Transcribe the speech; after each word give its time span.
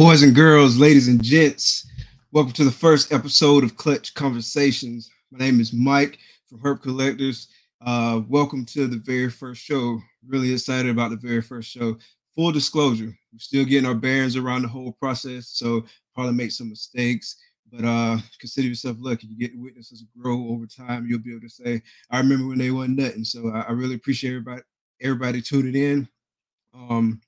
Boys 0.00 0.22
and 0.22 0.34
girls, 0.34 0.78
ladies 0.78 1.08
and 1.08 1.22
gents, 1.22 1.86
welcome 2.32 2.54
to 2.54 2.64
the 2.64 2.70
first 2.70 3.12
episode 3.12 3.62
of 3.62 3.76
Clutch 3.76 4.14
Conversations. 4.14 5.10
My 5.30 5.40
name 5.44 5.60
is 5.60 5.74
Mike 5.74 6.18
from 6.46 6.58
Herp 6.60 6.80
Collectors. 6.80 7.48
Uh, 7.84 8.22
welcome 8.26 8.64
to 8.64 8.86
the 8.86 8.96
very 8.96 9.28
first 9.28 9.60
show. 9.60 10.00
Really 10.26 10.54
excited 10.54 10.90
about 10.90 11.10
the 11.10 11.18
very 11.18 11.42
first 11.42 11.70
show. 11.70 11.98
Full 12.34 12.50
disclosure, 12.50 13.14
we're 13.30 13.38
still 13.38 13.66
getting 13.66 13.86
our 13.86 13.94
bearings 13.94 14.36
around 14.36 14.62
the 14.62 14.68
whole 14.68 14.92
process, 14.92 15.48
so 15.48 15.84
probably 16.14 16.32
make 16.32 16.52
some 16.52 16.70
mistakes. 16.70 17.36
But 17.70 17.84
uh, 17.84 18.16
consider 18.38 18.68
yourself 18.68 18.96
lucky. 19.00 19.26
You 19.26 19.36
get 19.36 19.52
to 19.52 19.62
witness 19.62 20.02
grow 20.18 20.48
over 20.48 20.64
time. 20.64 21.06
You'll 21.06 21.18
be 21.18 21.32
able 21.32 21.42
to 21.42 21.50
say, 21.50 21.82
"I 22.10 22.20
remember 22.20 22.48
when 22.48 22.58
they 22.58 22.70
weren't 22.70 22.96
nothing." 22.96 23.24
So 23.24 23.50
I, 23.50 23.66
I 23.68 23.72
really 23.72 23.96
appreciate 23.96 24.30
everybody 24.30 24.62
everybody 25.02 25.42
tuning 25.42 25.74
in. 25.74 26.08
Um, 26.72 27.20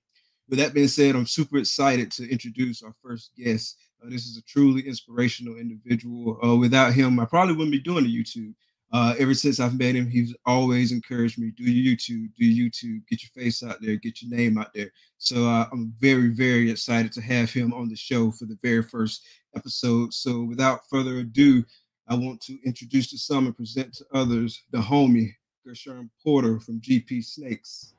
with 0.52 0.58
that 0.58 0.74
being 0.74 0.86
said, 0.86 1.14
I'm 1.14 1.24
super 1.24 1.56
excited 1.56 2.12
to 2.12 2.30
introduce 2.30 2.82
our 2.82 2.94
first 3.02 3.30
guest. 3.38 3.78
Uh, 4.04 4.10
this 4.10 4.26
is 4.26 4.36
a 4.36 4.42
truly 4.42 4.86
inspirational 4.86 5.56
individual. 5.56 6.38
Uh, 6.44 6.56
without 6.56 6.92
him, 6.92 7.18
I 7.18 7.24
probably 7.24 7.54
wouldn't 7.54 7.72
be 7.72 7.80
doing 7.80 8.04
the 8.04 8.14
YouTube. 8.14 8.52
Uh, 8.92 9.14
ever 9.18 9.32
since 9.32 9.60
I've 9.60 9.78
met 9.78 9.94
him, 9.94 10.10
he's 10.10 10.36
always 10.44 10.92
encouraged 10.92 11.38
me 11.38 11.52
do 11.56 11.64
YouTube, 11.64 12.34
do 12.36 12.44
YouTube, 12.44 13.00
get 13.08 13.22
your 13.22 13.30
face 13.34 13.62
out 13.62 13.80
there, 13.80 13.96
get 13.96 14.20
your 14.20 14.30
name 14.30 14.58
out 14.58 14.74
there. 14.74 14.90
So 15.16 15.48
uh, 15.48 15.68
I'm 15.72 15.94
very, 15.98 16.28
very 16.28 16.70
excited 16.70 17.12
to 17.12 17.22
have 17.22 17.50
him 17.50 17.72
on 17.72 17.88
the 17.88 17.96
show 17.96 18.30
for 18.30 18.44
the 18.44 18.58
very 18.62 18.82
first 18.82 19.24
episode. 19.56 20.12
So 20.12 20.42
without 20.42 20.80
further 20.90 21.20
ado, 21.20 21.64
I 22.08 22.14
want 22.14 22.42
to 22.42 22.58
introduce 22.66 23.08
to 23.12 23.16
some 23.16 23.46
and 23.46 23.56
present 23.56 23.94
to 23.94 24.04
others 24.12 24.64
the 24.70 24.80
homie 24.80 25.32
Gershon 25.66 26.10
Porter 26.22 26.60
from 26.60 26.78
GP 26.82 27.24
Snakes. 27.24 27.94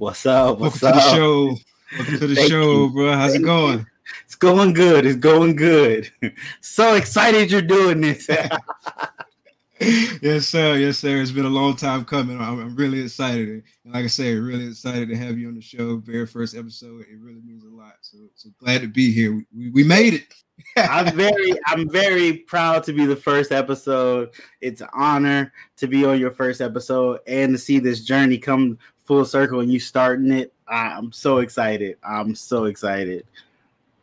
What's 0.00 0.24
up? 0.24 0.60
What's 0.60 0.80
Welcome 0.80 0.98
up? 0.98 1.04
to 1.04 1.10
the 1.10 1.14
show. 1.14 1.56
Welcome 1.98 2.18
to 2.20 2.26
the 2.26 2.34
Thank 2.34 2.48
show, 2.48 2.84
you. 2.84 2.90
bro. 2.90 3.12
How's 3.12 3.32
Thank 3.32 3.42
it 3.42 3.46
going? 3.46 3.86
It's 4.24 4.34
going 4.34 4.72
good. 4.72 5.04
It's 5.04 5.18
going 5.18 5.56
good. 5.56 6.10
so 6.62 6.94
excited 6.94 7.50
you're 7.50 7.60
doing 7.60 8.00
this. 8.00 8.26
yes, 9.78 10.46
sir. 10.46 10.76
Yes, 10.76 11.00
sir. 11.00 11.20
It's 11.20 11.32
been 11.32 11.44
a 11.44 11.50
long 11.50 11.76
time 11.76 12.06
coming. 12.06 12.40
I'm, 12.40 12.60
I'm 12.60 12.76
really 12.76 13.02
excited. 13.02 13.62
And 13.84 13.92
like 13.92 14.04
I 14.04 14.06
said, 14.06 14.38
really 14.38 14.68
excited 14.68 15.10
to 15.10 15.16
have 15.18 15.36
you 15.36 15.48
on 15.48 15.54
the 15.54 15.60
show. 15.60 15.98
Very 15.98 16.26
first 16.26 16.56
episode. 16.56 17.02
It 17.02 17.18
really 17.20 17.42
means 17.42 17.64
a 17.64 17.68
lot. 17.68 17.96
So, 18.00 18.16
so 18.36 18.48
glad 18.58 18.80
to 18.80 18.88
be 18.88 19.12
here. 19.12 19.34
We, 19.34 19.44
we, 19.54 19.70
we 19.70 19.84
made 19.84 20.14
it. 20.14 20.34
I'm 20.78 21.14
very, 21.14 21.52
I'm 21.66 21.90
very 21.90 22.38
proud 22.38 22.84
to 22.84 22.94
be 22.94 23.04
the 23.04 23.16
first 23.16 23.52
episode. 23.52 24.30
It's 24.62 24.80
an 24.80 24.88
honor 24.94 25.52
to 25.76 25.86
be 25.86 26.06
on 26.06 26.18
your 26.18 26.30
first 26.30 26.62
episode 26.62 27.20
and 27.26 27.52
to 27.52 27.58
see 27.58 27.78
this 27.78 28.02
journey 28.02 28.38
come 28.38 28.78
full 29.10 29.24
circle 29.24 29.58
and 29.58 29.72
you 29.72 29.80
starting 29.80 30.30
it. 30.30 30.52
I'm 30.68 31.10
so 31.10 31.38
excited. 31.38 31.96
I'm 32.00 32.32
so 32.36 32.66
excited. 32.66 33.26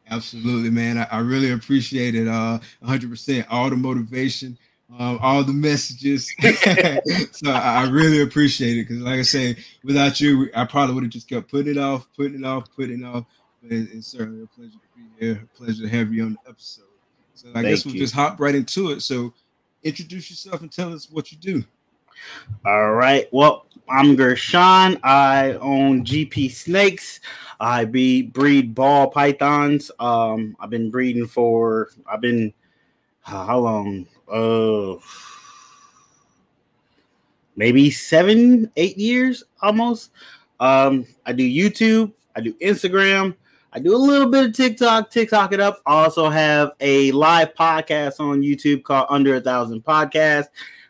Absolutely, 0.09 0.69
man. 0.69 0.97
I, 0.97 1.07
I 1.09 1.19
really 1.19 1.51
appreciate 1.51 2.13
it. 2.13 2.27
Uh, 2.27 2.59
100%. 2.83 3.45
All 3.49 3.69
the 3.69 3.77
motivation, 3.77 4.57
um, 4.99 5.17
all 5.21 5.45
the 5.45 5.53
messages. 5.53 6.29
so 7.31 7.51
I, 7.51 7.85
I 7.85 7.89
really 7.89 8.19
appreciate 8.21 8.79
it 8.79 8.89
because, 8.89 9.01
like 9.01 9.19
I 9.19 9.21
say, 9.21 9.55
without 9.81 10.19
you, 10.19 10.49
I 10.53 10.65
probably 10.65 10.95
would 10.95 11.05
have 11.05 11.13
just 11.13 11.29
kept 11.29 11.49
putting 11.49 11.71
it 11.71 11.77
off, 11.77 12.05
putting 12.13 12.41
it 12.41 12.45
off, 12.45 12.65
putting 12.75 12.99
it 12.99 13.05
off. 13.05 13.23
But 13.63 13.71
it, 13.71 13.87
it's 13.93 14.07
certainly 14.07 14.43
a 14.43 14.47
pleasure 14.47 14.71
to 14.71 14.77
be 14.93 15.25
here. 15.25 15.41
A 15.41 15.57
pleasure 15.57 15.83
to 15.83 15.89
have 15.89 16.11
you 16.11 16.25
on 16.25 16.33
the 16.33 16.49
episode. 16.49 16.83
So 17.33 17.47
I 17.51 17.53
Thank 17.53 17.67
guess 17.67 17.85
we'll 17.85 17.95
you. 17.95 18.01
just 18.01 18.13
hop 18.13 18.41
right 18.41 18.55
into 18.55 18.91
it. 18.91 19.03
So 19.03 19.33
introduce 19.83 20.29
yourself 20.29 20.59
and 20.59 20.69
tell 20.69 20.93
us 20.93 21.09
what 21.09 21.31
you 21.31 21.37
do. 21.37 21.63
All 22.65 22.91
right. 22.91 23.29
Well, 23.31 23.66
I'm 23.89 24.17
Gershon. 24.17 24.99
I 25.03 25.53
own 25.61 26.03
GP 26.03 26.51
Snakes. 26.51 27.21
I 27.59 27.85
be 27.85 28.21
breed 28.21 28.75
ball 28.75 29.09
pythons. 29.09 29.91
Um, 29.99 30.57
I've 30.59 30.69
been 30.69 30.91
breeding 30.91 31.25
for 31.25 31.89
I've 32.05 32.21
been 32.21 32.53
how 33.21 33.59
long? 33.59 34.07
Uh 34.31 34.95
maybe 37.55 37.89
seven, 37.89 38.69
eight 38.75 38.97
years 38.97 39.43
almost. 39.61 40.11
Um, 40.59 41.05
I 41.25 41.33
do 41.33 41.43
YouTube, 41.43 42.13
I 42.35 42.41
do 42.41 42.53
Instagram, 42.55 43.35
I 43.73 43.79
do 43.79 43.95
a 43.95 43.97
little 43.97 44.29
bit 44.29 44.45
of 44.47 44.53
TikTok, 44.53 45.11
TikTok 45.11 45.53
it 45.53 45.59
up. 45.59 45.81
I 45.85 46.03
also 46.03 46.29
have 46.29 46.71
a 46.79 47.11
live 47.13 47.53
podcast 47.55 48.19
on 48.19 48.41
YouTube 48.41 48.83
called 48.83 49.07
Under 49.09 49.35
a 49.35 49.41
Thousand 49.41 49.83
Podcast 49.83 50.47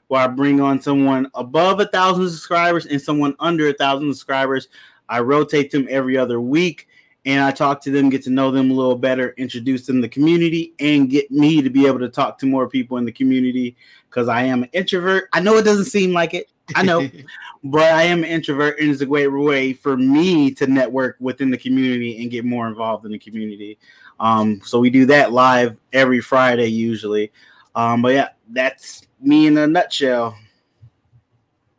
where 0.07 0.21
I 0.21 0.27
bring 0.27 0.61
on 0.61 0.81
someone 0.81 1.29
above 1.33 1.79
a 1.79 1.85
thousand 1.87 2.29
subscribers 2.29 2.85
and 2.85 3.01
someone 3.01 3.35
under 3.39 3.67
a 3.67 3.73
thousand 3.73 4.13
subscribers. 4.13 4.69
I 5.09 5.19
rotate 5.19 5.71
them 5.71 5.87
every 5.89 6.17
other 6.17 6.41
week 6.41 6.87
and 7.27 7.43
I 7.43 7.51
talk 7.51 7.81
to 7.81 7.91
them, 7.91 8.09
get 8.09 8.23
to 8.23 8.29
know 8.29 8.51
them 8.51 8.71
a 8.71 8.73
little 8.73 8.95
better, 8.95 9.33
introduce 9.35 9.85
them 9.85 9.97
to 9.97 10.01
the 10.03 10.09
community, 10.09 10.73
and 10.79 11.09
get 11.09 11.29
me 11.29 11.61
to 11.61 11.69
be 11.69 11.85
able 11.85 11.99
to 11.99 12.07
talk 12.07 12.37
to 12.39 12.45
more 12.45 12.69
people 12.69 12.97
in 12.97 13.03
the 13.03 13.11
community 13.11 13.75
because 14.09 14.29
I 14.29 14.43
am 14.43 14.63
an 14.63 14.69
introvert. 14.71 15.27
I 15.33 15.41
know 15.41 15.57
it 15.57 15.63
doesn't 15.63 15.85
seem 15.85 16.13
like 16.13 16.33
it, 16.33 16.49
I 16.73 16.83
know, 16.83 17.05
but 17.65 17.81
I 17.81 18.03
am 18.03 18.19
an 18.19 18.29
introvert, 18.29 18.79
and 18.79 18.89
it's 18.89 19.01
a 19.01 19.05
great 19.05 19.27
way 19.27 19.73
for 19.73 19.97
me 19.97 20.51
to 20.51 20.67
network 20.67 21.17
within 21.19 21.51
the 21.51 21.57
community 21.57 22.21
and 22.21 22.31
get 22.31 22.45
more 22.45 22.69
involved 22.69 23.05
in 23.05 23.11
the 23.11 23.19
community. 23.19 23.77
Um, 24.21 24.61
so 24.63 24.79
we 24.79 24.89
do 24.89 25.05
that 25.07 25.33
live 25.33 25.77
every 25.91 26.21
Friday 26.21 26.67
usually. 26.67 27.33
Um, 27.75 28.01
but 28.01 28.13
yeah, 28.13 28.29
that's 28.49 29.06
me 29.19 29.47
in 29.47 29.57
a 29.57 29.67
nutshell. 29.67 30.37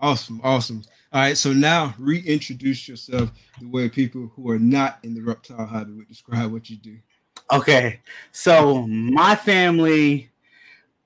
awesome. 0.01 0.41
Awesome. 0.43 0.83
All 1.13 1.21
right. 1.23 1.37
So 1.37 1.53
now 1.53 1.95
reintroduce 1.99 2.89
yourself 2.89 3.31
the 3.61 3.69
way 3.69 3.89
people 3.89 4.31
who 4.35 4.51
are 4.51 4.59
not 4.59 4.99
in 5.03 5.15
the 5.15 5.23
reptile 5.23 5.67
hobby 5.67 5.93
would 5.93 6.09
describe 6.09 6.53
what 6.53 6.69
you 6.69 6.77
do. 6.77 6.99
Okay, 7.51 8.01
so 8.31 8.87
my 8.87 9.35
family 9.35 10.29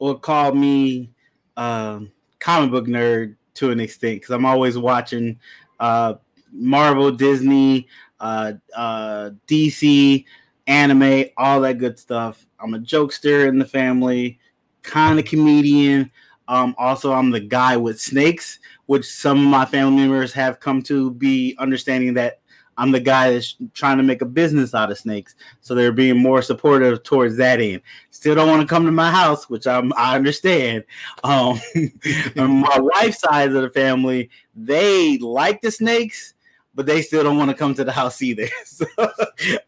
will 0.01 0.19
call 0.19 0.53
me 0.53 1.13
um, 1.57 2.11
comic 2.41 2.73
book 2.73 2.87
nerd 2.87 3.37
to 3.55 3.71
an 3.71 3.79
extent 3.79 4.17
because 4.17 4.35
I'm 4.35 4.45
always 4.45 4.77
watching 4.77 5.39
uh, 5.79 6.15
Marvel, 6.51 7.13
Disney, 7.13 7.87
uh, 8.19 8.55
uh, 8.75 9.31
DC, 9.47 10.25
anime, 10.67 11.27
all 11.37 11.61
that 11.61 11.79
good 11.79 11.97
stuff. 11.97 12.45
I'm 12.59 12.75
a 12.75 12.79
jokester 12.79 13.47
in 13.49 13.59
the 13.59 13.65
family, 13.65 14.41
kind 14.83 15.19
of 15.19 15.25
comedian. 15.25 16.11
Um, 16.49 16.75
also, 16.79 17.13
I'm 17.13 17.31
the 17.31 17.41
guy 17.41 17.77
with 17.77 18.01
snakes, 18.01 18.59
which 18.87 19.07
some 19.07 19.39
of 19.39 19.45
my 19.45 19.65
family 19.65 20.03
members 20.03 20.33
have 20.33 20.61
come 20.61 20.83
to 20.83 21.13
be 21.13 21.57
understanding 21.59 22.15
that 22.15 22.41
I'm 22.79 22.91
the 22.91 23.01
guy 23.01 23.33
that's 23.33 23.57
trying 23.75 23.99
to 23.99 24.03
make 24.03 24.23
a 24.23 24.27
business 24.27 24.75
out 24.75 24.91
of 24.91 24.99
snakes. 24.99 25.35
So 25.61 25.75
they're 25.75 25.93
being 25.93 26.19
more 26.19 26.43
supportive 26.43 27.03
towards 27.03 27.37
that 27.37 27.61
end. 27.61 27.83
Still 28.11 28.35
don't 28.35 28.49
want 28.49 28.63
to 28.63 28.67
come 28.67 28.87
to 28.87 28.93
my 28.93 29.11
house, 29.11 29.49
which 29.49 29.67
I'm 29.67 29.93
I 29.97 30.17
understand. 30.17 30.85
Um, 31.23 31.61
my 32.37 32.79
wife's 32.79 33.21
side 33.21 33.49
of 33.49 33.63
the 33.63 33.71
family, 33.71 34.31
they 34.55 35.19
like 35.19 35.61
the 35.61 35.71
snakes, 35.71 36.35
but 36.75 36.87
they 36.87 37.03
still 37.03 37.23
don't 37.23 37.39
want 37.39 37.51
to 37.51 37.57
come 37.57 37.75
to 37.75 37.85
the 37.85 37.93
house 37.93 38.23
either. 38.23 38.49
so, 38.65 38.87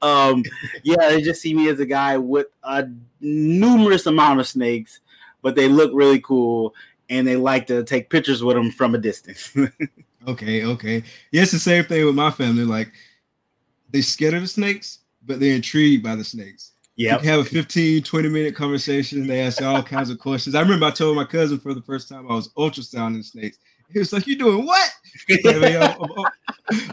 um, 0.00 0.42
yeah, 0.82 1.08
they 1.08 1.20
just 1.20 1.42
see 1.42 1.54
me 1.54 1.68
as 1.68 1.80
a 1.80 1.86
guy 1.86 2.16
with 2.16 2.46
a 2.62 2.88
numerous 3.20 4.06
amount 4.06 4.40
of 4.40 4.48
snakes, 4.48 5.00
but 5.44 5.54
they 5.54 5.68
look 5.68 5.92
really 5.94 6.18
cool 6.18 6.74
and 7.08 7.28
they 7.28 7.36
like 7.36 7.68
to 7.68 7.84
take 7.84 8.10
pictures 8.10 8.42
with 8.42 8.56
them 8.56 8.72
from 8.72 8.96
a 8.96 8.98
distance. 8.98 9.56
Okay, 10.26 10.64
okay. 10.64 11.02
Yeah, 11.32 11.42
it's 11.42 11.52
the 11.52 11.58
same 11.58 11.84
thing 11.84 12.02
with 12.06 12.14
my 12.14 12.30
family. 12.30 12.64
Like 12.64 12.90
they're 13.90 14.00
scared 14.00 14.32
of 14.32 14.40
the 14.40 14.48
snakes, 14.48 15.00
but 15.26 15.38
they're 15.38 15.54
intrigued 15.54 16.02
by 16.02 16.16
the 16.16 16.24
snakes. 16.24 16.72
You 16.96 17.08
can 17.08 17.24
have 17.24 17.40
a 17.40 17.44
15, 17.44 18.04
20 18.04 18.28
minute 18.28 18.54
conversation. 18.54 19.26
They 19.26 19.42
ask 19.42 19.60
all 19.60 19.82
kinds 19.82 20.10
of 20.10 20.18
questions. 20.18 20.54
I 20.54 20.62
remember 20.62 20.86
I 20.86 20.92
told 20.92 21.16
my 21.16 21.24
cousin 21.24 21.58
for 21.58 21.74
the 21.74 21.82
first 21.82 22.08
time 22.08 22.30
I 22.30 22.34
was 22.34 22.48
ultrasounding 22.54 23.24
snakes. 23.24 23.58
He 23.92 23.98
was 23.98 24.12
like, 24.12 24.26
You 24.26 24.38
doing 24.38 24.64
what? 24.64 24.90
I 25.28 25.52
mean, 25.58 25.76
I'm, 25.76 26.02
I'm, 26.02 26.24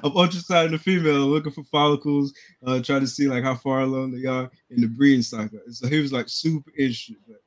I'm 0.03 0.11
ultrasounding 0.11 0.71
the 0.71 0.79
female, 0.79 1.27
looking 1.27 1.53
for 1.53 1.63
follicles, 1.63 2.33
uh, 2.65 2.81
trying 2.81 3.01
to 3.01 3.07
see 3.07 3.27
like 3.27 3.43
how 3.43 3.55
far 3.55 3.81
along 3.81 4.11
they 4.11 4.27
are 4.27 4.51
in 4.71 4.81
the 4.81 4.87
breeding 4.87 5.21
cycle. 5.21 5.59
And 5.65 5.75
so 5.75 5.87
he 5.87 6.01
was 6.01 6.11
like 6.11 6.27
super 6.27 6.71
interested, 6.71 7.15
but 7.27 7.37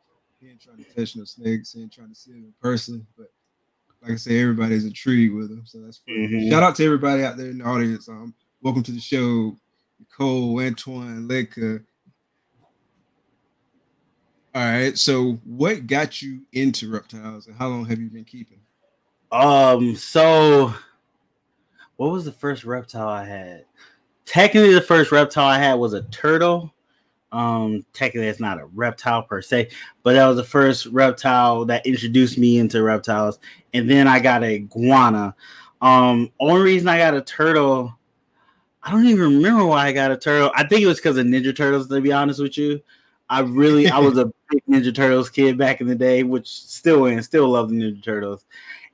he 0.45 0.51
ain't 0.51 0.61
trying 0.61 0.85
to 0.85 0.95
touch 0.95 1.17
no 1.17 1.25
snakes, 1.25 1.73
he 1.73 1.83
ain't 1.83 1.93
trying 1.93 2.11
to 2.11 2.15
see 2.15 2.33
them 2.33 2.45
in 2.45 2.53
person. 2.61 3.07
But 3.17 3.29
like 4.03 4.13
I 4.13 4.17
say, 4.17 4.41
everybody's 4.41 4.85
intrigued 4.85 5.35
with 5.35 5.49
them. 5.49 5.63
So 5.65 5.81
that's 5.81 5.99
fun. 5.99 6.15
Mhm. 6.15 6.51
Shout 6.51 6.63
out 6.63 6.77
to 6.77 6.85
everybody 6.85 7.25
out 7.25 7.37
there 7.37 7.51
in 7.51 7.59
the 7.59 7.65
audience. 7.65 8.09
Um, 8.09 8.35
welcome 8.61 8.83
to 8.83 8.93
the 8.93 9.01
show, 9.01 9.57
Nicole, 9.99 10.61
Antoine, 10.61 11.27
Leka. 11.27 11.81
All 14.55 14.63
right. 14.63 14.97
So, 14.97 15.33
what 15.45 15.87
got 15.87 16.21
you 16.21 16.43
into 16.53 16.91
reptiles, 16.91 17.47
and 17.47 17.57
how 17.57 17.69
long 17.69 17.87
have 17.87 17.99
you 17.99 18.11
been 18.11 18.25
keeping? 18.25 18.61
Um, 19.33 19.97
so 19.97 20.73
what 21.97 22.13
was 22.13 22.25
the 22.25 22.33
first 22.33 22.65
reptile 22.65 23.09
I 23.09 23.25
had? 23.25 23.65
Technically, 24.27 24.75
the 24.75 24.81
first 24.81 25.11
reptile 25.11 25.47
I 25.47 25.59
had 25.59 25.75
was 25.75 25.95
a 25.95 26.03
turtle. 26.05 26.74
Um, 27.35 27.85
technically, 27.93 28.29
it's 28.29 28.39
not 28.39 28.61
a 28.61 28.67
reptile 28.67 29.25
per 29.25 29.43
se, 29.43 29.71
but 30.05 30.13
that 30.13 30.27
was 30.27 30.37
the 30.37 30.45
first 30.45 30.87
reptile 30.87 31.65
that 31.65 31.85
introduced 31.85 32.39
me 32.39 32.59
into 32.59 32.83
reptiles. 32.83 33.41
And 33.73 33.91
then 33.91 34.07
I 34.07 34.21
got 34.21 34.45
a 34.45 34.55
iguana. 34.55 35.35
Um, 35.81 36.31
only 36.39 36.63
reason 36.63 36.87
I 36.87 36.99
got 36.99 37.15
a 37.15 37.21
turtle, 37.21 37.93
I 38.85 38.93
don't 38.93 39.07
even 39.07 39.35
remember 39.37 39.67
why 39.67 39.87
I 39.87 39.93
got 39.93 40.13
a 40.13 40.17
turtle. 40.17 40.53
I 40.55 40.65
think 40.65 40.83
it 40.83 40.87
was 40.87 40.99
because 40.99 41.17
of 41.17 41.27
Ninja 41.27 41.55
Turtles. 41.55 41.89
To 41.89 42.01
be 42.01 42.13
honest 42.13 42.41
with 42.41 42.57
you, 42.57 42.81
I 43.29 43.41
really 43.41 43.89
I 43.89 43.99
was 43.99 44.17
a 44.19 44.27
big 44.51 44.63
Ninja 44.71 44.95
Turtles 44.95 45.29
kid 45.29 45.59
back 45.59 45.81
in 45.81 45.89
the 45.89 45.97
day, 45.97 46.23
which 46.23 46.49
still 46.49 47.07
and 47.07 47.25
still 47.25 47.49
love 47.49 47.69
the 47.69 47.75
Ninja 47.75 48.03
Turtles. 48.03 48.47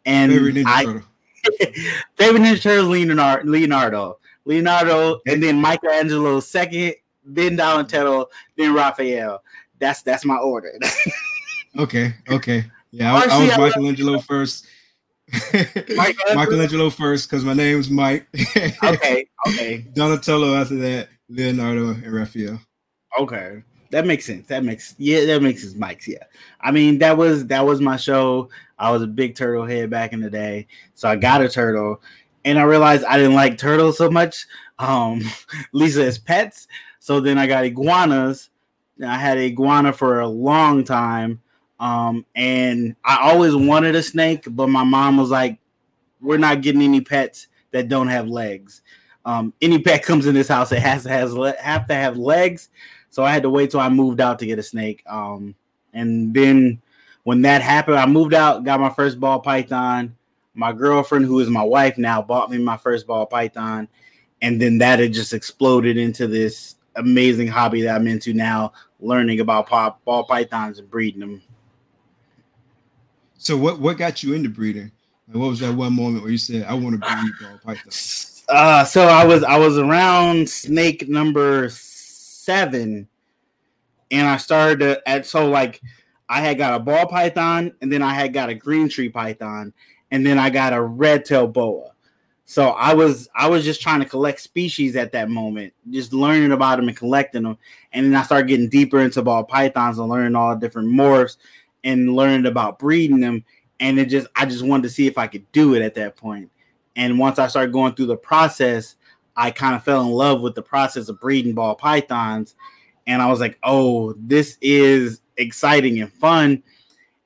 And 0.06 0.32
favorite 0.32 0.54
Ninja 0.54 0.64
I, 0.66 0.84
Turtle. 0.84 1.02
favorite 2.16 2.42
Ninja 2.42 2.62
Turtles 2.62 2.88
Leonardo, 2.88 3.50
Leonardo, 3.50 4.18
Leonardo, 4.46 5.20
and 5.26 5.42
then 5.42 5.60
Michelangelo 5.60 6.40
second, 6.40 6.94
then 7.24 7.56
Donatello, 7.56 8.28
then 8.56 8.74
Raphael. 8.74 9.42
That's 9.78 10.02
that's 10.02 10.24
my 10.24 10.36
order. 10.36 10.72
okay, 11.78 12.14
okay, 12.30 12.64
yeah, 12.90 13.14
I, 13.14 13.26
I 13.30 13.46
was 13.46 13.58
Michelangelo 13.58 14.20
first. 14.20 14.66
Michelangelo, 15.52 16.34
Michelangelo 16.34 16.90
first 16.90 17.30
because 17.30 17.44
my 17.44 17.54
name's 17.54 17.88
Mike. 17.88 18.26
okay, 18.84 19.28
okay. 19.46 19.86
Donatello 19.92 20.54
after 20.54 20.76
that, 20.76 21.08
Leonardo 21.28 21.90
and 21.90 22.12
Raphael. 22.12 22.60
Okay 23.18 23.62
that 23.90 24.06
makes 24.06 24.24
sense. 24.24 24.46
That 24.46 24.64
makes 24.64 24.94
yeah, 24.98 25.24
that 25.26 25.42
makes 25.42 25.62
sense, 25.62 25.74
Mike's. 25.74 26.08
Yeah, 26.08 26.24
I 26.60 26.70
mean 26.70 26.98
that 26.98 27.16
was 27.16 27.46
that 27.48 27.64
was 27.66 27.80
my 27.80 27.96
show. 27.96 28.48
I 28.78 28.90
was 28.90 29.02
a 29.02 29.06
big 29.06 29.34
turtle 29.34 29.66
head 29.66 29.90
back 29.90 30.12
in 30.12 30.20
the 30.20 30.30
day, 30.30 30.66
so 30.94 31.08
I 31.08 31.16
got 31.16 31.42
a 31.42 31.48
turtle, 31.48 32.00
and 32.44 32.58
I 32.58 32.62
realized 32.62 33.04
I 33.04 33.16
didn't 33.18 33.34
like 33.34 33.58
turtles 33.58 33.98
so 33.98 34.10
much. 34.10 34.46
Um, 34.78 35.22
Lisa 35.72 36.04
as 36.04 36.18
pets, 36.18 36.66
so 37.00 37.20
then 37.20 37.36
I 37.36 37.48
got 37.48 37.64
iguanas. 37.64 38.50
I 39.04 39.16
had 39.16 39.38
iguana 39.38 39.92
for 39.92 40.20
a 40.20 40.28
long 40.28 40.84
time, 40.84 41.40
um, 41.80 42.24
and 42.36 42.94
I 43.04 43.30
always 43.30 43.56
wanted 43.56 43.96
a 43.96 44.02
snake, 44.02 44.44
but 44.46 44.68
my 44.68 44.84
mom 44.84 45.16
was 45.16 45.30
like, 45.30 45.58
"We're 46.20 46.38
not 46.38 46.62
getting 46.62 46.82
any 46.82 47.00
pets 47.00 47.48
that 47.72 47.88
don't 47.88 48.08
have 48.08 48.28
legs." 48.28 48.82
Um, 49.24 49.52
any 49.60 49.80
pet 49.80 50.04
comes 50.04 50.26
in 50.26 50.34
this 50.34 50.48
house, 50.48 50.70
it 50.70 50.78
has 50.78 51.02
to 51.02 51.10
has 51.10 51.34
have 51.58 51.88
to 51.88 51.94
have 51.94 52.16
legs 52.16 52.68
so 53.10 53.24
I 53.24 53.32
had 53.32 53.42
to 53.42 53.50
wait 53.50 53.70
till 53.70 53.80
I 53.80 53.88
moved 53.88 54.20
out 54.20 54.38
to 54.38 54.46
get 54.46 54.58
a 54.58 54.62
snake. 54.62 55.02
Um, 55.06 55.54
and 55.92 56.32
then 56.32 56.80
when 57.24 57.42
that 57.42 57.60
happened, 57.60 57.98
I 57.98 58.06
moved 58.06 58.32
out, 58.32 58.64
got 58.64 58.80
my 58.80 58.90
first 58.90 59.18
ball 59.20 59.40
python. 59.40 60.16
My 60.54 60.72
girlfriend, 60.72 61.26
who 61.26 61.40
is 61.40 61.50
my 61.50 61.62
wife 61.62 61.98
now, 61.98 62.22
bought 62.22 62.50
me 62.50 62.58
my 62.58 62.76
first 62.76 63.06
ball 63.06 63.26
python. 63.26 63.88
And 64.42 64.62
then 64.62 64.78
that 64.78 65.00
had 65.00 65.12
just 65.12 65.34
exploded 65.34 65.96
into 65.96 66.26
this 66.26 66.76
amazing 67.00 67.48
hobby 67.48 67.82
that 67.82 67.96
I'm 67.96 68.06
into 68.06 68.32
now, 68.32 68.72
learning 69.00 69.40
about 69.40 69.66
pop, 69.66 70.04
ball 70.04 70.24
pythons 70.24 70.78
and 70.78 70.88
breeding 70.90 71.20
them. 71.20 71.42
So 73.38 73.56
what 73.56 73.80
what 73.80 73.98
got 73.98 74.22
you 74.22 74.34
into 74.34 74.48
breeding? 74.48 74.92
Like 75.26 75.36
what 75.36 75.48
was 75.48 75.60
that 75.60 75.74
one 75.74 75.94
moment 75.94 76.22
where 76.22 76.30
you 76.30 76.38
said, 76.38 76.64
"I 76.64 76.74
want 76.74 77.00
to 77.02 77.08
breed 77.08 77.32
ball 77.40 77.58
pythons"? 77.64 78.44
Uh, 78.48 78.84
so 78.84 79.02
I 79.02 79.24
was 79.24 79.42
I 79.42 79.58
was 79.58 79.78
around 79.78 80.48
snake 80.48 81.08
number 81.08 81.68
seven, 81.70 83.08
and 84.10 84.28
I 84.28 84.36
started 84.36 84.80
to 84.80 85.08
at 85.08 85.26
so 85.26 85.48
like 85.48 85.80
I 86.28 86.40
had 86.40 86.58
got 86.58 86.74
a 86.74 86.78
ball 86.78 87.06
python, 87.06 87.72
and 87.80 87.90
then 87.90 88.02
I 88.02 88.12
had 88.12 88.32
got 88.32 88.50
a 88.50 88.54
green 88.54 88.88
tree 88.88 89.08
python, 89.08 89.72
and 90.10 90.24
then 90.24 90.38
I 90.38 90.50
got 90.50 90.72
a 90.72 90.82
red 90.82 91.24
tail 91.24 91.46
boa. 91.46 91.89
So 92.50 92.70
I 92.70 92.94
was 92.94 93.28
I 93.36 93.48
was 93.48 93.64
just 93.64 93.80
trying 93.80 94.00
to 94.00 94.06
collect 94.06 94.40
species 94.40 94.96
at 94.96 95.12
that 95.12 95.30
moment, 95.30 95.72
just 95.88 96.12
learning 96.12 96.50
about 96.50 96.78
them 96.78 96.88
and 96.88 96.96
collecting 96.96 97.44
them, 97.44 97.56
and 97.92 98.06
then 98.06 98.16
I 98.16 98.24
started 98.24 98.48
getting 98.48 98.68
deeper 98.68 98.98
into 98.98 99.22
ball 99.22 99.44
pythons 99.44 100.00
and 100.00 100.08
learning 100.08 100.34
all 100.34 100.50
the 100.50 100.60
different 100.60 100.88
morphs 100.88 101.36
and 101.84 102.16
learning 102.16 102.46
about 102.46 102.80
breeding 102.80 103.20
them. 103.20 103.44
And 103.78 104.00
it 104.00 104.06
just 104.06 104.26
I 104.34 104.46
just 104.46 104.64
wanted 104.64 104.82
to 104.82 104.88
see 104.88 105.06
if 105.06 105.16
I 105.16 105.28
could 105.28 105.46
do 105.52 105.74
it 105.74 105.82
at 105.82 105.94
that 105.94 106.16
point. 106.16 106.50
And 106.96 107.20
once 107.20 107.38
I 107.38 107.46
started 107.46 107.72
going 107.72 107.94
through 107.94 108.06
the 108.06 108.16
process, 108.16 108.96
I 109.36 109.52
kind 109.52 109.76
of 109.76 109.84
fell 109.84 110.02
in 110.02 110.10
love 110.10 110.40
with 110.40 110.56
the 110.56 110.62
process 110.62 111.08
of 111.08 111.20
breeding 111.20 111.54
ball 111.54 111.76
pythons. 111.76 112.56
And 113.06 113.22
I 113.22 113.30
was 113.30 113.38
like, 113.38 113.60
oh, 113.62 114.14
this 114.18 114.58
is 114.60 115.20
exciting 115.36 116.00
and 116.00 116.12
fun. 116.12 116.64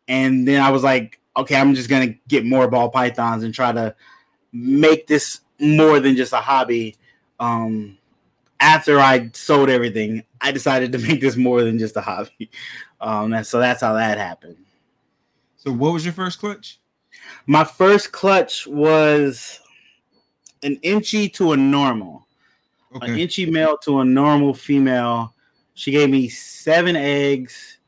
And 0.07 0.47
then 0.47 0.61
I 0.61 0.69
was 0.69 0.83
like, 0.83 1.19
okay, 1.35 1.57
I'm 1.57 1.75
just 1.75 1.89
to 1.89 2.15
get 2.29 2.45
more 2.45 2.69
ball 2.69 2.91
pythons 2.91 3.43
and 3.43 3.55
try 3.55 3.73
to 3.73 3.97
make 4.55 5.09
this 5.09 5.41
more 5.59 6.01
than 6.01 6.17
just 6.17 6.33
a 6.33 6.39
hobby. 6.39 6.97
Um, 7.41 7.99
after 8.61 9.01
I 9.01 9.31
sold 9.35 9.69
everything, 9.69 10.23
I 10.41 10.53
decided 10.53 10.93
to 10.93 10.99
make 11.07 11.21
this 11.21 11.37
more 11.37 11.63
than 11.63 11.79
just 11.79 11.97
a 11.97 12.01
hobby. 12.01 12.51
Um, 13.01 13.35
and 13.35 13.47
so 13.47 13.59
that's 13.59 13.83
how 13.83 13.93
that 13.95 14.17
happened. 14.17 14.57
So, 15.57 15.73
what 15.73 15.93
was 15.93 16.05
your 16.05 16.15
first 16.15 16.39
clutch? 16.39 16.79
My 17.47 17.65
first 17.65 18.13
clutch 18.13 18.67
was 18.67 19.61
an 20.63 20.77
enchi 20.77 21.33
to 21.35 21.53
a 21.53 21.57
normal. 21.57 22.27
Okay. 22.97 23.13
An 23.13 23.19
enchi 23.19 23.51
male 23.51 23.77
to 23.79 24.01
a 24.01 24.05
normal 24.05 24.55
female. 24.55 25.35
She 25.75 25.91
gave 25.91 26.09
me 26.09 26.29
seven 26.29 26.95
eggs, 26.95 27.79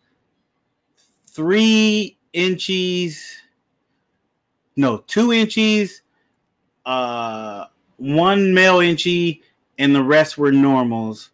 three 1.28 2.18
enchis, 2.34 3.18
no, 4.74 4.98
two 4.98 5.28
enchis, 5.28 6.00
uh, 6.86 7.66
one 7.98 8.54
male 8.54 8.78
enchi, 8.78 9.42
and 9.78 9.94
the 9.94 10.02
rest 10.02 10.38
were 10.38 10.52
normals. 10.52 11.30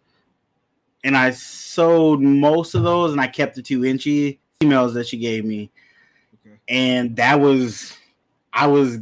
And 1.05 1.17
I 1.17 1.31
sold 1.31 2.23
most 2.23 2.75
of 2.75 2.83
those, 2.83 3.13
and 3.13 3.21
I 3.21 3.29
kept 3.29 3.55
the 3.55 3.63
two 3.63 3.81
enchi 3.81 4.39
females 4.61 4.95
that 4.95 5.07
she 5.07 5.19
gave 5.19 5.45
me. 5.45 5.71
Okay. 6.35 6.57
And 6.69 7.17
that 7.17 7.39
was, 7.39 7.97
I 8.53 8.67
was 8.67 8.99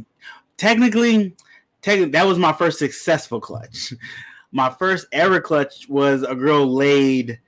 technically 0.57 1.35
that 1.83 2.25
was 2.25 2.37
my 2.37 2.53
first 2.53 2.77
successful 2.77 3.39
clutch. 3.39 3.93
my 4.51 4.69
first 4.69 5.07
ever 5.11 5.41
clutch 5.41 5.87
was 5.89 6.23
a 6.23 6.35
girl 6.35 6.71
laid 6.71 7.39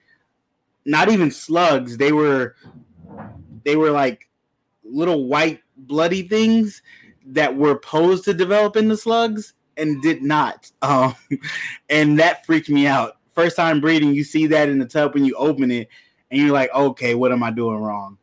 not 0.86 1.10
even 1.10 1.32
slugs. 1.32 1.98
They 1.98 2.12
were 2.12 2.56
they 3.64 3.76
were 3.76 3.92
like 3.92 4.28
little 4.84 5.28
white 5.28 5.62
bloody 5.78 6.28
things 6.28 6.82
that 7.28 7.56
were 7.56 7.78
posed 7.78 8.26
to 8.26 8.34
develop 8.34 8.76
into 8.76 8.98
slugs 8.98 9.54
and 9.78 10.02
did 10.02 10.22
not. 10.22 10.72
Um, 10.82 11.16
and 11.90 12.20
that 12.20 12.46
freaked 12.46 12.70
me 12.70 12.88
out. 12.88 13.18
First 13.34 13.56
time 13.56 13.80
breeding, 13.80 14.14
you 14.14 14.24
see 14.24 14.48
that 14.48 14.70
in 14.70 14.80
the 14.80 14.86
tub 14.86 15.14
when 15.14 15.24
you 15.26 15.34
open 15.36 15.72
it, 15.72 15.88
and 16.30 16.42
you're 16.42 16.52
like, 16.52 16.74
okay, 16.74 17.16
what 17.16 17.32
am 17.32 17.42
I 17.42 17.52
doing 17.52 17.78
wrong? 17.78 18.18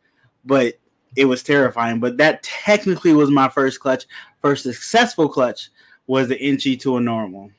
But 0.44 0.78
it 1.16 1.24
was 1.24 1.42
terrifying. 1.42 2.00
But 2.00 2.18
that 2.18 2.42
technically 2.42 3.14
was 3.14 3.30
my 3.30 3.48
first 3.48 3.80
clutch, 3.80 4.04
first 4.42 4.64
successful 4.64 5.28
clutch 5.28 5.70
was 6.06 6.28
the 6.28 6.36
enchi 6.36 6.78
to 6.80 6.96
a 6.96 7.00
normal. 7.00 7.50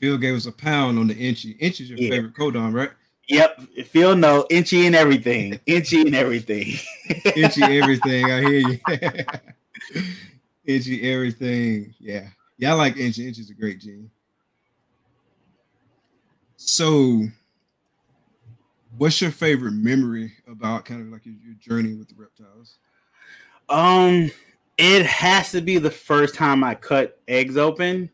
Phil 0.00 0.18
gave 0.18 0.34
us 0.34 0.46
a 0.46 0.52
pound 0.52 0.98
on 0.98 1.08
the 1.08 1.14
enchi. 1.14 1.58
Enchi's 1.60 1.90
your 1.90 1.98
yeah. 1.98 2.10
favorite 2.10 2.34
codom, 2.34 2.72
right? 2.72 2.90
Yep. 3.28 3.60
Phil 3.86 4.16
no 4.16 4.46
enchi 4.50 4.86
and 4.86 4.94
everything. 4.94 5.58
enchi 5.66 6.06
and 6.06 6.14
everything. 6.14 6.74
enchi 7.08 7.82
everything. 7.82 8.30
I 8.30 8.40
hear 8.40 8.68
you. 8.68 8.78
enchi 10.68 11.02
everything. 11.04 11.94
Yeah. 11.98 12.28
Yeah, 12.58 12.72
I 12.72 12.74
like 12.74 12.94
enchi. 12.96 13.28
Enchi's 13.28 13.50
a 13.50 13.54
great 13.54 13.80
gene. 13.80 14.10
So 16.56 17.24
what's 18.96 19.20
your 19.20 19.30
favorite 19.30 19.72
memory 19.72 20.32
about 20.46 20.84
kind 20.84 21.02
of 21.02 21.08
like 21.08 21.26
your, 21.26 21.34
your 21.44 21.54
journey 21.54 21.94
with 21.94 22.08
the 22.08 22.14
reptiles? 22.16 22.78
Um 23.68 24.30
it 24.76 25.06
has 25.06 25.52
to 25.52 25.60
be 25.60 25.78
the 25.78 25.90
first 25.90 26.34
time 26.34 26.64
I 26.64 26.74
cut 26.74 27.20
eggs 27.28 27.56
open 27.56 28.10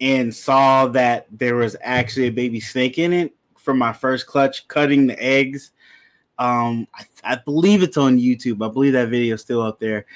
and 0.00 0.34
saw 0.34 0.86
that 0.88 1.26
there 1.30 1.56
was 1.56 1.76
actually 1.80 2.26
a 2.26 2.32
baby 2.32 2.60
snake 2.60 2.98
in 2.98 3.12
it 3.12 3.34
from 3.56 3.78
my 3.78 3.92
first 3.92 4.26
clutch 4.26 4.68
cutting 4.68 5.06
the 5.06 5.22
eggs. 5.22 5.72
Um, 6.38 6.86
I, 6.94 7.04
I 7.24 7.36
believe 7.36 7.82
it's 7.82 7.96
on 7.96 8.18
YouTube. 8.18 8.64
I 8.64 8.72
believe 8.72 8.92
that 8.92 9.08
video 9.08 9.34
is 9.34 9.40
still 9.40 9.60
up 9.60 9.80
there. 9.80 10.06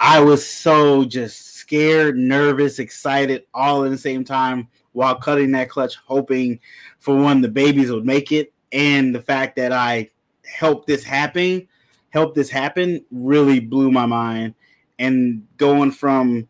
I 0.00 0.18
was 0.20 0.44
so 0.44 1.04
just 1.04 1.54
scared, 1.56 2.16
nervous, 2.16 2.78
excited, 2.78 3.44
all 3.52 3.84
at 3.84 3.90
the 3.90 3.98
same 3.98 4.24
time 4.24 4.68
while 4.92 5.14
cutting 5.14 5.52
that 5.52 5.68
clutch, 5.68 5.96
hoping 6.06 6.58
for 6.98 7.14
one 7.14 7.42
the 7.42 7.48
babies 7.48 7.92
would 7.92 8.06
make 8.06 8.32
it, 8.32 8.52
and 8.72 9.14
the 9.14 9.20
fact 9.20 9.56
that 9.56 9.72
I 9.72 10.10
helped 10.46 10.86
this 10.86 11.04
happen, 11.04 11.68
helped 12.08 12.34
this 12.34 12.48
happen, 12.48 13.04
really 13.10 13.60
blew 13.60 13.92
my 13.92 14.06
mind 14.06 14.54
and 14.98 15.46
going 15.58 15.92
from 15.92 16.48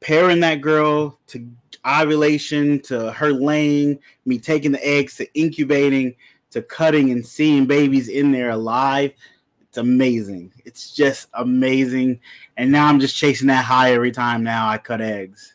pairing 0.00 0.40
that 0.40 0.60
girl 0.60 1.18
to 1.28 1.46
ovulation 1.84 2.80
to 2.82 3.10
her 3.12 3.32
laying, 3.32 3.98
me 4.24 4.38
taking 4.38 4.72
the 4.72 4.86
eggs 4.86 5.16
to 5.16 5.38
incubating 5.38 6.14
to 6.50 6.62
cutting 6.62 7.10
and 7.10 7.26
seeing 7.26 7.66
babies 7.66 8.08
in 8.08 8.30
there 8.30 8.50
alive. 8.50 9.12
It's 9.72 9.78
amazing. 9.78 10.52
It's 10.66 10.94
just 10.94 11.28
amazing. 11.32 12.20
And 12.58 12.70
now 12.70 12.88
I'm 12.88 13.00
just 13.00 13.16
chasing 13.16 13.46
that 13.46 13.64
high 13.64 13.94
every 13.94 14.12
time 14.12 14.42
now 14.42 14.68
I 14.68 14.76
cut 14.76 15.00
eggs. 15.00 15.54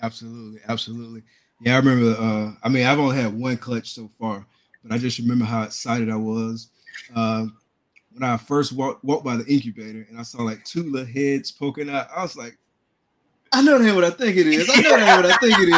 Absolutely. 0.00 0.60
Absolutely. 0.68 1.24
Yeah, 1.60 1.74
I 1.74 1.78
remember 1.78 2.14
uh 2.16 2.52
I 2.62 2.68
mean 2.68 2.86
I've 2.86 3.00
only 3.00 3.16
had 3.16 3.36
one 3.36 3.56
clutch 3.56 3.90
so 3.90 4.08
far, 4.20 4.46
but 4.84 4.94
I 4.94 4.98
just 4.98 5.18
remember 5.18 5.44
how 5.44 5.64
excited 5.64 6.10
I 6.10 6.16
was. 6.16 6.68
Uh, 7.12 7.46
when 8.12 8.22
I 8.22 8.36
first 8.36 8.72
walked, 8.72 9.02
walked 9.04 9.24
by 9.24 9.34
the 9.34 9.46
incubator 9.52 10.06
and 10.08 10.16
I 10.16 10.22
saw 10.22 10.42
like 10.42 10.64
two 10.64 10.84
little 10.84 11.04
heads 11.04 11.50
poking 11.50 11.90
out, 11.90 12.06
I 12.16 12.22
was 12.22 12.36
like, 12.36 12.56
I 13.50 13.62
know 13.62 13.80
that 13.80 13.94
what 13.96 14.04
I 14.04 14.10
think 14.10 14.36
it 14.36 14.46
is. 14.46 14.70
I 14.72 14.80
know 14.80 14.96
that 14.96 15.24
what 15.24 15.32
I 15.32 15.36
think 15.38 15.58
it 15.58 15.70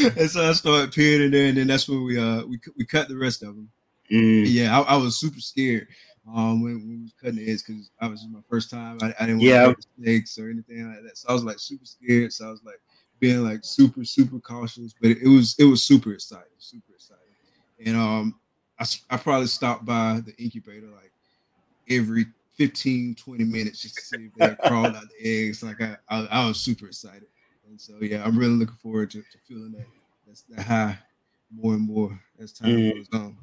is. 0.00 0.16
and 0.18 0.28
so 0.28 0.48
I 0.50 0.52
started 0.52 0.90
peering 0.90 1.26
in 1.26 1.30
there, 1.30 1.46
and 1.46 1.56
then 1.58 1.68
that's 1.68 1.88
when 1.88 2.02
we 2.02 2.18
uh 2.18 2.44
we 2.44 2.58
we 2.76 2.84
cut 2.84 3.06
the 3.06 3.16
rest 3.16 3.44
of 3.44 3.54
them. 3.54 3.70
Mm. 4.12 4.44
Yeah, 4.46 4.78
I, 4.78 4.94
I, 4.94 4.96
was 4.96 5.18
super 5.18 5.40
scared 5.40 5.88
um 6.28 6.62
when, 6.62 6.74
when 6.74 6.88
we 6.88 7.02
was 7.04 7.14
cutting 7.20 7.36
the 7.36 7.50
eggs 7.50 7.62
because 7.62 7.90
obviously 8.00 8.28
my 8.28 8.40
first 8.48 8.70
time. 8.70 8.98
I, 9.00 9.14
I 9.18 9.26
didn't 9.26 9.38
want 9.38 9.42
yeah. 9.42 9.72
to 9.72 10.42
or 10.42 10.50
anything 10.50 10.88
like 10.88 11.02
that. 11.02 11.16
So 11.16 11.28
I 11.30 11.32
was 11.32 11.44
like 11.44 11.58
super 11.58 11.86
scared. 11.86 12.32
So 12.32 12.46
I 12.46 12.50
was 12.50 12.62
like 12.62 12.80
being 13.20 13.42
like 13.42 13.60
super 13.62 14.04
super 14.04 14.38
cautious, 14.38 14.94
but 15.00 15.12
it, 15.12 15.18
it 15.22 15.28
was 15.28 15.56
it 15.58 15.64
was 15.64 15.82
super 15.82 16.12
exciting, 16.12 16.44
super 16.58 16.92
exciting. 16.94 17.22
And 17.86 17.96
um 17.96 18.40
I 18.78 18.84
I 19.10 19.16
probably 19.16 19.46
stopped 19.46 19.84
by 19.84 20.20
the 20.24 20.34
incubator 20.36 20.88
like 20.88 21.12
every 21.88 22.26
15, 22.56 23.14
20 23.14 23.44
minutes 23.44 23.80
just 23.80 23.96
to 23.96 24.02
see 24.02 24.26
if 24.26 24.34
they 24.34 24.68
crawled 24.68 24.94
out 24.94 25.04
the 25.18 25.46
eggs. 25.46 25.62
Like 25.62 25.80
I, 25.80 25.96
I, 26.08 26.26
I, 26.26 26.46
was 26.46 26.60
super 26.60 26.86
excited. 26.86 27.26
And 27.66 27.80
so 27.80 27.94
yeah, 28.00 28.22
I'm 28.24 28.38
really 28.38 28.52
looking 28.52 28.76
forward 28.76 29.10
to, 29.12 29.22
to 29.22 29.38
feeling 29.48 29.72
that 29.72 29.86
that's 30.26 30.42
that 30.42 30.62
high 30.62 30.98
more 31.50 31.74
and 31.74 31.86
more 31.86 32.20
as 32.38 32.52
time 32.52 32.70
mm. 32.70 32.94
goes 32.94 33.08
on. 33.14 33.36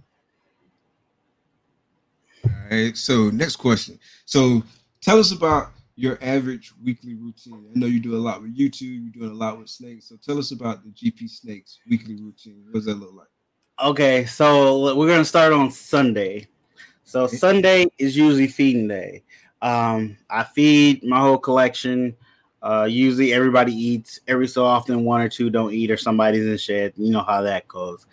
All 2.45 2.51
right. 2.71 2.95
So 2.95 3.29
next 3.29 3.57
question. 3.57 3.99
So 4.25 4.63
tell 5.01 5.19
us 5.19 5.31
about 5.31 5.71
your 5.95 6.17
average 6.21 6.71
weekly 6.81 7.15
routine. 7.15 7.65
I 7.75 7.77
know 7.77 7.85
you 7.85 7.99
do 7.99 8.15
a 8.15 8.17
lot 8.17 8.41
with 8.41 8.57
YouTube, 8.57 9.03
you're 9.03 9.11
doing 9.11 9.31
a 9.31 9.33
lot 9.33 9.59
with 9.59 9.69
snakes. 9.69 10.07
So 10.07 10.15
tell 10.15 10.37
us 10.37 10.51
about 10.51 10.81
the 10.83 10.91
GP 10.91 11.29
Snakes 11.29 11.79
weekly 11.89 12.15
routine. 12.15 12.63
What 12.65 12.75
does 12.75 12.85
that 12.85 12.95
look 12.95 13.13
like? 13.13 13.27
Okay, 13.81 14.25
so 14.25 14.95
we're 14.95 15.07
gonna 15.07 15.25
start 15.25 15.51
on 15.51 15.71
Sunday. 15.71 16.47
So 17.03 17.27
Sunday 17.27 17.87
is 17.97 18.15
usually 18.15 18.47
feeding 18.47 18.87
day. 18.87 19.23
Um, 19.61 20.17
I 20.29 20.43
feed 20.43 21.03
my 21.03 21.19
whole 21.19 21.37
collection. 21.37 22.15
Uh, 22.61 22.87
usually 22.89 23.33
everybody 23.33 23.73
eats. 23.73 24.19
Every 24.27 24.47
so 24.47 24.63
often, 24.63 25.03
one 25.03 25.21
or 25.21 25.27
two 25.27 25.49
don't 25.49 25.73
eat, 25.73 25.91
or 25.91 25.97
somebody's 25.97 26.45
in 26.45 26.57
shed. 26.57 26.93
You 26.95 27.11
know 27.11 27.23
how 27.23 27.41
that 27.41 27.67
goes. 27.67 28.05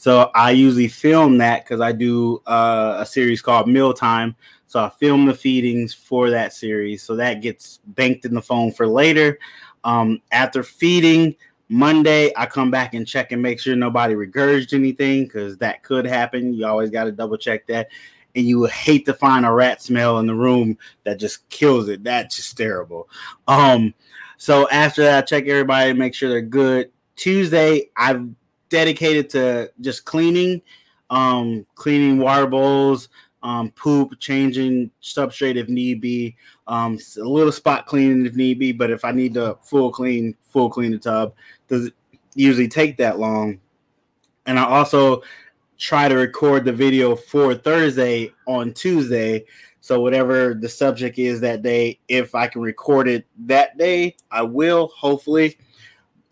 So 0.00 0.30
I 0.34 0.52
usually 0.52 0.88
film 0.88 1.36
that 1.38 1.62
because 1.62 1.82
I 1.82 1.92
do 1.92 2.40
uh, 2.46 2.96
a 3.00 3.04
series 3.04 3.42
called 3.42 3.68
Mealtime. 3.68 4.34
So 4.66 4.80
I 4.82 4.88
film 4.88 5.26
the 5.26 5.34
feedings 5.34 5.92
for 5.92 6.30
that 6.30 6.54
series. 6.54 7.02
So 7.02 7.16
that 7.16 7.42
gets 7.42 7.80
banked 7.84 8.24
in 8.24 8.32
the 8.32 8.40
phone 8.40 8.72
for 8.72 8.86
later. 8.86 9.38
Um, 9.84 10.22
after 10.32 10.62
feeding 10.62 11.36
Monday, 11.68 12.32
I 12.34 12.46
come 12.46 12.70
back 12.70 12.94
and 12.94 13.06
check 13.06 13.32
and 13.32 13.42
make 13.42 13.60
sure 13.60 13.76
nobody 13.76 14.14
regurgitated 14.14 14.72
anything 14.72 15.24
because 15.24 15.58
that 15.58 15.82
could 15.82 16.06
happen. 16.06 16.54
You 16.54 16.64
always 16.66 16.88
got 16.88 17.04
to 17.04 17.12
double 17.12 17.36
check 17.36 17.66
that 17.66 17.90
and 18.34 18.46
you 18.46 18.58
would 18.60 18.70
hate 18.70 19.04
to 19.04 19.12
find 19.12 19.44
a 19.44 19.52
rat 19.52 19.82
smell 19.82 20.18
in 20.18 20.26
the 20.26 20.34
room 20.34 20.78
that 21.04 21.18
just 21.18 21.46
kills 21.50 21.90
it. 21.90 22.02
That's 22.02 22.36
just 22.36 22.56
terrible. 22.56 23.06
Um, 23.46 23.92
so 24.38 24.66
after 24.70 25.02
that, 25.02 25.24
I 25.24 25.26
check 25.26 25.46
everybody, 25.46 25.92
make 25.92 26.14
sure 26.14 26.30
they're 26.30 26.40
good. 26.40 26.90
Tuesday, 27.16 27.90
I've 27.98 28.26
dedicated 28.70 29.28
to 29.30 29.70
just 29.80 30.04
cleaning, 30.04 30.62
um, 31.10 31.66
cleaning 31.74 32.18
water 32.18 32.46
bowls, 32.46 33.08
um, 33.42 33.70
poop, 33.72 34.18
changing 34.20 34.90
substrate 35.02 35.56
if 35.56 35.68
need 35.68 36.00
be, 36.00 36.36
um, 36.66 36.98
a 37.18 37.24
little 37.24 37.52
spot 37.52 37.86
cleaning 37.86 38.24
if 38.26 38.34
need 38.34 38.58
be. 38.58 38.72
But 38.72 38.90
if 38.90 39.04
I 39.04 39.12
need 39.12 39.34
to 39.34 39.58
full 39.62 39.92
clean, 39.92 40.34
full 40.42 40.70
clean 40.70 40.92
the 40.92 40.98
tub, 40.98 41.34
does 41.68 41.86
it 41.86 41.94
usually 42.34 42.68
take 42.68 42.96
that 42.98 43.18
long. 43.18 43.60
And 44.46 44.58
I 44.58 44.64
also 44.64 45.22
try 45.78 46.08
to 46.08 46.14
record 46.14 46.64
the 46.64 46.72
video 46.72 47.16
for 47.16 47.54
Thursday 47.54 48.32
on 48.46 48.72
Tuesday. 48.72 49.44
So 49.80 50.00
whatever 50.00 50.54
the 50.54 50.68
subject 50.68 51.18
is 51.18 51.40
that 51.40 51.62
day, 51.62 51.98
if 52.08 52.34
I 52.34 52.46
can 52.46 52.60
record 52.60 53.08
it 53.08 53.26
that 53.46 53.78
day, 53.78 54.16
I 54.30 54.42
will. 54.42 54.88
Hopefully, 54.88 55.56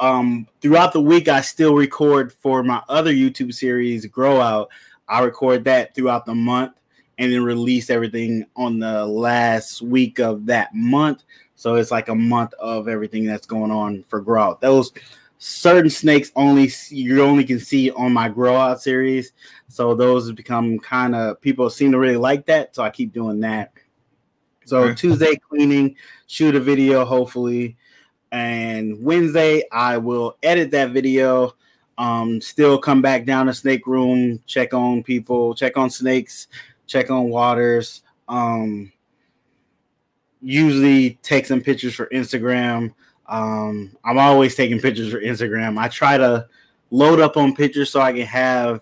um, 0.01 0.47
throughout 0.61 0.93
the 0.93 1.01
week, 1.01 1.29
I 1.29 1.41
still 1.41 1.75
record 1.75 2.33
for 2.33 2.63
my 2.63 2.83
other 2.89 3.13
YouTube 3.13 3.53
series, 3.53 4.07
Grow 4.07 4.41
Out. 4.41 4.71
I 5.09 5.21
record 5.21 5.65
that 5.65 5.95
throughout 5.95 6.27
the 6.27 6.35
month 6.35 6.73
and 7.19 7.33
then 7.33 7.43
release 7.43 7.91
everything 7.91 8.47
on 8.57 8.79
the 8.79 9.05
last 9.07 9.83
week 9.83 10.21
of 10.21 10.47
that 10.47 10.75
month. 10.75 11.25
So 11.57 11.75
it's 11.75 11.91
like 11.91 12.09
a 12.09 12.15
month 12.15 12.55
of 12.55 12.87
everything 12.87 13.25
that's 13.25 13.47
going 13.47 13.73
on 13.73 14.05
for 14.09 14.21
Grow 14.21 14.43
Out. 14.43 14.61
Those 14.61 14.93
certain 15.39 15.91
snakes 15.91 16.33
only 16.37 16.71
you 16.91 17.23
only 17.23 17.45
can 17.45 17.61
see 17.61 17.91
on 17.93 18.13
my 18.13 18.29
grow 18.29 18.57
out 18.57 18.83
series. 18.83 19.33
So 19.69 19.95
those 19.95 20.31
become 20.33 20.79
kind 20.79 21.15
of 21.15 21.41
people 21.41 21.71
seem 21.71 21.93
to 21.93 21.99
really 21.99 22.17
like 22.17 22.47
that. 22.47 22.75
So 22.75 22.83
I 22.83 22.91
keep 22.91 23.13
doing 23.13 23.41
that. 23.41 23.73
So. 24.65 24.93
Tuesday 24.93 25.37
cleaning, 25.37 25.97
shoot 26.27 26.55
a 26.55 26.61
video 26.61 27.05
hopefully, 27.05 27.77
and 28.33 29.03
Wednesday 29.03 29.63
I 29.73 29.97
will 29.99 30.37
edit 30.43 30.71
that 30.73 30.91
video. 30.91 31.55
Um, 31.97 32.41
still 32.41 32.79
come 32.79 33.03
back 33.03 33.25
down 33.25 33.47
to 33.47 33.55
snake 33.55 33.87
room, 33.87 34.41
check 34.47 34.73
on 34.73 35.03
people, 35.03 35.55
check 35.55 35.77
on 35.77 35.91
snakes, 35.91 36.47
check 36.87 37.11
on 37.11 37.29
waters. 37.29 38.03
Um, 38.29 38.93
usually 40.41 41.19
take 41.23 41.47
some 41.47 41.61
pictures 41.61 41.95
for 41.95 42.07
Instagram. 42.07 42.95
Um, 43.27 43.97
I'm 44.05 44.19
always 44.19 44.55
taking 44.55 44.81
pictures 44.81 45.11
for 45.11 45.21
Instagram. 45.21 45.79
I 45.79 45.89
try 45.89 46.17
to 46.17 46.47
load 46.91 47.21
up 47.21 47.37
on 47.37 47.55
pictures 47.55 47.91
so 47.91 48.01
I 48.01 48.13
can 48.13 48.27
have 48.27 48.81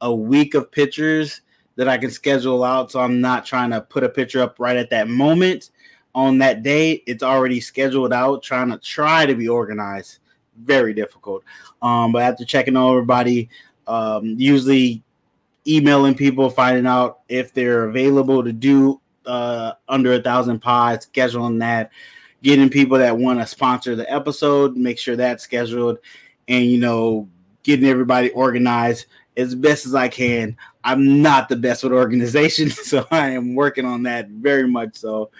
a 0.00 0.12
week 0.12 0.54
of 0.54 0.70
pictures 0.70 1.40
that 1.76 1.88
I 1.88 1.96
can 1.96 2.10
schedule 2.10 2.64
out. 2.64 2.90
So 2.90 3.00
I'm 3.00 3.20
not 3.20 3.46
trying 3.46 3.70
to 3.70 3.80
put 3.80 4.04
a 4.04 4.08
picture 4.08 4.42
up 4.42 4.56
right 4.58 4.76
at 4.76 4.90
that 4.90 5.08
moment 5.08 5.70
on 6.18 6.38
that 6.38 6.64
day. 6.64 7.02
It's 7.06 7.22
already 7.22 7.60
scheduled 7.60 8.12
out. 8.12 8.42
Trying 8.42 8.70
to 8.70 8.78
try 8.78 9.24
to 9.24 9.36
be 9.36 9.48
organized, 9.48 10.18
very 10.60 10.92
difficult. 10.92 11.44
Um, 11.80 12.10
but 12.10 12.22
after 12.22 12.44
checking 12.44 12.76
on 12.76 12.90
everybody, 12.90 13.48
um, 13.86 14.34
usually 14.36 15.04
emailing 15.64 16.16
people, 16.16 16.50
finding 16.50 16.86
out 16.86 17.20
if 17.28 17.54
they're 17.54 17.84
available 17.84 18.42
to 18.42 18.52
do 18.52 19.00
uh, 19.26 19.74
under 19.88 20.14
a 20.14 20.20
thousand 20.20 20.58
pods, 20.58 21.08
scheduling 21.14 21.60
that 21.60 21.92
getting 22.42 22.68
people 22.68 22.98
that 22.98 23.16
want 23.16 23.38
to 23.38 23.46
sponsor 23.46 23.94
the 23.94 24.12
episode, 24.12 24.76
make 24.76 24.98
sure 24.98 25.14
that's 25.14 25.44
scheduled, 25.44 25.98
and 26.48 26.64
you 26.66 26.78
know, 26.78 27.28
getting 27.62 27.86
everybody 27.86 28.30
organized 28.30 29.06
as 29.36 29.54
best 29.54 29.86
as 29.86 29.94
I 29.94 30.08
can. 30.08 30.56
I'm 30.82 31.22
not 31.22 31.48
the 31.48 31.56
best 31.56 31.84
with 31.84 31.92
organization, 31.92 32.70
so 32.70 33.06
I 33.12 33.30
am 33.30 33.54
working 33.54 33.84
on 33.84 34.02
that 34.02 34.28
very 34.28 34.66
much 34.66 34.96
so. 34.96 35.30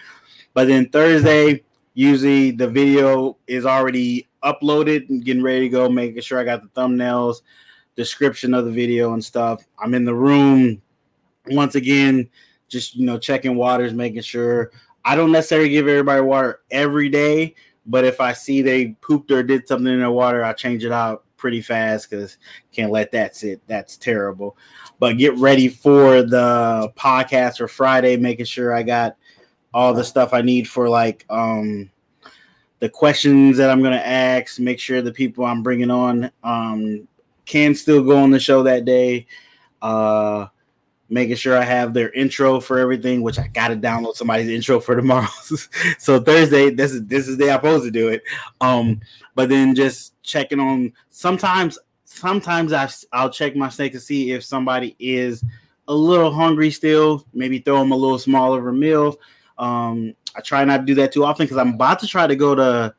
But 0.53 0.67
then 0.67 0.89
Thursday, 0.89 1.63
usually 1.93 2.51
the 2.51 2.67
video 2.67 3.37
is 3.47 3.65
already 3.65 4.27
uploaded 4.43 5.09
and 5.09 5.23
getting 5.23 5.43
ready 5.43 5.61
to 5.61 5.69
go, 5.69 5.89
making 5.89 6.21
sure 6.21 6.39
I 6.39 6.43
got 6.43 6.61
the 6.61 6.69
thumbnails, 6.79 7.41
description 7.95 8.53
of 8.53 8.65
the 8.65 8.71
video 8.71 9.13
and 9.13 9.23
stuff. 9.23 9.63
I'm 9.77 9.93
in 9.93 10.05
the 10.05 10.15
room 10.15 10.81
once 11.47 11.75
again, 11.75 12.29
just 12.67 12.95
you 12.95 13.05
know, 13.05 13.17
checking 13.17 13.55
waters, 13.55 13.93
making 13.93 14.21
sure 14.21 14.71
I 15.05 15.15
don't 15.15 15.31
necessarily 15.31 15.69
give 15.69 15.87
everybody 15.87 16.21
water 16.21 16.61
every 16.71 17.09
day, 17.09 17.55
but 17.85 18.05
if 18.05 18.21
I 18.21 18.33
see 18.33 18.61
they 18.61 18.95
pooped 19.01 19.31
or 19.31 19.43
did 19.43 19.67
something 19.67 19.91
in 19.91 19.99
their 19.99 20.11
water, 20.11 20.43
I 20.43 20.53
change 20.53 20.85
it 20.85 20.91
out 20.91 21.23
pretty 21.37 21.61
fast 21.61 22.09
because 22.09 22.37
can't 22.71 22.91
let 22.91 23.11
that 23.13 23.35
sit. 23.35 23.61
That's 23.67 23.97
terrible. 23.97 24.57
But 24.99 25.17
get 25.17 25.35
ready 25.37 25.69
for 25.69 26.21
the 26.21 26.91
podcast 26.95 27.57
for 27.57 27.67
Friday, 27.67 28.17
making 28.17 28.45
sure 28.45 28.73
I 28.73 28.83
got 28.83 29.15
all 29.73 29.93
the 29.93 30.03
stuff 30.03 30.33
I 30.33 30.41
need 30.41 30.67
for 30.67 30.89
like 30.89 31.25
um 31.29 31.89
the 32.79 32.89
questions 32.89 33.57
that 33.57 33.69
I'm 33.69 33.83
gonna 33.83 33.97
ask. 33.97 34.59
Make 34.59 34.79
sure 34.79 35.01
the 35.01 35.11
people 35.11 35.45
I'm 35.45 35.63
bringing 35.63 35.91
on 35.91 36.31
um 36.43 37.07
can 37.45 37.75
still 37.75 38.03
go 38.03 38.17
on 38.17 38.31
the 38.31 38.39
show 38.39 38.63
that 38.63 38.85
day. 38.85 39.27
Uh 39.81 40.47
making 41.09 41.35
sure 41.35 41.57
I 41.57 41.63
have 41.63 41.93
their 41.93 42.11
intro 42.11 42.59
for 42.59 42.77
everything, 42.79 43.21
which 43.21 43.39
I 43.39 43.47
got 43.47 43.69
to 43.69 43.75
download 43.75 44.15
somebody's 44.15 44.49
intro 44.55 44.79
for 44.79 44.95
tomorrow. 44.95 45.27
so 45.97 46.19
Thursday, 46.19 46.69
this 46.69 46.91
is 46.91 47.05
this 47.05 47.27
is 47.27 47.37
the 47.37 47.45
day 47.45 47.51
I'm 47.51 47.57
supposed 47.57 47.85
to 47.85 47.91
do 47.91 48.09
it. 48.09 48.23
Um, 48.61 49.01
but 49.35 49.49
then 49.49 49.75
just 49.75 50.21
checking 50.23 50.59
on. 50.59 50.93
Sometimes, 51.09 51.77
sometimes 52.05 52.73
I 52.73 52.89
I'll 53.11 53.29
check 53.29 53.55
my 53.55 53.69
snake 53.69 53.93
to 53.93 53.99
see 53.99 54.31
if 54.31 54.43
somebody 54.43 54.95
is 54.99 55.43
a 55.87 55.93
little 55.93 56.31
hungry 56.31 56.71
still. 56.71 57.25
Maybe 57.33 57.59
throw 57.59 57.79
them 57.79 57.91
a 57.91 57.95
little 57.95 58.17
a 58.37 58.73
meal. 58.73 59.17
Um, 59.59 60.15
I 60.35 60.41
try 60.41 60.63
not 60.65 60.77
to 60.77 60.85
do 60.85 60.95
that 60.95 61.11
too 61.11 61.23
often 61.23 61.45
because 61.45 61.57
I'm 61.57 61.75
about 61.75 61.99
to 61.99 62.07
try 62.07 62.25
to 62.25 62.35
go 62.35 62.55
to 62.55 62.95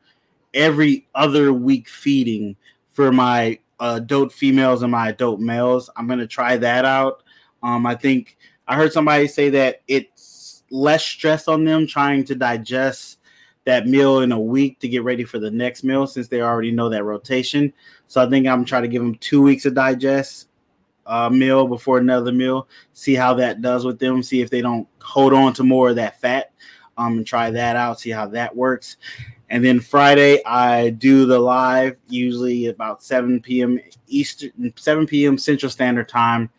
every 0.53 1.07
other 1.15 1.51
week 1.51 1.89
feeding 1.89 2.55
for 2.91 3.11
my 3.11 3.59
adult 3.79 4.31
females 4.31 4.83
and 4.83 4.91
my 4.91 5.09
adult 5.09 5.39
males. 5.39 5.89
I'm 5.97 6.07
gonna 6.07 6.27
try 6.27 6.55
that 6.57 6.85
out 6.85 7.23
um, 7.63 7.85
I 7.85 7.95
think 7.95 8.37
I 8.67 8.75
heard 8.75 8.93
somebody 8.93 9.27
say 9.27 9.49
that 9.51 9.81
it's 9.87 10.63
less 10.71 11.03
stress 11.03 11.47
on 11.47 11.65
them 11.65 11.85
trying 11.85 12.23
to 12.25 12.35
digest 12.35 13.19
that 13.65 13.87
meal 13.87 14.21
in 14.21 14.31
a 14.31 14.39
week 14.39 14.79
to 14.79 14.87
get 14.87 15.03
ready 15.03 15.23
for 15.23 15.37
the 15.37 15.51
next 15.51 15.83
meal 15.83 16.07
since 16.07 16.27
they 16.27 16.41
already 16.41 16.71
know 16.71 16.89
that 16.89 17.03
rotation. 17.03 17.71
So 18.07 18.23
I 18.23 18.29
think 18.29 18.47
I'm 18.47 18.65
trying 18.65 18.81
to 18.83 18.87
give 18.87 19.03
them 19.03 19.15
two 19.15 19.41
weeks 19.41 19.63
to 19.63 19.71
digest 19.71 20.47
a 21.05 21.29
meal 21.29 21.67
before 21.67 21.97
another 21.97 22.31
meal, 22.31 22.67
see 22.93 23.15
how 23.15 23.33
that 23.35 23.61
does 23.61 23.85
with 23.85 23.99
them, 23.99 24.23
see 24.23 24.41
if 24.41 24.49
they 24.49 24.61
don't 24.61 24.87
hold 25.01 25.33
on 25.33 25.53
to 25.53 25.63
more 25.63 25.89
of 25.89 25.95
that 25.95 26.19
fat, 26.19 26.51
um, 26.97 27.17
and 27.17 27.27
try 27.27 27.49
that 27.49 27.75
out, 27.75 27.99
see 27.99 28.11
how 28.11 28.27
that 28.27 28.55
works. 28.55 28.97
And 29.49 29.65
then 29.65 29.81
Friday, 29.81 30.41
I 30.45 30.91
do 30.91 31.25
the 31.25 31.37
live, 31.37 31.97
usually 32.07 32.67
about 32.67 33.03
7 33.03 33.41
p.m. 33.41 33.79
Eastern, 34.07 34.73
7 34.77 35.05
p.m. 35.05 35.37
Central 35.37 35.69
Standard 35.69 36.07
Time. 36.07 36.49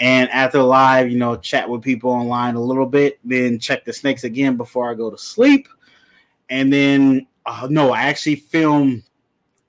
And 0.00 0.30
after 0.30 0.62
live, 0.62 1.10
you 1.10 1.18
know, 1.18 1.36
chat 1.36 1.68
with 1.68 1.82
people 1.82 2.10
online 2.10 2.54
a 2.54 2.60
little 2.60 2.86
bit, 2.86 3.20
then 3.22 3.58
check 3.58 3.84
the 3.84 3.92
snakes 3.92 4.24
again 4.24 4.56
before 4.56 4.90
I 4.90 4.94
go 4.94 5.10
to 5.10 5.18
sleep. 5.18 5.68
And 6.48 6.72
then, 6.72 7.26
uh, 7.44 7.68
no, 7.70 7.92
I 7.92 8.04
actually 8.04 8.36
film 8.36 9.04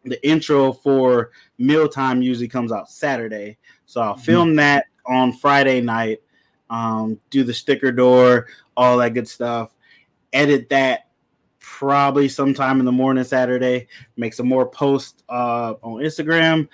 the 0.06 0.26
intro 0.28 0.72
for 0.72 1.32
mealtime 1.58 2.22
usually 2.22 2.48
comes 2.48 2.72
out 2.72 2.90
Saturday. 2.90 3.58
So 3.94 4.02
I'll 4.02 4.16
film 4.16 4.50
mm-hmm. 4.50 4.56
that 4.56 4.88
on 5.06 5.34
Friday 5.34 5.80
night, 5.80 6.24
um, 6.72 7.20
do 7.30 7.44
the 7.44 7.54
sticker 7.54 7.92
door, 7.92 8.48
all 8.76 8.98
that 8.98 9.14
good 9.14 9.28
stuff, 9.28 9.70
edit 10.34 10.68
that 10.70 11.10
probably 11.60 12.28
sometime 12.28 12.80
in 12.80 12.88
the 12.88 12.92
morning 12.92 13.24
Saturday, 13.24 13.88
make 14.18 14.34
some 14.34 14.48
more 14.48 14.66
posts 14.66 15.22
uh, 15.30 15.76
on 15.84 16.02
Instagram, 16.02 16.68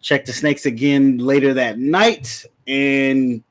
check 0.00 0.24
the 0.24 0.32
snakes 0.32 0.64
again 0.64 1.18
later 1.18 1.54
that 1.54 1.80
night, 1.80 2.44
and 2.68 3.42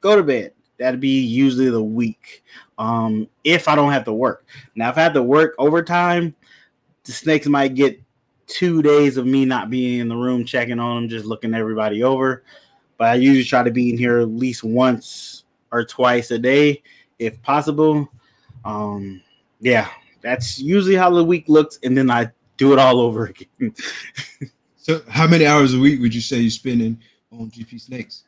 go 0.00 0.14
to 0.14 0.22
bed. 0.22 0.52
That'd 0.78 1.00
be 1.00 1.20
usually 1.20 1.68
the 1.68 1.82
week. 1.82 2.44
Um, 2.78 3.28
if 3.42 3.66
I 3.66 3.74
don't 3.74 3.90
have 3.90 4.04
to 4.04 4.12
work. 4.12 4.46
Now, 4.76 4.88
if 4.88 4.98
I 4.98 5.02
have 5.02 5.14
to 5.14 5.22
work 5.22 5.56
overtime, 5.58 6.32
the 7.02 7.10
snakes 7.10 7.48
might 7.48 7.74
get 7.74 8.00
two 8.52 8.82
days 8.82 9.16
of 9.16 9.24
me 9.24 9.46
not 9.46 9.70
being 9.70 10.00
in 10.00 10.08
the 10.08 10.16
room 10.16 10.44
checking 10.44 10.78
on 10.78 10.96
them, 10.96 11.08
just 11.08 11.24
looking 11.24 11.54
everybody 11.54 12.02
over. 12.02 12.44
But 12.98 13.08
I 13.08 13.14
usually 13.14 13.44
try 13.44 13.62
to 13.62 13.70
be 13.70 13.90
in 13.90 13.96
here 13.96 14.20
at 14.20 14.28
least 14.28 14.62
once 14.62 15.44
or 15.72 15.84
twice 15.84 16.30
a 16.30 16.38
day, 16.38 16.82
if 17.18 17.40
possible. 17.40 18.06
Um, 18.64 19.22
yeah, 19.60 19.88
that's 20.20 20.58
usually 20.58 20.94
how 20.94 21.08
the 21.08 21.24
week 21.24 21.48
looks, 21.48 21.78
and 21.82 21.96
then 21.96 22.10
I 22.10 22.30
do 22.58 22.74
it 22.74 22.78
all 22.78 23.00
over 23.00 23.26
again. 23.60 23.74
so, 24.76 25.00
how 25.08 25.26
many 25.26 25.46
hours 25.46 25.72
a 25.72 25.78
week 25.78 26.00
would 26.02 26.14
you 26.14 26.20
say 26.20 26.38
you're 26.38 26.50
spending 26.50 27.00
on 27.32 27.50
GP 27.50 27.80
Snakes? 27.80 28.24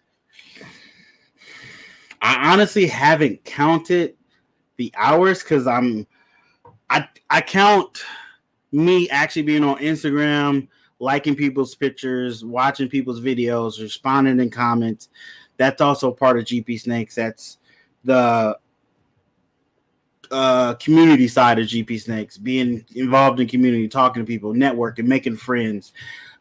I 2.22 2.50
honestly 2.50 2.86
haven't 2.86 3.44
counted 3.44 4.16
the 4.78 4.90
hours 4.96 5.42
because 5.42 5.66
I'm 5.66 6.06
I 6.88 7.06
I 7.28 7.42
count 7.42 8.02
me 8.74 9.08
actually 9.08 9.42
being 9.42 9.64
on 9.64 9.76
Instagram, 9.78 10.66
liking 10.98 11.36
people's 11.36 11.74
pictures, 11.74 12.44
watching 12.44 12.88
people's 12.88 13.20
videos, 13.20 13.80
responding 13.80 14.40
in 14.40 14.50
comments. 14.50 15.08
That's 15.56 15.80
also 15.80 16.10
part 16.10 16.38
of 16.38 16.44
GP 16.44 16.80
Snakes. 16.80 17.14
That's 17.14 17.58
the 18.02 18.58
uh, 20.30 20.74
community 20.74 21.28
side 21.28 21.60
of 21.60 21.66
GP 21.66 22.00
Snakes, 22.00 22.36
being 22.36 22.84
involved 22.96 23.38
in 23.38 23.46
community, 23.46 23.86
talking 23.86 24.22
to 24.22 24.26
people, 24.26 24.52
networking, 24.52 25.06
making 25.06 25.36
friends, 25.36 25.92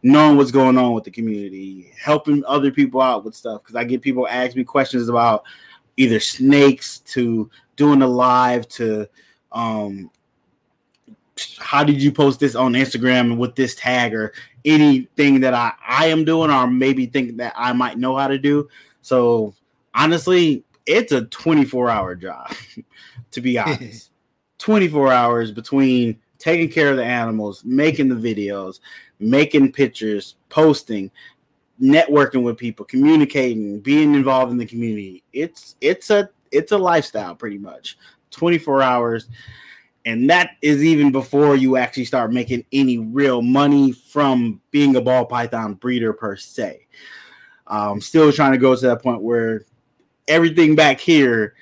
knowing 0.02 0.36
what's 0.36 0.52
going 0.52 0.78
on 0.78 0.94
with 0.94 1.04
the 1.04 1.12
community, 1.12 1.92
helping 2.02 2.44
other 2.46 2.72
people 2.72 3.00
out 3.00 3.24
with 3.24 3.36
stuff. 3.36 3.62
Because 3.62 3.76
I 3.76 3.84
get 3.84 4.02
people 4.02 4.28
ask 4.28 4.56
me 4.56 4.64
questions 4.64 5.08
about 5.08 5.44
either 5.98 6.20
snakes 6.20 7.00
to 7.00 7.52
doing 7.76 8.02
a 8.02 8.08
live 8.08 8.68
to 8.70 9.08
um, 9.52 10.10
how 11.60 11.84
did 11.84 12.02
you 12.02 12.12
post 12.12 12.40
this 12.40 12.56
on 12.56 12.74
Instagram 12.74 13.38
with 13.38 13.56
this 13.56 13.76
tag 13.76 14.14
or 14.14 14.34
anything 14.66 15.40
that 15.42 15.54
I, 15.54 15.74
I 15.88 16.08
am 16.08 16.26
doing 16.26 16.52
or 16.52 16.68
maybe 16.68 17.06
think 17.06 17.38
that 17.38 17.54
I 17.56 17.74
might 17.74 17.98
know 17.98 18.16
how 18.18 18.28
to 18.28 18.38
do. 18.38 18.70
So 19.02 19.54
honestly, 19.94 20.64
it's 20.86 21.12
a 21.12 21.26
24 21.26 21.90
hour 21.90 22.16
job, 22.16 22.54
to 23.32 23.42
be 23.42 23.58
honest. 23.60 24.12
24 24.60 25.12
hours 25.12 25.52
between 25.52 26.18
taking 26.38 26.70
care 26.70 26.92
of 26.92 26.98
the 26.98 27.04
animals, 27.04 27.64
making 27.66 28.10
the 28.10 28.16
videos, 28.16 28.80
making 29.20 29.72
pictures, 29.72 30.36
posting, 30.50 31.12
networking 31.82 32.44
with 32.44 32.58
people, 32.58 32.86
communicating, 32.86 33.80
being 33.80 34.16
involved 34.16 34.52
in 34.52 34.58
the 34.58 34.66
community. 34.66 35.24
It's 35.34 35.76
it's 35.82 36.10
a 36.10 36.30
it's 36.52 36.72
a 36.72 36.78
lifestyle 36.78 37.36
pretty 37.36 37.58
much. 37.58 37.98
24 38.32 38.82
hours 38.82 39.28
and 40.06 40.30
that 40.30 40.52
is 40.62 40.84
even 40.84 41.12
before 41.12 41.56
you 41.56 41.78
actually 41.78 42.06
start 42.06 42.34
making 42.34 42.66
any 42.72 42.98
real 42.98 43.42
money 43.42 43.92
from 43.92 44.62
being 44.72 44.96
a 44.96 45.02
ball 45.02 45.26
python 45.26 45.76
breeder 45.76 46.14
per 46.14 46.36
se. 46.36 46.88
Um, 47.68 48.02
still 48.02 48.32
trying 48.32 48.52
to 48.52 48.58
go 48.58 48.76
to 48.76 48.88
that 48.88 49.02
point 49.02 49.22
where 49.22 49.66
everything 50.28 50.76
back 50.76 51.00
here 51.00 51.56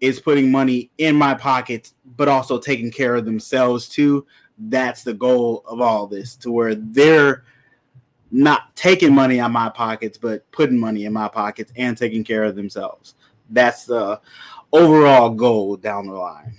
is 0.00 0.20
putting 0.20 0.50
money 0.50 0.90
in 0.98 1.14
my 1.14 1.34
pockets, 1.34 1.94
but 2.16 2.28
also 2.28 2.58
taking 2.58 2.90
care 2.90 3.14
of 3.14 3.24
themselves 3.24 3.88
too. 3.88 4.26
That's 4.58 5.02
the 5.02 5.14
goal 5.14 5.62
of 5.66 5.80
all 5.80 6.06
this, 6.06 6.36
to 6.36 6.50
where 6.50 6.74
they're 6.74 7.44
not 8.30 8.74
taking 8.74 9.14
money 9.14 9.38
out 9.38 9.52
my 9.52 9.68
pockets, 9.68 10.18
but 10.18 10.50
putting 10.50 10.78
money 10.78 11.04
in 11.04 11.12
my 11.12 11.28
pockets 11.28 11.72
and 11.76 11.96
taking 11.96 12.24
care 12.24 12.42
of 12.42 12.56
themselves. 12.56 13.14
That's 13.50 13.84
the 13.84 14.20
overall 14.72 15.30
goal 15.30 15.76
down 15.76 16.06
the 16.06 16.14
line. 16.14 16.56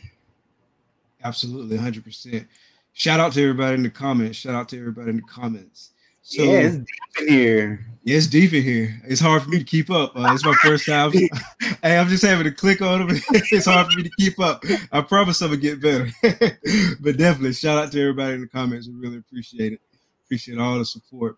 Absolutely, 1.25 1.75
hundred 1.75 2.03
percent. 2.03 2.47
Shout 2.93 3.19
out 3.19 3.33
to 3.33 3.41
everybody 3.41 3.73
in 3.73 3.83
the 3.83 3.89
comments. 3.89 4.37
Shout 4.37 4.53
out 4.53 4.69
to 4.69 4.79
everybody 4.79 5.09
in 5.09 5.15
the 5.17 5.23
comments. 5.23 5.91
So, 6.21 6.43
yeah, 6.43 6.59
it's 6.59 6.75
deep 6.75 7.27
in 7.27 7.27
here. 7.27 7.85
Yeah, 8.03 8.17
it's 8.17 8.27
deep 8.27 8.53
in 8.53 8.61
here. 8.61 9.01
It's 9.07 9.19
hard 9.19 9.41
for 9.41 9.49
me 9.49 9.57
to 9.57 9.63
keep 9.63 9.89
up. 9.89 10.15
Uh, 10.15 10.31
it's 10.33 10.45
my 10.45 10.53
first 10.61 10.85
time. 10.85 11.11
hey, 11.81 11.97
I'm 11.97 12.07
just 12.07 12.23
having 12.23 12.43
to 12.43 12.51
click 12.51 12.81
on 12.83 13.07
them. 13.07 13.17
it's 13.51 13.65
hard 13.65 13.87
for 13.87 13.97
me 13.97 14.03
to 14.03 14.11
keep 14.19 14.39
up. 14.39 14.63
I 14.91 15.01
promise 15.01 15.41
I'm 15.41 15.49
gonna 15.49 15.61
get 15.61 15.81
better. 15.81 16.09
but 17.01 17.17
definitely, 17.17 17.53
shout 17.53 17.83
out 17.83 17.91
to 17.91 18.01
everybody 18.01 18.35
in 18.35 18.41
the 18.41 18.47
comments. 18.47 18.87
We 18.87 18.93
really 18.93 19.17
appreciate 19.17 19.73
it. 19.73 19.81
Appreciate 20.25 20.59
all 20.59 20.77
the 20.77 20.85
support. 20.85 21.37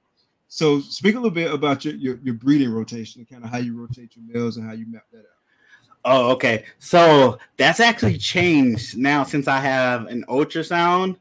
So, 0.50 0.82
speak 0.82 1.16
a 1.16 1.18
little 1.18 1.32
bit 1.32 1.54
about 1.54 1.86
your 1.86 1.96
your, 1.96 2.20
your 2.24 2.36
breeding 2.36 2.74
rotation 2.74 3.22
and 3.22 3.30
kind 3.30 3.46
of 3.46 3.50
how 3.50 3.60
you 3.60 3.80
rotate 3.80 4.18
your 4.18 4.26
males 4.28 4.58
and 4.58 4.68
how 4.68 4.74
you 4.74 4.86
map 4.92 5.04
that 5.14 5.20
out. 5.20 5.37
Oh, 6.10 6.32
okay. 6.32 6.64
So 6.80 7.38
that's 7.58 7.82
actually 7.82 8.18
changed 8.18 8.98
now 8.98 9.26
since 9.26 9.46
I 9.46 9.60
have 9.60 10.08
an 10.08 10.24
ultrasound. 10.30 11.18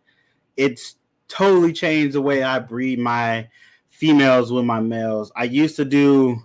It's 0.56 0.94
totally 1.26 1.72
changed 1.72 2.14
the 2.14 2.22
way 2.22 2.44
I 2.44 2.60
breed 2.60 3.00
my 3.00 3.48
females 3.88 4.52
with 4.52 4.64
my 4.64 4.78
males. 4.78 5.32
I 5.34 5.44
used 5.44 5.74
to 5.76 5.84
do 5.84 6.40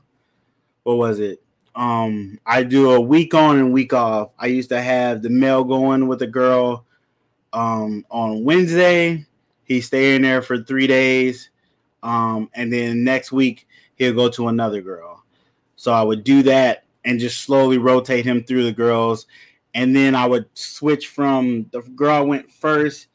what 0.82 0.97
was 0.97 1.19
it? 1.19 1.43
Um, 1.75 2.39
I 2.47 2.63
do 2.63 2.93
a 2.93 2.99
week 2.99 3.36
on 3.36 3.60
and 3.60 3.71
week 3.71 3.93
off. 3.93 4.32
I 4.39 4.47
used 4.47 4.69
to 4.69 4.82
have 4.82 5.21
the 5.21 5.30
male 5.30 5.63
going 5.63 6.08
with 6.08 6.23
a 6.23 6.27
girl 6.27 6.86
um 7.54 8.04
on 8.10 8.43
Wednesday. 8.43 9.23
He's 9.65 9.86
staying 9.86 10.23
there 10.23 10.41
for 10.41 10.63
three 10.63 10.88
days. 10.88 11.51
Um, 12.01 12.49
and 12.56 12.73
then 12.73 13.04
next 13.04 13.32
week 13.32 13.67
he'll 13.97 14.15
go 14.15 14.30
to 14.30 14.47
another 14.47 14.82
girl. 14.82 15.23
So 15.75 15.93
I 15.93 16.01
would 16.01 16.23
do 16.23 16.41
that 16.43 16.86
and 17.06 17.20
just 17.20 17.42
slowly 17.42 17.78
rotate 17.78 18.26
him 18.26 18.44
through 18.44 18.64
the 18.64 18.72
girls. 18.72 19.28
And 19.74 19.96
then 19.96 20.16
I 20.16 20.26
would 20.26 20.48
switch 20.54 21.08
from 21.08 21.66
the 21.72 21.82
girl 21.82 22.26
went 22.26 22.52
first, 22.52 23.08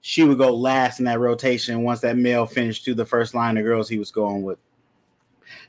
she 0.00 0.24
would 0.24 0.38
go 0.38 0.54
last 0.54 1.00
in 1.00 1.04
that 1.04 1.20
rotation 1.20 1.82
once 1.82 2.00
that 2.00 2.16
male 2.16 2.46
finished 2.46 2.84
to 2.84 2.94
the 2.94 3.04
first 3.04 3.34
line 3.34 3.56
of 3.56 3.64
girls 3.64 3.88
he 3.88 3.98
was 3.98 4.10
going 4.10 4.42
with. 4.42 4.58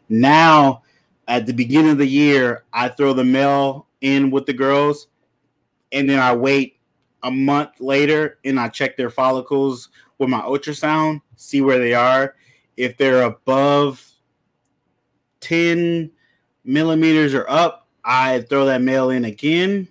Now, 0.08 0.84
at 1.28 1.46
the 1.46 1.54
beginning 1.54 1.92
of 1.92 1.98
the 1.98 2.08
year, 2.08 2.64
I 2.72 2.90
throw 2.90 3.14
the 3.14 3.24
male 3.24 3.88
in 4.02 4.32
with 4.32 4.46
the 4.46 4.54
girls, 4.54 5.08
and 5.92 6.10
then 6.10 6.20
I 6.20 6.36
wait 6.36 6.80
a 7.24 7.32
month 7.32 7.82
later 7.82 8.38
and 8.46 8.60
I 8.60 8.70
check 8.70 8.96
their 8.96 9.10
follicles 9.10 9.90
with 10.18 10.30
my 10.30 10.42
ultrasound, 10.42 11.22
see 11.36 11.62
where 11.62 11.80
they 11.80 11.94
are. 11.94 12.36
If 12.78 12.98
they're 12.98 13.24
above 13.24 14.06
10 15.42 16.12
millimeters 16.70 17.34
are 17.34 17.50
up, 17.50 17.88
I 18.06 18.42
throw 18.42 18.66
that 18.66 18.82
male 18.82 19.10
in 19.10 19.26
again, 19.26 19.88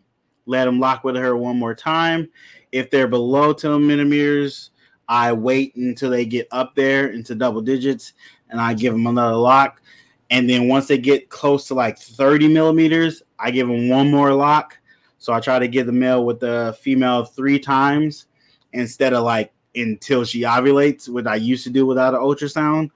let 0.47 0.64
them 0.64 0.81
lock 0.81 1.05
with 1.05 1.17
her 1.17 1.37
one 1.37 1.59
more 1.59 1.75
time. 1.75 2.29
If 2.73 2.91
they're 2.91 3.09
below 3.09 3.53
10 3.53 3.87
millimeters, 3.87 4.71
I 5.09 5.33
wait 5.33 5.75
until 5.77 6.11
they 6.11 6.25
get 6.25 6.47
up 6.53 6.75
there 6.75 7.09
into 7.09 7.35
double 7.35 7.61
digits 7.61 8.12
and 8.49 8.61
I 8.61 8.75
give 8.75 8.93
them 8.93 9.07
another 9.07 9.37
lock. 9.37 9.83
And 10.31 10.49
then 10.49 10.69
once 10.69 10.87
they 10.87 10.99
get 10.99 11.31
close 11.31 11.67
to 11.69 11.75
like 11.75 11.99
30 11.99 12.49
millimeters, 12.49 13.23
I 13.38 13.51
give 13.51 13.67
them 13.67 13.88
one 13.88 14.11
more 14.11 14.33
lock. 14.33 14.79
So 15.19 15.33
I 15.33 15.41
try 15.41 15.59
to 15.59 15.69
get 15.69 15.87
the 15.87 15.93
male 15.93 16.25
with 16.25 16.41
the 16.41 16.77
female 16.81 17.25
three 17.25 17.59
times 17.59 18.27
instead 18.73 19.14
of 19.14 19.25
like 19.25 19.53
until 19.75 20.25
she 20.25 20.43
ovulates, 20.43 21.09
what 21.09 21.27
I 21.27 21.37
used 21.37 21.64
to 21.64 21.71
do 21.71 21.87
without 21.87 22.14
an 22.14 22.21
ultrasound. 22.21 22.91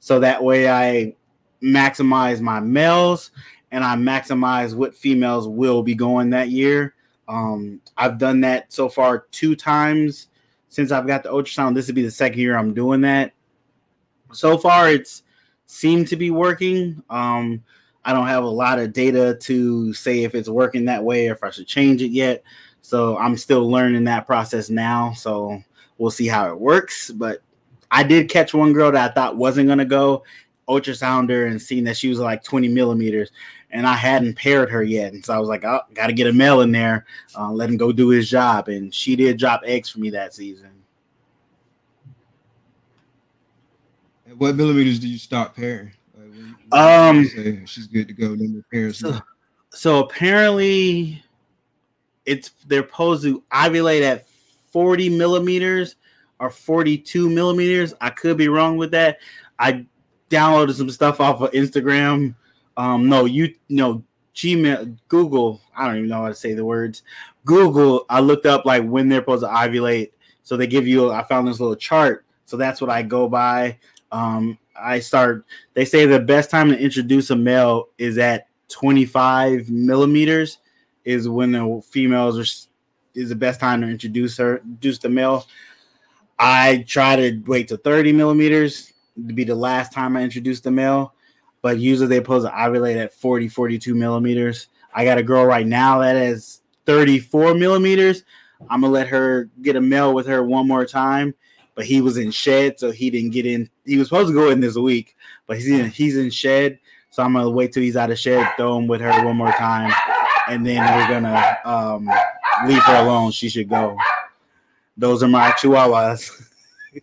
So 0.00 0.20
that 0.20 0.42
way 0.42 0.68
I 0.68 1.14
maximize 1.62 2.40
my 2.40 2.60
males 2.60 3.30
and 3.70 3.84
I 3.84 3.96
maximize 3.96 4.74
what 4.74 4.94
females 4.94 5.48
will 5.48 5.82
be 5.82 5.94
going 5.94 6.30
that 6.30 6.50
year. 6.50 6.94
Um, 7.28 7.80
I've 7.96 8.18
done 8.18 8.40
that 8.42 8.72
so 8.72 8.88
far 8.88 9.26
two 9.30 9.56
times 9.56 10.28
since 10.68 10.92
I've 10.92 11.06
got 11.06 11.22
the 11.22 11.30
ultrasound. 11.30 11.74
This 11.74 11.86
would 11.86 11.94
be 11.94 12.02
the 12.02 12.10
second 12.10 12.40
year 12.40 12.56
I'm 12.56 12.74
doing 12.74 13.00
that. 13.02 13.32
So 14.32 14.58
far, 14.58 14.90
it's 14.90 15.22
seemed 15.66 16.08
to 16.08 16.16
be 16.16 16.30
working. 16.30 17.02
Um, 17.08 17.62
I 18.04 18.12
don't 18.12 18.26
have 18.26 18.44
a 18.44 18.48
lot 18.48 18.78
of 18.78 18.92
data 18.92 19.36
to 19.42 19.92
say 19.94 20.24
if 20.24 20.34
it's 20.34 20.48
working 20.48 20.84
that 20.86 21.04
way 21.04 21.28
or 21.28 21.32
if 21.32 21.44
I 21.44 21.50
should 21.50 21.66
change 21.66 22.02
it 22.02 22.10
yet. 22.10 22.42
So 22.82 23.16
I'm 23.16 23.36
still 23.36 23.70
learning 23.70 24.04
that 24.04 24.26
process 24.26 24.68
now. 24.68 25.12
So 25.12 25.62
we'll 25.98 26.10
see 26.10 26.26
how 26.26 26.50
it 26.50 26.58
works. 26.58 27.10
But 27.10 27.42
I 27.90 28.02
did 28.02 28.28
catch 28.28 28.54
one 28.54 28.72
girl 28.72 28.90
that 28.92 29.10
I 29.10 29.14
thought 29.14 29.36
wasn't 29.36 29.68
gonna 29.68 29.84
go, 29.84 30.24
ultrasound 30.68 31.30
her 31.30 31.46
and 31.46 31.60
seen 31.60 31.84
that 31.84 31.96
she 31.96 32.08
was 32.08 32.18
like 32.18 32.42
20 32.44 32.68
millimeters, 32.68 33.30
and 33.70 33.86
I 33.86 33.94
hadn't 33.94 34.36
paired 34.36 34.70
her 34.70 34.82
yet. 34.82 35.12
And 35.12 35.24
so 35.24 35.34
I 35.34 35.38
was 35.38 35.48
like, 35.48 35.64
oh, 35.64 35.80
got 35.94 36.06
to 36.06 36.12
get 36.12 36.26
a 36.26 36.32
male 36.32 36.60
in 36.60 36.72
there, 36.72 37.06
uh, 37.36 37.50
let 37.50 37.68
him 37.68 37.76
go 37.76 37.92
do 37.92 38.08
his 38.08 38.28
job. 38.28 38.68
And 38.68 38.94
she 38.94 39.16
did 39.16 39.38
drop 39.38 39.62
eggs 39.64 39.90
for 39.90 40.00
me 40.00 40.10
that 40.10 40.34
season. 40.34 40.70
At 44.28 44.36
what 44.36 44.56
millimeters 44.56 44.98
do 44.98 45.08
you 45.08 45.18
stop 45.18 45.54
pairing? 45.54 45.92
um, 46.72 47.28
she's 47.66 47.86
good 47.86 48.08
to 48.08 48.14
go. 48.14 48.28
Then 48.28 48.54
the 48.54 48.64
pairs. 48.72 48.98
So, 48.98 49.18
so 49.70 50.04
apparently, 50.04 51.22
it's 52.24 52.52
they're 52.66 52.82
supposed 52.82 53.24
to 53.24 53.42
ovulate 53.52 54.02
at 54.02 54.26
40 54.70 55.10
millimeters 55.10 55.96
or 56.38 56.50
42 56.50 57.28
millimeters. 57.28 57.94
I 58.00 58.10
could 58.10 58.36
be 58.36 58.48
wrong 58.48 58.76
with 58.76 58.90
that. 58.92 59.18
I 59.58 59.86
downloaded 60.32 60.74
some 60.74 60.90
stuff 60.90 61.20
off 61.20 61.40
of 61.40 61.50
Instagram. 61.52 62.34
Um, 62.76 63.08
no, 63.08 63.26
you 63.26 63.54
no 63.68 64.02
Gmail, 64.34 64.96
Google. 65.08 65.60
I 65.76 65.86
don't 65.86 65.98
even 65.98 66.08
know 66.08 66.22
how 66.22 66.28
to 66.28 66.34
say 66.34 66.54
the 66.54 66.64
words. 66.64 67.02
Google. 67.44 68.06
I 68.08 68.20
looked 68.20 68.46
up 68.46 68.64
like 68.64 68.84
when 68.84 69.08
they're 69.08 69.20
supposed 69.20 69.42
to 69.42 69.48
ovulate. 69.48 70.12
So 70.42 70.56
they 70.56 70.66
give 70.66 70.86
you. 70.86 71.12
I 71.12 71.22
found 71.24 71.46
this 71.46 71.60
little 71.60 71.76
chart. 71.76 72.24
So 72.46 72.56
that's 72.56 72.80
what 72.80 72.90
I 72.90 73.02
go 73.02 73.28
by. 73.28 73.78
Um, 74.10 74.58
I 74.74 75.00
start. 75.00 75.44
They 75.74 75.84
say 75.84 76.06
the 76.06 76.18
best 76.18 76.50
time 76.50 76.70
to 76.70 76.78
introduce 76.78 77.30
a 77.30 77.36
male 77.36 77.88
is 77.98 78.18
at 78.18 78.48
25 78.68 79.70
millimeters. 79.70 80.58
Is 81.04 81.28
when 81.28 81.52
the 81.52 81.82
females 81.90 82.38
are 82.38 82.68
is 83.14 83.28
the 83.28 83.36
best 83.36 83.60
time 83.60 83.82
to 83.82 83.88
introduce 83.88 84.38
her, 84.38 84.58
introduce 84.58 84.98
the 84.98 85.08
male. 85.08 85.46
I 86.38 86.84
try 86.88 87.16
to 87.16 87.42
wait 87.46 87.68
to 87.68 87.76
30 87.76 88.12
millimeters 88.12 88.91
be 89.34 89.44
the 89.44 89.54
last 89.54 89.92
time 89.92 90.16
I 90.16 90.22
introduce 90.22 90.60
the 90.60 90.70
male, 90.70 91.14
but 91.60 91.78
usually 91.78 92.08
they 92.08 92.20
pose 92.20 92.44
an 92.44 92.52
ovulate 92.52 92.96
at 92.96 93.14
40, 93.14 93.48
42 93.48 93.94
millimeters. 93.94 94.68
I 94.94 95.04
got 95.04 95.18
a 95.18 95.22
girl 95.22 95.44
right 95.44 95.66
now 95.66 96.00
that 96.00 96.16
has 96.16 96.62
34 96.86 97.54
millimeters. 97.54 98.24
I'm 98.70 98.80
gonna 98.80 98.92
let 98.92 99.08
her 99.08 99.50
get 99.62 99.76
a 99.76 99.80
male 99.80 100.14
with 100.14 100.26
her 100.26 100.42
one 100.42 100.68
more 100.68 100.84
time, 100.84 101.34
but 101.74 101.84
he 101.84 102.00
was 102.00 102.16
in 102.16 102.30
shed, 102.30 102.78
so 102.78 102.90
he 102.90 103.10
didn't 103.10 103.30
get 103.30 103.46
in. 103.46 103.68
He 103.84 103.98
was 103.98 104.08
supposed 104.08 104.28
to 104.28 104.34
go 104.34 104.50
in 104.50 104.60
this 104.60 104.76
week, 104.76 105.16
but 105.46 105.56
he's 105.56 105.68
in 105.68 105.90
he's 105.90 106.16
in 106.16 106.30
shed, 106.30 106.78
so 107.10 107.22
I'm 107.22 107.32
gonna 107.32 107.50
wait 107.50 107.72
till 107.72 107.82
he's 107.82 107.96
out 107.96 108.10
of 108.10 108.18
shed, 108.18 108.48
throw 108.56 108.78
him 108.78 108.86
with 108.86 109.00
her 109.00 109.24
one 109.24 109.36
more 109.36 109.52
time, 109.52 109.92
and 110.48 110.64
then 110.66 110.80
we're 110.96 111.08
gonna 111.08 111.58
um, 111.64 112.10
leave 112.66 112.82
her 112.82 113.02
alone. 113.02 113.32
She 113.32 113.48
should 113.48 113.68
go. 113.68 113.96
Those 114.96 115.22
are 115.22 115.28
my 115.28 115.50
chihuahuas. 115.52 116.48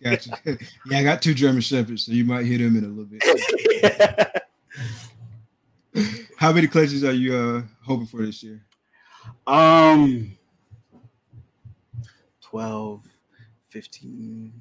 Gotcha. 0.03 0.37
Yeah, 0.85 0.99
I 0.99 1.03
got 1.03 1.21
two 1.21 1.33
German 1.33 1.61
shepherds, 1.61 2.05
so 2.05 2.11
you 2.11 2.25
might 2.25 2.45
hit 2.45 2.59
them 2.59 2.77
in 2.77 2.83
a 2.83 2.87
little 2.87 3.05
bit. 3.05 3.23
How 6.37 6.53
many 6.53 6.67
clutches 6.67 7.03
are 7.03 7.11
you 7.11 7.35
uh, 7.35 7.61
hoping 7.83 8.07
for 8.07 8.25
this 8.25 8.43
year? 8.43 8.61
Um 9.45 10.37
12, 12.41 13.03
15, 13.69 14.53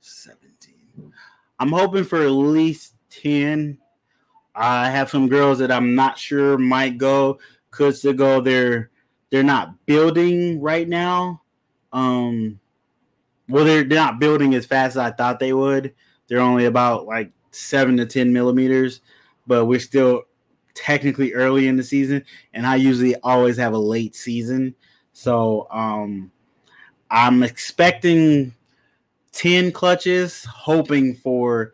17. 0.00 1.12
I'm 1.58 1.72
hoping 1.72 2.04
for 2.04 2.22
at 2.22 2.28
least 2.30 2.94
10. 3.10 3.78
I 4.54 4.90
have 4.90 5.08
some 5.10 5.28
girls 5.28 5.58
that 5.58 5.70
I'm 5.70 5.94
not 5.94 6.18
sure 6.18 6.58
might 6.58 6.98
go, 6.98 7.38
could 7.70 7.96
still 7.96 8.12
go. 8.14 8.40
They're 8.40 8.90
they're 9.30 9.42
not 9.42 9.86
building 9.86 10.60
right 10.60 10.88
now. 10.88 11.42
Um 11.92 12.58
well, 13.48 13.64
they're, 13.64 13.84
they're 13.84 13.98
not 13.98 14.18
building 14.18 14.54
as 14.54 14.66
fast 14.66 14.92
as 14.92 14.98
I 14.98 15.10
thought 15.10 15.38
they 15.38 15.52
would. 15.52 15.94
They're 16.28 16.40
only 16.40 16.64
about 16.64 17.06
like 17.06 17.30
seven 17.50 17.96
to 17.98 18.06
10 18.06 18.32
millimeters, 18.32 19.00
but 19.46 19.66
we're 19.66 19.80
still 19.80 20.24
technically 20.74 21.32
early 21.32 21.68
in 21.68 21.76
the 21.76 21.82
season. 21.82 22.24
And 22.52 22.66
I 22.66 22.76
usually 22.76 23.16
always 23.22 23.56
have 23.56 23.72
a 23.72 23.78
late 23.78 24.14
season. 24.14 24.74
So 25.12 25.66
um, 25.70 26.30
I'm 27.10 27.42
expecting 27.42 28.54
10 29.32 29.72
clutches, 29.72 30.44
hoping 30.44 31.14
for 31.14 31.72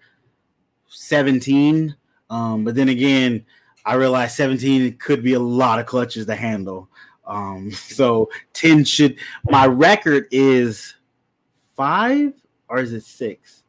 17. 0.88 1.96
Um, 2.30 2.64
but 2.64 2.74
then 2.74 2.88
again, 2.88 3.44
I 3.84 3.94
realize 3.94 4.36
17 4.36 4.98
could 4.98 5.22
be 5.22 5.34
a 5.34 5.40
lot 5.40 5.78
of 5.78 5.86
clutches 5.86 6.26
to 6.26 6.34
handle. 6.34 6.88
Um, 7.26 7.70
so 7.72 8.30
10 8.52 8.84
should, 8.84 9.18
my 9.44 9.66
record 9.66 10.26
is 10.30 10.94
five 11.76 12.32
or 12.68 12.78
is 12.78 12.92
it 12.92 13.04
six? 13.04 13.62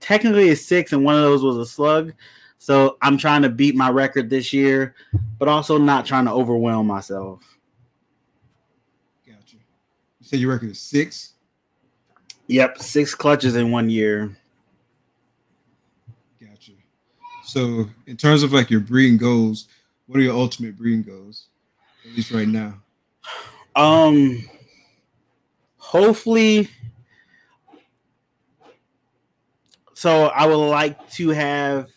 Technically, 0.00 0.48
it's 0.48 0.66
six, 0.66 0.92
and 0.92 1.04
one 1.04 1.14
of 1.14 1.22
those 1.22 1.42
was 1.42 1.56
a 1.56 1.66
slug. 1.66 2.12
So 2.58 2.96
I'm 3.02 3.18
trying 3.18 3.42
to 3.42 3.48
beat 3.48 3.74
my 3.74 3.90
record 3.90 4.30
this 4.30 4.52
year, 4.52 4.94
but 5.38 5.48
also 5.48 5.78
not 5.78 6.06
trying 6.06 6.24
to 6.26 6.32
overwhelm 6.32 6.86
myself. 6.86 7.40
Gotcha. 9.26 9.56
You 9.56 10.26
said 10.26 10.38
your 10.38 10.52
record 10.52 10.70
is 10.70 10.80
six? 10.80 11.34
Yep, 12.46 12.78
six 12.78 13.14
clutches 13.14 13.56
in 13.56 13.70
one 13.70 13.90
year. 13.90 14.36
Gotcha. 16.40 16.72
So, 17.44 17.88
in 18.06 18.16
terms 18.16 18.42
of 18.42 18.52
like 18.52 18.70
your 18.70 18.80
breeding 18.80 19.16
goals, 19.16 19.68
what 20.06 20.18
are 20.18 20.22
your 20.22 20.36
ultimate 20.36 20.76
breeding 20.76 21.02
goals? 21.02 21.46
At 22.04 22.16
least 22.16 22.30
right 22.30 22.48
now. 22.48 22.74
Um, 23.74 24.48
hopefully 25.78 26.68
So 30.02 30.26
I 30.34 30.46
would 30.46 30.56
like 30.56 31.08
to 31.10 31.28
have 31.28 31.88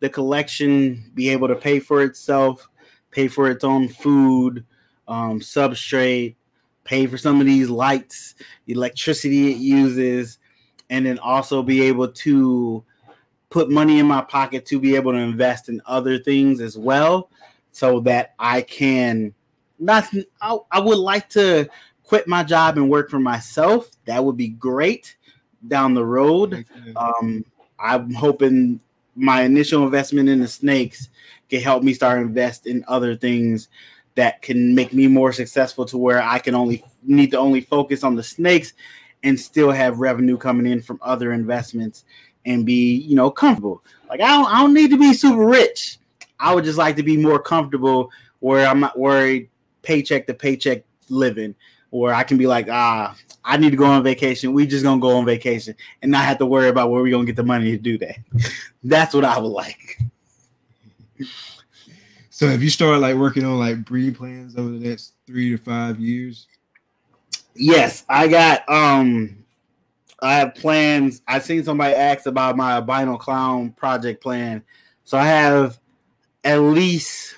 the 0.00 0.08
collection 0.08 1.12
be 1.14 1.28
able 1.28 1.46
to 1.46 1.54
pay 1.54 1.78
for 1.78 2.02
itself, 2.02 2.68
pay 3.12 3.28
for 3.28 3.48
its 3.48 3.62
own 3.62 3.86
food, 3.86 4.66
um, 5.06 5.38
substrate, 5.38 6.34
pay 6.82 7.06
for 7.06 7.16
some 7.16 7.38
of 7.38 7.46
these 7.46 7.70
lights, 7.70 8.34
electricity 8.66 9.52
it 9.52 9.58
uses, 9.58 10.38
and 10.90 11.06
then 11.06 11.20
also 11.20 11.62
be 11.62 11.80
able 11.82 12.08
to 12.08 12.82
put 13.50 13.70
money 13.70 14.00
in 14.00 14.06
my 14.06 14.22
pocket 14.22 14.66
to 14.66 14.80
be 14.80 14.96
able 14.96 15.12
to 15.12 15.18
invest 15.18 15.68
in 15.68 15.80
other 15.86 16.18
things 16.18 16.60
as 16.60 16.76
well 16.76 17.30
so 17.70 18.00
that 18.00 18.34
I 18.36 18.62
can 18.62 19.32
not 19.78 20.12
I, 20.42 20.58
I 20.72 20.80
would 20.80 20.98
like 20.98 21.28
to 21.28 21.68
quit 22.02 22.26
my 22.26 22.42
job 22.42 22.78
and 22.78 22.90
work 22.90 23.10
for 23.10 23.20
myself. 23.20 23.88
That 24.06 24.24
would 24.24 24.36
be 24.36 24.48
great 24.48 25.14
down 25.68 25.94
the 25.94 26.04
road. 26.04 26.64
Um, 26.96 27.44
I'm 27.78 28.12
hoping 28.12 28.80
my 29.16 29.42
initial 29.42 29.84
investment 29.84 30.28
in 30.28 30.40
the 30.40 30.48
snakes 30.48 31.08
can 31.48 31.60
help 31.60 31.82
me 31.82 31.94
start 31.94 32.20
invest 32.20 32.66
in 32.66 32.84
other 32.88 33.14
things 33.16 33.68
that 34.14 34.42
can 34.42 34.74
make 34.74 34.92
me 34.92 35.06
more 35.06 35.32
successful 35.32 35.84
to 35.86 35.98
where 35.98 36.22
I 36.22 36.38
can 36.38 36.54
only 36.54 36.84
need 37.02 37.30
to 37.32 37.38
only 37.38 37.60
focus 37.60 38.04
on 38.04 38.14
the 38.14 38.22
snakes 38.22 38.72
and 39.22 39.38
still 39.38 39.70
have 39.70 39.98
revenue 39.98 40.36
coming 40.36 40.70
in 40.70 40.80
from 40.80 40.98
other 41.02 41.32
investments 41.32 42.04
and 42.46 42.64
be, 42.64 42.96
you 42.96 43.16
know, 43.16 43.30
comfortable. 43.30 43.82
Like 44.08 44.20
I 44.20 44.28
don't, 44.28 44.46
I 44.46 44.60
don't 44.60 44.74
need 44.74 44.90
to 44.90 44.98
be 44.98 45.14
super 45.14 45.46
rich. 45.46 45.98
I 46.38 46.54
would 46.54 46.64
just 46.64 46.78
like 46.78 46.96
to 46.96 47.02
be 47.02 47.16
more 47.16 47.40
comfortable 47.40 48.10
where 48.40 48.66
I'm 48.66 48.80
not 48.80 48.98
worried 48.98 49.48
paycheck 49.82 50.26
to 50.26 50.34
paycheck 50.34 50.82
living, 51.08 51.54
where 52.00 52.14
I 52.14 52.24
can 52.24 52.36
be 52.36 52.46
like, 52.46 52.68
ah, 52.68 53.16
I 53.44 53.56
need 53.56 53.70
to 53.70 53.76
go 53.76 53.84
on 53.84 54.02
vacation. 54.02 54.52
We 54.52 54.66
just 54.66 54.82
gonna 54.82 55.00
go 55.00 55.16
on 55.16 55.24
vacation 55.24 55.76
and 56.02 56.10
not 56.10 56.24
have 56.24 56.38
to 56.38 56.46
worry 56.46 56.68
about 56.68 56.90
where 56.90 57.02
we 57.02 57.10
gonna 57.10 57.24
get 57.24 57.36
the 57.36 57.44
money 57.44 57.70
to 57.70 57.78
do 57.78 57.98
that. 57.98 58.16
That's 58.84 59.14
what 59.14 59.24
I 59.24 59.38
would 59.38 59.48
like. 59.48 60.00
So 62.30 62.48
have 62.48 62.62
you 62.62 62.70
started 62.70 62.98
like 62.98 63.14
working 63.14 63.44
on 63.44 63.60
like 63.60 63.84
breeding 63.84 64.14
plans 64.14 64.56
over 64.56 64.70
the 64.70 64.88
next 64.88 65.12
three 65.26 65.50
to 65.50 65.56
five 65.56 66.00
years? 66.00 66.48
Yes, 67.54 68.04
I 68.08 68.26
got 68.26 68.68
um 68.68 69.36
I 70.20 70.34
have 70.34 70.56
plans. 70.56 71.22
I 71.28 71.38
seen 71.38 71.62
somebody 71.62 71.94
ask 71.94 72.26
about 72.26 72.56
my 72.56 72.72
albino 72.72 73.16
clown 73.18 73.70
project 73.70 74.20
plan. 74.20 74.64
So 75.04 75.16
I 75.16 75.26
have 75.26 75.78
at 76.42 76.56
least 76.56 77.36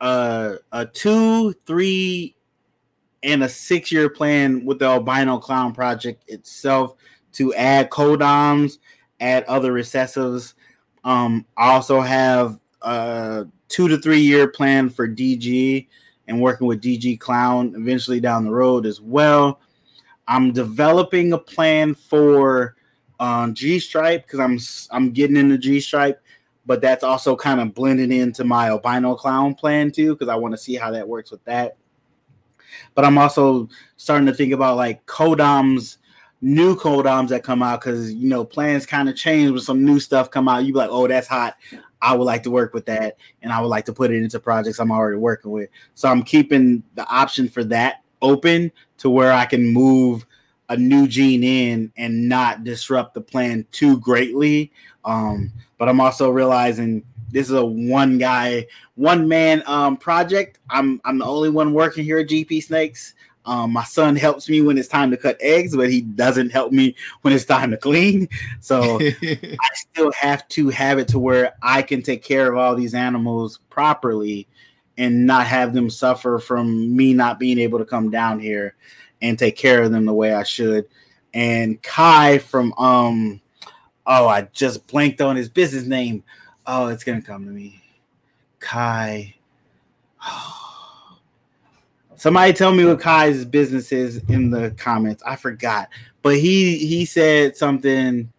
uh, 0.00 0.54
a 0.72 0.86
two, 0.86 1.52
three, 1.66 2.34
and 3.22 3.42
a 3.42 3.48
six 3.48 3.92
year 3.92 4.08
plan 4.08 4.64
with 4.64 4.78
the 4.78 4.86
albino 4.86 5.38
clown 5.38 5.74
project 5.74 6.24
itself 6.28 6.94
to 7.32 7.54
add 7.54 7.90
codoms, 7.90 8.78
add 9.20 9.44
other 9.44 9.72
recessives. 9.72 10.54
Um, 11.04 11.46
I 11.56 11.72
also 11.72 12.00
have 12.00 12.58
a 12.82 13.46
two 13.68 13.88
to 13.88 13.98
three 13.98 14.20
year 14.20 14.48
plan 14.48 14.88
for 14.88 15.08
DG 15.08 15.86
and 16.28 16.40
working 16.40 16.66
with 16.66 16.80
DG 16.80 17.18
Clown 17.18 17.74
eventually 17.76 18.20
down 18.20 18.44
the 18.44 18.50
road 18.50 18.86
as 18.86 19.00
well. 19.00 19.60
I'm 20.28 20.52
developing 20.52 21.32
a 21.32 21.38
plan 21.38 21.94
for 21.94 22.76
um, 23.18 23.52
G 23.52 23.78
Stripe 23.78 24.26
because 24.26 24.40
I'm 24.40 24.58
I'm 24.96 25.12
getting 25.12 25.36
into 25.36 25.58
G 25.58 25.80
Stripe. 25.80 26.22
But 26.66 26.80
that's 26.80 27.02
also 27.02 27.34
kind 27.36 27.60
of 27.60 27.74
blended 27.74 28.12
into 28.12 28.44
my 28.44 28.68
albino 28.68 29.14
clown 29.14 29.54
plan 29.54 29.90
too 29.90 30.14
because 30.14 30.28
I 30.28 30.36
want 30.36 30.52
to 30.52 30.58
see 30.58 30.74
how 30.74 30.90
that 30.92 31.08
works 31.08 31.30
with 31.30 31.44
that. 31.44 31.76
But 32.94 33.04
I'm 33.04 33.18
also 33.18 33.68
starting 33.96 34.26
to 34.26 34.34
think 34.34 34.52
about 34.52 34.76
like 34.76 35.04
codoms, 35.06 35.96
new 36.40 36.76
codoms 36.76 37.28
that 37.28 37.42
come 37.42 37.62
out 37.62 37.80
because 37.80 38.12
you 38.12 38.28
know 38.28 38.44
plans 38.44 38.86
kind 38.86 39.08
of 39.08 39.16
change 39.16 39.50
when 39.50 39.60
some 39.60 39.84
new 39.84 39.98
stuff 40.00 40.30
come 40.30 40.48
out. 40.48 40.64
You 40.64 40.72
be 40.72 40.78
like, 40.78 40.90
oh, 40.90 41.08
that's 41.08 41.26
hot. 41.26 41.56
I 42.02 42.14
would 42.14 42.24
like 42.24 42.42
to 42.44 42.50
work 42.50 42.72
with 42.72 42.86
that, 42.86 43.16
and 43.42 43.52
I 43.52 43.60
would 43.60 43.68
like 43.68 43.84
to 43.86 43.92
put 43.92 44.10
it 44.10 44.22
into 44.22 44.40
projects 44.40 44.78
I'm 44.78 44.92
already 44.92 45.18
working 45.18 45.50
with. 45.50 45.68
So 45.94 46.08
I'm 46.08 46.22
keeping 46.22 46.82
the 46.94 47.06
option 47.06 47.48
for 47.48 47.64
that 47.64 48.02
open 48.22 48.70
to 48.98 49.10
where 49.10 49.32
I 49.32 49.46
can 49.46 49.66
move 49.66 50.26
a 50.68 50.76
new 50.76 51.08
gene 51.08 51.42
in 51.42 51.92
and 51.96 52.28
not 52.28 52.64
disrupt 52.64 53.14
the 53.14 53.20
plan 53.20 53.66
too 53.72 53.98
greatly. 53.98 54.72
Um, 55.04 55.52
but 55.80 55.88
I'm 55.88 55.98
also 55.98 56.28
realizing 56.28 57.02
this 57.30 57.48
is 57.48 57.54
a 57.54 57.64
one 57.64 58.18
guy, 58.18 58.66
one 58.96 59.26
man 59.26 59.62
um, 59.66 59.96
project. 59.96 60.58
I'm 60.68 61.00
I'm 61.06 61.18
the 61.18 61.24
only 61.24 61.48
one 61.48 61.72
working 61.72 62.04
here 62.04 62.18
at 62.18 62.28
GP 62.28 62.62
Snakes. 62.62 63.14
Um, 63.46 63.72
my 63.72 63.84
son 63.84 64.14
helps 64.14 64.50
me 64.50 64.60
when 64.60 64.76
it's 64.76 64.88
time 64.88 65.10
to 65.10 65.16
cut 65.16 65.38
eggs, 65.40 65.74
but 65.74 65.88
he 65.88 66.02
doesn't 66.02 66.50
help 66.50 66.70
me 66.70 66.94
when 67.22 67.32
it's 67.32 67.46
time 67.46 67.70
to 67.70 67.78
clean. 67.78 68.28
So 68.60 69.00
I 69.22 69.58
still 69.72 70.12
have 70.12 70.46
to 70.48 70.68
have 70.68 70.98
it 70.98 71.08
to 71.08 71.18
where 71.18 71.54
I 71.62 71.80
can 71.80 72.02
take 72.02 72.22
care 72.22 72.52
of 72.52 72.58
all 72.58 72.76
these 72.76 72.92
animals 72.92 73.58
properly 73.70 74.46
and 74.98 75.26
not 75.26 75.46
have 75.46 75.72
them 75.72 75.88
suffer 75.88 76.38
from 76.38 76.94
me 76.94 77.14
not 77.14 77.40
being 77.40 77.58
able 77.58 77.78
to 77.78 77.86
come 77.86 78.10
down 78.10 78.38
here 78.38 78.74
and 79.22 79.38
take 79.38 79.56
care 79.56 79.82
of 79.82 79.92
them 79.92 80.04
the 80.04 80.12
way 80.12 80.34
I 80.34 80.42
should. 80.42 80.84
And 81.32 81.80
Kai 81.82 82.36
from 82.36 82.74
um 82.74 83.40
oh 84.10 84.28
I 84.28 84.42
just 84.52 84.86
blanked 84.88 85.22
on 85.22 85.36
his 85.36 85.48
business 85.48 85.84
name. 85.86 86.22
Oh, 86.66 86.88
it's 86.88 87.04
gonna 87.04 87.22
come 87.22 87.46
to 87.46 87.50
me. 87.50 87.82
Kai. 88.58 89.34
Somebody 92.16 92.52
tell 92.52 92.74
me 92.74 92.84
what 92.84 93.00
Kai's 93.00 93.46
business 93.46 93.92
is 93.92 94.20
in 94.28 94.50
the 94.50 94.72
comments. 94.72 95.22
I 95.24 95.36
forgot. 95.36 95.88
But 96.20 96.36
he 96.36 96.76
he 96.76 97.06
said 97.06 97.56
something 97.56 98.30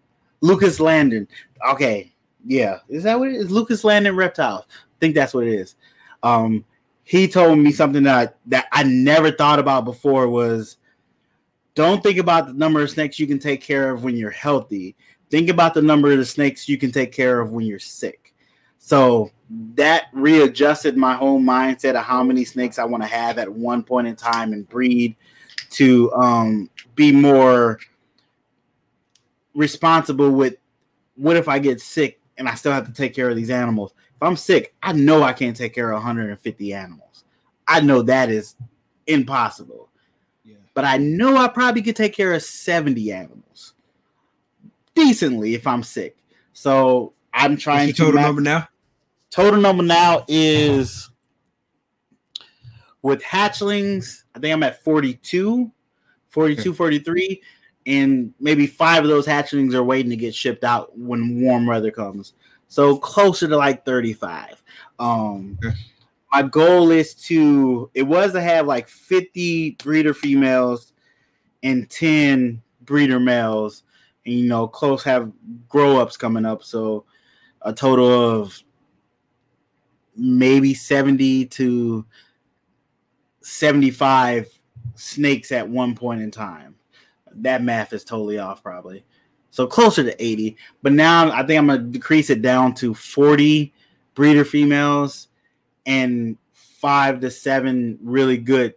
Lucas 0.41 0.79
Landon. 0.79 1.27
Okay. 1.67 2.11
Yeah. 2.45 2.79
Is 2.89 3.03
that 3.03 3.17
what 3.17 3.29
it 3.29 3.35
is? 3.35 3.49
Lucas 3.49 3.83
Landon 3.83 4.15
Reptiles. 4.15 4.65
I 4.69 4.99
think 4.99 5.15
that's 5.15 5.33
what 5.33 5.47
it 5.47 5.53
is. 5.53 5.75
Um 6.21 6.63
he 7.03 7.27
told 7.27 7.57
me 7.57 7.71
something 7.71 8.03
that 8.03 8.37
that 8.47 8.67
I 8.71 8.83
never 8.83 9.31
thought 9.31 9.57
about 9.57 9.85
before 9.85 10.27
was 10.27 10.77
don't 11.73 12.03
think 12.03 12.17
about 12.17 12.47
the 12.47 12.53
number 12.53 12.81
of 12.81 12.89
snakes 12.89 13.17
you 13.17 13.25
can 13.25 13.39
take 13.39 13.61
care 13.61 13.89
of 13.89 14.03
when 14.03 14.17
you're 14.17 14.29
healthy. 14.29 14.95
Think 15.31 15.49
about 15.49 15.73
the 15.73 15.81
number 15.81 16.11
of 16.11 16.17
the 16.17 16.25
snakes 16.25 16.67
you 16.67 16.77
can 16.77 16.91
take 16.91 17.13
care 17.13 17.39
of 17.39 17.51
when 17.51 17.65
you're 17.65 17.79
sick. 17.79 18.35
So 18.79 19.31
that 19.75 20.07
readjusted 20.11 20.97
my 20.97 21.13
whole 21.13 21.39
mindset 21.39 21.95
of 21.95 22.03
how 22.03 22.21
many 22.21 22.43
snakes 22.43 22.77
I 22.77 22.83
want 22.83 23.01
to 23.03 23.09
have 23.09 23.37
at 23.37 23.49
one 23.49 23.81
point 23.81 24.07
in 24.07 24.15
time 24.15 24.51
and 24.51 24.67
breed 24.67 25.15
to 25.71 26.11
um, 26.13 26.69
be 26.95 27.13
more 27.13 27.79
responsible 29.53 30.31
with 30.31 30.55
what 31.15 31.37
if 31.37 31.47
I 31.47 31.59
get 31.59 31.79
sick 31.79 32.19
and 32.37 32.49
I 32.49 32.55
still 32.55 32.73
have 32.73 32.87
to 32.87 32.93
take 32.93 33.15
care 33.15 33.29
of 33.29 33.37
these 33.37 33.49
animals. 33.49 33.93
If 34.15 34.23
I'm 34.23 34.35
sick, 34.35 34.75
I 34.83 34.91
know 34.91 35.23
I 35.23 35.31
can't 35.31 35.55
take 35.55 35.73
care 35.73 35.91
of 35.91 35.95
150 35.95 36.73
animals. 36.73 37.23
I 37.67 37.79
know 37.79 38.01
that 38.01 38.29
is 38.29 38.55
impossible. 39.07 39.89
Yeah. 40.43 40.55
But 40.73 40.83
I 40.83 40.97
know 40.97 41.37
I 41.37 41.47
probably 41.47 41.81
could 41.83 41.95
take 41.95 42.13
care 42.13 42.33
of 42.33 42.43
70 42.43 43.11
animals 43.13 43.50
decently 45.05 45.55
if 45.55 45.67
I'm 45.67 45.83
sick. 45.83 46.17
So 46.53 47.13
I'm 47.33 47.57
trying 47.57 47.87
to 47.87 47.93
total 47.93 48.21
number 48.21 48.41
now. 48.41 48.67
Total 49.29 49.59
number 49.59 49.83
now 49.83 50.25
is 50.27 51.09
with 53.01 53.21
hatchlings, 53.23 54.23
I 54.35 54.39
think 54.39 54.53
I'm 54.53 54.63
at 54.63 54.83
42, 54.83 55.71
42, 56.29 56.73
43 56.73 57.41
and 57.87 58.33
maybe 58.39 58.67
five 58.67 59.03
of 59.03 59.09
those 59.09 59.25
hatchlings 59.25 59.73
are 59.73 59.83
waiting 59.83 60.09
to 60.11 60.15
get 60.15 60.35
shipped 60.35 60.63
out 60.63 60.97
when 60.97 61.41
warm 61.41 61.65
weather 61.65 61.91
comes. 61.91 62.33
So 62.67 62.97
closer 62.97 63.47
to 63.47 63.57
like 63.57 63.85
35. 63.85 64.63
Um, 64.99 65.57
my 66.31 66.43
goal 66.43 66.91
is 66.91 67.13
to 67.15 67.89
it 67.93 68.03
was 68.03 68.33
to 68.33 68.41
have 68.41 68.67
like 68.67 68.87
50 68.87 69.71
breeder 69.83 70.13
females 70.13 70.93
and 71.63 71.89
10 71.89 72.61
breeder 72.81 73.19
males, 73.19 73.83
and 74.25 74.35
you 74.35 74.47
know, 74.47 74.67
close 74.67 75.03
have 75.03 75.31
grow 75.67 75.97
ups 75.97 76.17
coming 76.17 76.45
up. 76.45 76.63
So 76.63 77.05
a 77.61 77.73
total 77.73 78.09
of 78.09 78.61
maybe 80.15 80.73
70 80.73 81.45
to 81.45 82.05
75 83.41 84.47
snakes 84.95 85.51
at 85.51 85.67
one 85.67 85.95
point 85.95 86.21
in 86.21 86.31
time. 86.31 86.75
That 87.33 87.63
math 87.63 87.93
is 87.93 88.03
totally 88.03 88.39
off, 88.39 88.61
probably 88.61 89.03
so 89.51 89.67
closer 89.67 90.03
to 90.03 90.23
80. 90.23 90.57
But 90.81 90.93
now 90.93 91.31
I 91.31 91.45
think 91.45 91.59
I'm 91.59 91.67
gonna 91.67 91.83
decrease 91.83 92.29
it 92.29 92.41
down 92.41 92.73
to 92.75 92.93
40 92.93 93.71
breeder 94.15 94.43
females 94.43 95.27
and 95.85 96.37
five 96.53 97.19
to 97.19 97.29
seven 97.29 97.99
really 98.01 98.37
good 98.37 98.73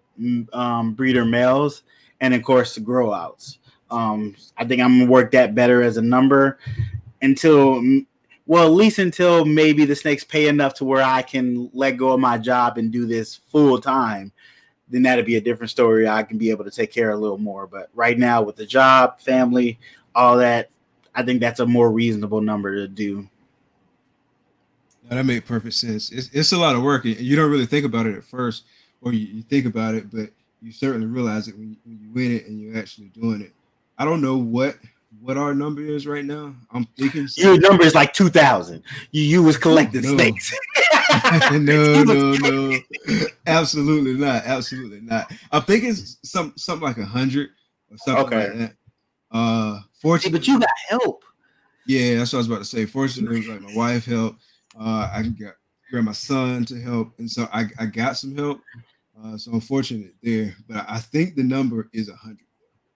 um, 0.52 0.92
breeder 0.94 1.24
males, 1.24 1.82
and 2.20 2.34
of 2.34 2.42
course 2.42 2.74
the 2.74 2.80
grow 2.80 3.12
outs. 3.12 3.58
Um, 3.90 4.34
I 4.56 4.64
think 4.64 4.80
I'm 4.80 4.98
gonna 4.98 5.10
work 5.10 5.30
that 5.32 5.54
better 5.54 5.82
as 5.82 5.96
a 5.96 6.02
number 6.02 6.58
until, 7.22 7.82
well, 8.46 8.66
at 8.66 8.72
least 8.72 8.98
until 8.98 9.44
maybe 9.44 9.84
the 9.84 9.96
snakes 9.96 10.24
pay 10.24 10.48
enough 10.48 10.74
to 10.74 10.84
where 10.84 11.02
I 11.02 11.22
can 11.22 11.70
let 11.72 11.96
go 11.96 12.12
of 12.12 12.20
my 12.20 12.38
job 12.38 12.78
and 12.78 12.90
do 12.90 13.06
this 13.06 13.36
full 13.36 13.80
time. 13.80 14.32
Then 14.88 15.02
that'd 15.02 15.24
be 15.24 15.36
a 15.36 15.40
different 15.40 15.70
story. 15.70 16.06
I 16.06 16.22
can 16.22 16.36
be 16.38 16.50
able 16.50 16.64
to 16.64 16.70
take 16.70 16.92
care 16.92 17.10
a 17.10 17.16
little 17.16 17.38
more. 17.38 17.66
But 17.66 17.88
right 17.94 18.18
now, 18.18 18.42
with 18.42 18.56
the 18.56 18.66
job, 18.66 19.20
family, 19.20 19.78
all 20.14 20.36
that, 20.38 20.68
I 21.14 21.22
think 21.22 21.40
that's 21.40 21.60
a 21.60 21.66
more 21.66 21.90
reasonable 21.90 22.40
number 22.40 22.74
to 22.74 22.88
do. 22.88 23.28
That 25.08 25.24
made 25.24 25.46
perfect 25.46 25.74
sense. 25.74 26.10
It's, 26.10 26.30
it's 26.32 26.52
a 26.52 26.58
lot 26.58 26.76
of 26.76 26.82
work. 26.82 27.04
You 27.04 27.36
don't 27.36 27.50
really 27.50 27.66
think 27.66 27.84
about 27.84 28.06
it 28.06 28.16
at 28.16 28.24
first, 28.24 28.64
or 29.00 29.12
you, 29.12 29.26
you 29.26 29.42
think 29.42 29.66
about 29.66 29.94
it, 29.94 30.10
but 30.10 30.30
you 30.62 30.72
certainly 30.72 31.06
realize 31.06 31.46
it 31.46 31.56
when 31.56 31.70
you, 31.70 31.76
when 31.84 31.98
you 32.02 32.10
win 32.12 32.32
it 32.36 32.46
and 32.46 32.60
you're 32.60 32.76
actually 32.76 33.08
doing 33.08 33.42
it. 33.42 33.52
I 33.98 34.04
don't 34.04 34.20
know 34.20 34.36
what 34.36 34.76
what 35.20 35.36
our 35.38 35.54
number 35.54 35.80
is 35.80 36.06
right 36.06 36.24
now. 36.24 36.54
I'm 36.70 36.84
thinking 36.98 37.28
your 37.36 37.58
number 37.58 37.84
is 37.84 37.94
like 37.94 38.12
two 38.12 38.28
thousand. 38.28 38.82
You 39.12 39.22
you 39.22 39.42
was 39.42 39.56
collecting 39.56 40.02
no. 40.02 40.14
snakes. 40.14 40.54
no, 41.52 42.02
no, 42.02 42.32
no, 42.34 42.78
absolutely 43.46 44.14
not, 44.14 44.44
absolutely 44.44 45.00
not. 45.00 45.30
I'm 45.52 45.62
thinking 45.62 45.94
some 45.94 46.52
something 46.56 46.86
like 46.86 46.98
a 46.98 47.04
hundred 47.04 47.50
or 47.90 47.96
something 47.98 48.24
okay. 48.26 48.48
like 48.48 48.58
that. 48.58 48.76
Uh, 49.30 49.80
fortunately, 49.92 50.38
but 50.38 50.48
you 50.48 50.58
got 50.58 50.68
help. 50.88 51.24
Yeah, 51.86 52.18
that's 52.18 52.32
what 52.32 52.38
I 52.38 52.40
was 52.40 52.46
about 52.46 52.58
to 52.58 52.64
say. 52.64 52.86
Fortunately, 52.86 53.46
like 53.46 53.60
my 53.60 53.74
wife 53.74 54.04
helped. 54.04 54.40
Uh, 54.78 55.10
I 55.12 55.22
got 55.22 55.54
grab 55.90 56.04
my 56.04 56.12
son 56.12 56.64
to 56.66 56.80
help, 56.80 57.12
and 57.18 57.30
so 57.30 57.48
I, 57.52 57.66
I 57.78 57.86
got 57.86 58.16
some 58.16 58.36
help. 58.36 58.60
Uh, 59.22 59.36
so 59.36 59.52
unfortunate 59.52 60.14
there, 60.22 60.56
but 60.68 60.84
I 60.88 60.98
think 60.98 61.36
the 61.36 61.44
number 61.44 61.88
is 61.92 62.08
a 62.08 62.16
hundred, 62.16 62.43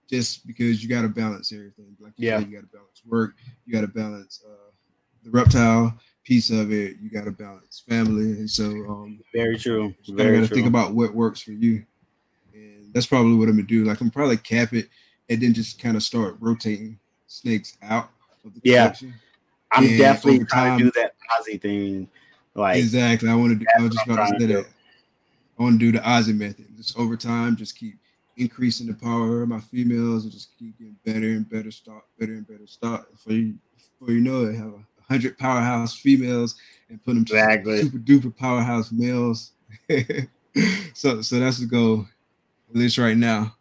just 0.09 0.47
because 0.47 0.81
you 0.81 0.89
got 0.89 1.03
to 1.03 1.09
balance 1.09 1.51
everything. 1.51 1.95
Like 1.99 2.13
you 2.17 2.27
yeah, 2.29 2.39
said, 2.39 2.49
you 2.49 2.55
got 2.55 2.61
to 2.61 2.77
balance 2.77 3.01
work, 3.05 3.35
you 3.65 3.73
got 3.73 3.81
to 3.81 3.87
balance 3.87 4.43
uh, 4.45 4.71
the 5.23 5.29
reptile 5.29 5.97
piece 6.23 6.49
of 6.49 6.71
it, 6.71 6.97
you 7.01 7.09
got 7.09 7.25
to 7.25 7.31
balance 7.31 7.83
family, 7.87 8.23
and 8.23 8.49
so 8.49 8.65
um, 8.65 9.19
very 9.33 9.57
true. 9.57 9.93
Very 10.09 10.39
got 10.39 10.49
to 10.49 10.53
think 10.53 10.67
about 10.67 10.93
what 10.93 11.13
works 11.13 11.41
for 11.41 11.51
you, 11.51 11.83
and 12.53 12.93
that's 12.93 13.07
probably 13.07 13.35
what 13.35 13.47
I'm 13.49 13.55
gonna 13.55 13.67
do. 13.67 13.85
Like 13.85 14.01
I'm 14.01 14.11
probably 14.11 14.37
cap 14.37 14.73
it 14.73 14.89
and 15.29 15.41
then 15.41 15.53
just 15.53 15.81
kind 15.81 15.95
of 15.95 16.03
start 16.03 16.35
rotating 16.39 16.97
snakes 17.27 17.77
out 17.83 18.09
of 18.43 18.53
the 18.53 18.61
yeah. 18.63 18.85
collection. 18.85 19.13
I'm 19.71 19.85
and 19.85 19.97
definitely 19.97 20.45
trying 20.45 20.79
to 20.79 20.85
do 20.85 20.91
that 20.95 21.13
Ozzy 21.39 21.61
thing. 21.61 22.09
Like 22.55 22.77
exactly, 22.77 23.29
I 23.29 23.35
want 23.35 23.51
to 23.51 23.55
do. 23.55 23.65
I 23.77 23.83
was 23.83 23.91
just 23.91 24.05
about 24.07 24.27
to 24.27 24.39
say 24.39 24.45
that. 24.47 24.65
I 25.59 25.63
want 25.63 25.79
to 25.79 25.91
do 25.91 25.91
the 25.91 26.03
Ozzy 26.03 26.35
method. 26.35 26.65
Just 26.75 26.97
over 26.97 27.15
time, 27.15 27.55
just 27.55 27.77
keep 27.77 27.98
increasing 28.39 28.87
the 28.87 28.93
power 28.93 29.41
of 29.43 29.49
my 29.49 29.59
females 29.59 30.23
and 30.23 30.31
just 30.31 30.57
keep 30.57 30.77
getting 30.77 30.95
better 31.05 31.35
and 31.35 31.49
better 31.49 31.71
stock, 31.71 32.05
better 32.19 32.33
and 32.33 32.47
better 32.47 32.65
stock. 32.65 33.07
For 33.17 33.33
you, 33.33 33.55
before 33.99 34.13
you 34.13 34.21
know 34.21 34.45
it, 34.45 34.55
have 34.55 34.73
a 34.73 34.83
hundred 35.07 35.37
powerhouse 35.37 35.95
females 35.95 36.55
and 36.89 37.03
put 37.03 37.13
them 37.13 37.23
exactly. 37.23 37.81
super 37.81 37.97
duper 37.97 38.35
powerhouse 38.35 38.91
males. 38.91 39.51
so, 40.93 41.21
so 41.21 41.39
that's 41.39 41.59
the 41.59 41.67
goal, 41.69 42.05
at 42.69 42.75
least 42.75 42.97
right 42.97 43.17
now. 43.17 43.55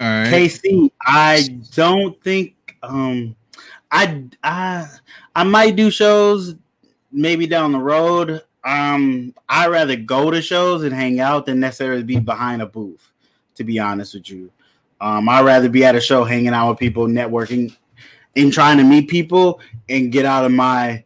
All 0.00 0.06
right. 0.06 0.28
KC, 0.28 0.90
I 1.02 1.60
don't 1.74 2.22
think 2.22 2.54
um 2.82 3.34
I 3.90 4.24
I 4.44 4.86
I 5.34 5.44
might 5.44 5.74
do 5.74 5.90
shows 5.90 6.54
maybe 7.10 7.46
down 7.46 7.72
the 7.72 7.78
road. 7.78 8.42
Um 8.66 9.34
I 9.48 9.68
rather 9.68 9.96
go 9.96 10.30
to 10.30 10.42
shows 10.42 10.82
and 10.82 10.94
hang 10.94 11.20
out 11.20 11.46
than 11.46 11.60
necessarily 11.60 12.02
be 12.02 12.18
behind 12.18 12.60
a 12.60 12.66
booth, 12.66 13.12
to 13.54 13.64
be 13.64 13.78
honest 13.78 14.14
with 14.14 14.28
you. 14.28 14.50
Um 15.00 15.28
I'd 15.28 15.44
rather 15.44 15.68
be 15.68 15.84
at 15.84 15.96
a 15.96 16.00
show 16.00 16.24
hanging 16.24 16.48
out 16.48 16.70
with 16.70 16.78
people, 16.78 17.06
networking. 17.06 17.74
and 18.36 18.52
trying 18.52 18.76
to 18.76 18.84
meet 18.84 19.08
people 19.08 19.60
and 19.88 20.12
get 20.12 20.26
out 20.26 20.44
of 20.44 20.52
my 20.52 21.02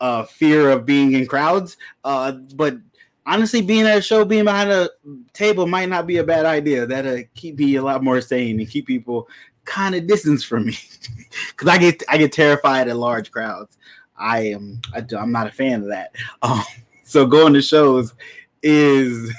uh, 0.00 0.24
fear 0.24 0.70
of 0.70 0.84
being 0.84 1.12
in 1.12 1.26
crowds. 1.26 1.76
Uh, 2.02 2.32
but 2.32 2.76
honestly, 3.24 3.62
being 3.62 3.86
at 3.86 3.98
a 3.98 4.02
show, 4.02 4.24
being 4.24 4.44
behind 4.44 4.70
a 4.70 4.90
table 5.32 5.66
might 5.66 5.88
not 5.88 6.06
be 6.06 6.16
a 6.16 6.24
bad 6.24 6.44
idea. 6.44 6.84
That'll 6.86 7.22
keep 7.34 7.58
me 7.58 7.76
a 7.76 7.82
lot 7.82 8.02
more 8.02 8.20
sane 8.20 8.58
and 8.58 8.68
keep 8.68 8.86
people 8.86 9.28
kind 9.64 9.94
of 9.94 10.08
distance 10.08 10.42
from 10.42 10.66
me 10.66 10.76
because 11.50 11.68
I 11.68 11.78
get 11.78 12.02
I 12.08 12.18
get 12.18 12.32
terrified 12.32 12.88
at 12.88 12.96
large 12.96 13.30
crowds. 13.30 13.78
I 14.16 14.40
am 14.48 14.80
I, 14.92 15.04
am 15.16 15.30
not 15.30 15.46
a 15.46 15.52
fan 15.52 15.82
of 15.82 15.88
that. 15.88 16.14
Um, 16.42 16.62
so 17.12 17.26
going 17.26 17.52
to 17.52 17.60
shows 17.60 18.14
is 18.62 19.32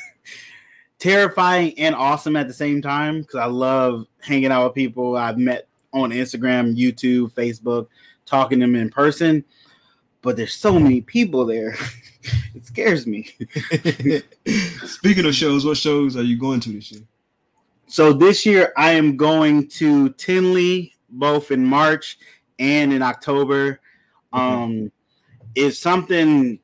terrifying 0.99 1.77
and 1.79 1.95
awesome 1.95 2.35
at 2.35 2.47
the 2.47 2.53
same 2.53 2.81
time 2.81 3.21
because 3.21 3.35
I 3.35 3.45
love 3.45 4.05
hanging 4.21 4.51
out 4.51 4.65
with 4.65 4.75
people 4.75 5.17
I've 5.17 5.39
met 5.39 5.67
on 5.91 6.11
Instagram, 6.11 6.77
YouTube, 6.77 7.31
Facebook, 7.33 7.87
talking 8.25 8.59
to 8.59 8.65
them 8.65 8.75
in 8.75 8.89
person. 8.89 9.43
But 10.21 10.37
there's 10.37 10.53
so 10.53 10.79
many 10.79 11.01
people 11.01 11.45
there. 11.45 11.75
it 12.55 12.65
scares 12.65 13.07
me. 13.07 13.27
Speaking 14.85 15.25
of 15.25 15.35
shows, 15.35 15.65
what 15.65 15.77
shows 15.77 16.15
are 16.15 16.23
you 16.23 16.37
going 16.37 16.59
to 16.61 16.69
this 16.71 16.91
year? 16.91 17.01
So 17.87 18.13
this 18.13 18.45
year 18.45 18.71
I 18.77 18.91
am 18.91 19.17
going 19.17 19.67
to 19.69 20.09
Tinley 20.11 20.93
both 21.09 21.51
in 21.51 21.65
March 21.65 22.19
and 22.59 22.93
in 22.93 23.01
October. 23.01 23.81
Um, 24.31 24.91
if 25.55 25.75
something 25.75 26.59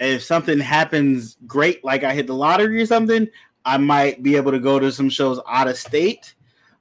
if 0.00 0.22
something 0.22 0.58
happens 0.58 1.36
great, 1.46 1.84
like 1.84 2.04
I 2.04 2.14
hit 2.14 2.26
the 2.26 2.34
lottery 2.34 2.80
or 2.82 2.86
something, 2.86 3.28
I 3.64 3.78
might 3.78 4.22
be 4.22 4.36
able 4.36 4.52
to 4.52 4.58
go 4.58 4.78
to 4.78 4.92
some 4.92 5.08
shows 5.08 5.40
out 5.48 5.68
of 5.68 5.76
state. 5.78 6.34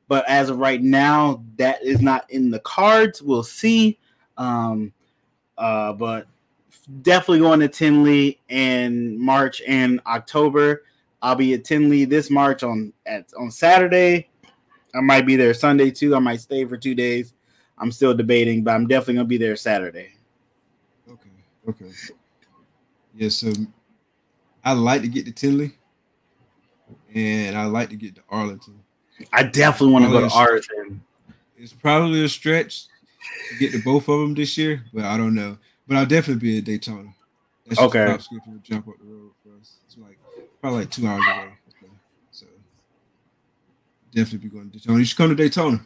But 0.07 0.27
as 0.27 0.49
of 0.49 0.57
right 0.57 0.81
now, 0.81 1.43
that 1.57 1.83
is 1.83 2.01
not 2.01 2.29
in 2.29 2.49
the 2.49 2.59
cards. 2.59 3.21
We'll 3.21 3.43
see. 3.43 3.97
Um, 4.37 4.93
uh, 5.57 5.93
but 5.93 6.27
definitely 7.01 7.39
going 7.39 7.59
to 7.61 7.67
Tinley 7.67 8.39
in 8.49 9.19
March 9.19 9.61
and 9.67 10.01
October. 10.05 10.83
I'll 11.21 11.35
be 11.35 11.53
at 11.53 11.63
Tinley 11.63 12.05
this 12.05 12.29
March 12.29 12.63
on 12.63 12.91
at 13.05 13.31
on 13.39 13.49
Saturday. 13.49 14.29
I 14.93 14.99
might 14.99 15.25
be 15.25 15.35
there 15.35 15.53
Sunday 15.53 15.89
too. 15.89 16.15
I 16.15 16.19
might 16.19 16.41
stay 16.41 16.65
for 16.65 16.77
two 16.77 16.95
days. 16.95 17.33
I'm 17.77 17.91
still 17.91 18.13
debating, 18.13 18.63
but 18.63 18.71
I'm 18.71 18.87
definitely 18.87 19.15
gonna 19.15 19.27
be 19.27 19.37
there 19.37 19.55
Saturday. 19.55 20.13
Okay. 21.09 21.29
Okay. 21.69 21.91
Yeah, 23.15 23.29
so 23.29 23.51
I 24.63 24.73
like 24.73 25.01
to 25.01 25.07
get 25.07 25.25
to 25.25 25.31
Tinley 25.31 25.73
and 27.13 27.57
I 27.57 27.65
like 27.65 27.89
to 27.89 27.95
get 27.95 28.15
to 28.15 28.21
Arlington. 28.29 28.79
I 29.31 29.43
definitely 29.43 29.93
want 29.93 30.05
to 30.05 30.11
go 30.11 30.27
to 30.27 30.33
Arlington. 30.33 31.03
It's 31.57 31.73
probably 31.73 32.23
a 32.25 32.29
stretch 32.29 32.87
to 33.49 33.57
get 33.57 33.71
to 33.71 33.81
both 33.83 34.09
of 34.09 34.19
them 34.19 34.33
this 34.33 34.57
year, 34.57 34.83
but 34.93 35.05
I 35.05 35.17
don't 35.17 35.35
know. 35.35 35.57
But 35.87 35.97
I'll 35.97 36.05
definitely 36.05 36.41
be 36.41 36.57
at 36.57 36.63
Daytona. 36.65 37.13
That's 37.67 37.79
okay. 37.79 38.17
Jump 38.63 38.87
up 38.87 38.95
the 38.99 39.05
road 39.05 39.31
for 39.43 39.49
us. 39.59 39.77
It's 39.85 39.97
like 39.97 40.17
probably 40.59 40.79
like 40.79 40.91
two 40.91 41.07
hours 41.07 41.23
away. 41.25 41.53
So 42.31 42.45
definitely 44.13 44.49
be 44.49 44.55
going 44.55 44.71
to 44.71 44.77
Daytona. 44.77 44.99
You 44.99 45.05
should 45.05 45.17
come 45.17 45.29
to 45.29 45.35
Daytona. 45.35 45.85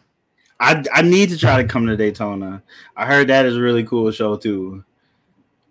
I 0.59 0.83
I 0.93 1.01
need 1.03 1.29
to 1.29 1.37
try 1.37 1.61
to 1.61 1.67
come 1.67 1.85
to 1.87 1.97
Daytona. 1.97 2.63
I 2.95 3.05
heard 3.05 3.27
that 3.27 3.45
is 3.45 3.57
a 3.57 3.61
really 3.61 3.83
cool 3.83 4.09
show 4.11 4.37
too. 4.37 4.83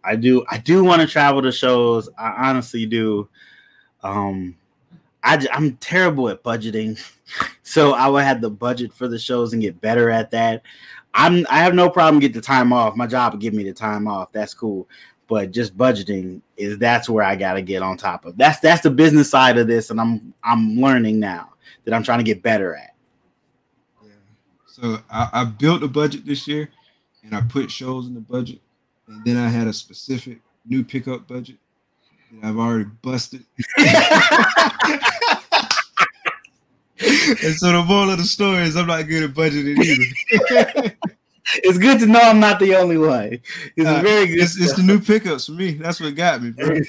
I 0.07 0.16
do 0.16 0.45
I 0.49 0.59
do 0.59 0.85
want 0.85 1.03
to 1.03 1.09
travel 1.09 1.42
to 1.42 1.53
shows. 1.53 2.09
I 2.19 2.49
honestly 2.49 2.87
do. 2.87 3.29
Um 4.03 4.57
I, 5.27 5.45
I'm 5.53 5.77
terrible 5.79 6.29
at 6.29 6.45
budgeting, 6.45 7.03
so 7.62 7.95
I 7.95 8.07
would 8.07 8.23
have 8.23 8.40
the 8.40 8.51
budget 8.51 8.95
for 8.95 9.09
the 9.09 9.19
shows 9.19 9.53
and 9.53 9.61
get 9.61 9.81
better 9.81 10.09
at 10.09 10.31
that. 10.31 10.62
I'm 11.14 11.47
I 11.51 11.59
have 11.59 11.75
no 11.75 11.90
problem 11.90 12.21
get 12.21 12.35
the 12.35 12.40
time 12.40 12.73
off. 12.73 12.95
My 12.95 13.07
job 13.07 13.33
will 13.33 13.40
give 13.40 13.55
me 13.55 13.64
the 13.64 13.73
time 13.73 14.07
off. 14.07 14.31
That's 14.33 14.55
cool. 14.55 14.88
But 15.29 15.51
just 15.51 15.77
budgeting 15.77 16.40
is 16.57 16.79
that's 16.79 17.09
where 17.09 17.25
I 17.25 17.35
gotta 17.35 17.62
get 17.62 17.83
on 17.83 17.97
top 17.97 18.25
of. 18.25 18.37
That's 18.37 18.61
that's 18.61 18.83
the 18.83 18.90
business 18.90 19.31
side 19.31 19.59
of 19.59 19.66
this, 19.66 19.90
and 19.90 20.01
I'm 20.01 20.33
I'm 20.45 20.77
learning 20.77 21.19
now 21.19 21.55
that 21.85 21.95
I'm 21.95 22.05
trying 22.05 22.19
to 22.19 22.25
get 22.25 22.42
better 22.42 22.77
at. 22.77 22.95
Yeah. 24.05 24.11
So 24.66 24.99
I, 25.11 25.29
I 25.33 25.45
built 25.45 25.83
a 25.83 25.88
budget 25.88 26.27
this 26.27 26.47
year, 26.47 26.69
and 27.25 27.35
I 27.35 27.40
put 27.40 27.71
shows 27.71 28.07
in 28.07 28.14
the 28.14 28.21
budget, 28.21 28.61
and 29.09 29.25
then 29.25 29.37
I 29.37 29.49
had 29.49 29.66
a 29.66 29.73
specific 29.73 30.38
new 30.64 30.85
pickup 30.85 31.27
budget 31.29 31.57
that 32.33 32.49
I've 32.49 32.59
already 32.59 32.88
busted. 33.03 33.45
and 33.79 33.88
so 37.57 37.73
the 37.73 37.85
moral 37.87 38.11
of 38.11 38.19
the 38.19 38.25
story 38.25 38.64
is 38.64 38.77
I'm 38.77 38.87
not 38.87 39.03
good 39.03 39.25
at 39.25 39.31
budgeting 39.31 39.79
either. 39.79 40.97
it's 41.55 41.79
good 41.79 41.99
to 42.01 42.07
know 42.07 42.21
I'm 42.21 42.40
not 42.40 42.59
the 42.59 42.75
only 42.75 42.99
one. 42.99 43.40
It's 43.77 43.88
uh, 43.88 44.01
very 44.03 44.27
good. 44.27 44.40
It's, 44.40 44.61
it's, 44.61 44.75
the 44.75 44.83
new 44.83 45.01
pickups 45.01 45.47
for 45.47 45.53
me. 45.53 45.73
That's 45.73 46.01
what 46.01 46.14
got 46.14 46.42
me, 46.42 46.51
bro. 46.51 46.66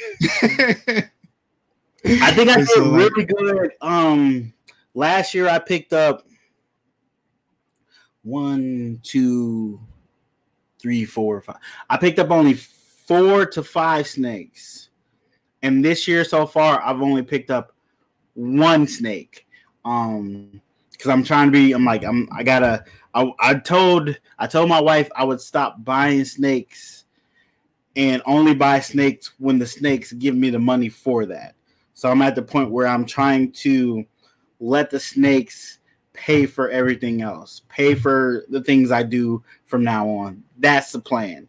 I 2.05 2.31
think 2.31 2.49
I 2.49 2.57
did 2.57 2.67
so 2.69 2.91
really 2.91 3.09
like, 3.15 3.27
good. 3.27 3.71
Um, 3.81 4.53
last 4.93 5.33
year 5.33 5.49
I 5.49 5.59
picked 5.59 5.93
up 5.93 6.25
one, 8.23 8.99
two, 9.03 9.79
three, 10.79 11.05
four, 11.05 11.41
five. 11.41 11.57
I 11.89 11.97
picked 11.97 12.19
up 12.19 12.31
only 12.31 12.53
four 12.53 13.45
to 13.45 13.63
five 13.63 14.07
snakes, 14.07 14.89
and 15.61 15.83
this 15.83 16.07
year 16.07 16.23
so 16.23 16.45
far 16.45 16.81
I've 16.81 17.01
only 17.01 17.23
picked 17.23 17.51
up 17.51 17.73
one 18.33 18.87
snake. 18.87 19.47
Um, 19.85 20.61
because 20.97 21.11
I'm 21.11 21.23
trying 21.23 21.47
to 21.47 21.51
be. 21.51 21.71
I'm 21.73 21.85
like 21.85 22.03
I'm. 22.03 22.27
I 22.31 22.43
gotta. 22.43 22.83
I, 23.13 23.31
I 23.39 23.55
told 23.55 24.15
I 24.39 24.47
told 24.47 24.69
my 24.69 24.81
wife 24.81 25.09
I 25.15 25.23
would 25.23 25.41
stop 25.41 25.83
buying 25.83 26.25
snakes, 26.25 27.05
and 27.95 28.21
only 28.25 28.55
buy 28.55 28.79
snakes 28.79 29.31
when 29.37 29.59
the 29.59 29.67
snakes 29.67 30.11
give 30.13 30.35
me 30.35 30.49
the 30.49 30.59
money 30.59 30.89
for 30.89 31.25
that. 31.27 31.55
So 31.93 32.09
I'm 32.09 32.21
at 32.21 32.35
the 32.35 32.41
point 32.41 32.71
where 32.71 32.87
I'm 32.87 33.05
trying 33.05 33.51
to 33.53 34.05
let 34.59 34.89
the 34.89 34.99
snakes 34.99 35.76
pay 36.17 36.45
for 36.45 36.69
everything 36.69 37.21
else, 37.21 37.61
pay 37.69 37.95
for 37.95 38.43
the 38.49 38.61
things 38.61 38.91
I 38.91 39.03
do 39.03 39.43
from 39.65 39.83
now 39.83 40.09
on. 40.09 40.43
That's 40.57 40.91
the 40.91 40.99
plan. 40.99 41.47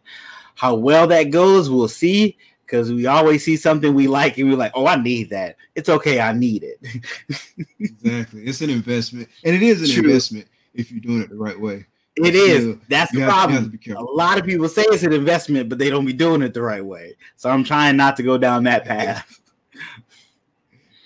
How 0.54 0.74
well 0.74 1.06
that 1.08 1.24
goes, 1.24 1.68
we'll 1.68 1.88
see. 1.88 2.36
Because 2.64 2.92
we 2.92 3.06
always 3.06 3.42
see 3.42 3.56
something 3.56 3.94
we 3.94 4.08
like 4.08 4.36
and 4.36 4.50
we're 4.50 4.58
like, 4.58 4.72
oh, 4.74 4.86
I 4.86 4.96
need 4.96 5.30
that. 5.30 5.56
It's 5.74 5.88
okay, 5.88 6.20
I 6.20 6.34
need 6.34 6.64
it. 6.64 6.78
exactly. 7.80 8.42
It's 8.42 8.60
an 8.60 8.68
investment. 8.68 9.26
And 9.42 9.56
it 9.56 9.62
is 9.62 9.80
an 9.80 9.88
True. 9.88 10.04
investment 10.04 10.46
if 10.74 10.92
you're 10.92 11.00
doing 11.00 11.22
it 11.22 11.30
the 11.30 11.36
right 11.36 11.58
way. 11.58 11.86
It 12.16 12.34
is. 12.34 12.76
That's 12.88 13.10
the 13.12 13.24
problem. 13.24 13.78
A 13.88 14.02
lot 14.02 14.38
of 14.38 14.44
people 14.44 14.68
say 14.68 14.82
it's 14.82 15.02
an 15.02 15.14
investment, 15.14 15.70
but 15.70 15.78
they 15.78 15.88
don't 15.88 16.04
be 16.04 16.12
doing 16.12 16.42
it 16.42 16.52
the 16.52 16.60
right 16.60 16.84
way. 16.84 17.16
So 17.36 17.48
I'm 17.48 17.64
trying 17.64 17.96
not 17.96 18.16
to 18.18 18.22
go 18.22 18.36
down 18.36 18.64
that 18.64 18.84
path. 18.84 19.40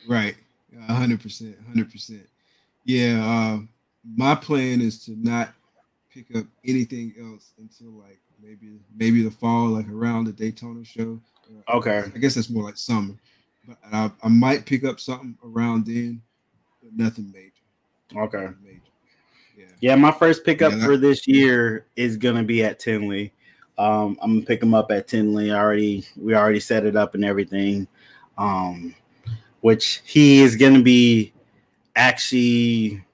right. 0.09 0.35
100%. 0.75 1.55
100%. 1.77 2.20
Yeah. 2.85 3.25
Um, 3.25 3.68
my 4.16 4.35
plan 4.35 4.81
is 4.81 5.05
to 5.05 5.12
not 5.16 5.55
pick 6.11 6.35
up 6.37 6.47
anything 6.64 7.14
else 7.21 7.53
until 7.59 7.92
like 7.92 8.21
maybe 8.42 8.79
maybe 8.97 9.23
the 9.23 9.31
fall, 9.31 9.68
like 9.68 9.88
around 9.88 10.25
the 10.25 10.33
Daytona 10.33 10.85
show. 10.85 11.21
Okay. 11.73 12.05
I 12.14 12.18
guess 12.18 12.35
that's 12.35 12.51
more 12.51 12.64
like 12.64 12.77
summer. 12.77 13.14
But 13.66 13.79
I, 13.92 14.11
I 14.23 14.29
might 14.29 14.66
pick 14.66 14.85
up 14.85 14.99
something 14.99 15.37
around 15.45 15.87
then, 15.87 16.21
but 16.83 16.92
nothing 16.97 17.33
major. 17.33 18.25
Okay. 18.25 18.45
Nothing 18.45 18.57
major. 18.64 18.81
Yeah. 19.57 19.66
yeah, 19.81 19.95
my 19.97 20.11
first 20.11 20.45
pickup 20.45 20.73
yeah, 20.73 20.85
for 20.85 20.97
this 20.97 21.29
year 21.29 21.87
is 21.95 22.16
gonna 22.16 22.42
be 22.42 22.64
at 22.64 22.79
Tinley. 22.79 23.33
Um, 23.79 24.18
I'm 24.21 24.35
gonna 24.35 24.47
pick 24.47 24.61
them 24.61 24.75
up 24.75 24.90
at 24.90 25.09
Tinley. 25.09 25.53
I 25.53 25.59
already 25.59 26.07
we 26.16 26.35
already 26.35 26.61
set 26.61 26.85
it 26.85 26.97
up 26.97 27.14
and 27.14 27.24
everything. 27.24 27.87
Um, 28.39 28.95
which 29.61 30.03
he 30.05 30.41
is 30.41 30.57
gonna 30.57 30.83
be 30.83 31.32
actually 31.97 33.05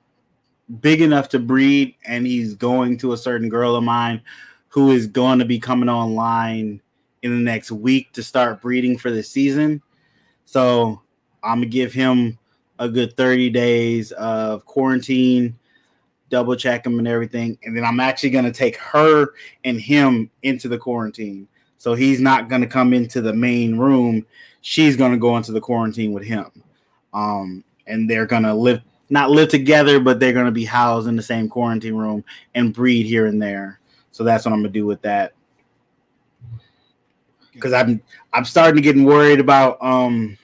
big 0.81 1.01
enough 1.01 1.29
to 1.31 1.39
breed, 1.39 1.95
and 2.05 2.27
he's 2.27 2.55
going 2.55 2.99
to 2.99 3.13
a 3.13 3.17
certain 3.17 3.49
girl 3.49 3.75
of 3.75 3.85
mine 3.85 4.21
who 4.69 4.91
is 4.91 5.07
going 5.07 5.39
to 5.39 5.45
be 5.45 5.59
coming 5.59 5.89
online 5.89 6.81
in 7.23 7.31
the 7.33 7.43
next 7.43 7.71
week 7.71 8.13
to 8.13 8.23
start 8.23 8.61
breeding 8.61 8.97
for 8.97 9.11
the 9.11 9.23
season. 9.23 9.83
So 10.45 11.03
I'm 11.43 11.59
gonna 11.59 11.67
give 11.67 11.93
him 11.93 12.39
a 12.79 12.89
good 12.89 13.17
30 13.17 13.51
days 13.51 14.13
of 14.13 14.65
quarantine, 14.67 15.59
double 16.31 16.55
check 16.55 16.87
him 16.87 16.99
and 16.99 17.09
everything, 17.09 17.59
and 17.65 17.77
then 17.77 17.85
I'm 17.85 18.01
actually 18.01 18.31
gonna 18.31 18.53
take 18.53 18.77
her 18.77 19.35
and 19.65 19.81
him 19.81 20.31
into 20.43 20.69
the 20.69 20.79
quarantine. 20.79 21.49
So 21.79 21.95
he's 21.95 22.21
not 22.21 22.49
gonna 22.49 22.67
come 22.67 22.93
into 22.93 23.21
the 23.21 23.33
main 23.33 23.77
room. 23.77 24.25
She's 24.61 24.97
gonna 24.97 25.19
go 25.19 25.37
into 25.37 25.53
the 25.53 25.61
quarantine 25.61 26.13
with 26.13 26.25
him. 26.25 26.51
Um, 27.13 27.65
and 27.89 28.09
they're 28.09 28.27
gonna 28.27 28.55
live 28.55 28.83
not 29.11 29.31
live 29.31 29.49
together, 29.49 30.01
but 30.01 30.21
they're 30.21 30.33
gonna 30.33 30.51
be 30.51 30.65
housed 30.65 31.09
in 31.09 31.17
the 31.17 31.23
same 31.23 31.49
quarantine 31.49 31.95
room 31.95 32.25
and 32.55 32.75
breed 32.75 33.07
here 33.07 33.27
and 33.27 33.41
there. 33.41 33.81
So 34.13 34.25
that's 34.25 34.45
what 34.45 34.53
I'm 34.53 34.61
gonna 34.61 34.69
do 34.69 34.87
with 34.87 35.03
that 35.03 35.33
because 37.59 37.73
I'm 37.73 38.01
I'm 38.33 38.45
starting 38.45 38.77
to 38.77 38.83
get 38.83 38.97
worried 38.97 39.41
about 39.41 39.83
um 39.83 40.39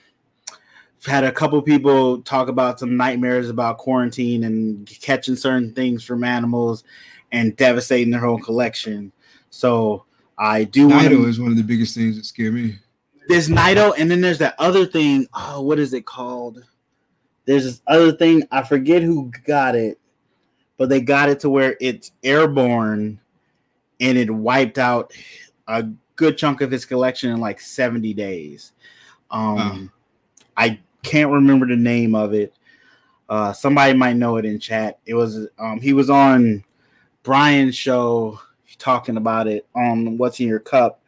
had 1.05 1.23
a 1.23 1.31
couple 1.31 1.61
people 1.61 2.21
talk 2.23 2.47
about 2.47 2.79
some 2.79 2.97
nightmares 2.97 3.49
about 3.49 3.77
quarantine 3.77 4.43
and 4.43 4.87
catching 5.01 5.35
certain 5.35 5.71
things 5.73 6.03
from 6.03 6.23
animals 6.23 6.83
and 7.31 7.55
devastating 7.57 8.09
their 8.09 8.21
whole 8.21 8.39
collection. 8.39 9.11
So 9.51 10.05
I 10.37 10.63
do 10.63 10.87
want 10.87 11.07
to. 11.07 11.25
is 11.25 11.39
one 11.39 11.51
of 11.51 11.57
the 11.57 11.63
biggest 11.63 11.95
things 11.95 12.17
that 12.17 12.25
scare 12.25 12.51
me. 12.51 12.79
There's 13.27 13.49
Nido, 13.49 13.93
and 13.93 14.09
then 14.09 14.21
there's 14.21 14.39
that 14.39 14.55
other 14.57 14.85
thing. 14.85 15.27
Oh, 15.33 15.61
what 15.61 15.79
is 15.79 15.93
it 15.93 16.05
called? 16.05 16.63
There's 17.45 17.63
this 17.63 17.81
other 17.87 18.11
thing. 18.11 18.43
I 18.51 18.63
forget 18.63 19.03
who 19.03 19.31
got 19.45 19.75
it, 19.75 19.99
but 20.77 20.89
they 20.89 21.01
got 21.01 21.29
it 21.29 21.39
to 21.41 21.49
where 21.49 21.77
it's 21.79 22.11
airborne, 22.23 23.19
and 23.99 24.17
it 24.17 24.29
wiped 24.29 24.77
out 24.77 25.13
a 25.67 25.85
good 26.15 26.37
chunk 26.37 26.61
of 26.61 26.71
his 26.71 26.85
collection 26.85 27.31
in 27.31 27.39
like 27.39 27.59
70 27.59 28.13
days. 28.13 28.73
Um, 29.31 29.55
wow. 29.55 29.79
I 30.57 30.79
can't 31.03 31.31
remember 31.31 31.67
the 31.67 31.75
name 31.75 32.15
of 32.15 32.33
it. 32.33 32.53
Uh, 33.27 33.53
somebody 33.53 33.93
might 33.93 34.15
know 34.15 34.37
it 34.37 34.45
in 34.45 34.59
chat. 34.59 34.99
It 35.05 35.15
was 35.15 35.47
um, 35.57 35.79
he 35.81 35.93
was 35.93 36.09
on 36.09 36.63
Brian's 37.23 37.75
show 37.75 38.39
talking 38.77 39.17
about 39.17 39.47
it 39.47 39.65
on 39.75 40.17
What's 40.17 40.39
in 40.39 40.47
Your 40.47 40.59
Cup. 40.59 41.01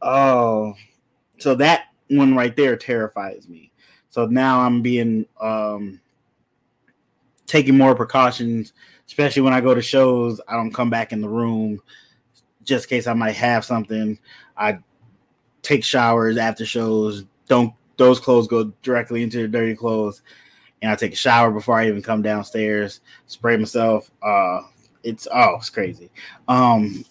Oh, 0.00 0.74
so 1.38 1.54
that 1.56 1.86
one 2.08 2.36
right 2.36 2.54
there 2.54 2.76
terrifies 2.76 3.48
me. 3.48 3.71
So 4.12 4.26
now 4.26 4.60
I'm 4.60 4.82
being 4.82 5.24
um, 5.40 5.98
taking 7.46 7.78
more 7.78 7.94
precautions, 7.94 8.74
especially 9.06 9.40
when 9.40 9.54
I 9.54 9.62
go 9.62 9.74
to 9.74 9.80
shows. 9.80 10.38
I 10.46 10.52
don't 10.52 10.70
come 10.70 10.90
back 10.90 11.14
in 11.14 11.22
the 11.22 11.30
room 11.30 11.80
just 12.62 12.84
in 12.84 12.88
case 12.90 13.06
I 13.06 13.14
might 13.14 13.36
have 13.36 13.64
something. 13.64 14.18
I 14.54 14.80
take 15.62 15.82
showers 15.82 16.36
after 16.36 16.66
shows. 16.66 17.24
Don't 17.48 17.72
those 17.96 18.20
clothes 18.20 18.48
go 18.48 18.64
directly 18.82 19.22
into 19.22 19.38
the 19.38 19.48
dirty 19.48 19.74
clothes, 19.74 20.20
and 20.82 20.92
I 20.92 20.94
take 20.94 21.14
a 21.14 21.16
shower 21.16 21.50
before 21.50 21.78
I 21.78 21.88
even 21.88 22.02
come 22.02 22.20
downstairs. 22.20 23.00
Spray 23.28 23.56
myself. 23.56 24.10
Uh, 24.22 24.60
it's 25.02 25.26
oh, 25.32 25.54
it's 25.56 25.70
crazy. 25.70 26.10
Um, 26.48 27.02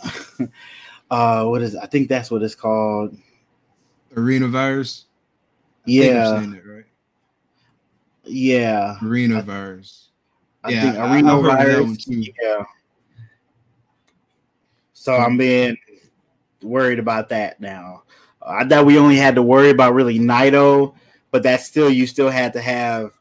uh, 1.09 1.45
what 1.45 1.63
is? 1.63 1.75
I 1.75 1.87
think 1.87 2.09
that's 2.09 2.29
what 2.29 2.43
it's 2.43 2.53
called. 2.53 3.17
Arena 4.15 4.49
virus. 4.49 5.05
yeah. 5.85 6.41
That, 6.41 6.61
right? 6.63 6.85
Yeah. 8.23 8.97
Arena 9.03 9.41
virus. 9.41 10.09
I 10.63 10.69
yeah, 10.71 10.81
think 10.81 10.97
arena 10.97 11.41
virus. 11.41 12.07
Yeah. 12.07 12.63
So 14.93 15.15
I'm 15.15 15.37
being 15.37 15.75
worried 16.61 16.99
about 16.99 17.29
that 17.29 17.59
now. 17.59 18.03
I 18.45 18.65
thought 18.65 18.85
we 18.85 18.97
only 18.97 19.17
had 19.17 19.35
to 19.35 19.41
worry 19.41 19.69
about 19.69 19.93
really 19.93 20.19
Nido, 20.19 20.93
but 21.31 21.43
that 21.43 21.61
still 21.61 21.89
you 21.89 22.05
still 22.05 22.29
had 22.29 22.53
to 22.53 22.61
have 22.61 23.11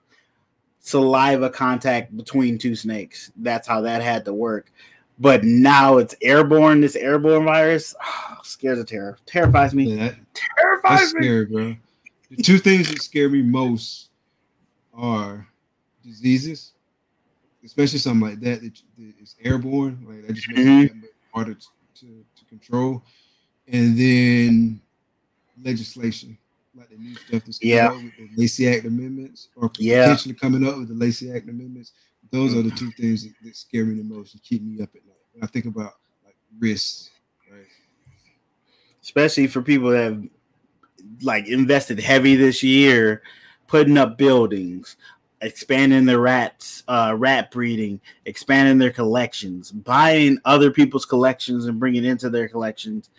saliva 0.80 1.48
contact 1.48 2.14
between 2.16 2.59
two 2.59 2.74
snakes. 2.74 3.32
That's 3.36 3.66
how 3.66 3.80
that 3.82 4.03
had 4.03 4.24
to 4.26 4.34
work. 4.34 4.70
But 5.18 5.44
now 5.44 5.98
it's 5.98 6.14
airborne. 6.22 6.80
This 6.80 6.96
airborne 6.96 7.44
virus 7.44 7.94
oh, 8.03 8.38
scares 8.42 8.78
the 8.78 8.84
terror. 8.84 9.18
Terrifies 9.26 9.74
me. 9.74 9.94
Yeah, 9.94 10.09
that, 10.09 10.16
terrifies 10.34 11.14
me. 11.14 11.22
Scary, 11.22 11.46
bro. 11.46 11.76
The 12.30 12.42
two 12.42 12.59
things 12.59 12.88
that 12.88 13.03
scare 13.03 13.28
me 13.28 13.42
most 13.42 14.09
are 15.01 15.46
diseases, 16.05 16.72
especially 17.64 17.98
something 17.98 18.28
like 18.28 18.40
that 18.40 18.61
that 18.61 18.82
is 19.20 19.34
airborne. 19.42 20.05
Like 20.07 20.26
that 20.26 20.34
just 20.34 20.48
makes 20.48 20.61
mm-hmm. 20.61 21.05
it 21.05 21.14
harder 21.32 21.55
to, 21.55 21.66
to, 22.01 22.24
to 22.36 22.44
control. 22.48 23.03
And 23.66 23.98
then 23.98 24.80
legislation, 25.62 26.36
like 26.76 26.90
the 26.90 26.96
new 26.96 27.14
stuff 27.14 27.44
that's 27.44 27.59
coming 27.59 27.74
yeah. 27.74 27.88
up 27.88 27.94
with 27.94 28.16
the 28.16 28.30
Lacey 28.36 28.68
Act 28.68 28.84
amendments, 28.84 29.48
or 29.57 29.70
yeah. 29.78 30.05
potentially 30.05 30.34
coming 30.34 30.66
up 30.66 30.76
with 30.78 30.88
the 30.88 30.94
Lacey 30.94 31.32
Act 31.32 31.48
amendments. 31.48 31.92
Those 32.30 32.55
are 32.55 32.62
the 32.62 32.70
two 32.70 32.90
things 32.92 33.24
that, 33.24 33.32
that 33.42 33.57
scare 33.57 33.84
me 33.84 33.96
the 33.96 34.05
most 34.05 34.34
and 34.34 34.42
keep 34.42 34.62
me 34.62 34.82
up 34.82 34.90
at 34.94 35.05
night. 35.05 35.16
When 35.32 35.44
I 35.44 35.46
think 35.46 35.64
about 35.64 35.94
like 36.24 36.36
risks, 36.59 37.11
right? 37.51 37.66
Especially 39.03 39.46
for 39.46 39.62
people 39.62 39.90
that 39.90 40.05
have 40.05 40.24
like 41.22 41.48
invested 41.48 41.98
heavy 41.98 42.36
this 42.36 42.62
year, 42.62 43.22
putting 43.70 43.96
up 43.96 44.18
buildings, 44.18 44.96
expanding 45.42 46.04
their 46.04 46.18
rats, 46.18 46.82
uh, 46.88 47.14
rat 47.16 47.52
breeding, 47.52 48.00
expanding 48.26 48.78
their 48.78 48.90
collections, 48.90 49.70
buying 49.70 50.38
other 50.44 50.72
people's 50.72 51.04
collections 51.06 51.66
and 51.66 51.78
bringing 51.78 52.04
into 52.04 52.28
their 52.28 52.48
collections 52.48 53.10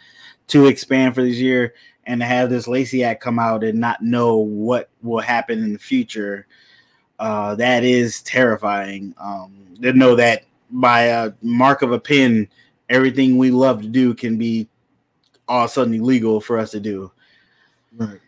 to 0.48 0.66
expand 0.68 1.16
for 1.16 1.24
this 1.24 1.38
year 1.38 1.74
and 2.06 2.20
to 2.20 2.26
have 2.26 2.50
this 2.50 2.68
Lacey 2.68 3.04
Act 3.04 3.22
come 3.22 3.40
out 3.40 3.64
and 3.64 3.80
not 3.80 4.02
know 4.02 4.36
what 4.36 4.90
will 5.02 5.22
happen 5.22 5.60
in 5.60 5.72
the 5.72 5.80
future, 5.80 6.48
uh, 7.20 7.56
that 7.56 7.84
is 7.84 8.22
terrifying. 8.22 9.16
Um, 9.18 9.78
to 9.82 9.94
know 9.94 10.16
that 10.16 10.44
by 10.70 11.04
a 11.04 11.32
mark 11.42 11.82
of 11.82 11.92
a 11.92 12.00
pin, 12.00 12.50
everything 12.90 13.38
we 13.38 13.52
love 13.52 13.82
to 13.82 13.88
do 13.88 14.14
can 14.14 14.38
be 14.38 14.68
all 15.48 15.64
of 15.64 15.70
a 15.70 15.74
sudden 15.74 15.94
illegal 15.94 16.42
for 16.42 16.58
us 16.58 16.72
to 16.72 16.80
do. 16.80 17.12
Right. 17.96 18.21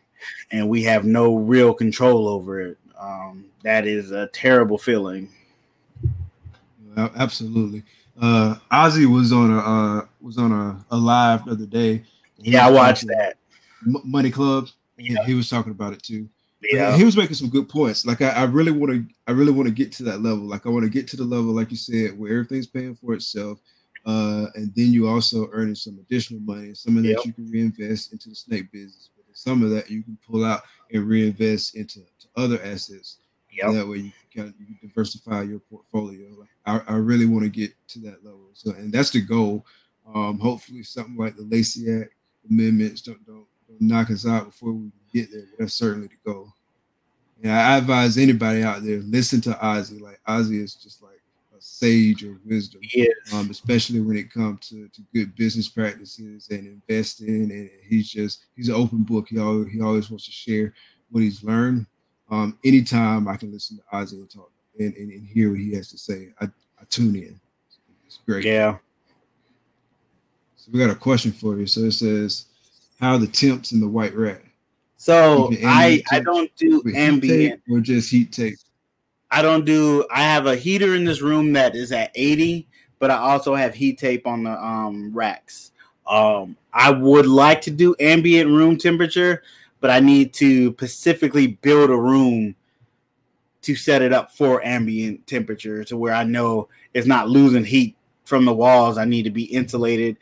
And 0.54 0.70
we 0.70 0.84
have 0.84 1.04
no 1.04 1.36
real 1.36 1.74
control 1.74 2.30
over 2.30 2.62
it. 2.62 2.78
Um, 2.97 3.45
that 3.64 3.86
is 3.86 4.12
a 4.12 4.28
terrible 4.28 4.78
feeling. 4.78 5.28
Absolutely. 6.95 7.84
Uh, 8.22 8.56
Ozzy 8.72 9.06
was 9.06 9.34
on 9.34 9.51
a 9.51 9.58
uh, 9.58 10.06
was 10.22 10.38
on 10.38 10.51
a, 10.51 10.86
a 10.91 10.95
live 10.95 11.45
the 11.45 11.51
other 11.51 11.66
day. 11.66 12.04
Yeah, 12.38 12.68
I 12.68 12.72
watched 12.72 13.08
that. 13.08 13.38
Money 13.84 14.30
Club. 14.30 14.70
Yeah. 14.97 15.26
He 15.26 15.34
was 15.34 15.49
talking 15.49 15.72
about 15.72 15.93
it 15.93 16.04
too. 16.04 16.30
Yeah, 16.62 16.95
he 16.95 17.04
was 17.04 17.18
making 17.18 17.36
some 17.36 17.49
good 17.49 17.68
points. 17.68 18.06
Like 18.06 18.22
I, 18.22 18.30
I 18.30 18.43
really 18.43 18.72
want 18.72 18.93
to, 18.93 19.06
I 19.28 19.32
really 19.32 19.51
want 19.51 19.68
to 19.68 19.74
get 19.74 19.91
to 19.93 20.04
that 20.04 20.22
level. 20.22 20.45
Like 20.45 20.66
I 20.66 20.70
want 20.70 20.84
to 20.84 20.89
get 20.89 21.08
to 21.10 21.18
the 21.18 21.24
level, 21.24 21.51
like 21.51 21.72
you 21.72 21.78
said, 21.78 22.18
where 22.18 22.32
everything's 22.32 22.68
paying 22.68 22.95
for 22.95 23.14
itself, 23.14 23.60
uh, 24.06 24.45
and 24.56 24.74
then 24.76 24.93
you 24.93 25.08
also 25.08 25.49
earning 25.51 25.76
some 25.76 25.99
additional 25.99 26.39
money. 26.41 26.74
Some 26.74 26.97
of 26.97 27.04
that 27.04 27.26
you 27.26 27.34
can 27.34 27.49
reinvest 27.51 28.14
into 28.14 28.30
the 28.30 28.36
snake 28.36 28.72
business, 28.72 29.10
but 29.12 29.12
some 29.34 29.63
of 29.63 29.69
that 29.71 29.89
you 29.89 30.03
can 30.03 30.17
pull 30.27 30.45
out 30.45 30.61
and 30.91 31.07
reinvest 31.07 31.75
into 31.75 32.01
other 32.36 32.59
assets. 32.63 33.17
Yep. 33.51 33.73
That 33.73 33.88
way 33.88 33.97
you 33.97 34.11
can, 34.31 34.43
kind 34.43 34.49
of, 34.49 34.59
you 34.59 34.65
can 34.65 34.88
diversify 34.88 35.43
your 35.43 35.59
portfolio. 35.59 36.27
Like 36.39 36.49
I, 36.65 36.81
I 36.93 36.95
really 36.95 37.25
want 37.25 37.43
to 37.43 37.49
get 37.49 37.71
to 37.89 37.99
that 37.99 38.23
level. 38.23 38.49
So, 38.53 38.71
and 38.71 38.91
that's 38.91 39.11
the 39.11 39.21
goal. 39.21 39.65
Um, 40.13 40.39
hopefully, 40.39 40.84
something 40.84 41.15
like 41.15 41.36
the 41.36 41.43
Lacey 41.43 42.01
Act 42.01 42.13
amendments 42.49 43.01
don't 43.01 43.25
don't 43.25 43.45
knock 43.79 44.11
us 44.11 44.27
out 44.27 44.45
before 44.45 44.73
we 44.73 44.91
get 45.13 45.31
there. 45.31 45.45
But 45.51 45.59
that's 45.59 45.73
certainly 45.73 46.07
the 46.07 46.31
goal. 46.31 46.53
Yeah, 47.43 47.69
I 47.69 47.77
advise 47.77 48.17
anybody 48.17 48.63
out 48.63 48.84
there 48.84 48.99
listen 48.99 49.41
to 49.41 49.51
Ozzy. 49.51 50.01
Like 50.01 50.19
Ozzy 50.27 50.63
is 50.63 50.75
just 50.75 51.03
like 51.03 51.12
sage 51.66 52.26
of 52.26 52.36
wisdom. 52.45 52.82
Yes. 52.93 53.09
Um, 53.34 53.49
especially 53.49 54.01
when 54.01 54.18
it 54.18 54.32
comes 54.32 54.68
to, 54.68 54.89
to 54.89 55.01
good 55.14 55.34
business 55.36 55.70
practices 55.70 56.49
and 56.51 56.68
investing. 56.68 57.51
And 57.51 57.70
he's 57.88 58.09
just 58.09 58.45
he's 58.55 58.68
an 58.68 58.76
open 58.76 59.03
book. 59.03 59.30
He 59.30 59.39
always 59.39 59.72
he 59.72 59.82
always 59.82 60.09
wants 60.09 60.26
to 60.26 60.32
share 60.32 60.74
what 61.09 61.24
he's 61.24 61.41
learned. 61.41 61.86
Um, 62.30 62.57
anytime 62.66 63.30
I 63.30 63.38
can 63.38 63.51
listen 63.51 63.78
to 63.78 63.84
Ozzy 63.95 64.14
and 64.14 64.30
talk 64.30 64.51
and, 64.78 64.93
and, 64.95 65.11
and 65.11 65.26
hear 65.26 65.51
what 65.51 65.59
he 65.59 65.74
has 65.76 65.89
to 65.91 65.97
say, 65.97 66.34
I, 66.41 66.45
I 66.45 66.84
tune 66.89 67.16
in. 67.16 67.39
It's 68.05 68.20
great. 68.26 68.43
Yeah. 68.43 68.78
So 70.57 70.70
we 70.74 70.80
got 70.80 70.89
a 70.89 70.95
question 70.95 71.32
for 71.32 71.57
you. 71.57 71.68
So 71.68 71.82
it 71.82 71.91
says, 71.91 72.45
how 72.99 73.18
the 73.18 73.28
temps 73.28 73.72
in 73.72 73.80
the 73.80 73.88
white 73.88 74.16
rat. 74.16 74.41
So 74.97 75.49
I 75.64 76.03
I 76.11 76.20
don't 76.20 76.53
do 76.57 76.84
ambient 76.93 77.61
or 77.70 77.80
just 77.80 78.11
heat 78.11 78.34
tape. 78.34 78.57
I 79.34 79.41
don't 79.41 79.65
do. 79.65 80.05
I 80.11 80.21
have 80.21 80.45
a 80.45 80.55
heater 80.55 80.93
in 80.93 81.05
this 81.05 81.21
room 81.21 81.53
that 81.53 81.75
is 81.75 81.91
at 81.91 82.11
80, 82.13 82.67
but 82.99 83.09
I 83.09 83.17
also 83.17 83.55
have 83.55 83.73
heat 83.73 83.97
tape 83.97 84.27
on 84.27 84.43
the 84.43 84.51
um 84.51 85.11
racks. 85.11 85.71
Um, 86.05 86.55
I 86.71 86.91
would 86.91 87.25
like 87.25 87.59
to 87.61 87.71
do 87.71 87.95
ambient 87.99 88.51
room 88.51 88.77
temperature, 88.77 89.41
but 89.79 89.89
I 89.89 89.99
need 90.01 90.34
to 90.36 90.71
specifically 90.73 91.47
build 91.47 91.89
a 91.89 91.97
room 91.97 92.55
to 93.63 93.75
set 93.75 94.03
it 94.03 94.13
up 94.13 94.31
for 94.31 94.63
ambient 94.63 95.25
temperature 95.25 95.84
to 95.86 95.97
where 95.97 96.13
I 96.13 96.25
know 96.25 96.69
it's 96.93 97.07
not 97.07 97.27
losing 97.27 97.63
heat 97.65 97.95
from 98.25 98.45
the 98.45 98.53
walls. 98.53 98.99
I 98.99 99.05
need 99.05 99.23
to 99.23 99.31
be 99.31 99.45
insulated. 99.45 100.17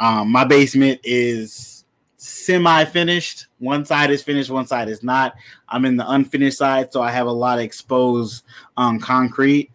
Um, 0.00 0.30
my 0.30 0.44
basement 0.44 1.00
is 1.02 1.79
semi 2.20 2.84
finished. 2.84 3.46
One 3.58 3.84
side 3.84 4.10
is 4.10 4.22
finished, 4.22 4.50
one 4.50 4.66
side 4.66 4.88
is 4.88 5.02
not. 5.02 5.34
I'm 5.68 5.86
in 5.86 5.96
the 5.96 6.08
unfinished 6.10 6.58
side, 6.58 6.92
so 6.92 7.00
I 7.00 7.10
have 7.10 7.26
a 7.26 7.32
lot 7.32 7.58
of 7.58 7.64
exposed 7.64 8.44
um, 8.76 9.00
concrete. 9.00 9.70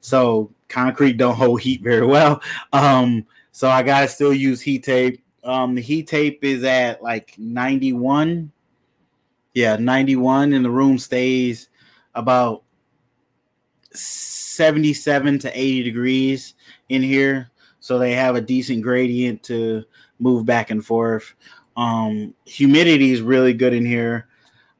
So 0.00 0.52
concrete 0.68 1.14
don't 1.14 1.34
hold 1.34 1.60
heat 1.60 1.82
very 1.82 2.06
well. 2.06 2.40
Um, 2.72 3.26
so 3.50 3.68
I 3.68 3.82
gotta 3.82 4.06
still 4.06 4.32
use 4.32 4.60
heat 4.60 4.84
tape. 4.84 5.24
Um, 5.42 5.74
the 5.74 5.80
heat 5.80 6.06
tape 6.06 6.44
is 6.44 6.62
at 6.62 7.02
like 7.02 7.34
91. 7.36 8.52
Yeah, 9.54 9.76
91, 9.76 10.52
and 10.52 10.64
the 10.64 10.70
room 10.70 10.98
stays 10.98 11.68
about 12.14 12.62
77 13.92 15.40
to 15.40 15.58
80 15.58 15.82
degrees 15.82 16.54
in 16.90 17.02
here. 17.02 17.50
So 17.80 17.98
they 17.98 18.12
have 18.12 18.36
a 18.36 18.40
decent 18.40 18.82
gradient 18.82 19.42
to 19.44 19.84
move 20.18 20.44
back 20.44 20.70
and 20.70 20.84
forth. 20.84 21.34
Um, 21.78 22.34
humidity 22.44 23.12
is 23.12 23.22
really 23.22 23.54
good 23.54 23.72
in 23.72 23.86
here. 23.86 24.26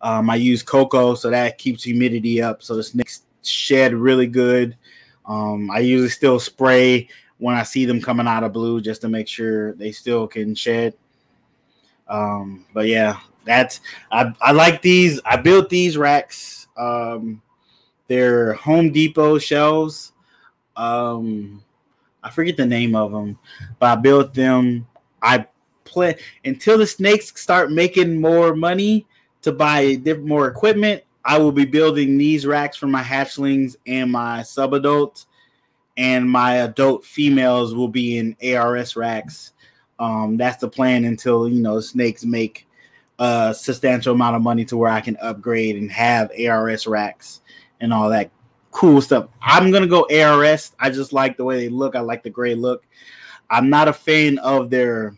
Um, 0.02 0.28
I 0.28 0.34
use 0.34 0.64
cocoa, 0.64 1.14
so 1.14 1.30
that 1.30 1.56
keeps 1.56 1.84
humidity 1.84 2.42
up. 2.42 2.60
So 2.60 2.74
this 2.74 2.94
next 2.94 3.24
shed 3.44 3.94
really 3.94 4.26
good. 4.26 4.76
Um, 5.24 5.70
I 5.70 5.78
usually 5.78 6.08
still 6.08 6.40
spray 6.40 7.08
when 7.38 7.54
I 7.54 7.62
see 7.62 7.84
them 7.84 8.02
coming 8.02 8.26
out 8.26 8.42
of 8.42 8.52
blue, 8.52 8.80
just 8.80 9.00
to 9.02 9.08
make 9.08 9.28
sure 9.28 9.74
they 9.74 9.92
still 9.92 10.26
can 10.26 10.56
shed. 10.56 10.94
Um, 12.08 12.66
but 12.74 12.88
yeah, 12.88 13.20
that's 13.44 13.80
I, 14.10 14.34
I 14.40 14.50
like 14.50 14.82
these. 14.82 15.20
I 15.24 15.36
built 15.36 15.70
these 15.70 15.96
racks. 15.96 16.66
Um, 16.76 17.40
they're 18.08 18.54
Home 18.54 18.90
Depot 18.90 19.38
shelves. 19.38 20.12
Um, 20.76 21.62
I 22.24 22.30
forget 22.30 22.56
the 22.56 22.66
name 22.66 22.96
of 22.96 23.12
them, 23.12 23.38
but 23.78 23.86
I 23.98 24.00
built 24.00 24.34
them. 24.34 24.86
I 25.22 25.46
play 25.88 26.16
until 26.44 26.78
the 26.78 26.86
snakes 26.86 27.40
start 27.40 27.72
making 27.72 28.20
more 28.20 28.54
money 28.54 29.06
to 29.42 29.52
buy 29.52 30.00
more 30.22 30.48
equipment. 30.48 31.02
I 31.24 31.38
will 31.38 31.52
be 31.52 31.64
building 31.64 32.16
these 32.16 32.46
racks 32.46 32.76
for 32.76 32.86
my 32.86 33.02
hatchlings 33.02 33.76
and 33.86 34.10
my 34.10 34.40
subadults, 34.40 35.26
and 35.96 36.28
my 36.30 36.56
adult 36.56 37.04
females 37.04 37.74
will 37.74 37.88
be 37.88 38.18
in 38.18 38.36
ARS 38.42 38.96
racks. 38.96 39.52
Um, 39.98 40.36
that's 40.36 40.58
the 40.58 40.68
plan 40.68 41.04
until 41.04 41.48
you 41.48 41.60
know 41.60 41.80
snakes 41.80 42.24
make 42.24 42.66
a 43.18 43.54
substantial 43.56 44.14
amount 44.14 44.36
of 44.36 44.42
money 44.42 44.64
to 44.66 44.76
where 44.76 44.90
I 44.90 45.00
can 45.00 45.16
upgrade 45.20 45.76
and 45.76 45.90
have 45.90 46.30
ARS 46.38 46.86
racks 46.86 47.40
and 47.80 47.92
all 47.92 48.08
that 48.10 48.30
cool 48.70 49.00
stuff. 49.00 49.28
I'm 49.42 49.70
gonna 49.70 49.86
go 49.86 50.06
ARS. 50.10 50.72
I 50.78 50.90
just 50.90 51.12
like 51.12 51.36
the 51.36 51.44
way 51.44 51.56
they 51.56 51.68
look. 51.68 51.96
I 51.96 52.00
like 52.00 52.22
the 52.22 52.30
gray 52.30 52.54
look. 52.54 52.86
I'm 53.50 53.70
not 53.70 53.88
a 53.88 53.92
fan 53.92 54.38
of 54.38 54.70
their 54.70 55.16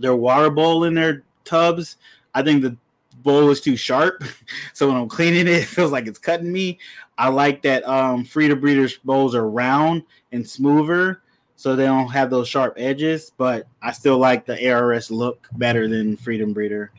their 0.00 0.16
water 0.16 0.50
bowl 0.50 0.84
in 0.84 0.94
their 0.94 1.22
tubs. 1.44 1.96
I 2.34 2.42
think 2.42 2.62
the 2.62 2.76
bowl 3.22 3.50
is 3.50 3.60
too 3.60 3.76
sharp. 3.76 4.24
so 4.72 4.88
when 4.88 4.96
I'm 4.96 5.08
cleaning 5.08 5.46
it, 5.46 5.48
it 5.48 5.64
feels 5.66 5.92
like 5.92 6.06
it's 6.06 6.18
cutting 6.18 6.52
me. 6.52 6.78
I 7.18 7.28
like 7.28 7.62
that 7.62 7.86
um 7.86 8.24
Freedom 8.24 8.60
Breeders 8.60 8.96
bowls 8.98 9.34
are 9.34 9.48
round 9.48 10.02
and 10.32 10.48
smoother, 10.48 11.22
so 11.56 11.76
they 11.76 11.84
don't 11.84 12.08
have 12.08 12.30
those 12.30 12.48
sharp 12.48 12.74
edges. 12.76 13.32
But 13.36 13.66
I 13.82 13.92
still 13.92 14.18
like 14.18 14.46
the 14.46 14.70
ARS 14.70 15.10
look 15.10 15.48
better 15.52 15.88
than 15.88 16.16
Freedom 16.16 16.52
Breeder. 16.52 16.90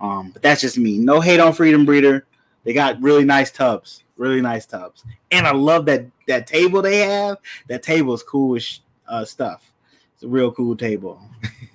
Um, 0.00 0.30
but 0.30 0.42
that's 0.42 0.60
just 0.60 0.78
me. 0.78 0.98
No 0.98 1.20
hate 1.20 1.40
on 1.40 1.52
Freedom 1.52 1.84
Breeder. 1.84 2.26
They 2.64 2.72
got 2.72 3.00
really 3.02 3.24
nice 3.24 3.50
tubs, 3.50 4.04
really 4.16 4.40
nice 4.40 4.64
tubs, 4.64 5.04
and 5.30 5.46
I 5.46 5.52
love 5.52 5.86
that 5.86 6.06
that 6.28 6.46
table 6.46 6.80
they 6.80 6.98
have. 6.98 7.38
That 7.68 7.82
table 7.82 8.14
is 8.14 8.22
cool 8.22 8.56
as 8.56 8.80
uh, 9.08 9.24
stuff. 9.24 9.70
It's 10.14 10.22
a 10.22 10.28
real 10.28 10.52
cool 10.52 10.76
table. 10.76 11.20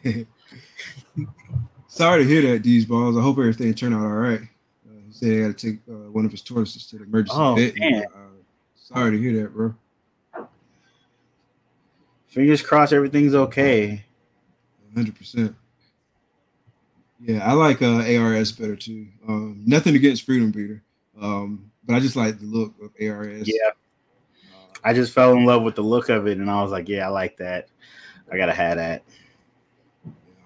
Sorry 2.00 2.24
to 2.24 2.30
hear 2.30 2.54
that, 2.54 2.64
these 2.64 2.86
balls. 2.86 3.18
I 3.18 3.22
hope 3.22 3.39
everything 3.39 3.74
turned 3.74 3.93
out 3.93 4.04
all 4.04 4.08
right. 4.08 4.39
Uh, 4.39 4.93
he 5.06 5.12
said 5.12 5.28
he 5.28 5.39
had 5.41 5.58
to 5.58 5.72
take 5.72 5.80
uh, 5.89 6.10
one 6.10 6.24
of 6.24 6.32
his 6.32 6.41
tortoises 6.41 6.86
to 6.86 6.97
the 6.97 7.04
emergency 7.04 7.38
Oh, 7.38 7.56
vet. 7.56 7.76
man. 7.76 8.06
Uh, 8.16 8.20
sorry 8.78 9.12
to 9.12 9.18
hear 9.22 9.41
that, 9.41 9.54
bro. 9.54 9.76
Fingers 12.30 12.62
crossed, 12.62 12.93
everything's 12.93 13.36
okay. 13.36 14.06
Hundred 14.95 15.14
percent. 15.18 15.54
Yeah, 17.20 17.45
I 17.45 17.52
like 17.52 17.82
uh, 17.82 18.02
ARS 18.18 18.54
better 18.54 18.78
too. 18.78 19.08
Um, 19.28 19.62
nothing 19.66 19.93
against 19.97 20.24
Freedom 20.26 20.52
Breeder, 20.52 20.82
um, 21.22 21.70
but 21.86 21.95
I 21.95 22.00
just 22.00 22.16
like 22.16 22.39
the 22.39 22.45
look 22.45 22.74
of 22.82 22.91
ARS. 23.06 23.45
Yeah. 23.45 23.72
I 24.86 24.93
just 24.93 25.12
fell 25.12 25.34
in 25.34 25.43
love 25.43 25.64
with 25.64 25.76
the 25.76 25.82
look 25.82 26.08
of 26.08 26.28
it, 26.28 26.38
and 26.38 26.50
I 26.50 26.62
was 26.62 26.72
like, 26.72 26.88
"Yeah, 26.88 27.08
I 27.08 27.10
like 27.10 27.36
that. 27.38 27.68
I 28.32 28.38
gotta 28.38 28.54
have 28.54 28.78
that." 28.78 29.04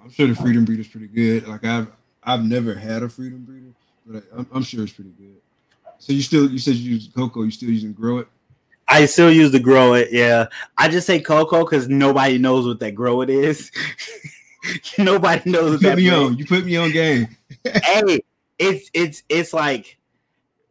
I'm 0.04 0.12
sure 0.12 0.28
the 0.28 0.36
Freedom 0.36 0.66
Breeder 0.66 0.82
is 0.82 0.88
pretty 0.88 1.08
good. 1.08 1.48
Like 1.48 1.64
I've 1.66 1.88
I've 2.24 2.44
never 2.44 2.74
had 2.74 3.04
a 3.04 3.10
Freedom 3.10 3.40
Breeder, 3.44 3.74
but 4.06 4.24
I, 4.34 4.40
I'm, 4.40 4.48
I'm 4.56 4.64
sure 4.64 4.84
it's 4.84 4.94
pretty 4.94 5.12
good. 5.12 5.36
So 6.00 6.14
you 6.14 6.22
still 6.22 6.50
you 6.50 6.60
said 6.60 6.76
you 6.76 6.96
use 6.96 7.10
cocoa. 7.16 7.44
you 7.44 7.52
still 7.52 7.70
using 7.70 7.94
Grow 7.94 8.20
It? 8.20 8.28
I 8.90 9.06
still 9.06 9.32
use 9.32 9.52
the 9.52 9.60
grow 9.60 9.94
it. 9.94 10.10
Yeah, 10.12 10.48
I 10.78 10.90
just 10.90 11.08
say 11.08 11.22
cocoa 11.22 11.64
because 11.64 11.88
nobody 11.88 12.38
knows 12.38 12.68
what 12.68 12.80
that 12.82 12.92
grow 12.92 13.22
it 13.22 13.30
is. 13.30 13.72
nobody 14.98 15.50
knows 15.50 15.74
You 15.74 15.78
put 15.78 15.84
that 15.84 15.98
me 15.98 16.10
brand- 16.10 16.26
on. 16.26 16.38
You 16.38 16.46
put 16.46 16.66
me 16.66 16.76
on 16.78 16.92
game. 16.92 17.28
hey, 17.84 18.20
it's 18.60 18.90
it's 18.94 19.24
it's 19.30 19.54
like 19.54 19.98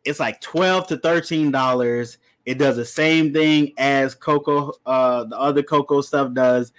it's 0.04 0.20
like 0.20 0.40
twelve 0.42 0.86
to 0.88 0.98
thirteen 0.98 1.50
dollars. 1.50 2.18
It 2.44 2.58
does 2.58 2.76
the 2.76 2.84
same 2.84 3.32
thing 3.32 3.72
as 3.78 4.14
cocoa, 4.14 4.72
uh, 4.84 5.24
the 5.24 5.38
other 5.38 5.62
cocoa 5.62 6.00
stuff 6.00 6.32
does, 6.34 6.72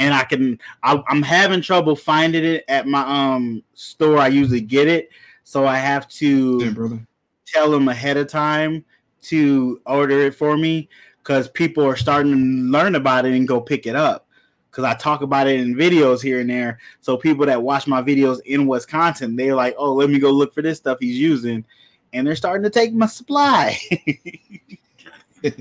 and 0.00 0.14
I 0.14 0.24
can. 0.24 0.58
I, 0.82 1.00
I'm 1.08 1.22
having 1.22 1.60
trouble 1.60 1.94
finding 1.94 2.42
it 2.42 2.64
at 2.68 2.88
my 2.88 3.02
um 3.02 3.62
store. 3.74 4.18
I 4.18 4.28
usually 4.28 4.62
get 4.62 4.88
it, 4.88 5.10
so 5.44 5.66
I 5.66 5.76
have 5.76 6.08
to 6.08 6.72
brother. 6.72 7.06
tell 7.46 7.70
them 7.70 7.88
ahead 7.88 8.16
of 8.16 8.26
time 8.26 8.84
to 9.22 9.80
order 9.84 10.18
it 10.20 10.34
for 10.34 10.56
me 10.56 10.88
because 11.18 11.50
people 11.50 11.84
are 11.84 11.96
starting 11.96 12.32
to 12.32 12.38
learn 12.70 12.94
about 12.94 13.26
it 13.26 13.34
and 13.34 13.46
go 13.46 13.60
pick 13.60 13.86
it 13.86 13.94
up. 13.94 14.26
Because 14.70 14.84
I 14.84 14.94
talk 14.94 15.20
about 15.20 15.48
it 15.48 15.60
in 15.60 15.74
videos 15.74 16.22
here 16.22 16.40
and 16.40 16.48
there. 16.48 16.78
So 17.00 17.16
people 17.16 17.44
that 17.46 17.62
watch 17.62 17.86
my 17.86 18.00
videos 18.00 18.40
in 18.46 18.66
Wisconsin, 18.66 19.36
they're 19.36 19.54
like, 19.54 19.74
oh, 19.76 19.92
let 19.92 20.08
me 20.08 20.18
go 20.18 20.30
look 20.30 20.54
for 20.54 20.62
this 20.62 20.78
stuff 20.78 20.98
he's 21.00 21.18
using. 21.18 21.64
And 22.12 22.26
they're 22.26 22.36
starting 22.36 22.62
to 22.62 22.70
take 22.70 22.94
my 22.94 23.06
supply. 23.06 23.76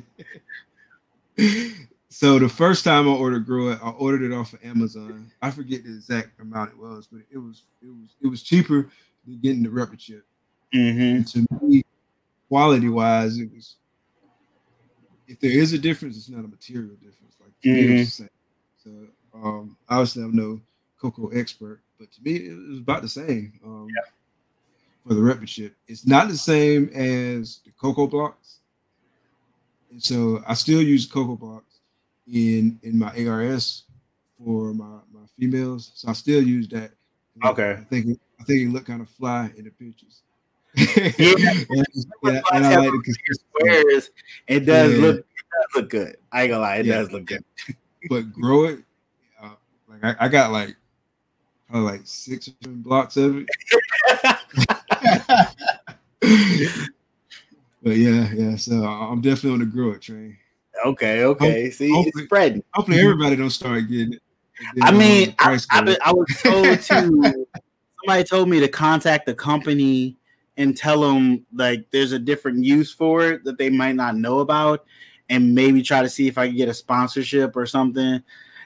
So 2.20 2.38
the 2.38 2.50
first 2.50 2.84
time 2.84 3.08
I 3.08 3.12
ordered 3.14 3.46
Grow 3.46 3.70
It, 3.70 3.80
I 3.82 3.92
ordered 3.92 4.24
it 4.30 4.36
off 4.36 4.52
of 4.52 4.62
Amazon. 4.62 5.32
I 5.42 5.52
forget 5.52 5.86
the 5.86 5.90
exact 5.96 6.38
amount 6.42 6.72
it 6.72 6.78
was, 6.78 7.08
but 7.10 7.22
it 7.32 7.38
was 7.38 7.64
it 7.82 7.88
was 7.88 8.10
it 8.22 8.28
was 8.28 8.44
cheaper 8.44 8.90
than 9.26 9.40
getting 9.40 9.64
the 9.64 9.70
rubber 9.70 9.96
chip. 9.96 10.26
hmm 10.74 11.22
to 11.22 11.48
me, 11.62 11.82
quality 12.50 12.90
wise, 12.90 13.38
it 13.38 13.50
was. 13.56 13.78
If 15.30 15.40
there 15.40 15.52
is 15.58 15.72
a 15.72 15.78
difference, 15.78 16.18
it's 16.18 16.28
not 16.28 16.44
a 16.44 16.50
material 16.50 16.96
difference. 16.96 17.38
Like 17.40 17.58
to 17.62 17.70
me, 17.70 17.86
it 17.86 17.92
was 17.92 18.02
the 18.02 18.12
same. 18.12 18.30
So 18.84 18.90
um, 19.34 19.78
obviously, 19.88 20.24
I'm 20.24 20.36
no 20.36 20.60
cocoa 21.02 21.30
expert, 21.30 21.80
but 21.98 22.12
to 22.12 22.22
me, 22.22 22.36
it 22.36 22.70
was 22.70 22.80
about 22.80 23.02
the 23.02 23.08
same. 23.08 23.54
Um, 23.64 23.88
For 25.08 25.14
the 25.14 25.22
rubber 25.22 25.46
chip, 25.46 25.74
it's 25.88 26.06
not 26.06 26.28
the 26.28 26.38
same 26.38 26.90
as 26.94 27.62
the 27.64 27.72
cocoa 27.80 28.08
blocks. 28.08 28.58
And 29.90 30.04
so 30.04 30.44
I 30.46 30.54
still 30.54 30.82
use 30.82 31.06
cocoa 31.06 31.38
blocks 31.38 31.69
in 32.32 32.80
in 32.84 32.98
my 32.98 33.12
ARS 33.28 33.84
for 34.38 34.74
my 34.74 35.00
my 35.12 35.26
females. 35.38 35.92
So 35.96 36.10
I 36.10 36.14
still 36.14 36.42
use 36.42 36.68
that. 36.70 36.92
Okay. 37.44 37.72
I 37.80 37.84
think 37.86 38.08
it, 38.08 38.20
I 38.40 38.44
think 38.44 38.62
it 38.62 38.70
looked 38.70 38.88
kind 38.88 39.02
of 39.02 39.10
fly 39.10 39.52
in 39.58 39.66
the 39.66 39.72
pictures. 39.72 40.22
Yeah. 40.76 40.86
and, 41.70 41.86
yeah, 42.24 42.42
and 42.54 42.66
I 42.66 42.76
like 42.78 42.92
the. 42.92 43.16
Squares, 43.34 44.12
it 44.48 44.62
does 44.62 44.94
Yeah. 44.94 45.00
look 45.00 45.18
it 45.18 45.26
does 45.26 45.76
look 45.76 45.90
good. 45.90 46.18
I 46.32 46.44
ain't 46.44 46.52
gonna 46.52 46.62
lie, 46.62 46.78
it 46.78 46.86
Yeah. 46.86 46.96
does 47.00 47.12
look 47.12 47.26
good. 47.26 47.44
but 48.10 48.32
grow 48.32 48.66
it. 48.66 48.80
Uh, 49.42 49.56
like 49.88 50.04
I, 50.04 50.26
I 50.26 50.28
got 50.28 50.52
like 50.52 50.76
probably 51.70 51.92
like 51.92 52.02
six 52.06 52.50
blocks 52.50 53.18
of 53.18 53.38
it. 53.38 53.48
but 57.82 57.96
yeah, 57.98 58.32
yeah. 58.34 58.56
So 58.56 58.84
I'm 58.84 59.22
definitely 59.22 59.52
on 59.52 59.60
the 59.60 59.66
grow 59.66 59.92
it 59.92 60.02
train. 60.02 60.38
Okay, 60.86 61.24
okay. 61.24 61.70
See, 61.70 61.92
it's 61.92 62.24
spreading. 62.24 62.64
Hopefully 62.74 63.00
everybody 63.00 63.36
don't 63.36 63.50
start 63.50 63.88
getting 63.90 64.14
it. 64.14 64.22
I 64.82 64.92
mean, 64.92 65.36
I, 65.40 65.58
I, 65.72 65.82
been- 65.82 65.98
I 66.04 66.14
was 66.14 66.28
told 66.42 66.82
to. 66.82 67.46
somebody 68.02 68.24
told 68.24 68.50
me 68.50 68.60
to 68.60 68.68
contact 68.68 69.26
the 69.26 69.34
company 69.34 70.18
and 70.58 70.76
tell 70.76 71.02
them 71.02 71.46
like 71.54 71.86
there's 71.92 72.12
a 72.12 72.20
different 72.20 72.64
use 72.64 72.94
for 72.94 73.24
it 73.24 73.44
that 73.44 73.58
they 73.58 73.70
might 73.70 73.96
not 73.96 74.16
know 74.16 74.40
about, 74.40 74.86
and 75.30 75.56
maybe 75.56 75.82
try 75.82 76.02
to 76.02 76.10
see 76.10 76.28
if 76.28 76.38
I 76.38 76.48
can 76.48 76.58
get 76.58 76.70
a 76.70 76.74
sponsorship 76.74 77.56
or 77.56 77.66
something. 77.66 78.22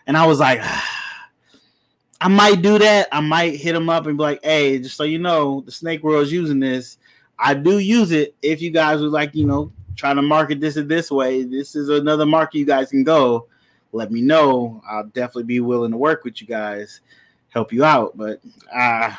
And 0.07 0.17
I 0.17 0.25
was 0.25 0.39
like, 0.39 0.61
I 2.21 2.27
might 2.29 2.61
do 2.61 2.79
that. 2.79 3.09
I 3.11 3.19
might 3.19 3.55
hit 3.55 3.73
them 3.73 3.89
up 3.89 4.07
and 4.07 4.17
be 4.17 4.23
like, 4.23 4.43
hey, 4.43 4.79
just 4.79 4.95
so 4.95 5.03
you 5.03 5.19
know, 5.19 5.61
the 5.61 5.71
Snake 5.71 6.03
World's 6.03 6.31
using 6.31 6.59
this. 6.59 6.97
I 7.37 7.53
do 7.53 7.79
use 7.79 8.11
it. 8.11 8.35
If 8.41 8.61
you 8.61 8.71
guys 8.71 9.01
would 9.01 9.11
like, 9.11 9.35
you 9.35 9.45
know, 9.45 9.71
try 9.95 10.13
to 10.13 10.21
market 10.21 10.59
this 10.59 10.77
in 10.77 10.87
this 10.87 11.11
way, 11.11 11.43
this 11.43 11.75
is 11.75 11.89
another 11.89 12.25
market 12.25 12.57
you 12.57 12.65
guys 12.65 12.89
can 12.89 13.03
go. 13.03 13.47
Let 13.91 14.11
me 14.11 14.21
know. 14.21 14.81
I'll 14.89 15.05
definitely 15.05 15.43
be 15.43 15.59
willing 15.59 15.91
to 15.91 15.97
work 15.97 16.23
with 16.23 16.41
you 16.41 16.47
guys, 16.47 17.01
help 17.49 17.71
you 17.71 17.83
out. 17.83 18.17
But 18.17 18.41
uh, 18.73 19.13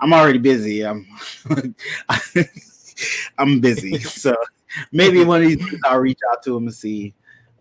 I'm 0.00 0.12
already 0.12 0.38
busy. 0.38 0.84
I'm 0.84 1.06
I'm 3.38 3.60
busy, 3.60 3.98
so 4.00 4.34
maybe 4.90 5.24
one 5.24 5.42
of 5.42 5.48
these 5.48 5.58
days 5.58 5.80
I'll 5.84 5.98
reach 5.98 6.18
out 6.30 6.42
to 6.44 6.54
them 6.54 6.66
and 6.66 6.74
see. 6.74 7.14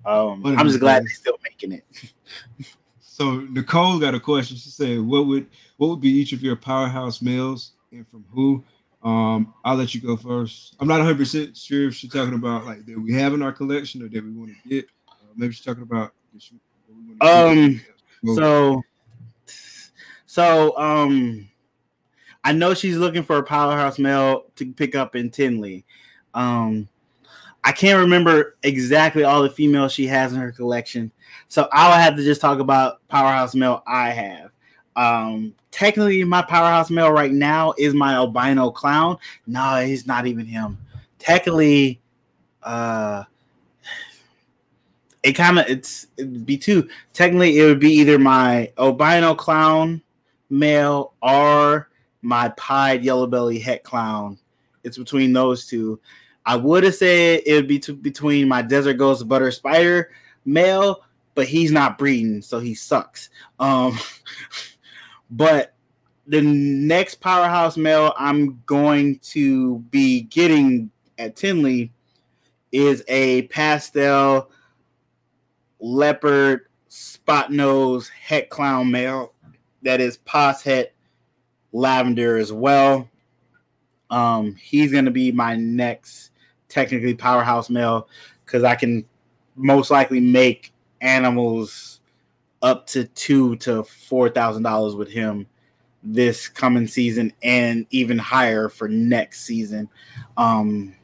Um, 0.05 0.43
I'm 0.45 0.67
just 0.67 0.79
glad 0.79 1.03
they're 1.03 1.09
still 1.09 1.37
making 1.43 1.71
it. 1.71 1.85
So 2.99 3.39
Nicole 3.39 3.99
got 3.99 4.13
a 4.13 4.19
question. 4.19 4.57
She 4.57 4.69
said, 4.69 4.99
"What 4.99 5.27
would 5.27 5.47
what 5.77 5.89
would 5.89 6.01
be 6.01 6.09
each 6.09 6.33
of 6.33 6.41
your 6.41 6.55
powerhouse 6.55 7.21
males 7.21 7.71
and 7.91 8.07
from 8.07 8.25
who?" 8.33 8.63
Um, 9.05 9.53
I'll 9.63 9.75
let 9.75 9.93
you 9.93 10.01
go 10.01 10.17
first. 10.17 10.75
I'm 10.79 10.87
not 10.87 10.97
100 10.97 11.17
percent 11.17 11.55
sure 11.55 11.87
if 11.87 11.93
she's 11.95 12.11
talking 12.11 12.33
about 12.33 12.65
like 12.65 12.85
that 12.87 12.99
we 12.99 13.13
have 13.13 13.35
in 13.35 13.43
our 13.43 13.51
collection 13.51 14.01
or 14.01 14.09
that 14.09 14.23
we 14.23 14.31
want 14.31 14.49
to 14.49 14.69
get. 14.69 14.85
Uh, 15.07 15.13
maybe 15.35 15.53
she's 15.53 15.63
talking 15.63 15.83
about. 15.83 16.13
she- 16.39 16.55
that 16.87 16.93
we 16.95 17.13
wanna 17.13 17.19
get. 17.19 17.57
Um, 17.57 17.81
Well, 18.23 18.35
So, 18.35 18.83
so 20.25 20.77
um, 20.77 21.47
I 22.43 22.51
know 22.51 22.73
she's 22.73 22.97
looking 22.97 23.21
for 23.21 23.37
a 23.37 23.43
powerhouse 23.43 23.99
male 23.99 24.45
to 24.55 24.73
pick 24.73 24.95
up 24.95 25.15
in 25.15 25.29
Tinley. 25.29 25.85
Um, 26.33 26.89
I 27.63 27.71
can't 27.71 27.99
remember 27.99 28.57
exactly 28.63 29.23
all 29.23 29.43
the 29.43 29.49
females 29.49 29.91
she 29.91 30.07
has 30.07 30.33
in 30.33 30.39
her 30.39 30.51
collection. 30.51 31.11
So 31.47 31.67
I'll 31.71 31.99
have 31.99 32.15
to 32.15 32.23
just 32.23 32.41
talk 32.41 32.59
about 32.59 33.07
powerhouse 33.07 33.53
male 33.53 33.83
I 33.87 34.09
have. 34.09 34.51
Um, 34.95 35.53
technically, 35.71 36.23
my 36.23 36.41
powerhouse 36.41 36.89
male 36.89 37.11
right 37.11 37.31
now 37.31 37.73
is 37.77 37.93
my 37.93 38.13
albino 38.13 38.71
clown. 38.71 39.17
No, 39.45 39.83
he's 39.85 40.07
not 40.07 40.27
even 40.27 40.45
him. 40.45 40.77
Technically, 41.19 41.99
uh, 42.63 43.23
it 45.23 45.33
kind 45.33 45.59
of 45.59 45.65
it's 45.67 46.05
be 46.45 46.57
two. 46.57 46.87
Technically, 47.13 47.57
it 47.57 47.65
would 47.65 47.79
be 47.79 47.93
either 47.93 48.19
my 48.19 48.71
albino 48.77 49.35
clown 49.35 50.01
male 50.49 51.13
or 51.21 51.89
my 52.21 52.49
pied 52.49 53.03
yellow 53.03 53.27
belly 53.27 53.59
het 53.59 53.83
clown. 53.83 54.37
It's 54.83 54.97
between 54.97 55.33
those 55.33 55.67
two. 55.67 55.99
I 56.45 56.55
would 56.55 56.83
have 56.83 56.95
said 56.95 57.41
it 57.45 57.53
would 57.55 57.67
be 57.67 57.79
to, 57.79 57.93
between 57.93 58.47
my 58.47 58.61
desert 58.61 58.93
ghost 58.93 59.27
butter 59.27 59.49
spider 59.49 60.11
male, 60.45 61.03
but 61.33 61.47
he's 61.47 61.71
not 61.71 61.97
breeding, 61.97 62.41
so 62.41 62.59
he 62.59 62.75
sucks. 62.75 63.29
Um, 63.59 63.97
but 65.29 65.73
the 66.27 66.41
next 66.41 67.21
powerhouse 67.21 67.77
male 67.77 68.13
I'm 68.17 68.61
going 68.65 69.19
to 69.19 69.79
be 69.91 70.21
getting 70.21 70.89
at 71.17 71.35
Tinley 71.35 71.91
is 72.71 73.03
a 73.07 73.43
pastel 73.43 74.49
leopard 75.79 76.67
spot 76.87 77.51
nose 77.51 78.09
het 78.09 78.49
clown 78.49 78.89
male 78.89 79.33
that 79.83 80.01
is 80.01 80.17
pos 80.17 80.63
het 80.63 80.93
lavender 81.71 82.37
as 82.37 82.51
well. 82.51 83.09
Um, 84.09 84.55
he's 84.55 84.91
gonna 84.91 85.11
be 85.11 85.31
my 85.31 85.55
next 85.55 86.31
technically 86.69 87.13
powerhouse 87.13 87.69
male 87.69 88.07
because 88.45 88.63
I 88.63 88.75
can 88.75 89.05
most 89.55 89.91
likely 89.91 90.19
make 90.19 90.73
animals 91.01 91.94
up 92.65 92.87
to 92.87 93.05
two 93.05 93.55
to 93.57 93.83
four 93.83 94.27
thousand 94.27 94.63
dollars 94.63 94.95
with 94.95 95.09
him 95.09 95.45
this 96.01 96.47
coming 96.47 96.87
season 96.87 97.31
and 97.43 97.85
even 97.91 98.17
higher 98.17 98.69
for 98.69 98.87
next 98.87 99.41
season. 99.41 99.87
Um, 100.35 100.95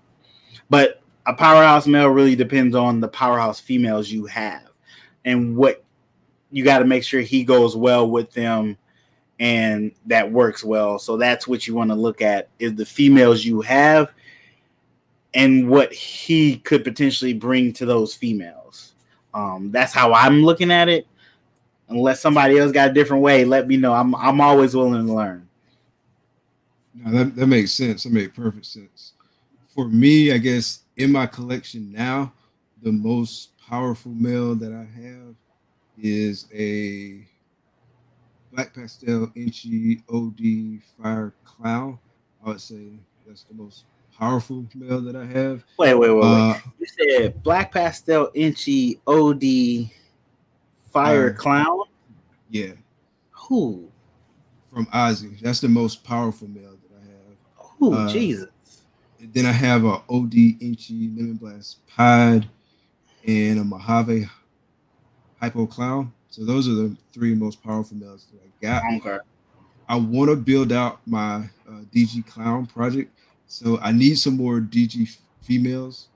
but 0.69 1.01
a 1.27 1.33
powerhouse 1.33 1.85
male 1.85 2.09
really 2.09 2.35
depends 2.35 2.75
on 2.75 2.99
the 2.99 3.07
powerhouse 3.07 3.59
females 3.59 4.09
you 4.09 4.25
have 4.25 4.69
and 5.23 5.55
what 5.55 5.83
you 6.49 6.63
got 6.63 6.79
to 6.79 6.85
make 6.85 7.03
sure 7.03 7.21
he 7.21 7.43
goes 7.43 7.75
well 7.75 8.09
with 8.09 8.31
them 8.31 8.75
and 9.39 9.91
that 10.07 10.31
works 10.31 10.63
well. 10.63 10.97
So 10.97 11.15
that's 11.15 11.47
what 11.47 11.67
you 11.67 11.75
want 11.75 11.91
to 11.91 11.95
look 11.95 12.23
at 12.23 12.49
is 12.57 12.73
the 12.73 12.85
females 12.85 13.45
you 13.45 13.61
have 13.61 14.11
and 15.35 15.69
what 15.69 15.93
he 15.93 16.57
could 16.57 16.83
potentially 16.83 17.33
bring 17.33 17.71
to 17.73 17.85
those 17.85 18.15
females. 18.15 18.93
Um, 19.33 19.71
that's 19.71 19.93
how 19.93 20.11
I'm 20.13 20.43
looking 20.43 20.71
at 20.71 20.89
it. 20.89 21.07
Unless 21.91 22.21
somebody 22.21 22.57
else 22.57 22.71
got 22.71 22.89
a 22.89 22.93
different 22.93 23.21
way, 23.21 23.45
let 23.45 23.67
me 23.67 23.77
know. 23.77 23.93
I'm 23.93 24.15
I'm 24.15 24.41
always 24.41 24.75
willing 24.75 25.05
to 25.05 25.13
learn. 25.13 25.47
No, 26.93 27.11
that, 27.11 27.35
that 27.35 27.47
makes 27.47 27.71
sense. 27.71 28.03
That 28.03 28.13
made 28.13 28.33
perfect 28.33 28.65
sense. 28.65 29.13
For 29.67 29.87
me, 29.87 30.33
I 30.33 30.37
guess 30.37 30.81
in 30.97 31.11
my 31.11 31.25
collection 31.25 31.91
now, 31.91 32.33
the 32.81 32.91
most 32.91 33.57
powerful 33.57 34.11
male 34.11 34.55
that 34.55 34.73
I 34.73 34.85
have 35.01 35.35
is 35.97 36.47
a 36.53 37.25
Black 38.51 38.73
Pastel 38.73 39.27
Enchi 39.27 40.01
OD 40.09 40.81
Fire 40.97 41.33
Clown. 41.45 41.99
I 42.43 42.49
would 42.49 42.61
say 42.61 42.91
that's 43.25 43.43
the 43.43 43.53
most 43.53 43.85
powerful 44.17 44.65
male 44.75 45.01
that 45.01 45.15
I 45.15 45.25
have. 45.25 45.63
Wait, 45.77 45.93
wait, 45.93 46.11
wait, 46.11 46.23
uh, 46.23 46.53
wait. 46.53 46.61
You 46.79 47.19
said 47.19 47.43
Black 47.43 47.71
Pastel 47.71 48.29
Enchi 48.35 48.99
OD 49.07 49.89
Fire 50.91 51.29
uh, 51.29 51.33
Clown? 51.33 51.83
Yeah. 52.49 52.73
Who? 53.31 53.89
From 54.71 54.85
Ozzy. 54.87 55.39
That's 55.39 55.59
the 55.59 55.69
most 55.69 56.03
powerful 56.03 56.47
male 56.47 56.77
that 56.83 56.97
I 56.97 57.05
have. 57.11 57.37
Oh, 57.81 57.93
uh, 57.93 58.09
Jesus. 58.09 58.49
Then 59.19 59.45
I 59.45 59.51
have 59.51 59.85
a 59.85 60.01
OD 60.09 60.33
Enchi 60.61 61.15
Lemon 61.15 61.35
Blast 61.35 61.85
Pied 61.87 62.47
and 63.27 63.59
a 63.59 63.63
Mojave 63.63 64.27
Hypo 65.39 65.65
Clown. 65.65 66.11
So 66.29 66.45
those 66.45 66.67
are 66.67 66.73
the 66.73 66.95
three 67.13 67.35
most 67.35 67.61
powerful 67.61 67.97
males 67.97 68.27
that 68.31 68.41
I 68.41 68.79
got. 68.79 68.83
Okay. 68.97 69.23
I 69.87 69.95
want 69.95 70.29
to 70.29 70.35
build 70.35 70.71
out 70.71 70.99
my 71.05 71.49
uh, 71.67 71.81
DG 71.93 72.25
Clown 72.25 72.65
project. 72.65 73.11
So 73.47 73.77
I 73.81 73.91
need 73.91 74.15
some 74.15 74.37
more 74.37 74.59
DG 74.59 75.17
females. 75.41 76.07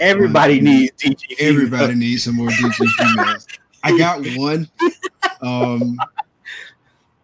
Everybody 0.00 0.60
needs 0.60 0.92
DG. 1.02 1.36
Everybody 1.38 1.94
needs 1.94 2.24
some 2.24 2.36
more 2.36 2.48
DG 2.48 2.86
females. 2.86 3.46
I 3.82 3.96
got 3.98 4.24
one, 4.36 4.68
um, 5.40 5.98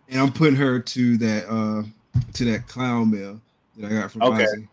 and 0.09 0.20
I'm 0.20 0.32
putting 0.32 0.56
her 0.56 0.80
to 0.80 1.16
that 1.18 1.48
uh, 1.48 1.82
to 2.34 2.44
that 2.46 2.66
clown 2.66 3.11
mail 3.11 3.40
that 3.76 3.90
I 3.90 4.00
got 4.00 4.11
from 4.11 4.22
okay. 4.22 4.44
Ozzy. 4.44 4.68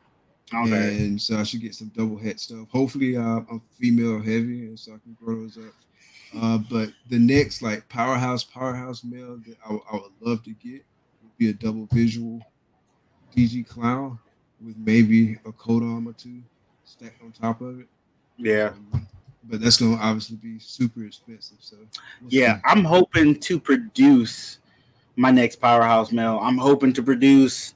Okay. 0.54 0.98
And 0.98 1.20
so 1.20 1.38
I 1.38 1.44
should 1.44 1.62
get 1.62 1.74
some 1.74 1.92
double 1.96 2.18
head 2.18 2.40
stuff. 2.40 2.70
Hopefully, 2.70 3.18
uh, 3.18 3.42
I'm 3.50 3.62
female 3.72 4.20
heavy, 4.20 4.68
and 4.68 4.80
so 4.80 4.94
I 4.94 4.98
can 4.98 5.18
grow 5.20 5.42
those 5.42 5.58
up. 5.58 5.74
Uh, 6.40 6.58
but 6.70 6.90
the 7.10 7.20
next 7.20 7.62
like 7.62 7.88
powerhouse, 7.90 8.44
powerhouse 8.44 9.04
male 9.04 9.38
that 9.48 9.58
I, 9.66 9.74
I 9.92 9.96
would 9.96 10.12
love 10.22 10.44
to 10.44 10.52
get 10.52 10.84
would 11.24 11.38
be 11.38 11.50
a 11.50 11.54
double 11.54 11.88
visual 11.92 12.42
DG 13.36 13.68
clown 13.68 14.20
with 14.64 14.76
maybe 14.78 15.38
a 15.46 15.52
coat 15.52 15.84
armor 15.84 16.14
too 16.14 16.42
stacked 16.84 17.22
on 17.24 17.32
top 17.32 17.62
of 17.62 17.80
it. 17.80 17.88
Yeah. 18.38 18.74
Um, 18.94 19.05
but 19.48 19.62
that's 19.62 19.78
going 19.78 19.98
to 19.98 20.04
obviously 20.04 20.38
be 20.38 20.60
super 20.60 21.06
expensive. 21.06 21.58
So 21.60 21.78
we'll 22.22 22.32
yeah, 22.32 22.56
see. 22.56 22.62
I'm 22.66 22.84
hoping 22.84 23.40
to 23.42 23.60
produce 23.60 24.60
my 25.16 25.32
next 25.32 25.58
powerhouse 25.58 26.12
male. 26.12 26.40
I'm 26.42 26.58
hoping 26.58 26.94
to 26.94 27.04
produce 27.04 27.76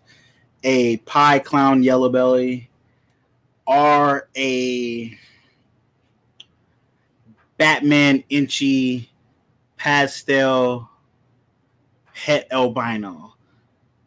a 0.64 0.98
pie 0.98 1.40
clown 1.40 1.84
yellow 1.84 2.10
belly 2.10 2.70
or 3.66 4.28
a 4.36 5.18
Batman 7.58 8.24
Enchi 8.32 9.08
pastel 9.78 10.90
het 12.14 12.48
albino. 12.52 13.36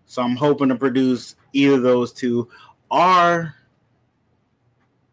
So 0.06 0.22
I'm 0.22 0.36
hoping 0.36 0.68
to 0.68 0.74
produce 0.74 1.36
either 1.52 1.80
those 1.80 2.12
two 2.12 2.48
or 2.90 3.54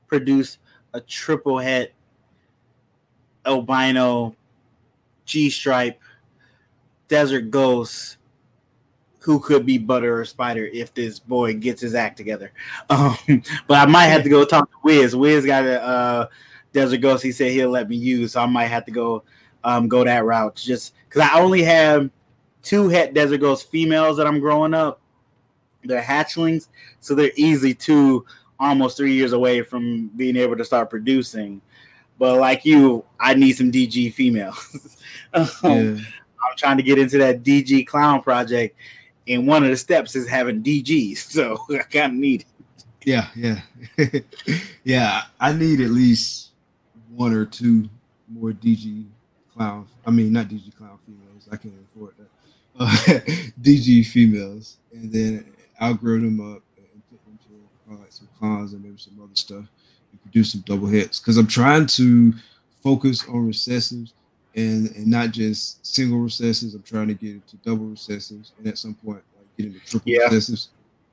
produce 0.08 0.58
a 0.94 1.00
triple 1.00 1.60
het 1.60 1.94
albino 3.46 4.36
G 5.26 5.50
stripe 5.50 6.00
desert 7.08 7.50
ghost 7.50 8.18
who 9.20 9.40
could 9.40 9.66
be 9.66 9.78
butter 9.78 10.22
or 10.22 10.26
spider 10.26 10.66
if 10.72 10.94
this 10.94 11.20
boy 11.20 11.54
gets 11.54 11.82
his 11.82 11.94
act 11.94 12.18
together. 12.18 12.52
Um, 12.90 13.16
but 13.68 13.78
I 13.78 13.86
might 13.86 14.06
have 14.06 14.24
to 14.24 14.30
go 14.30 14.44
talk 14.46 14.72
to 14.72 14.78
Wiz. 14.84 15.16
Wiz 15.16 15.46
got 15.46 15.64
a 15.64 15.84
uh, 15.84 16.28
Desert 16.74 17.02
Ghost, 17.02 17.24
he 17.24 17.32
said 17.32 17.52
he'll 17.52 17.70
let 17.70 17.90
me 17.90 17.96
use, 17.96 18.34
so 18.34 18.42
I 18.42 18.46
might 18.46 18.68
have 18.68 18.86
to 18.86 18.92
go 18.92 19.24
um, 19.64 19.88
go 19.88 20.04
that 20.04 20.26
route. 20.26 20.56
Just 20.56 20.94
because 21.08 21.22
I 21.22 21.40
only 21.40 21.64
have 21.64 22.10
two 22.62 22.90
het 22.90 23.14
Desert 23.14 23.40
Ghost 23.40 23.70
females 23.70 24.18
that 24.18 24.28
I'm 24.28 24.40
growing 24.40 24.74
up. 24.74 25.02
They're 25.84 26.02
hatchlings, 26.02 26.68
so 27.00 27.16
they're 27.16 27.32
easy 27.36 27.74
two, 27.74 28.26
almost 28.60 28.98
three 28.98 29.14
years 29.14 29.34
away 29.34 29.62
from 29.62 30.08
being 30.16 30.36
able 30.36 30.58
to 30.58 30.66
start 30.66 30.90
producing. 30.90 31.62
But 32.20 32.38
like 32.38 32.66
you, 32.66 33.06
I 33.20 33.34
need 33.34 33.54
some 33.54 33.72
DG 33.72 34.14
females. 34.14 34.98
um, 35.34 35.48
yeah. 35.64 36.04
I'm 36.44 36.58
trying 36.58 36.78
to 36.78 36.84
get 36.84 37.00
into 37.00 37.18
that 37.20 37.44
DG 37.44 37.88
clown 37.88 38.22
project, 38.22 38.76
and 39.28 39.48
one 39.48 39.64
of 39.64 39.70
the 39.70 39.78
steps 39.78 40.16
is 40.16 40.28
having 40.28 40.62
DGs, 40.62 41.18
so 41.32 41.58
I 41.72 41.84
kind 41.84 42.14
of 42.14 42.20
need 42.20 42.42
it. 42.42 42.48
Yeah, 43.06 43.28
yeah, 43.34 43.62
yeah. 44.84 45.22
I 45.40 45.54
need 45.54 45.80
at 45.80 45.90
least 45.90 46.50
one 47.16 47.34
or 47.34 47.46
two 47.46 47.90
more 48.28 48.52
DG 48.52 49.06
clown. 49.56 49.88
I 50.06 50.12
mean, 50.12 50.34
not 50.34 50.48
DG 50.48 50.76
clown 50.76 51.00
females. 51.06 51.48
I 51.50 51.56
can't 51.56 51.74
afford 51.96 52.16
that. 52.18 52.30
Uh, 52.78 52.90
DG 53.62 54.06
females, 54.08 54.78
and 54.92 55.12
then 55.12 55.46
I'll 55.80 55.94
grow 55.94 56.20
them 56.20 56.42
up 56.42 56.62
and 56.78 57.02
put 57.10 57.24
them 57.24 57.40
to 57.48 57.94
uh, 57.94 57.98
like 58.00 58.12
some 58.12 58.28
clowns 58.38 58.74
and 58.74 58.84
maybe 58.84 58.98
some 58.98 59.18
other 59.24 59.36
stuff 59.36 59.66
produce 60.30 60.52
some 60.52 60.62
double 60.62 60.88
hits. 60.88 61.20
Because 61.20 61.38
I'm 61.38 61.48
trying 61.48 61.88
to 61.88 62.34
focus 62.84 63.28
on 63.28 63.48
recessives 63.48 64.14
and 64.56 64.96
and 64.96 65.08
not 65.08 65.32
just 65.32 65.86
single 65.86 66.20
recessives. 66.20 66.76
I'm 66.76 66.84
trying 66.84 67.08
to 67.08 67.14
get 67.14 67.32
into 67.32 67.58
double 67.58 67.86
recessives, 67.86 68.52
and 68.58 68.68
at 68.68 68.78
some 68.78 68.94
point, 68.94 69.22
like 69.38 69.48
get 69.58 69.68
into 69.68 69.80
triple 69.80 70.12
yeah. 70.12 70.28
recessives. 70.28 70.70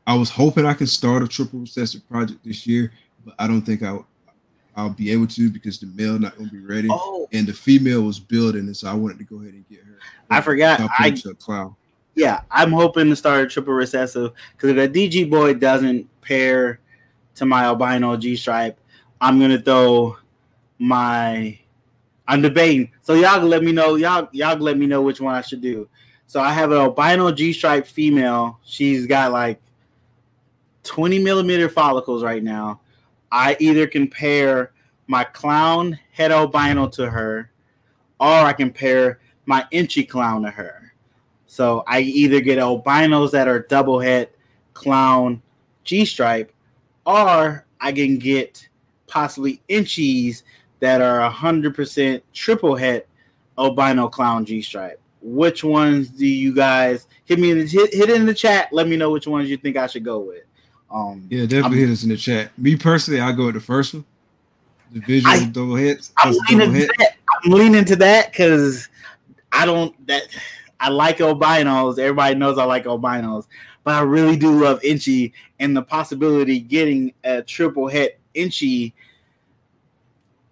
I 0.06 0.14
was 0.14 0.30
hoping 0.30 0.66
I 0.66 0.74
could 0.74 0.88
start 0.88 1.22
a 1.22 1.28
triple 1.28 1.60
recessive 1.60 2.08
project 2.08 2.40
this 2.44 2.66
year, 2.66 2.92
but 3.24 3.34
I 3.38 3.46
don't 3.46 3.62
think 3.62 3.82
I 3.82 3.98
I'll 4.76 4.90
be 4.90 5.10
able 5.10 5.26
to 5.28 5.50
because 5.50 5.78
the 5.78 5.86
male 5.86 6.18
not 6.18 6.36
gonna 6.36 6.50
be 6.50 6.60
ready, 6.60 6.88
oh. 6.90 7.28
and 7.32 7.46
the 7.46 7.52
female 7.52 8.02
was 8.02 8.20
building, 8.20 8.62
and 8.62 8.76
so 8.76 8.88
I 8.88 8.94
wanted 8.94 9.18
to 9.18 9.24
go 9.24 9.40
ahead 9.40 9.54
and 9.54 9.68
get 9.68 9.80
her. 9.80 9.98
I 10.30 10.40
forgot. 10.40 10.80
I 10.98 11.08
a. 11.08 11.68
Yeah, 12.14 12.40
I'm 12.50 12.72
hoping 12.72 13.10
to 13.10 13.16
start 13.16 13.44
a 13.44 13.46
triple 13.46 13.74
recessive 13.74 14.32
because 14.52 14.70
if 14.70 14.92
the 14.92 15.08
DG 15.08 15.30
boy 15.30 15.54
doesn't 15.54 16.08
pair 16.22 16.80
to 17.34 17.44
my 17.44 17.64
albino 17.64 18.16
G 18.16 18.36
stripe, 18.36 18.78
I'm 19.20 19.38
gonna 19.40 19.60
throw 19.60 20.16
my. 20.78 21.58
I'm 22.28 22.42
debating. 22.42 22.90
So 23.02 23.14
y'all 23.14 23.42
let 23.42 23.62
me 23.62 23.72
know. 23.72 23.94
Y'all 23.94 24.28
y'all 24.32 24.58
let 24.58 24.76
me 24.76 24.86
know 24.86 25.02
which 25.02 25.20
one 25.20 25.34
I 25.34 25.40
should 25.40 25.60
do. 25.60 25.88
So 26.26 26.40
I 26.40 26.52
have 26.52 26.72
an 26.72 26.78
albino 26.78 27.30
G 27.30 27.52
stripe 27.52 27.86
female. 27.86 28.58
She's 28.64 29.06
got 29.06 29.32
like 29.32 29.60
20 30.82 31.18
millimeter 31.20 31.68
follicles 31.68 32.22
right 32.22 32.42
now. 32.42 32.80
I 33.30 33.56
either 33.60 33.86
can 33.86 34.08
pair 34.08 34.72
my 35.06 35.24
clown 35.24 35.98
head 36.12 36.32
albino 36.32 36.88
to 36.88 37.08
her, 37.08 37.50
or 38.18 38.28
I 38.28 38.52
can 38.52 38.70
pair 38.70 39.20
my 39.44 39.64
enchi 39.72 40.08
clown 40.08 40.42
to 40.42 40.50
her. 40.50 40.92
So 41.46 41.84
I 41.86 42.00
either 42.00 42.40
get 42.40 42.58
albinos 42.58 43.30
that 43.32 43.48
are 43.48 43.60
double 43.60 44.00
head 44.00 44.30
clown 44.74 45.42
G 45.84 46.04
stripe, 46.04 46.52
or 47.04 47.64
I 47.80 47.92
can 47.92 48.18
get 48.18 48.68
possibly 49.06 49.60
enchis 49.68 50.42
that 50.80 51.00
are 51.00 51.30
100% 51.30 52.22
triple 52.32 52.76
het 52.76 53.06
albino 53.56 54.08
clown 54.08 54.44
G 54.44 54.62
stripe. 54.62 55.00
Which 55.22 55.64
ones 55.64 56.08
do 56.08 56.26
you 56.26 56.54
guys 56.54 57.06
hit 57.24 57.38
me 57.38 57.50
in 57.50 57.58
the, 57.58 57.66
hit, 57.66 57.92
hit 57.92 58.10
in 58.10 58.26
the 58.26 58.34
chat? 58.34 58.68
Let 58.72 58.86
me 58.86 58.96
know 58.96 59.10
which 59.10 59.26
ones 59.26 59.48
you 59.50 59.56
think 59.56 59.76
I 59.76 59.86
should 59.86 60.04
go 60.04 60.20
with. 60.20 60.44
Um, 60.90 61.26
yeah, 61.30 61.42
definitely 61.42 61.82
I'm, 61.82 61.88
hit 61.88 61.92
us 61.92 62.02
in 62.04 62.10
the 62.10 62.16
chat. 62.16 62.56
Me 62.58 62.76
personally, 62.76 63.20
I 63.20 63.32
go 63.32 63.46
with 63.46 63.54
the 63.54 63.60
first 63.60 63.94
one, 63.94 64.04
the 64.92 65.00
visual 65.00 65.34
I, 65.34 65.44
double 65.46 65.74
hits. 65.74 66.12
I'm 66.18 66.34
leaning, 66.48 66.74
hit. 66.74 66.90
that. 66.98 67.16
I'm 67.28 67.50
leaning 67.50 67.84
to 67.86 67.96
that 67.96 68.30
because 68.30 68.88
I 69.52 69.66
don't 69.66 70.06
that 70.06 70.22
I 70.78 70.90
like 70.90 71.18
albinos. 71.18 71.98
Everybody 71.98 72.36
knows 72.36 72.58
I 72.58 72.64
like 72.64 72.84
albinos, 72.84 73.46
but 73.82 73.94
I 73.94 74.02
really 74.02 74.36
do 74.36 74.62
love 74.62 74.80
Enchi 74.82 75.32
and 75.58 75.76
the 75.76 75.82
possibility 75.82 76.60
getting 76.60 77.12
a 77.24 77.42
triple 77.42 77.88
het 77.88 78.20
Enchi 78.36 78.92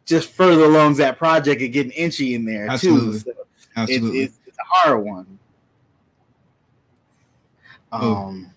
just 0.05 0.30
further 0.30 0.64
along 0.64 0.95
that 0.97 1.18
project 1.18 1.62
and 1.62 1.72
getting 1.72 1.93
Enchi 1.93 2.35
in 2.35 2.45
there 2.45 2.68
Absolutely. 2.68 3.12
too. 3.12 3.18
So 3.18 3.32
Absolutely, 3.76 4.20
it's, 4.20 4.37
it's, 4.37 4.49
it's, 4.49 4.59
a 4.59 4.64
hard 4.64 5.05
one. 5.05 5.39
Oh. 7.93 8.14
Um, 8.14 8.51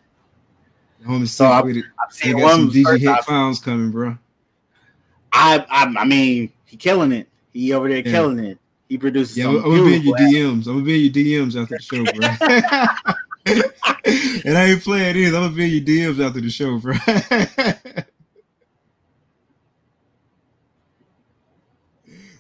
Homie, 1.06 1.28
so 1.28 1.46
I'm, 1.46 1.68
I'm 1.68 1.84
seeing 2.10 2.42
one 2.42 2.52
some 2.52 2.70
DJ 2.70 3.00
hit 3.00 3.20
clowns 3.20 3.60
coming, 3.60 3.92
bro. 3.92 4.18
I, 5.32 5.66
I, 5.70 5.94
I 6.00 6.06
mean, 6.06 6.52
he 6.66 6.76
killing 6.76 7.12
it. 7.12 7.28
He 7.54 7.74
over 7.74 7.88
there 7.88 7.98
yeah. 7.98 8.12
killing 8.12 8.40
it. 8.40 8.58
He 8.90 8.98
produces. 8.98 9.38
Yeah, 9.38 9.50
I'm, 9.50 9.62
gonna 9.62 9.84
be 9.84 9.96
in 9.96 10.02
your 10.04 10.18
DMs. 10.18 10.68
I'm 10.68 10.74
gonna 10.74 10.82
be 10.84 11.08
in 11.08 11.14
your 11.14 11.46
DMs 11.46 11.62
after 11.62 11.78
the 11.78 11.82
show, 11.82 12.04
bro. 12.04 12.28
and 14.46 14.58
I 14.58 14.66
ain't 14.66 14.84
playing 14.84 15.16
either. 15.16 15.38
I'm 15.38 15.44
gonna 15.44 15.56
be 15.56 15.78
in 15.78 15.86
your 15.86 16.14
DMs 16.14 16.26
after 16.26 16.42
the 16.42 16.50
show, 16.50 16.78
bro. 16.80 16.96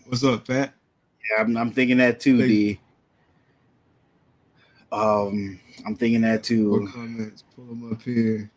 What's 0.07 0.23
up, 0.23 0.47
Pat? 0.47 0.73
Yeah, 1.29 1.43
I'm, 1.43 1.57
I'm 1.57 1.71
thinking 1.71 1.97
that 1.97 2.21
too, 2.21 2.37
D. 2.37 2.79
Um, 4.89 5.59
I'm 5.85 5.97
thinking 5.97 6.21
that 6.21 6.43
too. 6.43 6.79
More 6.79 6.89
comments? 6.89 7.43
Pull 7.53 7.65
them 7.65 7.91
up 7.91 8.01
here. 8.01 8.49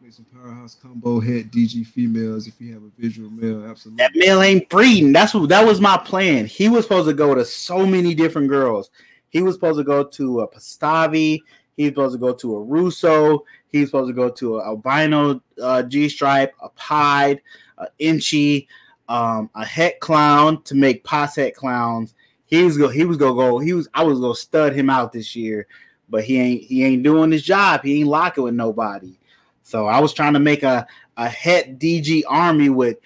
Make 0.00 0.14
some 0.14 0.24
powerhouse 0.24 0.74
combo 0.74 1.20
head 1.20 1.52
DG 1.52 1.86
females 1.88 2.46
if 2.46 2.58
you 2.62 2.72
have 2.72 2.82
a 2.82 2.90
visual 2.98 3.28
male. 3.28 3.66
Absolutely. 3.66 4.02
That 4.02 4.12
male 4.14 4.40
ain't 4.40 4.70
breeding. 4.70 5.12
That's 5.12 5.34
what 5.34 5.50
that 5.50 5.66
was 5.66 5.82
my 5.82 5.98
plan. 5.98 6.46
He 6.46 6.70
was 6.70 6.84
supposed 6.84 7.08
to 7.08 7.14
go 7.14 7.34
to 7.34 7.44
so 7.44 7.84
many 7.84 8.14
different 8.14 8.48
girls. 8.48 8.88
He 9.28 9.42
was 9.42 9.54
supposed 9.54 9.76
to 9.76 9.84
go 9.84 10.02
to 10.02 10.40
a 10.40 10.48
Pastave. 10.48 11.42
He 11.76 11.82
was 11.82 11.90
supposed 11.90 12.14
to 12.14 12.18
go 12.18 12.32
to 12.32 12.56
a 12.56 12.62
Russo. 12.62 13.44
He 13.70 13.80
was 13.80 13.90
supposed 13.90 14.08
to 14.08 14.14
go 14.14 14.30
to 14.30 14.60
an 14.60 14.64
albino 14.64 15.42
uh, 15.60 15.82
G 15.82 16.08
stripe, 16.08 16.54
a 16.62 16.70
Pied, 16.70 17.42
a 17.76 17.88
Inchy, 17.98 18.66
um, 19.08 19.50
a 19.54 19.64
Het 19.64 19.98
clown 20.00 20.62
to 20.64 20.74
make 20.74 21.04
pos 21.04 21.36
het 21.36 21.56
clowns. 21.56 22.14
He 22.46 22.62
was 22.64 22.78
go. 22.78 22.88
He 22.88 23.04
was 23.04 23.16
gonna 23.16 23.34
go. 23.34 23.58
He 23.58 23.72
was. 23.72 23.88
I 23.94 24.02
was 24.02 24.20
gonna 24.20 24.34
stud 24.34 24.74
him 24.74 24.90
out 24.90 25.12
this 25.12 25.34
year 25.36 25.66
but 26.10 26.24
he 26.24 26.38
ain't 26.38 26.62
he 26.64 26.84
ain't 26.84 27.02
doing 27.02 27.30
his 27.30 27.42
job. 27.42 27.82
He 27.82 28.00
ain't 28.00 28.08
locking 28.08 28.44
with 28.44 28.54
nobody. 28.54 29.18
So 29.62 29.86
I 29.86 30.00
was 30.00 30.12
trying 30.12 30.32
to 30.34 30.40
make 30.40 30.62
a 30.62 30.86
a 31.16 31.28
het 31.28 31.78
DG 31.78 32.22
army 32.28 32.70
with 32.70 32.98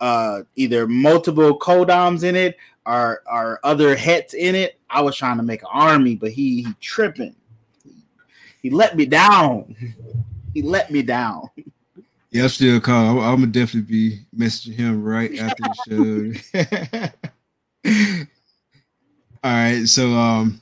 uh 0.00 0.42
either 0.56 0.86
multiple 0.86 1.58
codoms 1.58 2.22
in 2.22 2.36
it 2.36 2.56
or 2.86 3.22
or 3.30 3.60
other 3.64 3.96
hets 3.96 4.34
in 4.34 4.54
it. 4.54 4.78
I 4.88 5.02
was 5.02 5.16
trying 5.16 5.36
to 5.36 5.42
make 5.42 5.62
an 5.62 5.68
army, 5.70 6.16
but 6.16 6.30
he 6.30 6.62
he 6.62 6.74
tripping. 6.80 7.34
He 8.62 8.70
let 8.70 8.96
me 8.96 9.06
down. 9.06 9.76
he 10.54 10.62
let 10.62 10.90
me 10.90 11.02
down. 11.02 11.50
Yeah, 12.38 12.44
I'm 12.44 12.50
still 12.50 12.80
call. 12.80 12.94
I'm, 12.94 13.18
I'm, 13.18 13.40
gonna 13.40 13.46
definitely 13.48 13.90
be 13.90 14.20
messaging 14.32 14.74
him 14.74 15.02
right 15.02 15.36
after 15.40 15.64
the 15.64 16.40
show. 17.82 17.90
All 19.42 19.52
right, 19.52 19.84
so 19.88 20.12
um, 20.12 20.60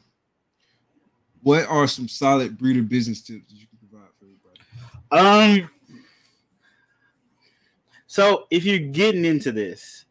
what 1.43 1.67
are 1.67 1.87
some 1.87 2.09
solid 2.09 2.57
breeder 2.57 2.81
business 2.81 3.21
tips 3.21 3.47
that 3.49 3.55
you 3.55 3.67
can 3.67 3.91
provide 3.91 4.09
for 4.19 4.25
everybody? 5.13 5.63
Um, 5.63 5.71
so 8.07 8.47
if 8.51 8.65
you're 8.65 8.79
getting 8.79 9.27
into 9.27 9.53
this 9.53 10.07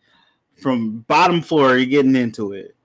from 0.62 1.00
bottom 1.08 1.42
floor, 1.42 1.78
you're 1.78 1.88
getting 1.88 2.16
into 2.16 2.54
it. 2.54 2.76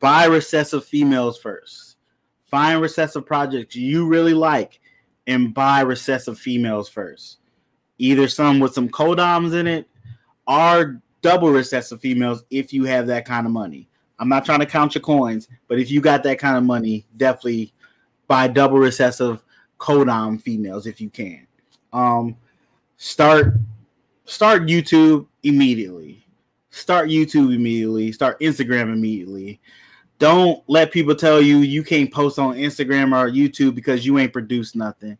Buy 0.00 0.24
recessive 0.24 0.84
females 0.84 1.38
first. 1.38 1.98
Find 2.46 2.80
recessive 2.80 3.24
projects 3.24 3.76
you 3.76 4.08
really 4.08 4.34
like 4.34 4.80
and 5.28 5.54
buy 5.54 5.82
recessive 5.82 6.36
females 6.36 6.88
first. 6.88 7.38
Either 7.98 8.28
some 8.28 8.60
with 8.60 8.74
some 8.74 8.88
codoms 8.88 9.54
in 9.58 9.66
it 9.66 9.88
or 10.46 11.00
double 11.22 11.50
recessive 11.50 12.00
females 12.00 12.44
if 12.50 12.72
you 12.72 12.84
have 12.84 13.06
that 13.06 13.24
kind 13.24 13.46
of 13.46 13.52
money. 13.52 13.88
I'm 14.18 14.28
not 14.28 14.44
trying 14.44 14.60
to 14.60 14.66
count 14.66 14.94
your 14.94 15.02
coins, 15.02 15.48
but 15.68 15.78
if 15.78 15.90
you 15.90 16.00
got 16.00 16.22
that 16.22 16.38
kind 16.38 16.56
of 16.56 16.64
money, 16.64 17.06
definitely 17.16 17.72
buy 18.26 18.48
double 18.48 18.78
recessive 18.78 19.42
codom 19.78 20.38
females 20.38 20.86
if 20.86 21.00
you 21.00 21.10
can. 21.10 21.46
Um, 21.92 22.36
start 22.96 23.54
start 24.24 24.62
YouTube 24.62 25.26
immediately. 25.42 26.26
Start 26.70 27.08
YouTube 27.08 27.54
immediately. 27.54 28.12
Start 28.12 28.40
Instagram 28.40 28.92
immediately. 28.92 29.60
Don't 30.18 30.62
let 30.66 30.92
people 30.92 31.14
tell 31.14 31.42
you 31.42 31.58
you 31.58 31.82
can't 31.82 32.12
post 32.12 32.38
on 32.38 32.54
Instagram 32.56 33.14
or 33.14 33.30
YouTube 33.30 33.74
because 33.74 34.06
you 34.06 34.18
ain't 34.18 34.32
produced 34.32 34.74
nothing. 34.74 35.18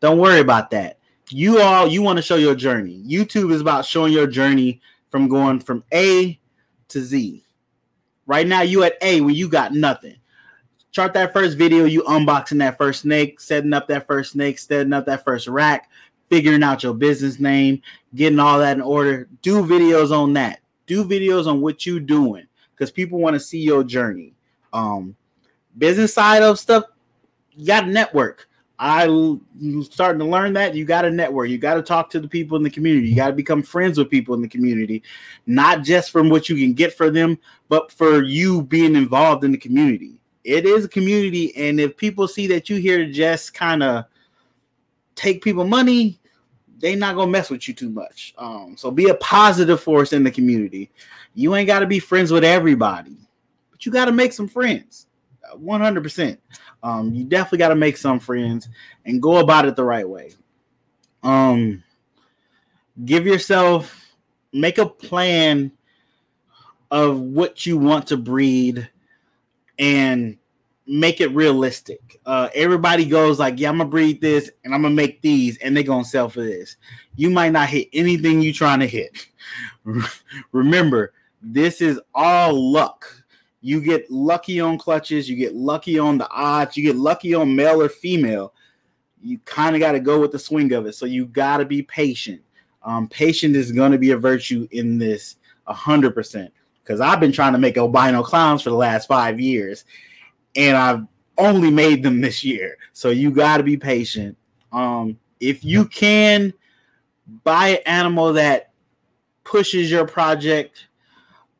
Don't 0.00 0.18
worry 0.18 0.40
about 0.40 0.70
that. 0.70 0.98
You 1.32 1.60
all 1.60 1.86
you 1.88 2.02
want 2.02 2.18
to 2.18 2.22
show 2.22 2.36
your 2.36 2.54
journey. 2.54 3.02
YouTube 3.06 3.52
is 3.52 3.60
about 3.60 3.86
showing 3.86 4.12
your 4.12 4.26
journey 4.26 4.80
from 5.10 5.28
going 5.28 5.60
from 5.60 5.82
A 5.92 6.38
to 6.88 7.00
Z. 7.00 7.42
Right 8.26 8.46
now, 8.46 8.60
you 8.60 8.82
at 8.84 8.98
A 9.00 9.20
when 9.20 9.34
you 9.34 9.48
got 9.48 9.72
nothing. 9.72 10.16
Chart 10.90 11.14
that 11.14 11.32
first 11.32 11.56
video, 11.56 11.84
you 11.86 12.02
unboxing 12.02 12.58
that 12.58 12.76
first 12.76 13.02
snake, 13.02 13.40
setting 13.40 13.72
up 13.72 13.88
that 13.88 14.06
first 14.06 14.32
snake, 14.32 14.58
setting 14.58 14.92
up 14.92 15.06
that 15.06 15.24
first 15.24 15.48
rack, 15.48 15.90
figuring 16.28 16.62
out 16.62 16.82
your 16.82 16.92
business 16.94 17.40
name, 17.40 17.80
getting 18.14 18.38
all 18.38 18.58
that 18.58 18.76
in 18.76 18.82
order. 18.82 19.26
Do 19.40 19.62
videos 19.62 20.10
on 20.10 20.34
that. 20.34 20.60
Do 20.86 21.02
videos 21.04 21.46
on 21.46 21.62
what 21.62 21.86
you 21.86 21.98
doing 21.98 22.46
because 22.74 22.90
people 22.90 23.18
want 23.18 23.34
to 23.34 23.40
see 23.40 23.60
your 23.60 23.84
journey. 23.84 24.34
Um, 24.74 25.16
business 25.78 26.12
side 26.12 26.42
of 26.42 26.58
stuff, 26.58 26.84
you 27.52 27.66
got 27.66 27.82
to 27.82 27.86
network. 27.86 28.48
I 28.84 29.04
starting 29.84 30.18
to 30.18 30.24
learn 30.24 30.54
that 30.54 30.74
you 30.74 30.84
got 30.84 31.02
to 31.02 31.10
network. 31.12 31.48
You 31.48 31.56
got 31.56 31.74
to 31.74 31.82
talk 31.82 32.10
to 32.10 32.18
the 32.18 32.26
people 32.26 32.56
in 32.56 32.64
the 32.64 32.70
community. 32.70 33.10
You 33.10 33.14
got 33.14 33.28
to 33.28 33.32
become 33.32 33.62
friends 33.62 33.96
with 33.96 34.10
people 34.10 34.34
in 34.34 34.42
the 34.42 34.48
community, 34.48 35.04
not 35.46 35.84
just 35.84 36.10
from 36.10 36.28
what 36.28 36.48
you 36.48 36.56
can 36.56 36.72
get 36.72 36.92
for 36.92 37.08
them, 37.08 37.38
but 37.68 37.92
for 37.92 38.24
you 38.24 38.64
being 38.64 38.96
involved 38.96 39.44
in 39.44 39.52
the 39.52 39.58
community. 39.58 40.20
It 40.42 40.66
is 40.66 40.84
a 40.84 40.88
community, 40.88 41.54
and 41.56 41.78
if 41.78 41.96
people 41.96 42.26
see 42.26 42.48
that 42.48 42.68
you 42.68 42.78
here 42.78 42.98
to 42.98 43.12
just 43.12 43.54
kind 43.54 43.84
of 43.84 44.06
take 45.14 45.44
people 45.44 45.64
money, 45.64 46.18
they 46.78 46.96
not 46.96 47.14
gonna 47.14 47.30
mess 47.30 47.50
with 47.50 47.68
you 47.68 47.74
too 47.74 47.90
much. 47.90 48.34
Um, 48.36 48.74
so 48.76 48.90
be 48.90 49.10
a 49.10 49.14
positive 49.14 49.80
force 49.80 50.12
in 50.12 50.24
the 50.24 50.30
community. 50.32 50.90
You 51.34 51.54
ain't 51.54 51.68
got 51.68 51.78
to 51.78 51.86
be 51.86 52.00
friends 52.00 52.32
with 52.32 52.42
everybody, 52.42 53.16
but 53.70 53.86
you 53.86 53.92
got 53.92 54.06
to 54.06 54.12
make 54.12 54.32
some 54.32 54.48
friends. 54.48 55.06
One 55.54 55.80
hundred 55.80 56.02
percent. 56.02 56.40
Um, 56.82 57.14
you 57.14 57.24
definitely 57.24 57.58
got 57.58 57.68
to 57.68 57.76
make 57.76 57.96
some 57.96 58.18
friends 58.18 58.68
and 59.04 59.22
go 59.22 59.38
about 59.38 59.66
it 59.66 59.76
the 59.76 59.84
right 59.84 60.08
way. 60.08 60.32
Um, 61.22 61.82
give 63.04 63.26
yourself, 63.26 64.14
make 64.52 64.78
a 64.78 64.86
plan 64.86 65.72
of 66.90 67.20
what 67.20 67.64
you 67.64 67.78
want 67.78 68.08
to 68.08 68.16
breed 68.16 68.88
and 69.78 70.36
make 70.86 71.20
it 71.20 71.28
realistic. 71.28 72.20
Uh, 72.26 72.48
everybody 72.54 73.04
goes 73.04 73.38
like, 73.38 73.58
"Yeah, 73.58 73.70
I'm 73.70 73.78
gonna 73.78 73.88
breed 73.88 74.20
this 74.20 74.50
and 74.64 74.74
I'm 74.74 74.82
gonna 74.82 74.94
make 74.94 75.22
these, 75.22 75.56
and 75.58 75.76
they're 75.76 75.84
gonna 75.84 76.04
sell 76.04 76.28
for 76.28 76.42
this." 76.42 76.76
You 77.16 77.30
might 77.30 77.52
not 77.52 77.68
hit 77.68 77.88
anything 77.92 78.42
you're 78.42 78.52
trying 78.52 78.80
to 78.80 78.86
hit. 78.86 79.26
Remember, 80.52 81.12
this 81.40 81.80
is 81.80 82.00
all 82.14 82.72
luck. 82.72 83.21
You 83.62 83.80
get 83.80 84.10
lucky 84.10 84.60
on 84.60 84.76
clutches, 84.76 85.30
you 85.30 85.36
get 85.36 85.54
lucky 85.54 85.98
on 85.98 86.18
the 86.18 86.28
odds, 86.30 86.76
you 86.76 86.82
get 86.82 86.96
lucky 86.96 87.32
on 87.32 87.54
male 87.54 87.80
or 87.80 87.88
female. 87.88 88.52
You 89.22 89.38
kind 89.44 89.76
of 89.76 89.80
got 89.80 89.92
to 89.92 90.00
go 90.00 90.20
with 90.20 90.32
the 90.32 90.38
swing 90.38 90.72
of 90.72 90.84
it. 90.86 90.94
So 90.94 91.06
you 91.06 91.26
got 91.26 91.58
to 91.58 91.64
be 91.64 91.82
patient. 91.82 92.42
Um, 92.82 93.08
patience 93.08 93.56
is 93.56 93.70
going 93.70 93.92
to 93.92 93.98
be 93.98 94.10
a 94.10 94.16
virtue 94.16 94.66
in 94.72 94.98
this 94.98 95.36
a 95.68 95.72
hundred 95.72 96.12
percent 96.14 96.52
because 96.82 97.00
I've 97.00 97.20
been 97.20 97.30
trying 97.30 97.52
to 97.52 97.58
make 97.58 97.78
albino 97.78 98.24
clowns 98.24 98.62
for 98.62 98.70
the 98.70 98.76
last 98.76 99.06
five 99.06 99.40
years, 99.40 99.84
and 100.56 100.76
I've 100.76 101.06
only 101.38 101.70
made 101.70 102.02
them 102.02 102.20
this 102.20 102.42
year. 102.42 102.76
So 102.92 103.10
you 103.10 103.30
got 103.30 103.58
to 103.58 103.62
be 103.62 103.76
patient. 103.76 104.36
Um, 104.72 105.18
if 105.38 105.64
you 105.64 105.84
can 105.86 106.52
buy 107.44 107.68
an 107.68 107.78
animal 107.86 108.32
that 108.32 108.72
pushes 109.44 109.90
your 109.90 110.06
project 110.06 110.88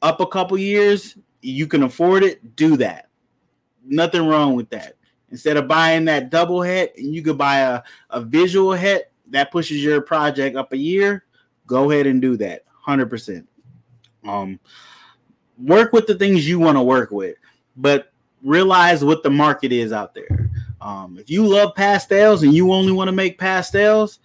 up 0.02 0.20
a 0.20 0.26
couple 0.26 0.58
years, 0.58 1.16
you 1.42 1.66
can 1.66 1.82
afford 1.82 2.22
it. 2.22 2.56
Do 2.56 2.76
that. 2.78 3.08
Nothing 3.84 4.26
wrong 4.26 4.54
with 4.54 4.70
that. 4.70 4.94
Instead 5.30 5.56
of 5.56 5.66
buying 5.66 6.04
that 6.06 6.30
double 6.30 6.62
head, 6.62 6.90
and 6.96 7.14
you 7.14 7.22
could 7.22 7.38
buy 7.38 7.58
a, 7.58 7.82
a 8.10 8.20
visual 8.20 8.72
head 8.72 9.04
that 9.30 9.50
pushes 9.50 9.82
your 9.82 10.00
project 10.00 10.56
up 10.56 10.72
a 10.72 10.76
year, 10.76 11.24
go 11.66 11.90
ahead 11.90 12.06
and 12.06 12.20
do 12.20 12.36
that. 12.36 12.64
100%. 12.86 13.46
Um, 14.26 14.60
work 15.58 15.92
with 15.92 16.06
the 16.06 16.14
things 16.14 16.48
you 16.48 16.58
want 16.58 16.76
to 16.76 16.82
work 16.82 17.10
with, 17.10 17.36
but 17.76 18.12
realize 18.42 19.04
what 19.04 19.22
the 19.22 19.30
market 19.30 19.72
is 19.72 19.92
out 19.92 20.14
there. 20.14 20.50
Um, 20.80 21.16
if 21.18 21.30
you 21.30 21.46
love 21.46 21.74
pastels 21.74 22.42
and 22.42 22.52
you 22.52 22.72
only 22.72 22.92
want 22.92 23.08
to 23.08 23.12
make 23.12 23.38
pastels, 23.38 24.18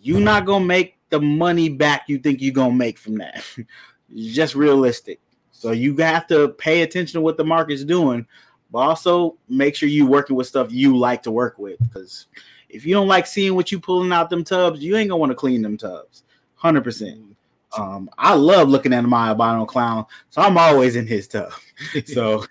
you're 0.00 0.20
not 0.20 0.46
gonna 0.46 0.64
make 0.64 0.96
the 1.10 1.20
money 1.20 1.68
back 1.68 2.04
you 2.08 2.18
think 2.18 2.40
you're 2.40 2.54
gonna 2.54 2.74
make 2.74 2.98
from 2.98 3.18
that. 3.18 3.44
just 4.14 4.54
realistic. 4.54 5.20
So 5.64 5.70
you 5.70 5.96
have 5.96 6.26
to 6.26 6.50
pay 6.50 6.82
attention 6.82 7.16
to 7.16 7.22
what 7.22 7.38
the 7.38 7.44
market's 7.44 7.84
doing, 7.84 8.26
but 8.70 8.80
also 8.80 9.38
make 9.48 9.74
sure 9.74 9.88
you're 9.88 10.06
working 10.06 10.36
with 10.36 10.46
stuff 10.46 10.70
you 10.70 10.94
like 10.94 11.22
to 11.22 11.30
work 11.30 11.58
with. 11.58 11.78
Because 11.78 12.26
if 12.68 12.84
you 12.84 12.92
don't 12.92 13.08
like 13.08 13.26
seeing 13.26 13.54
what 13.54 13.72
you 13.72 13.80
pulling 13.80 14.12
out 14.12 14.28
them 14.28 14.44
tubs, 14.44 14.84
you 14.84 14.94
ain't 14.94 15.08
gonna 15.08 15.18
want 15.18 15.30
to 15.30 15.36
clean 15.36 15.62
them 15.62 15.78
tubs. 15.78 16.24
Hundred 16.56 16.84
percent. 16.84 17.34
Um, 17.78 18.10
I 18.18 18.34
love 18.34 18.68
looking 18.68 18.92
at 18.92 19.04
my 19.04 19.28
albino 19.28 19.64
clown, 19.64 20.04
so 20.28 20.42
I'm 20.42 20.58
always 20.58 20.96
in 20.96 21.06
his 21.06 21.26
tub. 21.26 21.50
so 22.04 22.44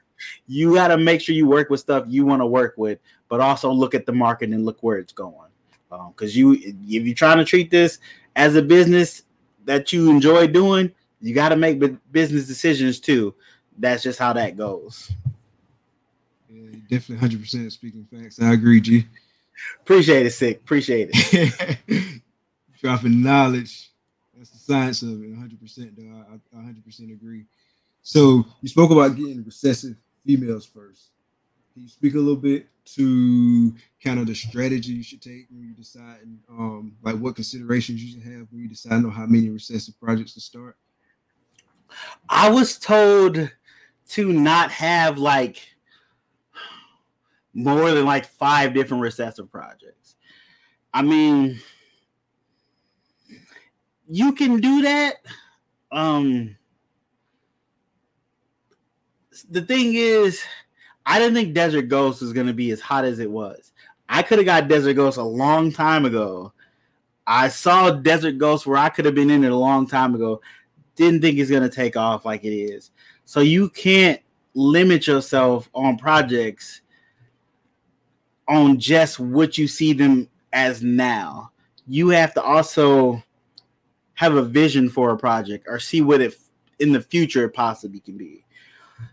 you 0.47 0.73
got 0.73 0.87
to 0.87 0.97
make 0.97 1.21
sure 1.21 1.35
you 1.35 1.45
work 1.45 1.69
with 1.69 1.81
stuff 1.81 2.05
you 2.07 2.25
want 2.25 2.41
to 2.41 2.47
work 2.47 2.73
with, 2.77 2.97
but 3.29 3.41
also 3.41 3.71
look 3.71 3.93
at 3.93 4.07
the 4.07 4.11
market 4.11 4.49
and 4.49 4.65
look 4.65 4.81
where 4.81 4.97
it's 4.97 5.13
going. 5.13 5.51
Because 5.91 6.35
um, 6.35 6.39
you, 6.39 6.53
if 6.53 7.05
you're 7.05 7.13
trying 7.13 7.37
to 7.37 7.45
treat 7.45 7.69
this 7.69 7.99
as 8.35 8.55
a 8.55 8.61
business 8.63 9.21
that 9.65 9.93
you 9.93 10.09
enjoy 10.09 10.47
doing, 10.47 10.91
you 11.23 11.33
got 11.33 11.49
to 11.49 11.55
make 11.55 11.81
business 12.11 12.47
decisions 12.47 12.99
too. 12.99 13.33
That's 13.79 14.03
just 14.03 14.19
how 14.19 14.33
that 14.33 14.57
goes. 14.57 15.11
Yeah, 16.49 16.77
definitely, 16.89 17.17
hundred 17.17 17.41
percent 17.41 17.71
speaking 17.71 18.05
facts. 18.11 18.41
I 18.41 18.53
agree, 18.53 18.81
G. 18.81 19.07
Appreciate 19.81 20.25
it, 20.25 20.31
sick. 20.31 20.57
Appreciate 20.57 21.09
it. 21.13 22.21
Dropping 22.81 23.23
knowledge 23.23 23.89
that's 24.37 24.49
the 24.49 24.59
science 24.59 25.01
of 25.03 25.23
it, 25.23 25.29
100. 25.29 25.59
percent 25.61 25.95
Though 25.95 26.03
I, 26.03 26.57
100 26.57 26.83
percent 26.83 27.11
agree. 27.11 27.45
So 28.01 28.45
you 28.61 28.67
spoke 28.67 28.91
about 28.91 29.15
getting 29.15 29.41
recessive 29.45 29.95
females 30.25 30.65
first. 30.65 31.11
Can 31.73 31.83
you 31.83 31.89
speak 31.89 32.15
a 32.15 32.17
little 32.17 32.35
bit 32.35 32.67
to 32.95 33.73
kind 34.03 34.19
of 34.19 34.27
the 34.27 34.35
strategy 34.35 34.91
you 34.91 35.03
should 35.03 35.21
take 35.21 35.47
when 35.49 35.63
you 35.69 35.73
decide, 35.73 36.17
um, 36.49 36.93
like 37.01 37.15
what 37.15 37.35
considerations 37.35 38.03
you 38.03 38.11
should 38.11 38.31
have 38.31 38.47
when 38.51 38.61
you 38.61 38.67
decide 38.67 39.05
on 39.05 39.09
how 39.09 39.25
many 39.25 39.49
recessive 39.49 39.97
projects 39.99 40.33
to 40.33 40.41
start? 40.41 40.75
I 42.29 42.49
was 42.49 42.77
told 42.77 43.49
to 44.09 44.33
not 44.33 44.71
have 44.71 45.17
like 45.17 45.59
more 47.53 47.91
than 47.91 48.05
like 48.05 48.25
five 48.25 48.73
different 48.73 49.01
recessive 49.01 49.51
projects. 49.51 50.15
I 50.93 51.01
mean, 51.01 51.59
you 54.07 54.33
can 54.33 54.59
do 54.59 54.81
that. 54.83 55.15
Um, 55.91 56.55
the 59.49 59.61
thing 59.61 59.93
is, 59.95 60.41
I 61.05 61.19
didn't 61.19 61.35
think 61.35 61.53
Desert 61.53 61.83
Ghost 61.83 62.21
was 62.21 62.33
gonna 62.33 62.53
be 62.53 62.71
as 62.71 62.81
hot 62.81 63.05
as 63.05 63.19
it 63.19 63.29
was. 63.29 63.71
I 64.09 64.21
could 64.21 64.37
have 64.39 64.45
got 64.45 64.67
Desert 64.67 64.93
Ghost 64.93 65.17
a 65.17 65.23
long 65.23 65.71
time 65.71 66.05
ago. 66.05 66.53
I 67.25 67.47
saw 67.47 67.89
Desert 67.89 68.37
Ghost 68.37 68.67
where 68.67 68.77
I 68.77 68.89
could 68.89 69.05
have 69.05 69.15
been 69.15 69.29
in 69.29 69.43
it 69.43 69.51
a 69.51 69.55
long 69.55 69.87
time 69.87 70.13
ago. 70.13 70.41
Didn't 70.95 71.21
think 71.21 71.39
it's 71.39 71.51
gonna 71.51 71.69
take 71.69 71.97
off 71.97 72.25
like 72.25 72.43
it 72.43 72.55
is. 72.55 72.91
So 73.25 73.39
you 73.39 73.69
can't 73.69 74.21
limit 74.53 75.07
yourself 75.07 75.69
on 75.73 75.97
projects 75.97 76.81
on 78.47 78.79
just 78.79 79.19
what 79.19 79.57
you 79.57 79.67
see 79.67 79.93
them 79.93 80.29
as 80.51 80.83
now. 80.83 81.51
You 81.87 82.09
have 82.09 82.33
to 82.35 82.41
also 82.41 83.23
have 84.15 84.35
a 84.35 84.43
vision 84.43 84.89
for 84.89 85.11
a 85.11 85.17
project 85.17 85.65
or 85.67 85.79
see 85.79 86.01
what 86.01 86.21
it 86.21 86.35
in 86.79 86.91
the 86.91 87.01
future 87.01 87.45
it 87.45 87.53
possibly 87.53 87.99
can 87.99 88.17
be. 88.17 88.43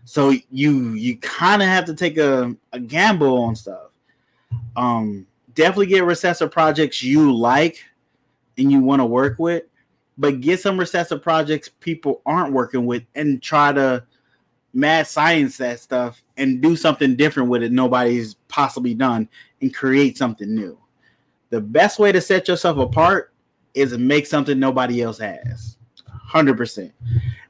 So 0.05 0.33
you 0.51 0.93
you 0.93 1.17
kind 1.17 1.61
of 1.61 1.67
have 1.67 1.85
to 1.85 1.95
take 1.95 2.17
a, 2.17 2.55
a 2.71 2.79
gamble 2.79 3.43
on 3.43 3.55
stuff. 3.55 3.89
Um, 4.75 5.25
definitely 5.53 5.87
get 5.87 6.03
recessive 6.03 6.51
projects 6.51 7.03
you 7.03 7.35
like 7.35 7.83
and 8.57 8.71
you 8.71 8.81
want 8.81 9.01
to 9.01 9.05
work 9.05 9.39
with, 9.39 9.63
but 10.17 10.41
get 10.41 10.59
some 10.59 10.79
recessive 10.79 11.21
projects 11.21 11.69
people 11.79 12.21
aren't 12.25 12.53
working 12.53 12.85
with 12.85 13.03
and 13.15 13.41
try 13.41 13.71
to 13.71 14.03
mad 14.73 15.07
science 15.07 15.57
that 15.57 15.79
stuff 15.79 16.23
and 16.37 16.61
do 16.61 16.75
something 16.75 17.15
different 17.15 17.49
with 17.49 17.63
it 17.63 17.71
nobody's 17.71 18.35
possibly 18.47 18.93
done 18.93 19.27
and 19.61 19.73
create 19.73 20.17
something 20.17 20.53
new. 20.53 20.77
The 21.49 21.61
best 21.61 21.99
way 21.99 22.11
to 22.11 22.21
set 22.21 22.47
yourself 22.47 22.77
apart 22.77 23.33
is 23.73 23.91
to 23.91 23.97
make 23.97 24.25
something 24.25 24.59
nobody 24.59 25.01
else 25.01 25.19
has. 25.19 25.77
100%. 26.29 26.91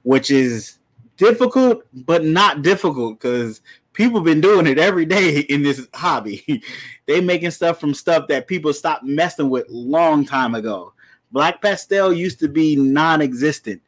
Which 0.03 0.31
is 0.31 0.79
difficult, 1.17 1.83
but 1.93 2.25
not 2.25 2.63
difficult 2.63 3.19
because 3.19 3.61
people 3.93 4.21
been 4.21 4.41
doing 4.41 4.65
it 4.65 4.79
every 4.79 5.05
day 5.05 5.39
in 5.41 5.61
this 5.61 5.87
hobby. 5.93 6.63
they 7.05 7.21
making 7.21 7.51
stuff 7.51 7.79
from 7.79 7.93
stuff 7.93 8.27
that 8.27 8.47
people 8.47 8.73
stopped 8.73 9.03
messing 9.03 9.49
with 9.49 9.67
long 9.69 10.25
time 10.25 10.55
ago. 10.55 10.93
Black 11.31 11.61
pastel 11.61 12.11
used 12.11 12.39
to 12.39 12.47
be 12.47 12.75
non-existent 12.75 13.81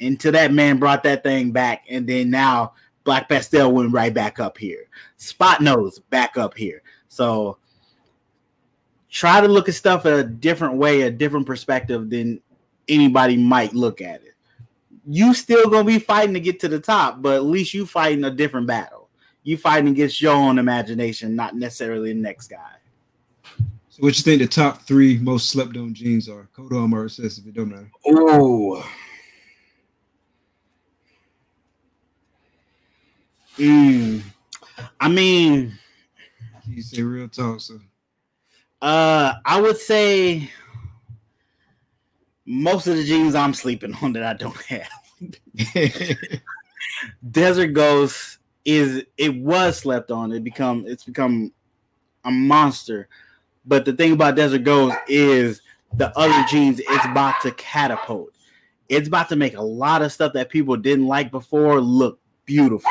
until 0.00 0.32
that 0.32 0.52
man 0.52 0.78
brought 0.78 1.02
that 1.02 1.22
thing 1.22 1.50
back, 1.50 1.84
and 1.90 2.08
then 2.08 2.30
now 2.30 2.72
black 3.04 3.28
pastel 3.28 3.72
went 3.72 3.92
right 3.92 4.14
back 4.14 4.40
up 4.40 4.56
here. 4.56 4.88
Spot 5.16 5.60
nose 5.60 5.98
back 6.10 6.38
up 6.38 6.56
here. 6.56 6.82
So 7.08 7.58
try 9.10 9.40
to 9.40 9.48
look 9.48 9.68
at 9.68 9.74
stuff 9.74 10.04
a 10.04 10.22
different 10.24 10.76
way, 10.76 11.02
a 11.02 11.10
different 11.10 11.46
perspective 11.46 12.08
than 12.08 12.40
anybody 12.88 13.36
might 13.36 13.74
look 13.74 14.00
at 14.00 14.22
it. 14.22 14.34
You 15.06 15.34
still 15.34 15.68
gonna 15.68 15.84
be 15.84 15.98
fighting 15.98 16.34
to 16.34 16.40
get 16.40 16.60
to 16.60 16.68
the 16.68 16.80
top, 16.80 17.20
but 17.20 17.34
at 17.34 17.44
least 17.44 17.74
you 17.74 17.84
fighting 17.84 18.24
a 18.24 18.30
different 18.30 18.66
battle. 18.66 19.08
You 19.42 19.56
fighting 19.56 19.88
against 19.88 20.20
your 20.20 20.34
own 20.34 20.58
imagination, 20.58 21.34
not 21.34 21.56
necessarily 21.56 22.12
the 22.12 22.20
next 22.20 22.48
guy. 22.48 22.79
So, 24.00 24.04
what 24.06 24.16
you 24.16 24.22
think 24.22 24.40
the 24.40 24.48
top 24.48 24.80
three 24.82 25.18
most 25.18 25.50
slept 25.50 25.76
on 25.76 25.92
jeans 25.92 26.26
are? 26.26 26.48
Codom 26.56 26.94
or 26.94 27.02
recessive? 27.02 27.46
It 27.46 27.52
don't 27.52 27.68
matter. 27.68 27.90
Oh. 28.06 28.90
Mm. 33.58 34.22
I 34.98 35.08
mean, 35.08 35.78
you 36.66 36.80
say 36.80 37.02
real 37.02 37.28
talk, 37.28 37.60
so 37.60 37.78
uh, 38.80 39.34
I 39.44 39.60
would 39.60 39.76
say 39.76 40.50
most 42.46 42.86
of 42.86 42.96
the 42.96 43.04
jeans 43.04 43.34
I'm 43.34 43.52
sleeping 43.52 43.94
on 44.00 44.14
that 44.14 44.22
I 44.22 44.32
don't 44.32 44.56
have. 44.62 44.88
Desert 47.30 47.74
Ghost 47.74 48.38
is 48.64 49.04
it 49.18 49.34
was 49.34 49.78
slept 49.78 50.10
on. 50.10 50.32
It 50.32 50.42
become 50.42 50.84
it's 50.86 51.04
become 51.04 51.52
a 52.24 52.30
monster. 52.30 53.06
But 53.64 53.84
the 53.84 53.92
thing 53.92 54.12
about 54.12 54.36
Desert 54.36 54.64
Ghost 54.64 54.96
is 55.08 55.62
the 55.94 56.16
other 56.18 56.44
genes 56.48 56.80
it's 56.80 57.04
about 57.04 57.40
to 57.42 57.50
catapult. 57.52 58.30
It's 58.88 59.08
about 59.08 59.28
to 59.28 59.36
make 59.36 59.56
a 59.56 59.62
lot 59.62 60.02
of 60.02 60.12
stuff 60.12 60.32
that 60.32 60.48
people 60.48 60.76
didn't 60.76 61.06
like 61.06 61.30
before 61.30 61.80
look 61.80 62.18
beautiful. 62.44 62.90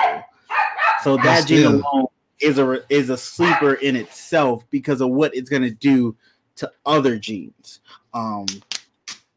So 1.03 1.17
that 1.17 1.47
gene 1.47 1.65
alone 1.65 2.07
is 2.39 2.57
a 2.57 2.83
is 2.89 3.09
a 3.09 3.17
sleeper 3.17 3.73
in 3.75 3.95
itself 3.95 4.65
because 4.69 5.01
of 5.01 5.09
what 5.09 5.35
it's 5.35 5.49
gonna 5.49 5.71
do 5.71 6.15
to 6.57 6.71
other 6.85 7.17
genes. 7.17 7.79
Um, 8.13 8.45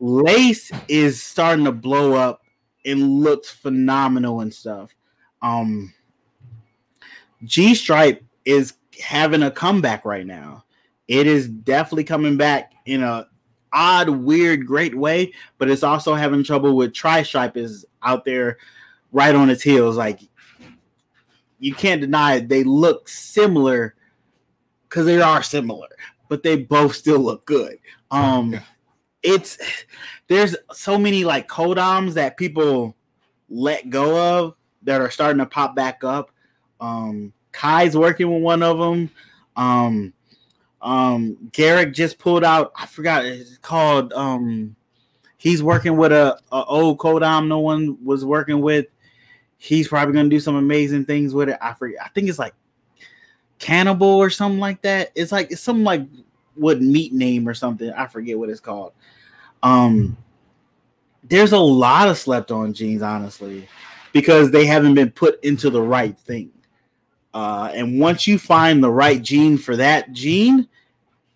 Lace 0.00 0.70
is 0.88 1.22
starting 1.22 1.64
to 1.64 1.72
blow 1.72 2.14
up 2.14 2.42
and 2.84 3.20
looks 3.20 3.50
phenomenal 3.50 4.40
and 4.40 4.52
stuff. 4.52 4.94
Um, 5.40 5.94
G 7.44 7.74
Stripe 7.74 8.24
is 8.44 8.74
having 9.00 9.42
a 9.42 9.50
comeback 9.50 10.04
right 10.04 10.26
now. 10.26 10.64
It 11.08 11.26
is 11.26 11.48
definitely 11.48 12.04
coming 12.04 12.36
back 12.36 12.72
in 12.86 13.02
a 13.02 13.26
odd, 13.72 14.08
weird, 14.08 14.66
great 14.66 14.94
way, 14.94 15.32
but 15.58 15.70
it's 15.70 15.82
also 15.82 16.14
having 16.14 16.44
trouble 16.44 16.76
with 16.76 16.92
Tri 16.92 17.22
Stripe 17.22 17.56
is 17.56 17.86
out 18.02 18.24
there 18.24 18.58
right 19.12 19.34
on 19.34 19.50
its 19.50 19.62
heels. 19.62 19.96
Like 19.96 20.20
you 21.58 21.74
can't 21.74 22.00
deny 22.00 22.34
it. 22.34 22.48
They 22.48 22.64
look 22.64 23.08
similar 23.08 23.94
because 24.88 25.06
they 25.06 25.20
are 25.20 25.42
similar, 25.42 25.88
but 26.28 26.42
they 26.42 26.56
both 26.56 26.94
still 26.94 27.20
look 27.20 27.44
good. 27.46 27.78
Um, 28.10 28.58
it's 29.22 29.58
there's 30.28 30.56
so 30.72 30.98
many 30.98 31.24
like 31.24 31.48
codoms 31.48 32.14
that 32.14 32.36
people 32.36 32.96
let 33.48 33.90
go 33.90 34.38
of 34.38 34.54
that 34.82 35.00
are 35.00 35.10
starting 35.10 35.38
to 35.38 35.46
pop 35.46 35.76
back 35.76 36.04
up. 36.04 36.30
Um, 36.80 37.32
Kai's 37.52 37.96
working 37.96 38.32
with 38.32 38.42
one 38.42 38.62
of 38.62 38.78
them. 38.78 39.10
Um, 39.56 40.12
um, 40.82 41.36
Garrick 41.52 41.94
just 41.94 42.18
pulled 42.18 42.44
out. 42.44 42.72
I 42.76 42.86
forgot 42.86 43.24
it's 43.24 43.56
called. 43.58 44.12
Um, 44.12 44.74
he's 45.38 45.62
working 45.62 45.96
with 45.96 46.12
a, 46.12 46.38
a 46.50 46.64
old 46.64 46.98
codom 46.98 47.48
no 47.48 47.60
one 47.60 48.04
was 48.04 48.24
working 48.24 48.60
with. 48.60 48.86
He's 49.58 49.86
probably 49.86 50.14
gonna 50.14 50.28
do 50.28 50.40
some 50.40 50.56
amazing 50.56 51.04
things 51.04 51.34
with 51.34 51.48
it. 51.48 51.58
I 51.60 51.72
forget. 51.72 51.98
I 52.04 52.08
think 52.08 52.28
it's 52.28 52.38
like 52.38 52.54
cannibal 53.60 54.08
or 54.08 54.28
something 54.28 54.58
like 54.58 54.82
that. 54.82 55.12
It's 55.14 55.30
like 55.30 55.52
it's 55.52 55.60
something 55.60 55.84
like 55.84 56.04
what 56.56 56.82
meat 56.82 57.12
name 57.12 57.48
or 57.48 57.54
something. 57.54 57.90
I 57.92 58.08
forget 58.08 58.36
what 58.36 58.50
it's 58.50 58.60
called. 58.60 58.92
Um, 59.62 60.16
there's 61.22 61.52
a 61.52 61.58
lot 61.58 62.08
of 62.08 62.18
slept 62.18 62.50
on 62.50 62.74
jeans, 62.74 63.02
honestly, 63.02 63.68
because 64.12 64.50
they 64.50 64.66
haven't 64.66 64.94
been 64.94 65.12
put 65.12 65.42
into 65.44 65.70
the 65.70 65.80
right 65.80 66.18
thing. 66.18 66.50
Uh, 67.34 67.70
and 67.74 67.98
once 68.00 68.26
you 68.26 68.38
find 68.38 68.82
the 68.84 68.90
right 68.90 69.22
gene 69.22 69.56
for 69.58 69.76
that 69.76 70.12
gene, 70.12 70.68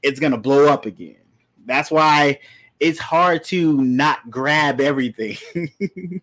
it's 0.02 0.20
gonna 0.20 0.36
blow 0.38 0.66
up 0.68 0.86
again. 0.86 1.16
That's 1.64 1.90
why 1.90 2.38
it's 2.80 2.98
hard 2.98 3.42
to 3.44 3.80
not 3.82 4.30
grab 4.30 4.80
everything. 4.80 5.36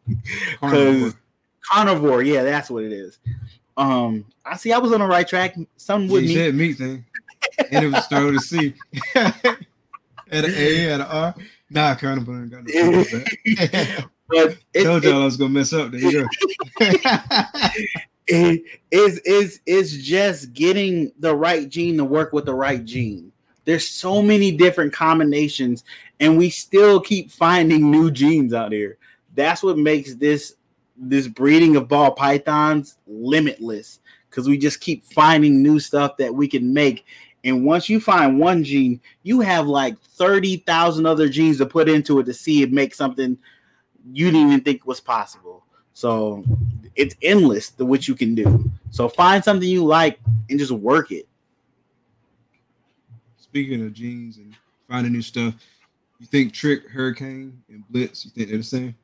Because 0.62 1.16
carnivore. 1.70 2.22
yeah, 2.24 2.44
that's 2.44 2.70
what 2.70 2.84
it 2.84 2.94
is. 2.94 3.20
Um, 3.78 4.26
I 4.46 4.56
see. 4.56 4.72
I 4.72 4.78
was 4.78 4.92
on 4.94 5.00
the 5.00 5.08
right 5.08 5.28
track. 5.28 5.56
Something 5.78 6.10
with 6.12 6.24
You 6.24 6.30
me. 6.30 6.36
said 6.36 6.56
meat 6.56 6.78
thing. 6.78 7.06
And 7.72 7.86
it 7.86 7.92
was 7.92 8.06
with 8.10 8.36
a 8.36 8.40
C. 8.40 8.74
at 9.16 10.46
an 10.46 10.54
A, 10.56 10.90
at 10.92 11.02
an 11.02 11.08
R. 11.08 11.36
Nah, 11.70 11.96
carnival 11.96 12.36
ain't 12.36 12.52
got 12.52 12.64
no. 12.66 13.04
But 14.30 14.58
it, 14.74 14.84
Told 14.86 15.04
y'all 15.04 15.22
I 15.22 15.26
was 15.26 15.36
gonna 15.38 15.50
mess 15.50 15.74
up. 15.74 15.92
There 15.92 16.00
you 16.00 16.22
go. 16.22 16.28
It 18.28 18.64
is 18.92 19.20
is 19.20 19.60
is 19.66 20.04
just 20.04 20.54
getting 20.54 21.12
the 21.20 21.36
right 21.36 21.68
gene 21.70 21.98
to 21.98 22.06
work 22.06 22.34
with 22.34 22.46
the 22.46 22.54
right 22.56 22.84
gene. 22.84 23.32
There's 23.66 23.88
so 23.88 24.22
many 24.22 24.52
different 24.52 24.94
combinations, 24.94 25.84
and 26.20 26.38
we 26.38 26.50
still 26.50 27.00
keep 27.00 27.32
finding 27.32 27.90
new 27.90 28.12
genes 28.12 28.54
out 28.54 28.72
here. 28.72 28.98
That's 29.36 29.64
what 29.64 29.78
makes 29.78 30.16
this 30.16 30.56
this 30.96 31.28
breeding 31.28 31.76
of 31.76 31.88
ball 31.88 32.12
pythons 32.12 32.98
limitless 33.08 34.00
because 34.30 34.48
we 34.48 34.58
just 34.58 34.80
keep 34.80 35.04
finding 35.06 35.62
new 35.62 35.80
stuff 35.80 36.18
that 36.18 36.34
we 36.34 36.48
can 36.48 36.74
make. 36.74 37.06
And 37.44 37.66
once 37.66 37.90
you 37.90 38.00
find 38.00 38.40
one 38.40 38.64
gene, 38.64 39.02
you 39.24 39.42
have 39.42 39.68
like 39.68 40.00
30,000 40.00 41.06
other 41.06 41.28
genes 41.28 41.58
to 41.58 41.66
put 41.66 41.90
into 41.90 42.20
it 42.20 42.24
to 42.26 42.34
see 42.34 42.64
it 42.64 42.72
make 42.72 42.96
something 42.96 43.38
you 44.12 44.32
didn't 44.32 44.48
even 44.48 44.62
think 44.62 44.88
was 44.88 45.02
possible. 45.02 45.53
So 45.94 46.44
it's 46.96 47.16
endless 47.22 47.70
the 47.70 47.86
what 47.86 48.08
you 48.08 48.16
can 48.16 48.36
do. 48.36 48.72
So 48.92 49.08
find 49.08 49.44
something 49.44 49.68
you 49.68 49.86
like 49.86 50.20
and 50.50 50.60
just 50.60 50.72
work 50.72 51.12
it. 51.12 51.28
Speaking 53.38 53.86
of 53.86 53.94
genes 53.94 54.38
and 54.38 54.56
finding 54.90 55.14
new 55.14 55.22
stuff, 55.22 55.54
you 56.20 56.26
think 56.26 56.54
Trick, 56.54 56.90
Hurricane, 56.90 57.62
and 57.70 57.84
Blitz, 57.90 58.26
you 58.26 58.32
think 58.32 58.50
they're 58.50 58.58
the 58.58 58.64
same? 58.64 58.96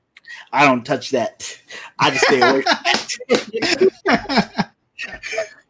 I 0.51 0.65
don't 0.65 0.85
touch 0.85 1.11
that. 1.11 1.59
I 1.97 2.11
just 2.11 2.25
stay 2.25 2.41
away 2.41 2.61
from 2.61 3.89
that. 4.05 4.71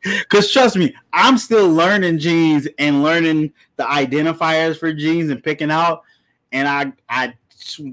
Because 0.02 0.52
trust 0.52 0.78
me, 0.78 0.96
I'm 1.12 1.38
still 1.38 1.70
learning 1.70 2.20
genes 2.20 2.68
and 2.78 3.04
learning 3.04 3.52
the 3.76 3.84
identifiers 3.84 4.78
for 4.78 4.94
genes 4.94 5.30
and 5.30 5.44
picking 5.44 5.72
out. 5.72 6.04
And 6.52 6.68
I, 6.68 6.94
I 7.10 7.34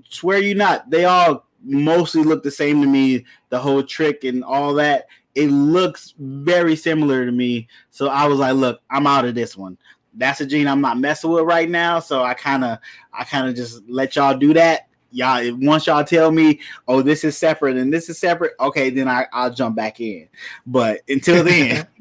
swear 0.09 0.39
you 0.39 0.55
not, 0.55 0.89
they 0.89 1.05
all 1.05 1.46
mostly 1.67 2.23
look 2.23 2.43
the 2.43 2.51
same 2.51 2.81
to 2.81 2.87
me. 2.87 3.25
The 3.51 3.59
whole 3.59 3.83
trick 3.83 4.25
and 4.25 4.45
all 4.45 4.75
that, 4.75 5.07
it 5.35 5.49
looks 5.49 6.15
very 6.19 6.77
similar 6.77 7.27
to 7.27 7.33
me. 7.33 7.69
So 7.91 8.09
I 8.09 8.27
was 8.27 8.39
like, 8.39 8.55
look, 8.55 8.81
I'm 8.91 9.07
out 9.07 9.25
of 9.25 9.35
this 9.35 9.57
one. 9.57 9.77
That's 10.15 10.41
a 10.41 10.47
gene 10.47 10.67
I'm 10.67 10.81
not 10.81 10.99
messing 10.99 11.31
with 11.31 11.45
right 11.45 11.69
now. 11.69 12.01
So 12.01 12.23
I 12.23 12.35
kind 12.35 12.65
of, 12.65 12.79
I 13.13 13.25
kind 13.25 13.49
of 13.49 13.55
just 13.55 13.83
let 13.89 14.17
y'all 14.17 14.37
do 14.37 14.55
that. 14.55 14.89
Y'all, 15.11 15.55
once 15.61 15.87
y'all 15.87 16.05
tell 16.05 16.31
me, 16.31 16.61
oh, 16.89 17.03
this 17.03 17.25
is 17.25 17.37
separate 17.37 17.77
and 17.77 17.93
this 17.93 18.09
is 18.09 18.19
separate, 18.19 18.53
okay, 18.61 18.91
then 18.91 19.09
I, 19.09 19.27
I'll 19.33 19.53
jump 19.53 19.77
back 19.77 20.01
in. 20.01 20.29
But 20.67 21.01
until 21.09 21.45
then. 21.45 21.87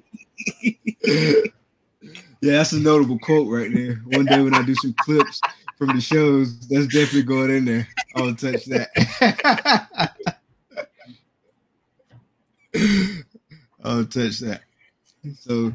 yeah, 1.04 1.42
that's 2.42 2.74
a 2.74 2.80
notable 2.80 3.20
quote 3.20 3.48
right 3.48 3.74
there. 3.74 4.02
One 4.06 4.26
day 4.26 4.42
when 4.42 4.54
I 4.54 4.64
do 4.64 4.76
some 4.76 4.94
clips 4.94 5.42
from 5.78 5.96
the 5.96 6.02
shows, 6.02 6.60
that's 6.68 6.88
definitely 6.88 7.24
going 7.24 7.52
in 7.52 7.66
there. 7.66 7.88
I'll 8.16 8.36
touch 8.36 8.66
that. 8.66 8.90
I'll 13.84 14.06
touch 14.06 14.40
that. 14.40 14.62
So 15.40 15.74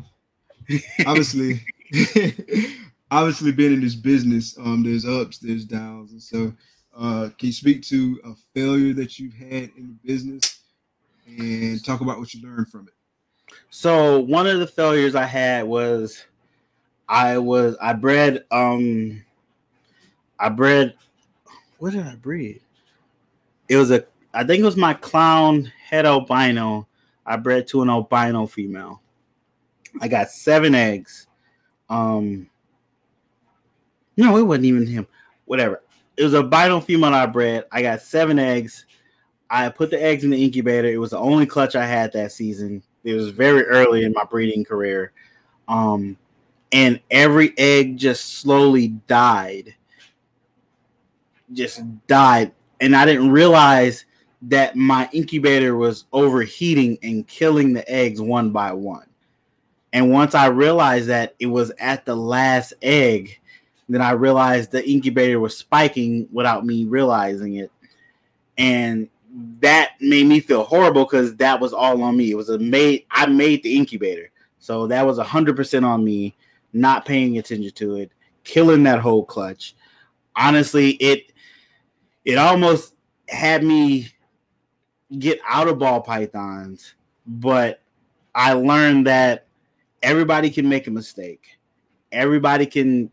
obviously, 1.07 1.65
obviously 3.11 3.53
being 3.53 3.75
in 3.75 3.81
this 3.81 3.95
business, 3.95 4.57
um, 4.59 4.83
there's 4.83 5.07
ups, 5.07 5.39
there's 5.39 5.65
downs, 5.65 6.13
and 6.13 6.23
so 6.23 6.53
uh, 6.97 7.29
can 7.39 7.49
you 7.49 7.53
speak 7.53 7.83
to 7.85 8.21
a 8.25 8.35
failure 8.55 8.95
that 8.95 9.19
you've 9.19 9.35
had 9.35 9.71
in 9.77 9.99
the 10.03 10.09
business 10.09 10.61
and 11.27 11.85
talk 11.85 12.01
about 12.01 12.19
what 12.19 12.33
you 12.35 12.43
learned 12.43 12.69
from 12.69 12.89
it? 12.89 12.95
So 13.71 14.21
one 14.21 14.47
of 14.47 14.61
the 14.61 14.67
failures 14.67 15.15
I 15.15 15.25
had 15.25 15.65
was 15.65 16.25
I 17.09 17.39
was 17.39 17.77
I 17.81 17.93
bred 17.93 18.45
um 18.51 19.23
I 20.41 20.49
bred 20.49 20.95
what 21.79 21.93
did 21.93 22.07
I 22.07 22.15
breed? 22.17 22.61
It 23.69 23.77
was 23.77 23.91
a 23.91 24.05
I 24.33 24.45
think 24.45 24.61
it 24.61 24.65
was 24.65 24.77
my 24.77 24.95
clown 24.95 25.71
het 25.89 26.05
albino. 26.05 26.87
I 27.27 27.37
bred 27.37 27.67
to 27.69 27.83
an 27.83 27.91
albino 27.91 28.47
female. 28.47 29.03
I 30.01 30.09
got 30.09 30.31
seven 30.31 30.75
eggs. 30.75 31.27
Um 31.89 32.49
no, 34.17 34.37
it 34.37 34.43
wasn't 34.43 34.67
even 34.67 34.87
him. 34.87 35.07
Whatever. 35.45 35.83
It 36.17 36.25
was 36.25 36.35
a 36.35 36.39
albino 36.39 36.81
female 36.81 37.15
I 37.15 37.27
bred. 37.27 37.65
I 37.73 37.83
got 37.83 38.03
seven 38.03 38.39
eggs. 38.39 38.87
I 39.49 39.69
put 39.69 39.91
the 39.91 40.03
eggs 40.03 40.23
in 40.23 40.31
the 40.31 40.43
incubator. 40.43 40.89
It 40.89 40.99
was 40.99 41.11
the 41.11 41.19
only 41.19 41.47
clutch 41.47 41.75
I 41.75 41.87
had 41.87 42.13
that 42.13 42.33
season. 42.33 42.83
It 43.03 43.15
was 43.15 43.31
very 43.31 43.65
early 43.65 44.05
in 44.05 44.13
my 44.13 44.25
breeding 44.25 44.65
career. 44.65 45.13
Um, 45.67 46.17
and 46.73 47.01
every 47.11 47.57
egg 47.59 47.97
just 47.97 48.39
slowly 48.41 48.89
died. 48.89 49.75
Just 51.53 51.83
died. 52.07 52.53
And 52.81 52.97
I 52.97 53.05
didn't 53.05 53.31
realize 53.31 54.05
that 54.43 54.77
my 54.77 55.09
incubator 55.13 55.77
was 55.77 56.05
overheating 56.13 56.99
and 57.03 57.27
killing 57.27 57.73
the 57.73 57.89
eggs 57.91 58.21
one 58.21 58.51
by 58.51 58.73
one. 58.73 59.07
And 59.93 60.11
once 60.11 60.35
I 60.35 60.47
realized 60.47 61.09
that 61.09 61.35
it 61.39 61.47
was 61.47 61.73
at 61.79 62.05
the 62.05 62.15
last 62.15 62.73
egg, 62.81 63.39
then 63.89 64.01
I 64.01 64.13
realized 64.13 64.71
the 64.71 64.89
incubator 64.89 65.41
was 65.41 65.57
spiking 65.57 66.29
without 66.33 66.65
me 66.65 66.85
realizing 66.85 67.57
it. 67.57 67.73
And 68.57 69.09
that 69.61 69.93
made 70.01 70.27
me 70.27 70.41
feel 70.41 70.65
horrible 70.65 71.05
because 71.05 71.35
that 71.37 71.61
was 71.61 71.73
all 71.73 72.03
on 72.03 72.17
me. 72.17 72.31
It 72.31 72.37
was 72.37 72.51
a 72.51 72.59
made 72.59 73.07
I 73.11 73.27
made 73.27 73.63
the 73.63 73.77
incubator. 73.77 74.31
So 74.59 74.87
that 74.87 75.05
was 75.05 75.19
hundred 75.19 75.57
percent 75.57 75.85
on 75.85 76.05
me, 76.05 76.37
not 76.73 77.05
paying 77.05 77.39
attention 77.39 77.73
to 77.73 77.97
it, 77.97 78.13
killing 78.45 78.85
that 78.85 79.01
whole 79.01 79.25
clutch. 79.25 79.75
Honestly, 80.37 80.91
it 80.93 81.30
it 82.25 82.39
almost 82.39 82.95
had 83.29 83.65
me 83.65 84.09
get 85.19 85.41
out 85.47 85.69
of 85.69 85.79
ball 85.79 86.01
pythons, 86.01 86.95
but 87.27 87.81
I 88.35 88.53
learned 88.53 89.07
that 89.07 89.47
everybody 90.03 90.51
can 90.51 90.69
make 90.69 90.87
a 90.87 90.91
mistake. 90.91 91.59
Everybody 92.13 92.67
can 92.67 93.11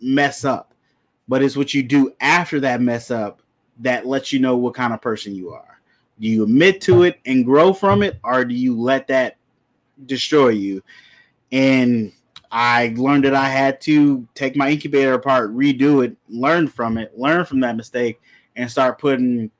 mess 0.00 0.44
up, 0.44 0.74
but 1.28 1.42
it's 1.42 1.56
what 1.56 1.74
you 1.74 1.82
do 1.82 2.12
after 2.20 2.60
that 2.60 2.80
mess 2.80 3.10
up 3.10 3.42
that 3.78 4.06
lets 4.06 4.32
you 4.32 4.38
know 4.38 4.56
what 4.56 4.74
kind 4.74 4.92
of 4.92 5.00
person 5.00 5.34
you 5.34 5.50
are. 5.52 5.80
Do 6.18 6.28
you 6.28 6.44
admit 6.44 6.80
to 6.82 7.02
it 7.02 7.20
and 7.26 7.44
grow 7.44 7.72
from 7.72 8.02
it, 8.02 8.18
or 8.24 8.44
do 8.44 8.54
you 8.54 8.78
let 8.78 9.06
that 9.08 9.36
destroy 10.06 10.48
you? 10.48 10.82
And 11.52 12.12
I 12.50 12.94
learned 12.96 13.24
that 13.24 13.34
I 13.34 13.48
had 13.48 13.80
to 13.82 14.26
take 14.34 14.56
my 14.56 14.70
incubator 14.70 15.14
apart, 15.14 15.54
redo 15.54 16.04
it, 16.04 16.16
learn 16.28 16.68
from 16.68 16.98
it, 16.98 17.18
learn 17.18 17.44
from 17.44 17.60
that 17.60 17.76
mistake, 17.76 18.20
and 18.56 18.70
start 18.70 18.98
putting 18.98 19.50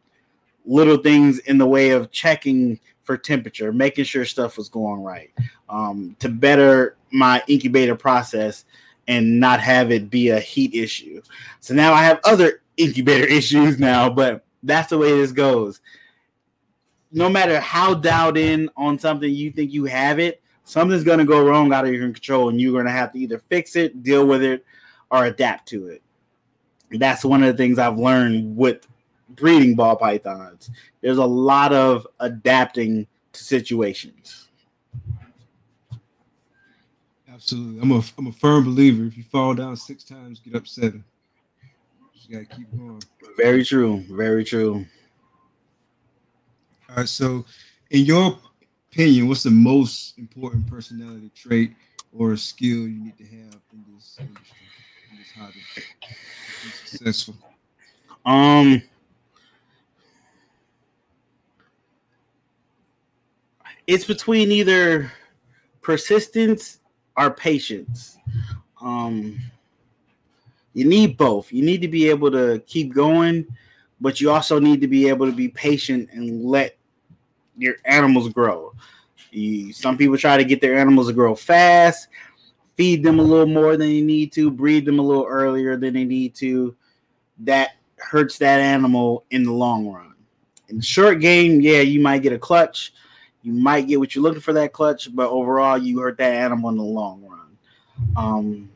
little 0.64 0.97
things 0.97 1.39
in 1.41 1.59
the 1.59 1.66
way 1.66 1.91
of 1.91 2.11
checking 2.11 2.80
for 3.05 3.16
temperature, 3.16 3.72
making 3.72 4.05
sure 4.05 4.24
stuff 4.24 4.57
was 4.57 4.68
going 4.68 5.03
right, 5.03 5.30
um, 5.68 6.16
to 6.18 6.28
better 6.28 6.97
my 7.12 7.43
incubator 7.47 7.95
process 7.95 8.64
and 9.09 9.39
not 9.39 9.61
have 9.61 9.93
it 9.93 10.11
be 10.11 10.30
a 10.30 10.41
heat 10.41 10.74
issue. 10.74 11.22
So 11.61 11.74
now 11.74 11.93
I 11.93 12.03
have 12.03 12.20
other 12.24 12.62
incubator 12.76 13.24
issues 13.28 13.78
now, 13.78 14.11
but 14.11 14.45
that's 14.62 14.91
the 14.91 14.99
way 14.99 15.12
this 15.12 15.32
goes. 15.32 15.80
No 17.12 17.28
matter 17.28 17.61
how 17.61 17.95
dialed 17.95 18.37
in 18.37 18.68
on 18.76 18.99
something 18.99 19.32
you 19.32 19.53
think 19.53 19.72
you 19.72 19.84
have 19.84 20.18
it, 20.18 20.43
something's 20.67 21.05
going 21.05 21.21
to 21.21 21.25
go 21.25 21.47
wrong 21.47 21.73
out 21.73 21.87
of 21.87 21.95
your 21.95 22.12
control, 22.12 22.51
and 22.51 22.61
you're 22.61 22.73
going 22.73 22.85
to 22.85 22.91
have 22.91 23.12
to 23.12 23.19
either 23.19 23.39
fix 23.39 23.77
it, 23.77 24.03
deal 24.03 24.27
with 24.27 24.43
it, 24.43 24.67
or 25.11 25.25
adapt 25.25 25.69
to 25.69 25.87
it. 25.87 26.03
that's 26.91 27.25
one 27.25 27.43
of 27.43 27.49
the 27.49 27.57
things 27.57 27.79
I've 27.79 27.99
learned 27.99 28.57
with 28.57 28.87
breeding 29.31 29.75
ball 29.75 29.97
pythons. 29.97 30.71
There's 31.01 31.19
a 31.19 31.25
lot 31.25 31.73
of 31.73 32.07
adapting 32.21 33.07
to 33.33 33.45
situations. 33.45 34.49
Absolutely. 37.33 37.81
I'm 37.83 37.93
a 37.93 38.03
I'm 38.19 38.27
a 38.29 38.33
firm 38.33 38.64
believer. 38.64 39.05
If 39.05 39.17
you 39.17 39.23
fall 39.23 39.55
down 39.55 39.77
six 39.77 40.03
times, 40.03 40.41
get 40.41 40.55
up 40.55 40.67
seven. 40.67 41.05
You 42.14 42.35
gotta 42.35 42.57
keep 42.57 42.71
going. 42.77 43.03
Very 43.37 43.64
true. 43.64 44.03
Very 44.11 44.43
true. 44.43 44.87
All 46.89 46.97
right. 46.97 47.09
So, 47.09 47.45
in 47.91 48.07
your 48.07 48.39
opinion, 48.97 49.29
what's 49.29 49.43
the 49.43 49.51
most 49.51 50.17
important 50.19 50.67
personality 50.67 51.31
trait 51.35 51.75
or 52.17 52.35
skill 52.37 52.89
you 52.89 53.05
need 53.05 53.19
to 53.19 53.25
have 53.25 53.61
in 53.73 53.85
this 53.95 54.17
industry, 54.19 54.57
in 55.13 55.19
this 55.19 55.31
hobby, 55.37 55.61
to 55.75 55.81
be 56.65 56.71
successful? 56.87 57.35
Um. 58.25 58.83
It's 63.87 64.05
between 64.05 64.51
either 64.51 65.13
persistence 65.81 66.81
or 67.17 67.31
patience. 67.31 68.19
Um, 68.81 69.39
you 70.75 70.85
need 70.85 71.17
both. 71.17 71.53
You 71.53 71.63
need 71.63 71.83
to 71.83 71.89
be 71.89 72.09
able 72.09 72.33
to 72.33 72.61
keep 72.67 72.93
going, 72.93 73.47
but 74.01 74.21
you 74.21 74.33
also 74.33 74.59
need 74.59 74.81
to 74.81 74.89
be 74.89 75.09
able 75.09 75.27
to 75.27 75.33
be 75.33 75.47
patient 75.49 76.09
and 76.13 76.45
let 76.45 76.76
your 77.57 77.77
animals 77.85 78.29
grow. 78.29 78.73
You, 79.31 79.73
some 79.73 79.97
people 79.97 80.17
try 80.17 80.37
to 80.37 80.45
get 80.45 80.61
their 80.61 80.79
animals 80.79 81.09
to 81.09 81.13
grow 81.13 81.35
fast, 81.35 82.09
feed 82.77 83.03
them 83.03 83.19
a 83.19 83.23
little 83.23 83.47
more 83.47 83.77
than 83.77 83.91
you 83.91 84.05
need 84.05 84.33
to, 84.33 84.51
breed 84.51 84.85
them 84.85 84.99
a 84.99 85.03
little 85.03 85.27
earlier 85.27 85.77
than 85.77 85.95
they 85.95 86.05
need 86.05 86.35
to. 86.37 86.75
That 87.41 87.73
hurts 87.99 88.39
that 88.39 88.61
animal 88.61 89.25
in 89.31 89.43
the 89.43 89.53
long 89.53 89.89
run. 89.89 90.15
In 90.69 90.79
the 90.79 90.83
short 90.83 91.21
game, 91.21 91.61
yeah, 91.61 91.81
you 91.81 92.01
might 92.01 92.23
get 92.23 92.33
a 92.33 92.39
clutch, 92.39 92.93
you 93.43 93.53
might 93.53 93.87
get 93.87 93.99
what 94.01 94.15
you're 94.15 94.23
looking 94.23 94.41
for 94.41 94.53
that 94.55 94.73
clutch, 94.73 95.15
but 95.15 95.29
overall, 95.29 95.79
you 95.79 96.01
hurt 96.01 96.19
that 96.19 96.33
animal 96.33 96.71
in 96.71 96.77
the 96.77 96.83
long 96.83 97.23
run. 97.23 97.59
Um, 98.17 98.71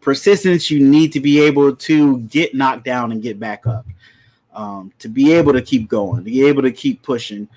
persistence, 0.00 0.70
you 0.70 0.80
need 0.80 1.12
to 1.12 1.20
be 1.20 1.40
able 1.40 1.74
to 1.74 2.18
get 2.20 2.54
knocked 2.54 2.84
down 2.84 3.12
and 3.12 3.22
get 3.22 3.40
back 3.40 3.66
up. 3.66 3.86
Um, 4.54 4.92
to 5.00 5.08
be 5.08 5.32
able 5.32 5.52
to 5.52 5.62
keep 5.62 5.88
going, 5.88 6.18
to 6.18 6.22
be 6.22 6.46
able 6.46 6.62
to 6.62 6.70
keep 6.70 7.02
pushing, 7.02 7.48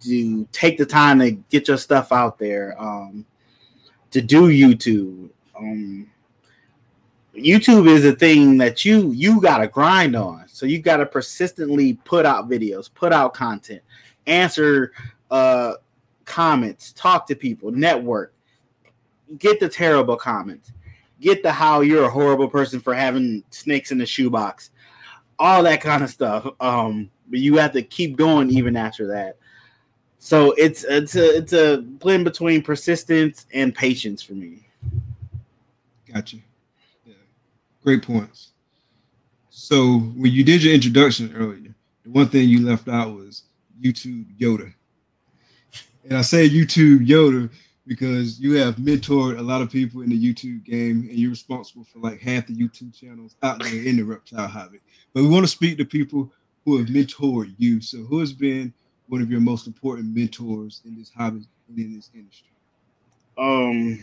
to 0.00 0.48
take 0.52 0.78
the 0.78 0.86
time 0.86 1.18
to 1.18 1.32
get 1.32 1.68
your 1.68 1.76
stuff 1.76 2.12
out 2.12 2.38
there, 2.38 2.74
um, 2.80 3.26
to 4.10 4.20
do 4.20 4.48
YouTube. 4.48 5.28
Um, 5.58 6.10
YouTube 7.34 7.88
is 7.88 8.04
a 8.04 8.12
thing 8.12 8.58
that 8.58 8.84
you 8.84 9.12
you 9.12 9.40
got 9.40 9.58
to 9.58 9.68
grind 9.68 10.16
on. 10.16 10.44
So 10.48 10.66
you 10.66 10.80
got 10.80 10.98
to 10.98 11.06
persistently 11.06 11.94
put 12.04 12.26
out 12.26 12.48
videos, 12.48 12.92
put 12.92 13.12
out 13.12 13.34
content, 13.34 13.82
answer 14.26 14.92
uh, 15.30 15.74
comments, 16.24 16.92
talk 16.92 17.26
to 17.28 17.34
people, 17.34 17.70
network, 17.70 18.34
get 19.38 19.60
the 19.60 19.68
terrible 19.68 20.16
comments, 20.16 20.72
get 21.20 21.42
the 21.42 21.52
how 21.52 21.80
you're 21.80 22.04
a 22.04 22.10
horrible 22.10 22.48
person 22.48 22.80
for 22.80 22.94
having 22.94 23.44
snakes 23.50 23.92
in 23.92 23.98
the 23.98 24.06
shoebox, 24.06 24.70
all 25.40 25.62
that 25.64 25.80
kind 25.80 26.04
of 26.04 26.10
stuff. 26.10 26.46
Um, 26.60 27.10
but 27.28 27.40
you 27.40 27.56
have 27.56 27.72
to 27.72 27.82
keep 27.82 28.16
going 28.16 28.50
even 28.50 28.76
after 28.76 29.06
that. 29.08 29.38
So 30.18 30.52
it's 30.52 30.84
it's 30.84 31.16
a 31.16 31.36
it's 31.36 31.54
a 31.54 31.78
blend 31.78 32.24
between 32.24 32.62
persistence 32.62 33.46
and 33.54 33.74
patience 33.74 34.22
for 34.22 34.34
me. 34.34 34.68
Gotcha. 36.12 36.36
Yeah. 37.06 37.14
Great 37.82 38.02
points. 38.02 38.50
So 39.48 39.98
when 39.98 40.30
you 40.30 40.44
did 40.44 40.62
your 40.62 40.74
introduction 40.74 41.34
earlier, 41.34 41.74
the 42.04 42.10
one 42.10 42.28
thing 42.28 42.48
you 42.48 42.66
left 42.66 42.86
out 42.88 43.14
was 43.14 43.44
YouTube 43.82 44.26
Yoda. 44.38 44.74
And 46.04 46.18
I 46.18 46.22
say 46.22 46.48
YouTube 46.48 47.06
Yoda 47.06 47.50
because 47.90 48.38
you 48.38 48.52
have 48.52 48.76
mentored 48.76 49.36
a 49.36 49.42
lot 49.42 49.60
of 49.60 49.68
people 49.68 50.02
in 50.02 50.10
the 50.10 50.16
YouTube 50.16 50.62
game 50.62 51.08
and 51.10 51.18
you're 51.18 51.28
responsible 51.28 51.82
for 51.82 51.98
like 51.98 52.20
half 52.20 52.46
the 52.46 52.54
YouTube 52.54 52.96
channels 52.96 53.34
out 53.42 53.60
there 53.60 53.84
in 53.84 53.96
the 53.96 54.04
reptile 54.04 54.46
hobby. 54.46 54.78
But 55.12 55.24
we 55.24 55.28
want 55.28 55.42
to 55.42 55.50
speak 55.50 55.76
to 55.78 55.84
people 55.84 56.30
who 56.64 56.78
have 56.78 56.86
mentored 56.86 57.52
you. 57.58 57.80
So 57.80 57.98
who 57.98 58.20
has 58.20 58.32
been 58.32 58.72
one 59.08 59.20
of 59.20 59.28
your 59.28 59.40
most 59.40 59.66
important 59.66 60.14
mentors 60.14 60.82
in 60.84 60.96
this 60.96 61.10
hobby 61.10 61.42
and 61.68 61.78
in 61.80 61.96
this 61.96 62.10
industry? 62.14 62.46
Um 63.36 64.00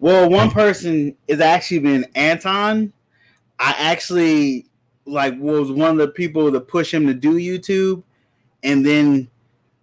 well, 0.00 0.28
one 0.28 0.50
person 0.50 1.16
has 1.30 1.40
actually 1.40 1.78
been 1.78 2.04
Anton. 2.14 2.92
I 3.58 3.74
actually 3.78 4.66
like 5.06 5.34
was 5.38 5.72
one 5.72 5.92
of 5.92 5.96
the 5.96 6.08
people 6.08 6.52
to 6.52 6.60
push 6.60 6.92
him 6.92 7.06
to 7.06 7.14
do 7.14 7.36
YouTube, 7.36 8.02
and 8.64 8.84
then 8.84 9.28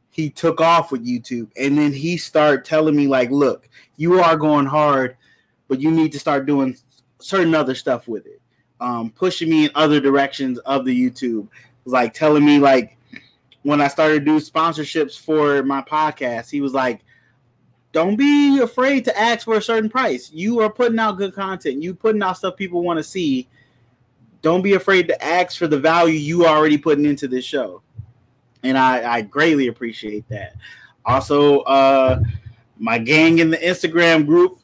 he 0.10 0.30
took 0.30 0.60
off 0.60 0.92
with 0.92 1.06
YouTube, 1.06 1.50
and 1.56 1.78
then 1.78 1.94
he 1.94 2.18
started 2.18 2.66
telling 2.66 2.96
me 2.96 3.08
like, 3.08 3.32
"Look, 3.32 3.70
you 3.96 4.20
are 4.20 4.36
going 4.36 4.66
hard, 4.66 5.16
but 5.70 5.80
you 5.80 5.90
need 5.90 6.12
to 6.12 6.20
start 6.20 6.46
doing 6.46 6.76
certain 7.20 7.56
other 7.56 7.76
stuff 7.76 8.08
with 8.08 8.26
it." 8.26 8.42
Um, 8.82 9.12
pushing 9.12 9.50
me 9.50 9.66
in 9.66 9.72
other 9.76 10.02
directions 10.02 10.58
of 10.60 10.84
the 10.84 11.10
YouTube, 11.10 11.48
like 11.86 12.14
telling 12.14 12.44
me 12.44 12.60
like 12.60 12.98
when 13.64 13.80
I 13.80 13.88
started 13.88 14.26
do 14.26 14.40
sponsorships 14.40 15.18
for 15.18 15.64
my 15.64 15.82
podcast, 15.84 16.50
he 16.50 16.60
was 16.60 16.74
like, 16.74 17.02
"Don't 17.94 18.18
be 18.18 18.60
afraid 18.60 19.06
to 19.06 19.18
ask 19.18 19.46
for 19.46 19.56
a 19.56 19.62
certain 19.62 19.90
price. 19.90 20.32
You 20.34 20.60
are 20.60 20.70
putting 20.70 21.00
out 21.00 21.18
good 21.18 21.34
content. 21.34 21.82
You 21.82 21.94
putting 21.94 22.22
out 22.22 22.38
stuff 22.38 22.58
people 22.58 22.84
want 22.84 22.98
to 22.98 23.04
see." 23.04 23.48
don't 24.42 24.62
be 24.62 24.74
afraid 24.74 25.08
to 25.08 25.24
ask 25.24 25.58
for 25.58 25.68
the 25.68 25.80
value 25.80 26.16
you 26.16 26.46
already 26.46 26.78
putting 26.78 27.06
into 27.06 27.28
this 27.28 27.46
show. 27.46 27.82
And 28.64 28.78
I, 28.78 29.18
I 29.18 29.22
greatly 29.22 29.68
appreciate 29.68 30.28
that. 30.30 30.56
Also, 31.06 31.62
uh, 31.62 32.22
my 32.78 32.98
gang 32.98 33.40
in 33.40 33.50
the 33.50 33.58
Instagram 33.58 34.26
group, 34.26 34.60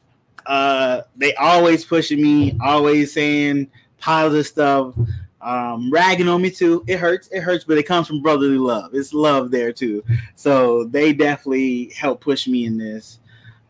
uh, 0.46 1.02
they 1.16 1.34
always 1.34 1.84
pushing 1.84 2.22
me, 2.22 2.56
always 2.62 3.12
saying 3.12 3.68
positive 3.98 4.46
stuff, 4.46 4.94
um, 5.40 5.90
ragging 5.90 6.28
on 6.28 6.40
me 6.40 6.50
too. 6.50 6.84
It 6.86 6.98
hurts, 6.98 7.28
it 7.28 7.40
hurts, 7.40 7.64
but 7.64 7.78
it 7.78 7.84
comes 7.84 8.06
from 8.06 8.22
brotherly 8.22 8.58
love. 8.58 8.94
It's 8.94 9.12
love 9.12 9.50
there 9.50 9.72
too. 9.72 10.04
So 10.36 10.84
they 10.84 11.12
definitely 11.12 11.90
help 11.96 12.20
push 12.20 12.46
me 12.46 12.64
in 12.66 12.78
this. 12.78 13.18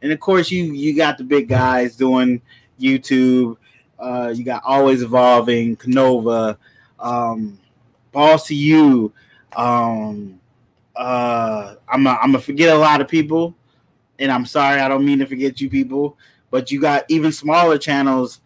And 0.02 0.12
of 0.12 0.20
course, 0.20 0.50
you 0.50 0.64
you 0.64 0.94
got 0.94 1.18
the 1.18 1.24
big 1.24 1.48
guys 1.48 1.96
doing 1.96 2.40
YouTube 2.78 3.56
uh, 3.98 4.32
you 4.34 4.44
got 4.44 4.62
Always 4.64 5.02
Evolving, 5.02 5.76
Canova, 5.76 6.58
um, 7.00 7.58
Bossy 8.12 8.54
You. 8.54 9.12
Um, 9.56 10.40
uh, 10.96 11.76
I'm 11.88 12.06
a, 12.06 12.10
I'm 12.10 12.32
gonna 12.32 12.40
forget 12.40 12.74
a 12.74 12.78
lot 12.78 13.00
of 13.00 13.08
people, 13.08 13.54
and 14.18 14.30
I'm 14.30 14.46
sorry, 14.46 14.80
I 14.80 14.88
don't 14.88 15.04
mean 15.04 15.18
to 15.20 15.26
forget 15.26 15.60
you 15.60 15.70
people, 15.70 16.16
but 16.50 16.70
you 16.70 16.80
got 16.80 17.04
even 17.08 17.32
smaller 17.32 17.78
channels 17.78 18.40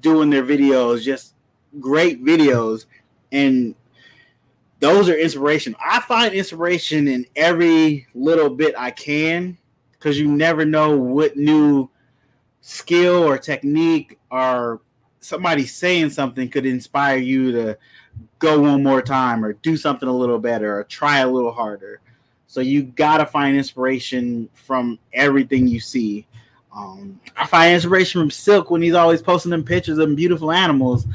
doing 0.00 0.30
their 0.30 0.44
videos, 0.44 1.02
just 1.02 1.34
great 1.80 2.24
videos, 2.24 2.86
and 3.32 3.74
those 4.80 5.08
are 5.08 5.16
inspiration. 5.16 5.74
I 5.84 6.00
find 6.00 6.32
inspiration 6.32 7.08
in 7.08 7.26
every 7.34 8.06
little 8.14 8.48
bit 8.48 8.74
I 8.78 8.92
can 8.92 9.58
because 9.92 10.18
you 10.18 10.28
never 10.28 10.64
know 10.64 10.96
what 10.96 11.36
new 11.36 11.90
skill 12.60 13.24
or 13.24 13.38
technique 13.38 14.18
or 14.30 14.80
somebody 15.20 15.66
saying 15.66 16.10
something 16.10 16.48
could 16.48 16.64
inspire 16.64 17.18
you 17.18 17.50
to 17.52 17.78
go 18.38 18.60
one 18.60 18.82
more 18.82 19.02
time 19.02 19.44
or 19.44 19.54
do 19.54 19.76
something 19.76 20.08
a 20.08 20.12
little 20.12 20.38
better 20.38 20.78
or 20.78 20.84
try 20.84 21.18
a 21.18 21.28
little 21.28 21.52
harder. 21.52 22.00
So 22.46 22.60
you 22.60 22.82
gotta 22.82 23.26
find 23.26 23.56
inspiration 23.56 24.48
from 24.54 24.98
everything 25.12 25.66
you 25.66 25.80
see. 25.80 26.26
Um, 26.74 27.20
I 27.36 27.46
find 27.46 27.74
inspiration 27.74 28.20
from 28.20 28.30
Silk 28.30 28.70
when 28.70 28.82
he's 28.82 28.94
always 28.94 29.20
posting 29.20 29.50
them 29.50 29.64
pictures 29.64 29.98
of 29.98 30.14
beautiful 30.14 30.52
animals. 30.52 31.06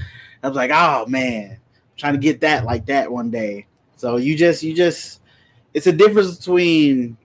I 0.43 0.47
was 0.47 0.55
like, 0.55 0.71
oh 0.73 1.05
man, 1.07 1.51
I'm 1.51 1.57
trying 1.97 2.13
to 2.13 2.19
get 2.19 2.41
that 2.41 2.65
like 2.65 2.85
that 2.87 3.11
one 3.11 3.31
day. 3.31 3.65
So 3.95 4.17
you 4.17 4.35
just 4.35 4.63
you 4.63 4.75
just 4.75 5.21
it's 5.73 5.87
a 5.87 5.93
difference 5.93 6.37
between 6.37 7.17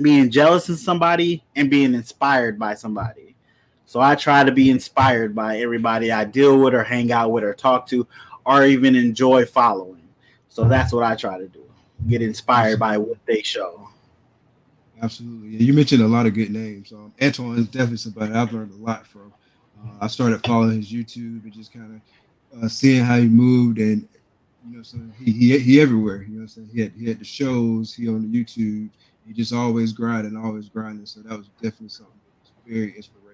being 0.00 0.30
jealous 0.30 0.68
of 0.68 0.78
somebody 0.78 1.42
and 1.56 1.70
being 1.70 1.94
inspired 1.94 2.58
by 2.58 2.74
somebody. 2.74 3.34
So 3.86 4.00
I 4.00 4.14
try 4.14 4.44
to 4.44 4.52
be 4.52 4.68
inspired 4.68 5.34
by 5.34 5.58
everybody 5.58 6.12
I 6.12 6.24
deal 6.24 6.58
with 6.58 6.74
or 6.74 6.82
hang 6.82 7.12
out 7.12 7.30
with 7.30 7.44
or 7.44 7.54
talk 7.54 7.86
to 7.88 8.06
or 8.46 8.64
even 8.64 8.94
enjoy 8.94 9.44
following. 9.44 10.08
So 10.48 10.64
that's 10.64 10.92
what 10.92 11.04
I 11.04 11.16
try 11.16 11.36
to 11.36 11.48
do. 11.48 11.62
Get 12.08 12.22
inspired 12.22 12.78
by 12.78 12.96
what 12.96 13.18
they 13.26 13.42
show. 13.42 13.88
Absolutely. 15.02 15.62
You 15.62 15.74
mentioned 15.74 16.02
a 16.02 16.08
lot 16.08 16.24
of 16.24 16.32
good 16.32 16.50
names. 16.50 16.92
Um, 16.92 17.12
Antoine 17.20 17.58
is 17.58 17.66
definitely 17.66 17.98
somebody 17.98 18.32
I've 18.32 18.52
learned 18.52 18.72
a 18.72 18.82
lot 18.82 19.06
from. 19.06 19.32
Uh, 19.84 19.90
I 20.00 20.06
started 20.06 20.42
following 20.46 20.76
his 20.76 20.90
YouTube 20.90 21.44
and 21.44 21.52
just 21.52 21.72
kind 21.72 22.00
of 22.54 22.64
uh, 22.64 22.68
seeing 22.68 23.04
how 23.04 23.18
he 23.18 23.26
moved 23.26 23.78
and 23.78 24.08
you 24.68 24.78
know, 24.78 24.82
so 24.82 24.98
he, 25.22 25.32
he 25.32 25.58
he 25.58 25.80
everywhere. 25.80 26.22
You 26.22 26.36
know, 26.36 26.42
I'm 26.42 26.48
saying 26.48 26.70
he 26.72 26.80
had 26.80 26.92
he 26.98 27.08
had 27.08 27.20
the 27.20 27.24
shows, 27.24 27.94
he 27.94 28.08
on 28.08 28.30
the 28.30 28.44
YouTube. 28.44 28.88
He 29.26 29.32
just 29.32 29.52
always 29.52 29.92
grinding, 29.92 30.36
always 30.36 30.68
grinding. 30.68 31.06
So 31.06 31.20
that 31.20 31.36
was 31.36 31.48
definitely 31.60 31.90
something 31.90 32.14
that 32.26 32.42
was 32.42 32.52
very 32.66 32.96
inspirational. 32.96 33.25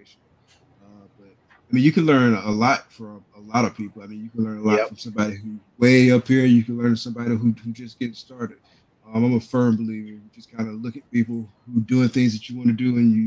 I 1.72 1.76
mean, 1.76 1.84
you 1.84 1.92
can 1.92 2.04
learn 2.04 2.34
a 2.34 2.50
lot 2.50 2.92
from 2.92 3.24
a 3.34 3.40
lot 3.40 3.64
of 3.64 3.74
people. 3.74 4.02
I 4.02 4.06
mean, 4.06 4.22
you 4.22 4.28
can 4.28 4.44
learn 4.44 4.58
a 4.58 4.62
lot 4.62 4.76
Yep. 4.76 4.88
from 4.88 4.96
somebody 4.98 5.36
who 5.36 5.58
way 5.78 6.10
up 6.10 6.28
here. 6.28 6.44
You 6.44 6.62
can 6.64 6.76
learn 6.76 6.88
from 6.88 6.96
somebody 6.96 7.30
who 7.30 7.52
who 7.64 7.72
just 7.72 7.98
getting 7.98 8.14
started. 8.14 8.58
Um, 9.06 9.24
I'm 9.24 9.34
a 9.34 9.40
firm 9.40 9.76
believer. 9.76 10.08
You 10.08 10.20
just 10.34 10.52
kind 10.54 10.68
of 10.68 10.74
look 10.82 10.96
at 10.98 11.10
people 11.10 11.48
who 11.66 11.80
doing 11.80 12.08
things 12.10 12.34
that 12.34 12.48
you 12.50 12.56
want 12.58 12.68
to 12.68 12.74
do, 12.74 12.96
and 12.96 13.14
you, 13.14 13.22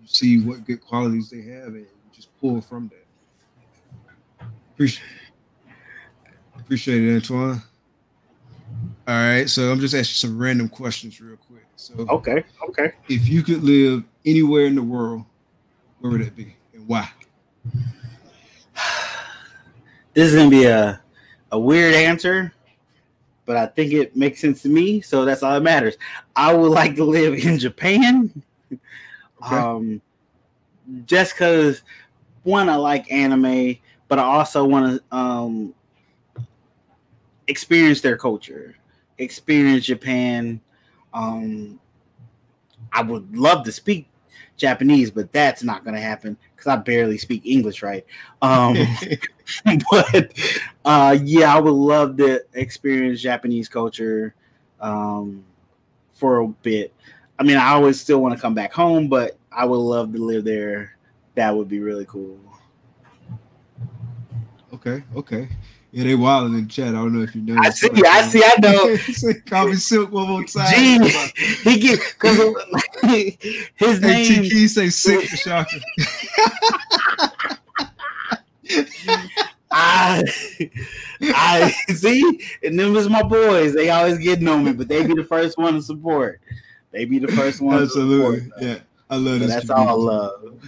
you 0.00 0.06
see 0.06 0.40
what 0.42 0.64
good 0.64 0.80
qualities 0.80 1.28
they 1.28 1.42
have, 1.42 1.74
and 1.74 1.86
just 2.12 2.28
pull 2.38 2.60
from 2.60 2.88
that. 2.88 4.46
Appreciate 4.74 5.04
appreciate 6.56 7.02
it, 7.02 7.14
Antoine. 7.16 7.62
All 9.08 9.14
right, 9.14 9.48
so 9.48 9.72
I'm 9.72 9.80
just 9.80 9.94
asking 9.94 10.28
some 10.28 10.38
random 10.38 10.68
questions 10.68 11.20
real 11.20 11.36
quick. 11.36 11.66
So, 11.76 11.94
Okay. 12.10 12.44
Okay. 12.68 12.92
if 13.08 13.26
you 13.28 13.42
could 13.42 13.62
live 13.62 14.04
anywhere 14.24 14.66
in 14.66 14.74
the 14.74 14.82
world, 14.82 15.24
where 15.98 16.12
would 16.12 16.20
it 16.20 16.36
be 16.36 16.54
and 16.74 16.86
why? 16.86 17.08
This 20.14 20.30
is 20.30 20.34
gonna 20.34 20.50
be 20.50 20.64
a 20.64 21.00
a 21.52 21.58
weird 21.58 21.94
answer, 21.94 22.52
but 23.46 23.56
I 23.56 23.66
think 23.66 23.92
it 23.92 24.16
makes 24.16 24.40
sense 24.40 24.62
to 24.62 24.68
me, 24.68 25.00
so 25.00 25.24
that's 25.24 25.42
all 25.42 25.52
that 25.54 25.62
matters. 25.62 25.96
I 26.34 26.52
would 26.52 26.72
like 26.72 26.96
to 26.96 27.04
live 27.04 27.34
in 27.34 27.58
Japan. 27.58 28.42
Okay. 29.40 29.54
Um, 29.54 30.02
just 31.06 31.34
because 31.34 31.82
one, 32.42 32.68
I 32.68 32.74
like 32.74 33.08
anime, 33.12 33.76
but 34.08 34.18
I 34.18 34.22
also 34.22 34.64
want 34.64 35.00
to 35.00 35.16
um 35.16 35.74
experience 37.46 38.00
their 38.00 38.16
culture, 38.16 38.76
experience 39.18 39.84
Japan. 39.84 40.60
Um, 41.14 41.78
I 42.92 43.02
would 43.02 43.36
love 43.36 43.64
to 43.64 43.72
speak 43.72 44.08
Japanese, 44.56 45.10
but 45.10 45.32
that's 45.32 45.62
not 45.62 45.84
going 45.84 45.94
to 45.94 46.00
happen 46.00 46.36
because 46.58 46.66
I 46.72 46.76
barely 46.76 47.18
speak 47.18 47.46
English 47.46 47.84
right. 47.84 48.04
Um, 48.42 48.76
but 49.90 50.32
uh, 50.84 51.16
yeah, 51.22 51.54
I 51.54 51.60
would 51.60 51.70
love 51.70 52.16
to 52.16 52.42
experience 52.54 53.20
Japanese 53.20 53.68
culture 53.68 54.34
um, 54.80 55.44
for 56.14 56.40
a 56.40 56.48
bit. 56.48 56.92
I 57.38 57.44
mean, 57.44 57.56
I 57.56 57.68
always 57.68 58.00
still 58.00 58.20
want 58.20 58.34
to 58.34 58.40
come 58.40 58.54
back 58.54 58.72
home, 58.72 59.08
but 59.08 59.38
I 59.52 59.64
would 59.64 59.76
love 59.76 60.12
to 60.14 60.18
live 60.18 60.44
there. 60.44 60.96
That 61.36 61.54
would 61.56 61.68
be 61.68 61.78
really 61.78 62.06
cool. 62.06 62.40
Okay, 64.74 65.04
okay. 65.14 65.48
Yeah, 65.92 66.04
they 66.04 66.14
wilding 66.16 66.54
in 66.58 66.64
the 66.64 66.68
chat. 66.68 66.88
I 66.88 66.92
don't 66.92 67.14
know 67.14 67.22
if 67.22 67.34
you 67.34 67.40
know. 67.40 67.56
I 67.58 67.70
see, 67.70 67.88
I 67.94 68.22
see, 68.22 68.42
I 68.44 68.54
know. 68.60 69.32
Call 69.46 69.68
me 69.68 69.76
Silk 69.76 70.12
one 70.12 70.28
more 70.28 70.44
time. 70.44 70.74
Gee, 70.74 71.08
he 71.62 71.78
get 71.80 72.00
because 72.00 72.36
his 73.74 74.00
Hey, 74.00 74.28
name. 74.28 74.42
Key 74.42 74.68
say 74.68 74.90
sick 74.90 75.28
for 75.28 75.36
Shaka. 75.36 75.80
I, 79.98 80.22
I 81.34 81.70
see, 81.94 82.40
and 82.62 82.78
them 82.78 82.94
is 82.96 83.08
my 83.08 83.22
boys. 83.22 83.74
They 83.74 83.90
always 83.90 84.18
getting 84.18 84.46
on 84.48 84.64
me, 84.64 84.72
but 84.72 84.88
they 84.88 85.06
be 85.06 85.14
the 85.14 85.24
first 85.24 85.58
one 85.58 85.74
to 85.74 85.82
support. 85.82 86.40
They 86.92 87.04
be 87.04 87.18
the 87.18 87.28
first 87.28 87.60
one. 87.60 87.82
Absolutely. 87.82 88.38
To 88.40 88.44
support, 88.44 88.62
Yeah. 88.62 88.78
I 89.10 89.16
love 89.16 89.40
So 89.40 89.46
this. 89.46 89.54
that's 89.54 89.70
all 89.70 90.08
I 90.10 90.14
love. 90.14 90.60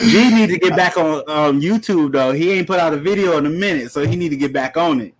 G 0.00 0.30
need 0.34 0.50
to 0.50 0.58
get 0.58 0.76
back 0.76 0.96
on 0.96 1.18
um, 1.28 1.60
YouTube 1.60 2.12
though. 2.12 2.32
He 2.32 2.50
ain't 2.52 2.66
put 2.68 2.78
out 2.78 2.94
a 2.94 2.96
video 2.96 3.36
in 3.38 3.46
a 3.46 3.50
minute, 3.50 3.90
so 3.90 4.06
he 4.06 4.14
need 4.16 4.28
to 4.30 4.36
get 4.36 4.52
back 4.52 4.76
on 4.76 5.00
it. 5.00 5.14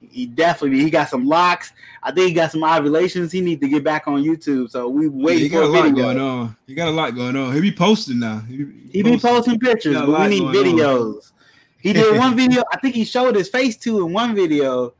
He 0.00 0.26
definitely 0.26 0.78
he 0.80 0.90
got 0.90 1.08
some 1.08 1.26
locks. 1.26 1.72
I 2.02 2.12
think 2.12 2.28
he 2.28 2.32
got 2.32 2.52
some 2.52 2.62
ovulations. 2.62 3.32
He 3.32 3.40
need 3.40 3.60
to 3.60 3.68
get 3.68 3.82
back 3.82 4.06
on 4.06 4.22
YouTube. 4.22 4.70
So 4.70 4.88
we 4.88 5.08
wait. 5.08 5.38
Yeah, 5.38 5.42
he 5.42 5.48
got 5.48 5.62
a 5.64 5.66
lot 5.66 5.82
video. 5.84 6.04
going 6.04 6.18
on. 6.20 6.56
He 6.66 6.74
got 6.74 6.88
a 6.88 6.92
lot 6.92 7.14
going 7.16 7.36
on. 7.36 7.52
He 7.52 7.60
be 7.60 7.72
posting 7.72 8.20
now. 8.20 8.38
He, 8.40 8.64
He 8.92 9.02
be 9.02 9.18
posting 9.18 9.58
pictures, 9.58 9.96
but 9.96 10.08
we 10.20 10.28
need 10.28 10.40
going 10.40 10.56
on. 10.56 10.64
videos. 10.64 11.32
He 11.78 11.92
did 11.92 12.16
one 12.16 12.36
video. 12.42 12.62
I 12.72 12.78
think 12.78 12.94
he 12.94 13.04
showed 13.04 13.34
his 13.34 13.48
face 13.48 13.76
too 13.76 14.06
in 14.06 14.12
one 14.12 14.34
video. 14.36 14.94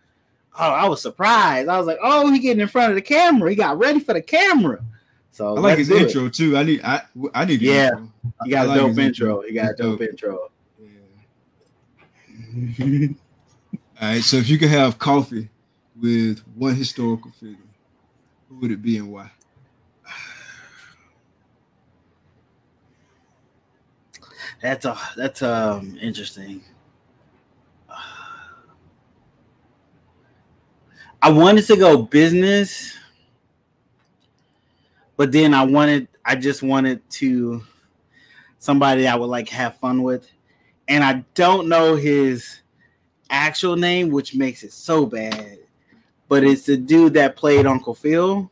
Oh, 0.61 0.71
I 0.73 0.89
was 0.89 1.01
surprised. 1.01 1.69
I 1.69 1.79
was 1.79 1.87
like, 1.87 1.99
"Oh, 2.03 2.29
he 2.33 2.41
getting 2.41 2.61
in 2.61 2.67
front 2.69 2.91
of 2.91 2.97
the 2.97 3.03
camera. 3.03 3.49
He 3.51 3.55
got 3.57 3.79
ready 3.79 4.01
for 4.01 4.15
the 4.15 4.23
camera." 4.23 4.83
So 5.31 5.57
I 5.57 5.61
like 5.61 5.79
his 5.79 5.87
do 5.89 5.97
it. 5.97 6.03
intro 6.03 6.29
too. 6.29 6.57
I 6.57 6.65
need. 6.65 6.81
I 6.83 7.03
I 7.35 7.45
need. 7.45 7.61
Yeah. 7.63 7.91
intro. 7.91 8.11
He 8.45 8.51
got 8.51 8.61
I 8.61 8.65
a 8.65 8.69
like 8.69 8.79
dope 8.81 8.99
intro. 8.99 9.43
He 9.43 9.53
got 9.55 9.67
a 9.67 9.71
It's 9.71 9.81
dope 9.81 10.01
intro. 10.03 10.51
Yeah. 12.79 13.09
All 14.01 14.09
right. 14.09 14.23
So 14.23 14.37
if 14.37 14.49
you 14.49 14.59
could 14.59 14.69
have 14.71 14.99
coffee 14.99 15.49
with 16.01 16.41
one 16.55 16.75
historical 16.77 17.33
figure, 17.33 17.57
who 18.49 18.57
would 18.61 18.71
it 18.71 18.81
be 18.83 18.99
and 18.99 19.11
why? 19.11 19.31
That's 24.63 24.85
a 24.85 24.97
that's 25.17 25.43
um 25.43 25.99
interesting. 26.01 26.63
I 31.21 31.31
wanted 31.31 31.67
to 31.67 31.77
go 31.77 32.03
business, 32.03 32.97
but 35.17 35.33
then 35.33 35.55
I 35.55 35.65
wanted 35.65 36.09
I 36.25 36.37
just 36.37 36.63
wanted 36.63 37.09
to 37.11 37.63
somebody 38.59 39.09
I 39.09 39.17
would 39.17 39.27
like 39.27 39.49
have 39.49 39.77
fun 39.79 40.03
with. 40.03 40.31
And 40.87 41.05
I 41.05 41.25
don't 41.35 41.69
know 41.69 41.97
his 41.97 42.63
actual 43.31 43.77
name, 43.77 44.11
which 44.11 44.35
makes 44.35 44.63
it 44.63 44.73
so 44.73 45.07
bad. 45.07 45.59
But 46.29 46.45
it's 46.45 46.63
the 46.67 46.77
dude 46.77 47.15
that 47.15 47.37
played 47.37 47.67
Uncle 47.67 47.95
Phil. 47.95 48.51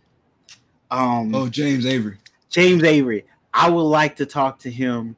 Um 0.90 1.35
Oh, 1.35 1.48
James 1.48 1.86
Avery. 1.86 2.19
James 2.48 2.85
Avery. 2.85 3.24
I 3.53 3.70
would 3.70 3.82
like 3.82 4.16
to 4.16 4.27
talk 4.27 4.59
to 4.61 4.70
him 4.70 5.16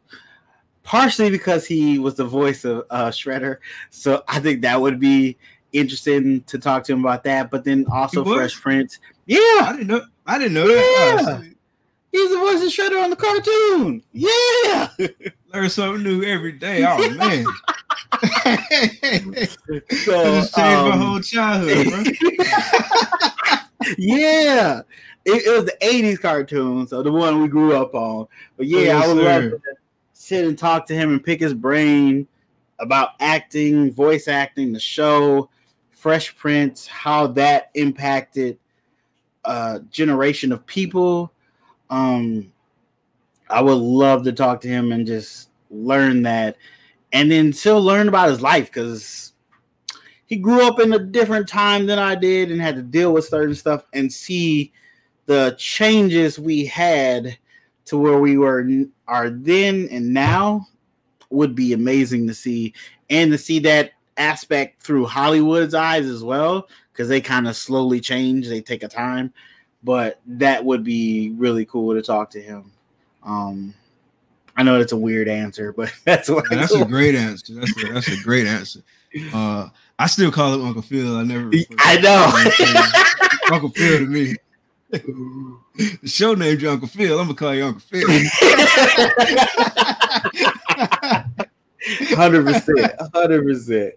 partially 0.88 1.28
because 1.28 1.66
he 1.66 1.98
was 1.98 2.14
the 2.14 2.24
voice 2.24 2.64
of 2.64 2.84
uh, 2.88 3.08
Shredder. 3.08 3.58
So 3.90 4.24
I 4.26 4.40
think 4.40 4.62
that 4.62 4.80
would 4.80 4.98
be 4.98 5.36
interesting 5.72 6.42
to 6.44 6.58
talk 6.58 6.84
to 6.84 6.94
him 6.94 7.00
about 7.00 7.24
that. 7.24 7.50
But 7.50 7.64
then 7.64 7.84
also 7.92 8.24
Fresh 8.24 8.60
Prince. 8.60 8.98
Yeah, 9.26 9.38
I 9.38 9.72
didn't 9.72 9.88
know. 9.88 10.02
I 10.26 10.38
didn't 10.38 10.54
know 10.54 10.66
that. 10.66 11.20
Yeah. 11.20 11.40
Oh, 11.40 11.44
he's 12.10 12.30
the 12.30 12.38
voice 12.38 12.62
of 12.62 12.68
Shredder 12.70 13.02
on 13.02 13.10
the 13.10 13.16
cartoon. 13.16 14.02
Yeah. 14.12 14.88
Learn 15.52 15.68
something 15.68 16.02
new 16.02 16.22
every 16.22 16.52
day. 16.52 16.84
Oh 16.86 17.10
man. 17.10 17.44
So, 20.04 20.40
changed 20.40 20.56
my 20.56 20.90
um, 20.90 21.00
whole 21.00 21.20
childhood, 21.20 21.86
yeah. 23.98 24.80
It, 25.24 25.46
it 25.46 25.50
was 25.50 25.64
the 25.66 25.76
80s 25.82 26.20
cartoon, 26.20 26.86
so 26.86 27.02
the 27.02 27.12
one 27.12 27.42
we 27.42 27.48
grew 27.48 27.76
up 27.76 27.94
on. 27.94 28.26
But 28.56 28.66
yeah, 28.66 28.80
Yes, 28.80 29.04
I 29.04 29.08
would 29.08 29.22
love 29.22 29.42
to 29.50 29.60
sit 30.12 30.46
and 30.46 30.58
talk 30.58 30.86
to 30.86 30.94
him 30.94 31.10
and 31.10 31.22
pick 31.22 31.40
his 31.40 31.54
brain 31.54 32.26
about 32.78 33.10
acting, 33.20 33.92
voice 33.92 34.28
acting, 34.28 34.72
the 34.72 34.80
show, 34.80 35.50
Fresh 35.90 36.36
Prince, 36.36 36.86
how 36.86 37.26
that 37.28 37.70
impacted 37.74 38.58
a 39.44 39.80
generation 39.90 40.52
of 40.52 40.64
people. 40.66 41.32
Um, 41.90 42.52
I 43.50 43.60
would 43.62 43.74
love 43.74 44.24
to 44.24 44.32
talk 44.32 44.60
to 44.62 44.68
him 44.68 44.92
and 44.92 45.06
just 45.06 45.50
learn 45.70 46.22
that, 46.22 46.56
and 47.12 47.30
then 47.30 47.52
still 47.52 47.82
learn 47.82 48.08
about 48.08 48.28
his 48.28 48.40
life 48.40 48.66
because 48.66 49.32
he 50.26 50.36
grew 50.36 50.66
up 50.66 50.78
in 50.78 50.92
a 50.92 50.98
different 50.98 51.48
time 51.48 51.86
than 51.86 51.98
I 51.98 52.14
did 52.14 52.50
and 52.50 52.60
had 52.60 52.76
to 52.76 52.82
deal 52.82 53.12
with 53.12 53.26
certain 53.26 53.54
stuff 53.54 53.84
and 53.94 54.12
see 54.12 54.72
the 55.26 55.54
changes 55.58 56.38
we 56.38 56.66
had 56.66 57.38
to 57.86 57.98
where 57.98 58.18
we 58.18 58.36
were 58.36 58.66
are 59.06 59.30
then 59.30 59.88
and 59.90 60.12
now 60.12 60.66
would 61.30 61.54
be 61.54 61.72
amazing 61.72 62.26
to 62.26 62.34
see 62.34 62.74
and 63.08 63.32
to 63.32 63.38
see 63.38 63.58
that 63.60 63.92
aspect 64.18 64.82
through 64.82 65.06
Hollywood's 65.06 65.74
eyes 65.74 66.06
as 66.06 66.22
well 66.22 66.68
because 66.92 67.08
they 67.08 67.20
kind 67.20 67.48
of 67.48 67.56
slowly 67.56 68.00
change 68.00 68.48
they 68.48 68.60
take 68.60 68.82
a 68.82 68.88
time 68.88 69.32
but 69.82 70.20
that 70.26 70.64
would 70.64 70.82
be 70.82 71.30
really 71.36 71.64
cool 71.64 71.94
to 71.94 72.02
talk 72.02 72.30
to 72.30 72.40
him. 72.40 72.72
Um 73.22 73.74
I 74.58 74.62
know 74.64 74.76
that's 74.76 74.92
a 74.92 74.96
weird 74.96 75.28
answer 75.28 75.72
but 75.72 75.90
that's 76.04 76.28
what 76.28 76.44
Yeah, 76.50 76.58
that's 76.58 76.74
a 76.74 76.84
great 76.84 77.14
answer. 77.14 77.54
That's 77.54 77.82
a, 77.82 77.92
that's 77.92 78.08
a 78.08 78.22
great 78.22 78.46
answer. 78.46 78.80
Uh, 79.32 79.68
I 79.98 80.06
still 80.06 80.30
call 80.30 80.54
him 80.54 80.66
Uncle 80.66 80.82
Phil. 80.82 81.16
I 81.16 81.22
never. 81.22 81.50
I 81.78 81.98
know 82.00 83.54
Uncle 83.54 83.70
Phil 83.70 83.98
to 83.98 84.06
me. 84.06 84.34
the 84.90 85.98
show 86.04 86.34
named 86.34 86.60
you 86.62 86.70
Uncle 86.70 86.88
Phil. 86.88 87.18
I'm 87.18 87.26
gonna 87.26 87.38
call 87.38 87.54
you 87.54 87.64
Uncle 87.64 87.80
Phil. 87.80 88.06
Hundred 92.16 92.44
percent, 92.44 92.92
hundred 93.14 93.44
percent. 93.44 93.94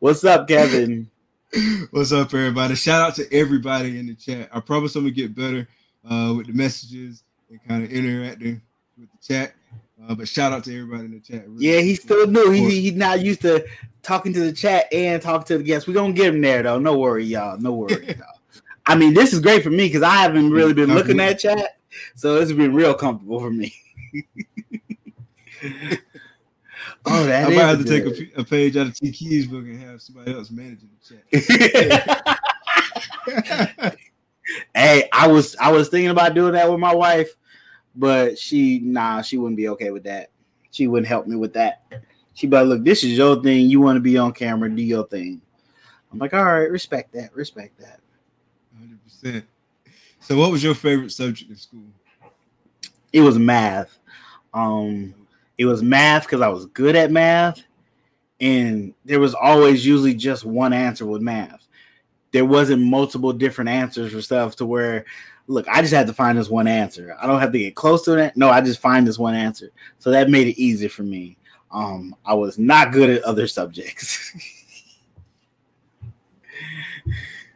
What's 0.00 0.24
up, 0.24 0.48
Kevin? 0.48 1.08
What's 1.90 2.12
up, 2.12 2.32
everybody? 2.34 2.74
Shout 2.74 3.08
out 3.08 3.14
to 3.16 3.32
everybody 3.32 3.98
in 3.98 4.06
the 4.06 4.14
chat. 4.14 4.48
I 4.52 4.60
promise 4.60 4.96
I'm 4.96 5.02
gonna 5.02 5.12
get 5.12 5.34
better 5.34 5.68
uh, 6.08 6.34
with 6.36 6.46
the 6.46 6.52
messages 6.52 7.22
and 7.50 7.60
kind 7.68 7.84
of 7.84 7.90
interacting 7.90 8.60
with 8.98 9.08
the 9.12 9.18
chat. 9.34 9.52
Uh, 10.08 10.14
but 10.14 10.28
shout 10.28 10.52
out 10.52 10.64
to 10.64 10.74
everybody 10.74 11.04
in 11.04 11.12
the 11.12 11.20
chat. 11.20 11.48
Really 11.48 11.66
Yeah, 11.66 11.80
he's 11.80 12.02
still 12.02 12.26
new. 12.26 12.40
support. 12.40 12.56
He, 12.56 12.80
he's 12.80 12.94
not 12.94 13.20
used 13.20 13.42
to 13.42 13.66
talking 14.02 14.32
to 14.32 14.40
the 14.40 14.52
chat 14.52 14.86
and 14.92 15.20
talking 15.20 15.46
to 15.46 15.58
the 15.58 15.64
guests. 15.64 15.86
We're 15.86 15.94
gonna 15.94 16.12
get 16.12 16.34
him 16.34 16.40
there 16.40 16.62
though. 16.62 16.78
No 16.78 16.98
worry, 16.98 17.24
y'all. 17.24 17.58
No 17.58 17.74
worry. 17.74 18.06
y'all. 18.18 18.26
I 18.86 18.96
mean, 18.96 19.14
this 19.14 19.32
is 19.32 19.40
great 19.40 19.62
for 19.62 19.70
me 19.70 19.86
because 19.86 20.02
I 20.02 20.16
haven't 20.16 20.50
really 20.50 20.72
been 20.72 20.94
looking 20.94 21.20
at 21.20 21.38
chat, 21.38 21.78
so 22.14 22.34
this 22.34 22.48
has 22.48 22.56
been 22.56 22.74
real 22.74 22.94
comfortable 22.94 23.40
for 23.40 23.50
me. 23.50 23.74
Oh, 27.06 27.24
that 27.24 27.46
I 27.46 27.48
might 27.48 27.62
have 27.62 27.78
to 27.78 27.84
take 27.84 28.04
a, 28.36 28.40
a 28.40 28.44
page 28.44 28.76
out 28.76 28.88
of 28.88 28.94
T 28.94 29.10
Key's 29.10 29.46
book 29.46 29.64
and 29.64 29.80
have 29.82 30.02
somebody 30.02 30.34
else 30.34 30.50
managing 30.50 30.90
the 31.00 31.40
chat. 31.42 33.96
hey, 34.74 35.08
I 35.12 35.26
was 35.26 35.56
I 35.56 35.72
was 35.72 35.88
thinking 35.88 36.10
about 36.10 36.34
doing 36.34 36.52
that 36.52 36.70
with 36.70 36.78
my 36.78 36.94
wife, 36.94 37.34
but 37.94 38.38
she 38.38 38.80
nah, 38.80 39.22
she 39.22 39.38
wouldn't 39.38 39.56
be 39.56 39.68
okay 39.70 39.90
with 39.90 40.04
that. 40.04 40.30
She 40.70 40.86
wouldn't 40.86 41.08
help 41.08 41.26
me 41.26 41.36
with 41.36 41.52
that. 41.54 41.82
Be 42.40 42.46
like, 42.48 42.66
look, 42.66 42.84
this 42.84 43.04
is 43.04 43.18
your 43.18 43.42
thing. 43.42 43.68
You 43.68 43.80
want 43.80 43.96
to 43.96 44.00
be 44.00 44.16
on 44.16 44.32
camera, 44.32 44.70
do 44.70 44.82
your 44.82 45.06
thing. 45.06 45.42
I'm 46.10 46.18
like, 46.18 46.32
all 46.32 46.44
right, 46.44 46.70
respect 46.70 47.12
that, 47.12 47.34
respect 47.34 47.78
that. 47.78 48.00
Hundred 48.78 49.02
percent. 49.04 49.44
So, 50.20 50.36
what 50.36 50.50
was 50.50 50.62
your 50.62 50.74
favorite 50.74 51.12
subject 51.12 51.50
in 51.50 51.56
school? 51.56 51.84
It 53.12 53.20
was 53.20 53.38
math. 53.38 53.98
Um, 54.54 55.14
it 55.58 55.66
was 55.66 55.82
math 55.82 56.24
because 56.24 56.40
I 56.40 56.48
was 56.48 56.66
good 56.66 56.96
at 56.96 57.10
math, 57.10 57.62
and 58.40 58.94
there 59.04 59.20
was 59.20 59.34
always 59.34 59.84
usually 59.84 60.14
just 60.14 60.44
one 60.44 60.72
answer 60.72 61.06
with 61.06 61.22
math. 61.22 61.66
There 62.32 62.44
wasn't 62.44 62.82
multiple 62.82 63.32
different 63.32 63.70
answers 63.70 64.12
for 64.12 64.22
stuff 64.22 64.56
to 64.56 64.66
where, 64.66 65.04
look, 65.50 65.68
I 65.68 65.80
just 65.82 65.92
had 65.92 66.06
to 66.06 66.12
find 66.12 66.38
this 66.38 66.48
one 66.48 66.66
answer. 66.66 67.16
I 67.20 67.26
don't 67.26 67.40
have 67.40 67.52
to 67.52 67.58
get 67.58 67.74
close 67.74 68.04
to 68.04 68.16
it. 68.16 68.36
No, 68.36 68.48
I 68.48 68.60
just 68.60 68.80
find 68.80 69.06
this 69.06 69.18
one 69.18 69.34
answer. 69.34 69.70
So 69.98 70.10
that 70.10 70.30
made 70.30 70.46
it 70.46 70.60
easy 70.60 70.88
for 70.88 71.02
me. 71.02 71.36
Um, 71.70 72.16
I 72.24 72.34
was 72.34 72.58
not 72.58 72.92
good 72.92 73.10
at 73.10 73.22
other 73.22 73.46
subjects. 73.46 74.32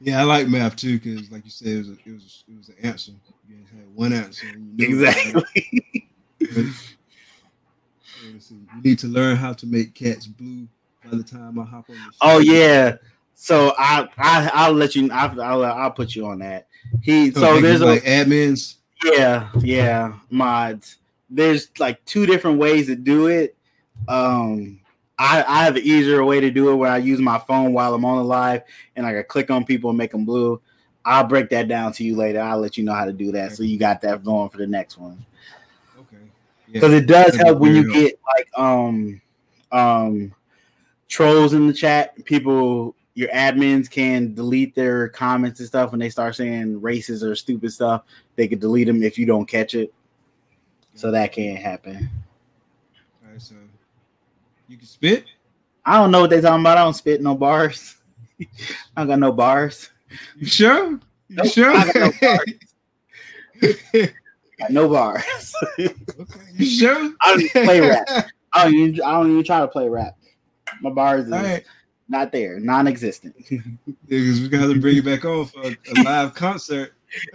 Yeah, 0.00 0.20
I 0.20 0.24
like 0.24 0.48
math 0.48 0.76
too 0.76 0.98
because, 0.98 1.30
like 1.30 1.46
you 1.46 1.50
said, 1.50 1.68
it 1.68 1.78
was 1.78 1.88
a, 1.88 1.92
it 1.92 2.12
was 2.12 2.44
it 2.46 2.58
was 2.58 2.68
an 2.68 2.74
answer. 2.82 3.12
You 3.48 3.56
had 3.74 3.94
one 3.94 4.12
answer. 4.12 4.46
and 4.52 4.78
you 4.78 4.88
knew 4.88 5.06
it. 5.06 5.08
exactly. 5.08 6.10
So, 6.42 8.26
let's 8.30 8.46
see. 8.46 8.54
You 8.54 8.82
need 8.82 8.98
to 8.98 9.06
learn 9.06 9.38
how 9.38 9.54
to 9.54 9.66
make 9.66 9.94
cats 9.94 10.26
blue 10.26 10.68
by 11.02 11.16
the 11.16 11.22
time 11.22 11.58
I 11.58 11.64
hop 11.64 11.88
on. 11.88 11.96
The 11.96 12.12
Oh 12.20 12.38
yeah. 12.38 12.96
So 13.34 13.74
I 13.76 14.08
I 14.18 14.50
I'll 14.54 14.72
let 14.72 14.94
you. 14.94 15.10
I'll 15.12 15.40
I'll, 15.40 15.64
I'll 15.64 15.90
put 15.90 16.14
you 16.14 16.26
on 16.26 16.38
that. 16.40 16.68
He 17.02 17.30
So, 17.30 17.40
so 17.40 17.54
like, 17.54 17.62
there's 17.62 17.80
a 17.80 17.86
like 17.86 18.04
admins. 18.04 18.76
Yeah, 19.04 19.50
yeah, 19.60 20.14
mods. 20.30 20.98
There's 21.28 21.70
like 21.78 22.04
two 22.04 22.26
different 22.26 22.58
ways 22.58 22.86
to 22.86 22.96
do 22.96 23.26
it. 23.26 23.56
Um, 24.08 24.80
I 25.18 25.44
I 25.46 25.64
have 25.64 25.76
an 25.76 25.82
easier 25.82 26.24
way 26.24 26.40
to 26.40 26.50
do 26.50 26.70
it 26.70 26.76
where 26.76 26.90
I 26.90 26.98
use 26.98 27.20
my 27.20 27.38
phone 27.38 27.72
while 27.72 27.94
I'm 27.94 28.04
on 28.04 28.18
the 28.18 28.24
live 28.24 28.62
and 28.96 29.06
I 29.06 29.12
can 29.12 29.24
click 29.24 29.50
on 29.50 29.64
people 29.64 29.90
and 29.90 29.98
make 29.98 30.12
them 30.12 30.24
blue. 30.24 30.60
I'll 31.04 31.24
break 31.24 31.50
that 31.50 31.68
down 31.68 31.92
to 31.94 32.04
you 32.04 32.16
later. 32.16 32.40
I'll 32.40 32.58
let 32.58 32.78
you 32.78 32.84
know 32.84 32.94
how 32.94 33.04
to 33.04 33.12
do 33.12 33.30
that, 33.32 33.52
so 33.52 33.62
you 33.62 33.78
got 33.78 34.00
that 34.02 34.24
going 34.24 34.48
for 34.48 34.56
the 34.56 34.66
next 34.66 34.96
one. 34.96 35.24
Okay. 35.98 36.16
Yeah. 36.68 36.72
Because 36.72 36.94
it 36.94 37.06
does 37.06 37.36
help 37.36 37.58
when 37.58 37.74
you 37.74 37.92
get 37.92 38.18
like 38.36 38.48
um 38.56 39.20
um 39.70 40.34
trolls 41.08 41.52
in 41.52 41.66
the 41.66 41.72
chat. 41.72 42.24
People, 42.24 42.94
your 43.14 43.28
admins 43.28 43.88
can 43.88 44.34
delete 44.34 44.74
their 44.74 45.08
comments 45.08 45.60
and 45.60 45.68
stuff 45.68 45.92
when 45.92 46.00
they 46.00 46.10
start 46.10 46.34
saying 46.34 46.80
racist 46.80 47.22
or 47.22 47.34
stupid 47.34 47.72
stuff. 47.72 48.02
They 48.36 48.48
could 48.48 48.60
delete 48.60 48.86
them 48.88 49.02
if 49.02 49.18
you 49.18 49.26
don't 49.26 49.46
catch 49.46 49.74
it. 49.74 49.94
So 50.94 51.10
that 51.10 51.32
can't 51.32 51.58
happen. 51.58 52.08
All 53.24 53.30
right, 53.30 53.40
so 53.40 53.54
you 54.68 54.76
can 54.76 54.86
spit. 54.86 55.24
I 55.84 55.98
don't 55.98 56.10
know 56.10 56.20
what 56.20 56.30
they 56.30 56.40
talking 56.40 56.60
about. 56.60 56.78
I 56.78 56.82
don't 56.82 56.94
spit 56.94 57.22
no 57.22 57.34
bars. 57.34 57.96
I 58.40 58.46
don't 58.96 59.08
got 59.08 59.18
no 59.18 59.32
bars. 59.32 59.90
You 60.36 60.46
sure? 60.46 60.90
You 60.90 61.00
Nope, 61.30 61.46
sure? 61.48 61.70
I 61.70 61.84
got 61.84 61.94
no 61.96 62.12
bars. 62.20 62.44
Got 64.58 64.70
no 64.70 64.88
bars. 64.88 65.52
okay. 65.80 65.92
You 66.54 66.66
sure? 66.66 67.12
I 67.20 67.30
don't 67.32 67.40
even 67.40 67.64
play 67.64 67.80
rap. 67.80 68.06
I 68.52 68.64
don't 68.64 68.74
even, 68.74 69.02
I 69.02 69.12
don't 69.12 69.32
even 69.32 69.42
try 69.42 69.58
to 69.60 69.66
play 69.68 69.88
rap. 69.88 70.16
My 70.80 70.90
bars 70.90 71.24
is. 71.24 71.64
Not 72.14 72.30
there, 72.32 72.60
non-existent. 72.60 73.34
Because 74.08 74.40
we 74.40 74.48
got 74.48 74.66
to 74.72 74.78
bring 74.80 74.98
it 74.98 75.04
back 75.04 75.24
on 75.24 75.46
for 75.46 75.62
a, 75.62 75.70
a 75.70 75.94
live 76.04 76.34
concert. 76.34 76.92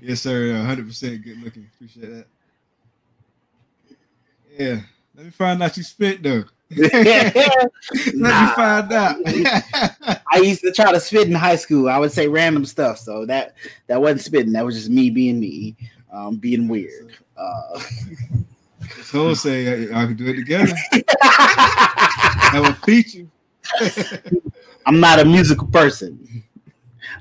yes, 0.00 0.20
sir. 0.20 0.48
100% 0.48 1.24
good 1.24 1.42
looking. 1.42 1.68
Appreciate 1.74 2.10
that. 2.10 2.26
Yeah. 4.58 4.80
Let 5.16 5.24
me 5.26 5.30
find 5.30 5.62
out 5.62 5.76
you 5.76 5.82
spit, 5.82 6.22
though. 6.22 6.44
Let 6.76 6.92
Nah. 8.14 8.46
me 8.46 8.54
find 8.54 8.92
out. 8.92 9.16
I 10.32 10.38
used 10.38 10.60
to 10.62 10.72
try 10.72 10.92
to 10.92 11.00
spit 11.00 11.28
in 11.28 11.34
high 11.34 11.56
school. 11.56 11.88
I 11.88 11.98
would 11.98 12.12
say 12.12 12.26
random 12.28 12.64
stuff, 12.64 12.98
so 12.98 13.24
that 13.26 13.54
that 13.86 14.00
wasn't 14.00 14.22
spitting. 14.22 14.52
That 14.52 14.64
was 14.64 14.74
just 14.76 14.90
me 14.90 15.10
being 15.10 15.38
me, 15.40 15.76
um, 16.12 16.36
being 16.36 16.66
weird. 16.68 17.16
Uh, 17.36 17.80
so 19.04 19.34
say 19.34 19.90
I, 19.92 20.02
I 20.02 20.06
could 20.06 20.16
do 20.16 20.26
it 20.28 20.36
together. 20.36 20.72
That 20.92 22.60
would 22.62 22.76
feature. 22.78 23.26
I'm 24.86 25.00
not 25.00 25.18
a 25.18 25.24
musical 25.24 25.66
person. 25.68 26.44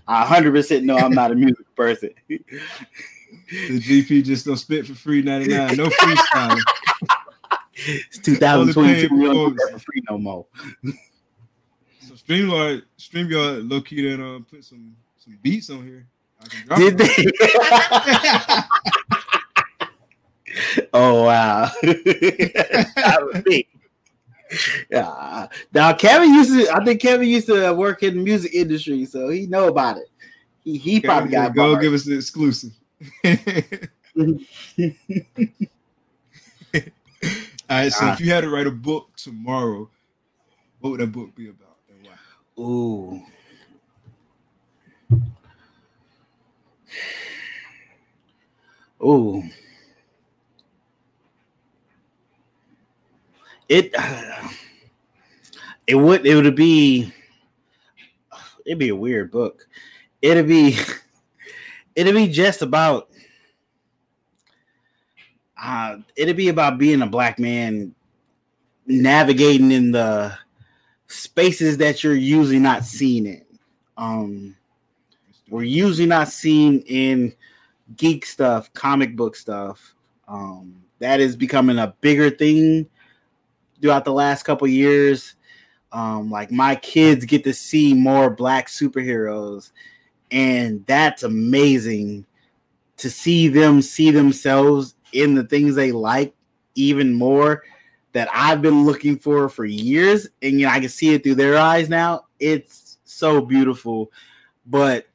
I 0.07 0.25
100% 0.25 0.83
know 0.83 0.97
I'm 0.97 1.13
not 1.13 1.31
a 1.31 1.35
musical 1.35 1.65
person. 1.75 2.11
The 2.27 3.79
GP 3.79 4.23
just 4.23 4.45
don't 4.45 4.57
spit 4.57 4.85
for 4.85 4.95
free 4.95 5.21
99. 5.21 5.77
No 5.77 5.85
freestyle. 5.85 6.59
It's 7.75 8.19
2022. 8.19 9.15
We 9.15 9.25
don't 9.25 9.55
do 9.55 9.67
for 9.71 9.79
free 9.79 10.03
no 10.09 10.17
more. 10.17 10.45
So 10.83 12.13
StreamYard, 12.13 12.83
StreamYard 12.99 13.69
low 13.69 13.81
key 13.81 14.09
that 14.09 14.23
uh, 14.23 14.39
put 14.49 14.63
some 14.63 14.95
some 15.17 15.39
beats 15.41 15.69
on 15.69 15.85
here. 15.85 16.05
I 16.41 16.47
can 16.47 16.67
drop 16.67 16.79
Did 16.79 16.97
them. 16.97 17.07
they? 17.07 17.25
oh 20.93 21.23
wow. 21.23 21.69
was 21.83 23.43
me. 23.45 23.67
Yeah. 24.89 25.47
Now 25.73 25.93
Kevin 25.93 26.33
used 26.33 26.51
to. 26.51 26.69
I 26.73 26.83
think 26.83 27.01
Kevin 27.01 27.27
used 27.27 27.47
to 27.47 27.73
work 27.73 28.03
in 28.03 28.15
the 28.15 28.23
music 28.23 28.53
industry, 28.53 29.05
so 29.05 29.29
he 29.29 29.47
know 29.47 29.67
about 29.67 29.97
it. 29.97 30.09
He, 30.63 30.77
he 30.77 31.01
probably 31.01 31.31
got 31.31 31.55
go 31.55 31.73
bars. 31.73 31.83
give 31.83 31.93
us 31.93 32.03
the 32.05 32.15
exclusive. 32.15 32.71
All 37.69 37.79
right, 37.79 37.91
so 37.91 38.07
if 38.07 38.19
you 38.19 38.31
had 38.31 38.41
to 38.41 38.49
write 38.49 38.67
a 38.67 38.71
book 38.71 39.09
tomorrow, 39.15 39.89
what 40.79 40.91
would 40.91 40.99
that 40.99 41.11
book 41.11 41.33
be 41.35 41.49
about 41.49 41.77
and 41.89 42.05
why? 42.05 42.63
Ooh. 42.63 43.21
Ooh. 49.03 49.43
It 53.73 53.91
it 55.87 55.95
would 55.95 56.27
it 56.27 56.35
would 56.35 56.55
be 56.55 57.11
it'd 58.67 58.77
be 58.77 58.89
a 58.89 58.95
weird 58.95 59.31
book. 59.31 59.67
It'd 60.21 60.47
be 60.47 60.77
it'd 61.95 62.13
be 62.13 62.27
just 62.27 62.61
about 62.61 63.09
uh 65.59 65.97
it'd 66.15 66.37
be 66.37 66.49
about 66.49 66.77
being 66.77 67.01
a 67.01 67.07
black 67.07 67.39
man 67.39 67.95
navigating 68.85 69.71
in 69.71 69.91
the 69.91 70.37
spaces 71.07 71.77
that 71.77 72.03
you're 72.03 72.13
usually 72.13 72.59
not 72.59 72.85
seen 72.85 73.25
in. 73.25 73.45
Um, 73.97 74.55
we're 75.49 75.63
usually 75.63 76.07
not 76.07 76.27
seen 76.27 76.81
in 76.81 77.33
geek 77.97 78.27
stuff, 78.27 78.71
comic 78.73 79.15
book 79.15 79.35
stuff. 79.35 79.95
Um, 80.27 80.83
that 80.99 81.19
is 81.19 81.35
becoming 81.35 81.79
a 81.79 81.95
bigger 82.01 82.29
thing 82.29 82.87
throughout 83.83 84.05
the 84.05 84.13
last 84.13 84.43
couple 84.43 84.65
years. 84.65 85.35
Um, 85.91 86.31
like 86.31 86.51
my 86.51 86.75
kids 86.75 87.25
get 87.25 87.43
to 87.43 87.53
see 87.53 87.93
more 87.93 88.29
black 88.29 88.67
superheroes, 88.67 89.71
and 90.31 90.83
that's 90.87 91.23
amazing 91.23 92.25
to 92.97 93.09
see 93.09 93.49
them 93.49 93.81
see 93.81 94.09
themselves 94.09 94.95
in 95.11 95.35
the 95.35 95.43
things 95.43 95.75
they 95.75 95.91
like 95.91 96.33
even 96.75 97.13
more 97.13 97.63
that 98.13 98.29
I've 98.33 98.61
been 98.61 98.85
looking 98.85 99.19
for 99.19 99.49
for 99.49 99.65
years, 99.65 100.29
and 100.41 100.59
you 100.59 100.65
know 100.65 100.71
I 100.71 100.79
can 100.79 100.89
see 100.89 101.13
it 101.13 101.23
through 101.23 101.35
their 101.35 101.57
eyes 101.57 101.89
now. 101.89 102.25
It's 102.39 102.99
so 103.03 103.41
beautiful, 103.41 104.11
but 104.65 105.07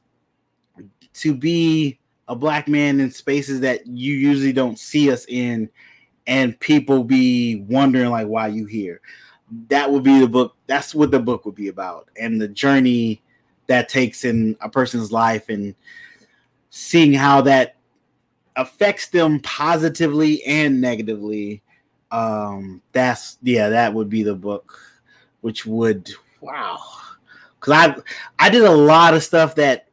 to 1.14 1.34
be 1.34 1.98
a 2.28 2.36
black 2.36 2.68
man 2.68 3.00
in 3.00 3.10
spaces 3.10 3.60
that 3.60 3.86
you 3.86 4.12
usually 4.12 4.52
don't 4.52 4.78
see 4.78 5.10
us 5.10 5.24
in, 5.26 5.70
and 6.28 6.58
people 6.60 7.02
be 7.02 7.64
wondering 7.68 8.10
like 8.10 8.28
why 8.28 8.46
you 8.46 8.66
here, 8.66 9.00
that 9.68 9.90
would 9.90 10.04
be 10.04 10.20
the 10.20 10.28
book. 10.28 10.54
That's 10.68 10.94
what 10.94 11.10
the 11.10 11.18
book 11.18 11.44
would 11.44 11.56
be 11.56 11.68
about, 11.68 12.08
and 12.20 12.40
the 12.40 12.46
journey 12.46 13.22
that 13.66 13.88
takes 13.88 14.24
in 14.24 14.56
a 14.60 14.68
person's 14.68 15.10
life, 15.10 15.48
and 15.48 15.74
seeing 16.70 17.12
how 17.12 17.40
that 17.40 17.74
affects 18.56 19.08
them 19.08 19.40
positively 19.40 20.44
and 20.44 20.80
negatively 20.80 21.62
um 22.10 22.80
that's 22.92 23.38
yeah 23.42 23.68
that 23.68 23.92
would 23.92 24.08
be 24.08 24.22
the 24.22 24.34
book 24.34 24.78
which 25.42 25.66
would 25.66 26.10
wow 26.40 26.78
because 27.60 27.72
i 27.74 28.44
i 28.44 28.48
did 28.48 28.64
a 28.64 28.70
lot 28.70 29.14
of 29.14 29.22
stuff 29.22 29.54
that 29.54 29.87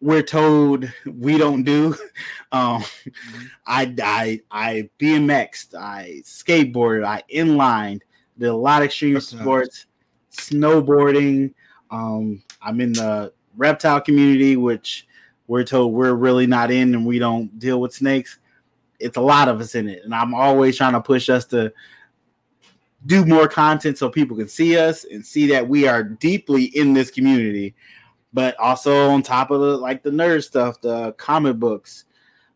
we're 0.00 0.22
told 0.22 0.90
we 1.06 1.38
don't 1.38 1.62
do. 1.62 1.94
Um, 2.52 2.82
mm-hmm. 2.82 3.44
I 3.64 3.94
I 4.02 4.40
I 4.50 4.90
BMXed, 4.98 5.76
I 5.76 6.20
skateboarded, 6.24 7.04
I 7.04 7.22
inlined, 7.28 8.02
did 8.36 8.48
a 8.48 8.56
lot 8.56 8.82
of 8.82 8.86
extreme 8.86 9.14
That's 9.14 9.28
sports, 9.28 9.86
nice. 10.32 10.50
snowboarding. 10.50 11.54
Um, 11.92 12.42
I'm 12.60 12.80
in 12.80 12.94
the 12.94 13.32
reptile 13.56 14.00
community, 14.00 14.56
which 14.56 15.06
we're 15.46 15.62
told 15.62 15.92
we're 15.92 16.14
really 16.14 16.48
not 16.48 16.72
in, 16.72 16.92
and 16.92 17.06
we 17.06 17.20
don't 17.20 17.56
deal 17.60 17.80
with 17.80 17.94
snakes. 17.94 18.40
It's 18.98 19.16
a 19.16 19.20
lot 19.20 19.48
of 19.48 19.60
us 19.60 19.76
in 19.76 19.88
it, 19.88 20.02
and 20.02 20.12
I'm 20.12 20.34
always 20.34 20.76
trying 20.76 20.94
to 20.94 21.00
push 21.00 21.28
us 21.28 21.44
to 21.46 21.72
do 23.06 23.24
more 23.24 23.46
content 23.46 23.96
so 23.96 24.10
people 24.10 24.36
can 24.36 24.48
see 24.48 24.76
us 24.76 25.04
and 25.04 25.24
see 25.24 25.46
that 25.46 25.68
we 25.68 25.86
are 25.86 26.02
deeply 26.02 26.64
in 26.64 26.94
this 26.94 27.12
community 27.12 27.76
but 28.32 28.58
also 28.58 29.10
on 29.10 29.22
top 29.22 29.50
of 29.50 29.60
the 29.60 29.76
like 29.76 30.02
the 30.02 30.10
nerd 30.10 30.44
stuff, 30.44 30.80
the 30.80 31.12
comic 31.12 31.56
books. 31.56 32.04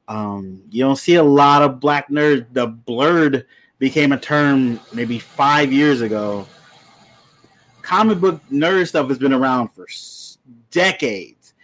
Um, 0.06 0.62
you 0.70 0.84
don't 0.84 0.96
see 0.96 1.14
a 1.14 1.22
lot 1.22 1.62
of 1.62 1.80
black 1.80 2.10
nerds. 2.10 2.46
The 2.52 2.68
blerd 2.68 3.44
became 3.78 4.12
a 4.12 4.18
term 4.18 4.78
maybe 4.92 5.18
five 5.18 5.72
years 5.72 6.00
ago. 6.00 6.46
Comic 7.82 8.20
book 8.20 8.40
nerd 8.50 8.88
stuff 8.88 9.08
has 9.08 9.18
been 9.18 9.32
around 9.32 9.68
for 9.68 9.86
decades, 10.70 11.54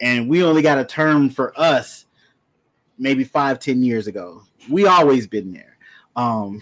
and 0.00 0.28
we 0.28 0.42
only 0.42 0.62
got 0.62 0.78
a 0.78 0.84
term 0.84 1.30
for 1.30 1.58
us 1.58 2.06
maybe 2.98 3.24
five, 3.24 3.58
ten 3.58 3.82
years 3.82 4.06
ago. 4.06 4.42
We 4.68 4.86
always 4.86 5.26
been 5.26 5.52
there. 5.52 5.76
Um, 6.16 6.60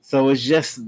so 0.00 0.28
it's 0.28 0.42
just 0.42 0.80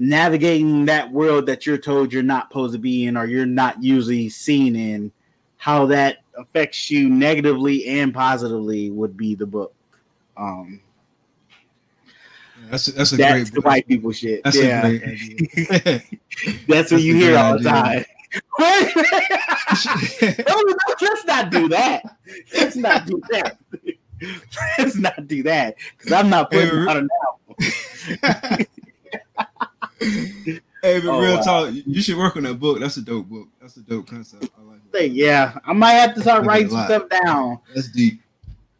navigating 0.00 0.86
that 0.86 1.12
world 1.12 1.44
that 1.46 1.66
you're 1.66 1.78
told 1.78 2.12
you're 2.12 2.22
not 2.22 2.48
supposed 2.48 2.72
to 2.72 2.78
be 2.78 3.04
in 3.06 3.16
or 3.16 3.26
you're 3.26 3.46
not 3.46 3.82
usually 3.82 4.28
seen 4.30 4.74
in, 4.74 5.12
how 5.58 5.86
that 5.86 6.24
affects 6.36 6.90
you 6.90 7.08
negatively 7.08 7.84
and 7.86 8.14
positively 8.14 8.90
would 8.90 9.16
be 9.16 9.34
the 9.34 9.46
book. 9.46 9.74
Um, 10.36 10.80
that's 12.70 12.88
a, 12.88 12.92
that's 12.92 13.12
a 13.12 13.16
that's 13.16 13.32
great 13.32 13.46
the 13.46 13.52
book. 13.56 13.64
white 13.64 13.86
people 13.86 14.12
shit. 14.12 14.42
That's 14.42 14.56
yeah. 14.56 14.82
that's 16.68 16.90
what 16.90 17.02
you 17.02 17.14
hear 17.14 17.36
all 17.36 17.58
the 17.58 17.64
time. 17.64 18.04
let's 21.00 21.24
not 21.26 21.50
do 21.50 21.68
that. 21.68 22.16
Let's 22.54 22.76
not 22.76 23.06
do 23.06 23.20
that. 23.30 23.58
Let's 24.78 24.96
not 24.96 25.26
do 25.26 25.42
that 25.44 25.76
because 25.96 26.12
I'm 26.12 26.28
not 26.28 26.50
putting 26.50 26.86
out 26.86 26.98
an 26.98 27.08
album 28.28 28.66
hey, 30.00 30.60
but 30.82 31.06
oh, 31.06 31.20
real 31.20 31.36
wow. 31.36 31.42
talk, 31.42 31.74
you 31.74 32.00
should 32.00 32.16
work 32.16 32.36
on 32.36 32.44
that 32.44 32.58
book. 32.58 32.80
That's 32.80 32.96
a 32.96 33.02
dope 33.02 33.26
book. 33.26 33.48
That's 33.60 33.76
a 33.76 33.80
dope 33.80 34.08
concept. 34.08 34.48
I 34.58 34.62
like 34.62 34.80
it. 34.94 35.12
Yeah, 35.12 35.58
I 35.64 35.72
might 35.74 35.92
have 35.92 36.14
to 36.14 36.22
start 36.22 36.46
writing 36.46 36.70
some 36.70 36.84
stuff 36.86 37.02
down. 37.24 37.58
That's 37.74 37.88
deep. 37.88 38.20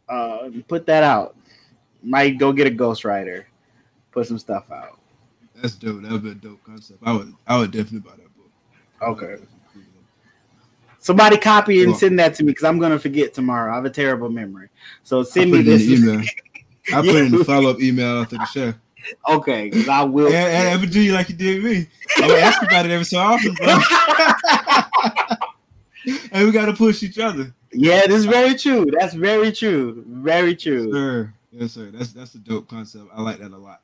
Uh, 0.09 0.49
put 0.67 0.85
that 0.87 1.03
out. 1.03 1.35
Might 2.03 2.39
go 2.39 2.51
get 2.51 2.65
a 2.65 2.71
ghostwriter, 2.71 3.45
put 4.11 4.25
some 4.25 4.39
stuff 4.39 4.71
out. 4.71 4.99
That's 5.55 5.75
dope. 5.75 6.01
That 6.01 6.11
would 6.11 6.23
be 6.23 6.31
a 6.31 6.35
dope 6.35 6.63
concept. 6.63 6.99
I 7.03 7.13
would, 7.13 7.33
I 7.45 7.57
would 7.59 7.71
definitely 7.71 7.99
buy 7.99 8.15
that 8.15 8.35
book. 8.35 9.19
Okay. 9.19 9.43
Somebody 10.97 11.37
copy 11.37 11.83
and 11.83 11.95
send 11.95 12.17
that 12.19 12.35
to 12.35 12.43
me 12.43 12.51
because 12.51 12.63
I'm 12.63 12.79
gonna 12.79 12.99
forget 12.99 13.33
tomorrow. 13.33 13.71
I 13.71 13.75
have 13.75 13.85
a 13.85 13.89
terrible 13.89 14.29
memory. 14.29 14.69
So 15.03 15.23
send 15.23 15.51
me 15.51 15.61
this 15.61 15.83
email. 15.83 16.23
I 16.93 17.01
put 17.01 17.15
in 17.15 17.31
the 17.31 17.45
follow 17.45 17.69
up 17.71 17.79
email 17.79 18.21
after 18.21 18.37
the 18.37 18.45
show. 18.45 18.73
Okay, 19.27 19.69
because 19.69 19.87
I 19.87 20.03
will. 20.03 20.27
And, 20.27 20.35
and 20.35 20.67
ever 20.69 20.85
do 20.85 21.01
you 21.01 21.13
like 21.13 21.29
you 21.29 21.35
did 21.35 21.63
me? 21.63 21.87
I 22.17 22.27
would 22.27 22.39
ask 22.39 22.61
about 22.61 22.85
it 22.85 22.91
every 22.91 23.05
so 23.05 23.19
often, 23.19 23.55
and 26.31 26.45
we 26.45 26.51
got 26.51 26.65
to 26.65 26.73
push 26.73 27.03
each 27.03 27.19
other. 27.19 27.53
Yeah, 27.71 28.05
this 28.07 28.17
is 28.17 28.25
very 28.25 28.55
true. 28.55 28.85
That's 28.99 29.13
very 29.13 29.51
true. 29.51 30.03
Very 30.07 30.55
true. 30.55 30.91
Sir. 30.91 31.33
Yes, 31.51 31.73
sir. 31.73 31.91
That's 31.91 32.13
that's 32.13 32.35
a 32.35 32.39
dope 32.39 32.69
concept. 32.69 33.05
I 33.13 33.21
like 33.21 33.39
that 33.39 33.51
a 33.51 33.57
lot. 33.57 33.81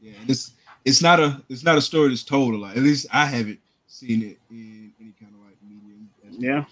Yeah, 0.00 0.12
it's 0.28 0.52
it's 0.84 1.02
not 1.02 1.20
a 1.20 1.42
it's 1.48 1.64
not 1.64 1.76
a 1.76 1.82
story 1.82 2.08
that's 2.08 2.24
told 2.24 2.54
a 2.54 2.58
lot. 2.58 2.76
At 2.76 2.82
least 2.82 3.06
I 3.12 3.26
haven't 3.26 3.60
seen 3.86 4.22
it 4.22 4.38
in 4.50 4.92
any 5.00 5.12
kind 5.18 5.32
of 5.34 5.46
like 5.46 5.56
medium. 5.62 6.10
Yeah. 6.30 6.64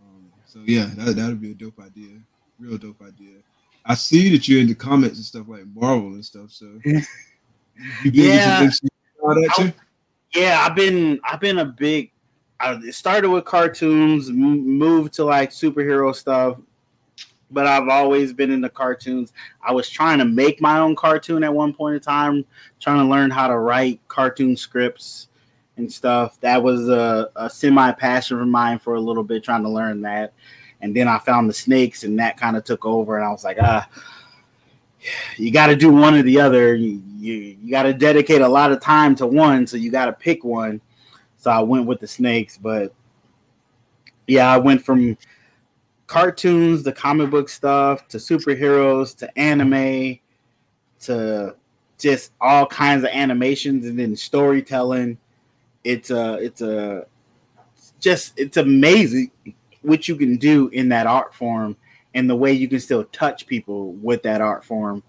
Um, 0.00 0.30
so 0.46 0.60
yeah, 0.64 0.90
that 0.94 1.16
that 1.16 1.28
would 1.28 1.40
be 1.40 1.52
a 1.52 1.54
dope 1.54 1.80
idea. 1.80 2.18
Real 2.58 2.78
dope 2.78 3.02
idea. 3.02 3.36
I 3.86 3.94
see 3.94 4.30
that 4.30 4.48
you're 4.48 4.60
in 4.60 4.66
the 4.66 4.74
comments 4.74 5.16
and 5.16 5.24
stuff 5.24 5.46
like 5.48 5.66
Marvel 5.74 6.08
and 6.08 6.24
stuff. 6.24 6.50
So 6.50 6.80
yeah, 8.04 8.68
yeah, 10.34 10.64
I've 10.66 10.74
been 10.74 11.20
I've 11.24 11.40
been 11.40 11.58
a 11.58 11.64
big. 11.64 12.10
I 12.60 12.78
started 12.90 13.30
with 13.30 13.44
cartoons, 13.44 14.30
moved 14.30 15.12
to 15.14 15.24
like 15.24 15.50
superhero 15.50 16.14
stuff, 16.14 16.58
but 17.50 17.66
I've 17.66 17.88
always 17.88 18.32
been 18.32 18.50
into 18.50 18.70
cartoons. 18.70 19.32
I 19.62 19.72
was 19.72 19.88
trying 19.90 20.18
to 20.18 20.24
make 20.24 20.60
my 20.60 20.78
own 20.78 20.96
cartoon 20.96 21.44
at 21.44 21.52
one 21.52 21.74
point 21.74 21.96
in 21.96 22.00
time, 22.00 22.44
trying 22.80 22.98
to 22.98 23.04
learn 23.04 23.30
how 23.30 23.48
to 23.48 23.58
write 23.58 24.00
cartoon 24.08 24.56
scripts 24.56 25.28
and 25.76 25.92
stuff. 25.92 26.40
That 26.40 26.62
was 26.62 26.88
a, 26.88 27.30
a 27.36 27.50
semi 27.50 27.92
passion 27.92 28.40
of 28.40 28.48
mine 28.48 28.78
for 28.78 28.94
a 28.94 29.00
little 29.00 29.24
bit, 29.24 29.44
trying 29.44 29.64
to 29.64 29.68
learn 29.68 30.00
that 30.02 30.32
and 30.84 30.94
then 30.94 31.08
I 31.08 31.18
found 31.18 31.48
the 31.48 31.54
snakes, 31.54 32.04
and 32.04 32.18
that 32.18 32.36
kind 32.36 32.58
of 32.58 32.64
took 32.64 32.84
over. 32.84 33.16
And 33.16 33.24
I 33.24 33.30
was 33.30 33.42
like, 33.42 33.56
ah, 33.58 33.88
you 35.38 35.50
got 35.50 35.68
to 35.68 35.76
do 35.76 35.90
one 35.90 36.14
or 36.14 36.22
the 36.22 36.38
other. 36.38 36.74
You 36.74 37.02
you, 37.16 37.56
you 37.62 37.70
got 37.70 37.84
to 37.84 37.94
dedicate 37.94 38.42
a 38.42 38.48
lot 38.48 38.70
of 38.70 38.80
time 38.80 39.14
to 39.16 39.26
one, 39.26 39.66
so 39.66 39.78
you 39.78 39.90
got 39.90 40.04
to 40.06 40.12
pick 40.12 40.44
one. 40.44 40.82
So 41.38 41.50
I 41.50 41.60
went 41.60 41.86
with 41.86 42.00
the 42.00 42.06
snakes, 42.06 42.58
but 42.58 42.92
yeah, 44.26 44.52
I 44.52 44.58
went 44.58 44.84
from 44.84 45.16
cartoons, 46.06 46.82
the 46.82 46.92
comic 46.92 47.30
book 47.30 47.48
stuff, 47.48 48.06
to 48.08 48.18
superheroes, 48.18 49.16
to 49.16 49.38
anime, 49.38 50.18
to 51.00 51.56
just 51.98 52.32
all 52.42 52.66
kinds 52.66 53.04
of 53.04 53.10
animations, 53.10 53.86
and 53.86 53.98
then 53.98 54.14
storytelling. 54.14 55.16
It's 55.82 56.10
a 56.10 56.34
it's 56.34 56.60
a 56.60 57.06
just 58.00 58.34
it's 58.38 58.58
amazing 58.58 59.30
what 59.84 60.08
you 60.08 60.16
can 60.16 60.36
do 60.36 60.68
in 60.68 60.88
that 60.88 61.06
art 61.06 61.34
form 61.34 61.76
and 62.14 62.28
the 62.28 62.36
way 62.36 62.52
you 62.52 62.68
can 62.68 62.80
still 62.80 63.04
touch 63.04 63.46
people 63.46 63.92
with 63.94 64.22
that 64.22 64.40
art 64.40 64.64
form 64.64 65.02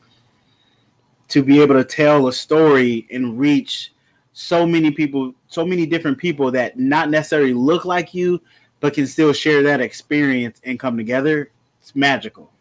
to 1.27 1.43
be 1.43 1.61
able 1.61 1.75
to 1.75 1.83
tell 1.83 2.27
a 2.27 2.33
story 2.33 3.07
and 3.11 3.39
reach 3.39 3.93
so 4.33 4.65
many 4.65 4.91
people 4.91 5.33
so 5.47 5.65
many 5.65 5.85
different 5.85 6.17
people 6.17 6.51
that 6.51 6.77
not 6.77 7.09
necessarily 7.09 7.53
look 7.53 7.85
like 7.85 8.13
you 8.13 8.41
but 8.79 8.93
can 8.93 9.07
still 9.07 9.33
share 9.33 9.63
that 9.63 9.79
experience 9.81 10.59
and 10.65 10.79
come 10.79 10.97
together. 10.97 11.49
It's 11.81 11.95
magical. 11.95 12.51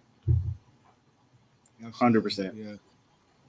Absolutely. 1.85 2.31
100% 2.31 2.79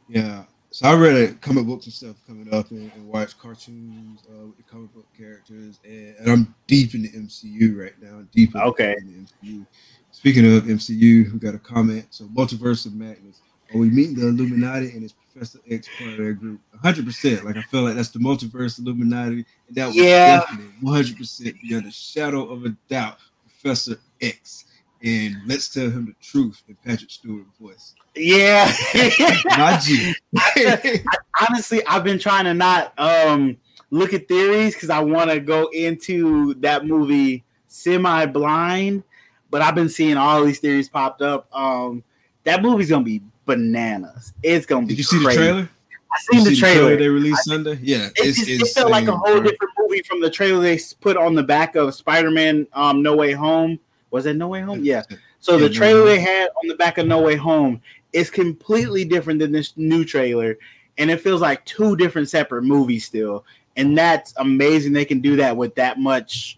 yeah. 0.09 0.21
Yeah 0.23 0.43
so 0.75 0.89
I 0.89 0.93
read 0.93 1.39
comic 1.39 1.65
books 1.65 1.85
and 1.85 1.93
stuff 1.93 2.17
coming 2.27 2.53
up 2.53 2.69
and, 2.71 2.91
and 2.95 3.07
watch 3.07 3.39
cartoons 3.39 4.19
uh, 4.29 4.47
with 4.47 4.57
the 4.57 4.63
comic 4.63 4.93
book 4.93 5.05
characters, 5.17 5.79
and, 5.85 6.13
and, 6.17 6.29
I'm 6.29 6.55
deep 6.67 6.93
in 6.93 7.03
the 7.03 7.11
MCU 7.11 7.79
right 7.79 7.93
now. 8.01 8.25
Deep 8.33 8.53
in 8.53 8.59
okay. 8.59 8.93
In 8.99 9.25
the 9.41 9.47
MCU. 9.53 9.65
Speaking 10.11 10.57
of 10.57 10.63
MCU, 10.63 11.31
we 11.31 11.39
got 11.39 11.55
a 11.55 11.59
comment. 11.59 12.07
So 12.09 12.25
Multiverse 12.25 12.85
of 12.87 12.93
Madness. 12.93 13.39
Are 13.73 13.77
we 13.77 13.89
meeting 13.89 14.15
the 14.15 14.27
Illuminati 14.27 14.91
and 14.91 15.01
its 15.05 15.13
Professor 15.13 15.59
X 15.71 15.87
part 15.97 16.11
of 16.11 16.17
their 16.17 16.33
group? 16.33 16.59
100. 16.71 17.05
percent 17.05 17.45
Like 17.45 17.55
I 17.55 17.61
feel 17.61 17.83
like 17.83 17.95
that's 17.95 18.09
the 18.09 18.19
Multiverse 18.19 18.77
Illuminati, 18.77 19.45
and 19.69 19.77
that 19.77 19.87
was 19.87 19.95
yeah. 19.95 20.41
definitely 20.41 20.73
100 20.81 21.17
percent 21.17 21.55
beyond 21.61 21.85
a 21.85 21.91
shadow 21.91 22.49
of 22.49 22.65
a 22.65 22.75
doubt, 22.89 23.19
Professor 23.47 23.95
X. 24.19 24.65
And 25.03 25.35
let's 25.45 25.69
tell 25.69 25.89
him 25.89 26.05
the 26.05 26.25
truth 26.25 26.63
in 26.67 26.75
Patrick 26.85 27.11
Stewart 27.11 27.45
voice. 27.59 27.93
Yeah. 28.15 28.71
not 29.57 29.87
you. 29.87 30.13
honestly, 31.41 31.85
I've 31.85 32.03
been 32.03 32.19
trying 32.19 32.45
to 32.45 32.53
not 32.53 32.93
um, 32.97 33.57
look 33.91 34.13
at 34.13 34.27
theories 34.27 34.73
because 34.73 34.89
I 34.89 34.99
want 34.99 35.29
to 35.29 35.39
go 35.39 35.67
into 35.73 36.55
that 36.55 36.85
movie 36.85 37.43
semi 37.67 38.25
blind, 38.25 39.03
but 39.49 39.61
I've 39.61 39.75
been 39.75 39.89
seeing 39.89 40.17
all 40.17 40.43
these 40.43 40.59
theories 40.59 40.89
popped 40.89 41.21
up. 41.21 41.47
Um, 41.53 42.03
that 42.43 42.61
movie's 42.61 42.89
gonna 42.89 43.03
be 43.03 43.21
bananas. 43.45 44.33
It's 44.41 44.65
gonna 44.65 44.85
be. 44.85 44.95
Did 44.95 44.97
you 44.99 45.03
see 45.03 45.23
crazy. 45.23 45.37
the 45.37 45.43
trailer? 45.43 45.69
I 46.11 46.19
seen 46.19 46.43
the 46.45 46.55
trailer. 46.55 46.73
the 46.75 46.79
trailer. 46.85 46.97
they 46.97 47.09
released 47.09 47.43
Sunday. 47.43 47.79
Yeah, 47.81 48.07
it, 48.07 48.13
it's, 48.15 48.47
it 48.47 48.73
felt 48.73 48.89
like 48.89 49.07
a 49.07 49.15
whole 49.15 49.41
different 49.41 49.71
movie 49.79 50.01
from 50.03 50.21
the 50.21 50.29
trailer 50.29 50.61
they 50.61 50.79
put 51.01 51.17
on 51.17 51.35
the 51.35 51.43
back 51.43 51.75
of 51.75 51.93
Spider-Man: 51.93 52.67
um, 52.73 53.03
No 53.03 53.15
Way 53.15 53.33
Home. 53.33 53.79
Was 54.15 54.25
it 54.27 54.37
No 54.37 54.47
Way 54.47 54.61
Home? 54.61 54.81
Yeah. 54.81 55.03
So 55.41 55.59
the 55.59 55.69
trailer 55.69 55.99
no 55.99 56.05
they 56.05 56.21
had 56.21 56.47
on 56.47 56.69
the 56.69 56.75
back 56.75 56.97
of 56.97 57.05
No 57.05 57.21
Way 57.21 57.35
Home 57.35 57.81
is 58.13 58.29
completely 58.29 59.03
different 59.03 59.41
than 59.41 59.51
this 59.51 59.73
new 59.75 60.05
trailer, 60.05 60.57
and 60.97 61.11
it 61.11 61.19
feels 61.19 61.41
like 61.41 61.65
two 61.65 61.97
different 61.97 62.29
separate 62.29 62.61
movies 62.61 63.03
still. 63.03 63.43
And 63.75 63.97
that's 63.97 64.33
amazing. 64.37 64.93
They 64.93 65.03
can 65.03 65.19
do 65.19 65.35
that 65.35 65.57
with 65.57 65.75
that 65.75 65.99
much 65.99 66.57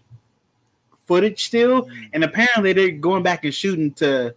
footage 1.04 1.46
still. 1.46 1.86
Mm. 1.86 2.10
And 2.12 2.22
apparently 2.22 2.72
they're 2.72 2.92
going 2.92 3.24
back 3.24 3.44
and 3.44 3.52
shooting 3.52 3.90
to 3.94 4.36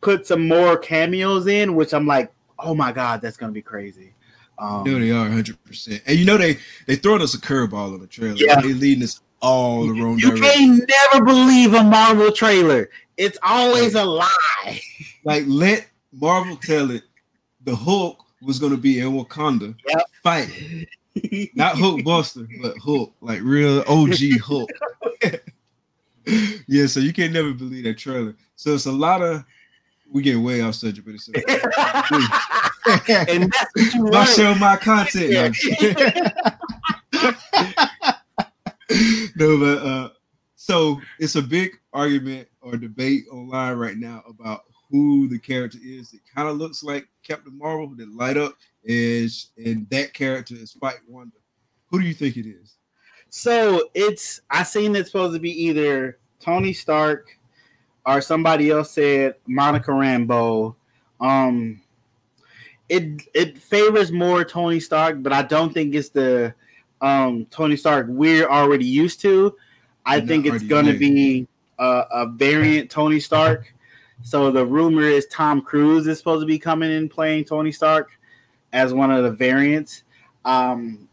put 0.00 0.24
some 0.24 0.46
more 0.46 0.78
cameos 0.78 1.48
in, 1.48 1.74
which 1.74 1.92
I'm 1.92 2.06
like, 2.06 2.32
oh 2.60 2.76
my 2.76 2.92
god, 2.92 3.20
that's 3.20 3.36
gonna 3.36 3.50
be 3.50 3.60
crazy. 3.60 4.14
Um, 4.56 4.84
know 4.84 5.00
they 5.00 5.10
are 5.10 5.22
100, 5.22 5.64
percent 5.64 6.00
and 6.06 6.16
you 6.16 6.24
know 6.24 6.38
they 6.38 6.58
they 6.86 6.94
throwing 6.94 7.22
us 7.22 7.34
a 7.34 7.38
curveball 7.38 7.94
on 7.94 7.98
the 7.98 8.06
trailer. 8.06 8.36
Yeah. 8.36 8.60
They 8.60 8.72
leading 8.72 9.02
us 9.02 9.20
all 9.40 9.86
the 9.86 9.92
wrong 9.92 10.18
You 10.18 10.36
direction. 10.36 10.78
can't 10.78 10.90
never 11.12 11.24
believe 11.24 11.74
a 11.74 11.82
Marvel 11.82 12.32
trailer. 12.32 12.88
It's 13.16 13.38
always 13.42 13.94
a 13.94 14.04
lie. 14.04 14.28
Like 15.24 15.42
let 15.48 15.88
Marvel 16.12 16.54
tell 16.56 16.92
it. 16.92 17.02
The 17.64 17.74
Hulk 17.74 18.24
was 18.42 18.60
gonna 18.60 18.76
be 18.76 19.00
in 19.00 19.08
Wakanda. 19.12 19.74
Yep. 19.88 20.02
Fight. 20.22 20.86
Not 21.56 21.76
Hulk 21.76 22.04
Buster, 22.04 22.46
but 22.62 22.78
Hulk, 22.78 23.12
like 23.20 23.40
real 23.42 23.82
OG 23.88 24.38
Hulk. 24.40 24.70
yeah, 26.68 26.86
so 26.86 27.00
you 27.00 27.12
can 27.12 27.32
never 27.32 27.52
believe 27.52 27.82
that 27.84 27.98
trailer. 27.98 28.36
So 28.54 28.74
it's 28.74 28.86
a 28.86 28.92
lot 28.92 29.20
of 29.20 29.44
we 30.12 30.22
get 30.22 30.36
way 30.36 30.60
off 30.60 30.76
subject, 30.76 31.04
but 31.04 31.16
it's 31.16 31.26
and 33.08 33.52
that's 33.52 33.70
what 33.74 33.94
you 33.94 34.04
my 34.04 34.24
show, 34.26 34.54
my 34.54 34.76
content. 34.76 35.56
No, 39.38 39.58
but 39.58 39.86
uh, 39.86 40.08
so 40.54 41.00
it's 41.18 41.36
a 41.36 41.42
big 41.42 41.72
argument 41.92 42.48
or 42.62 42.76
debate 42.76 43.24
online 43.30 43.76
right 43.76 43.96
now 43.96 44.22
about 44.28 44.62
who 44.90 45.28
the 45.28 45.38
character 45.38 45.78
is. 45.82 46.14
It 46.14 46.20
kind 46.34 46.48
of 46.48 46.56
looks 46.56 46.82
like 46.82 47.06
Captain 47.22 47.56
Marvel 47.58 47.94
that 47.96 48.08
light 48.14 48.36
up 48.38 48.54
is, 48.82 49.50
and 49.58 49.86
that 49.90 50.14
character 50.14 50.54
is 50.54 50.72
Fight 50.72 51.00
Wonder. 51.06 51.36
Who 51.90 52.00
do 52.00 52.06
you 52.06 52.14
think 52.14 52.36
it 52.36 52.48
is? 52.48 52.76
So 53.28 53.90
it's 53.94 54.40
I 54.50 54.62
seen 54.62 54.96
it's 54.96 55.10
supposed 55.10 55.34
to 55.34 55.40
be 55.40 55.50
either 55.64 56.18
Tony 56.40 56.72
Stark 56.72 57.28
or 58.04 58.20
somebody 58.20 58.70
else 58.70 58.92
said 58.92 59.34
Monica 59.46 59.90
Rambeau. 59.90 60.74
Um 61.20 61.82
it 62.88 63.22
it 63.34 63.58
favors 63.58 64.12
more 64.12 64.44
Tony 64.44 64.80
Stark, 64.80 65.22
but 65.22 65.32
I 65.32 65.42
don't 65.42 65.74
think 65.74 65.94
it's 65.94 66.10
the 66.10 66.54
um 67.00 67.46
Tony 67.50 67.76
Stark 67.76 68.06
we're 68.08 68.48
already 68.48 68.86
used 68.86 69.20
to. 69.22 69.56
I 70.04 70.20
think 70.20 70.46
it's 70.46 70.62
gonna 70.62 70.94
be 70.94 71.46
a, 71.78 72.04
a 72.10 72.26
variant 72.26 72.90
Tony 72.90 73.20
Stark. 73.20 73.72
So 74.22 74.50
the 74.50 74.64
rumor 74.64 75.02
is 75.02 75.26
Tom 75.26 75.60
Cruise 75.60 76.06
is 76.06 76.18
supposed 76.18 76.42
to 76.42 76.46
be 76.46 76.58
coming 76.58 76.90
in 76.90 77.08
playing 77.08 77.44
Tony 77.44 77.72
Stark 77.72 78.10
as 78.72 78.94
one 78.94 79.10
of 79.10 79.24
the 79.24 79.30
variants. 79.30 80.04
Um, 80.44 81.08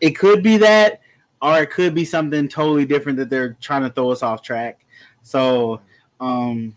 it 0.00 0.12
could 0.12 0.42
be 0.42 0.56
that, 0.58 1.00
or 1.42 1.62
it 1.62 1.70
could 1.70 1.94
be 1.94 2.04
something 2.04 2.48
totally 2.48 2.84
different 2.84 3.18
that 3.18 3.30
they're 3.30 3.56
trying 3.60 3.82
to 3.82 3.90
throw 3.90 4.10
us 4.10 4.22
off 4.22 4.42
track. 4.42 4.84
So, 5.22 5.80
um, 6.20 6.74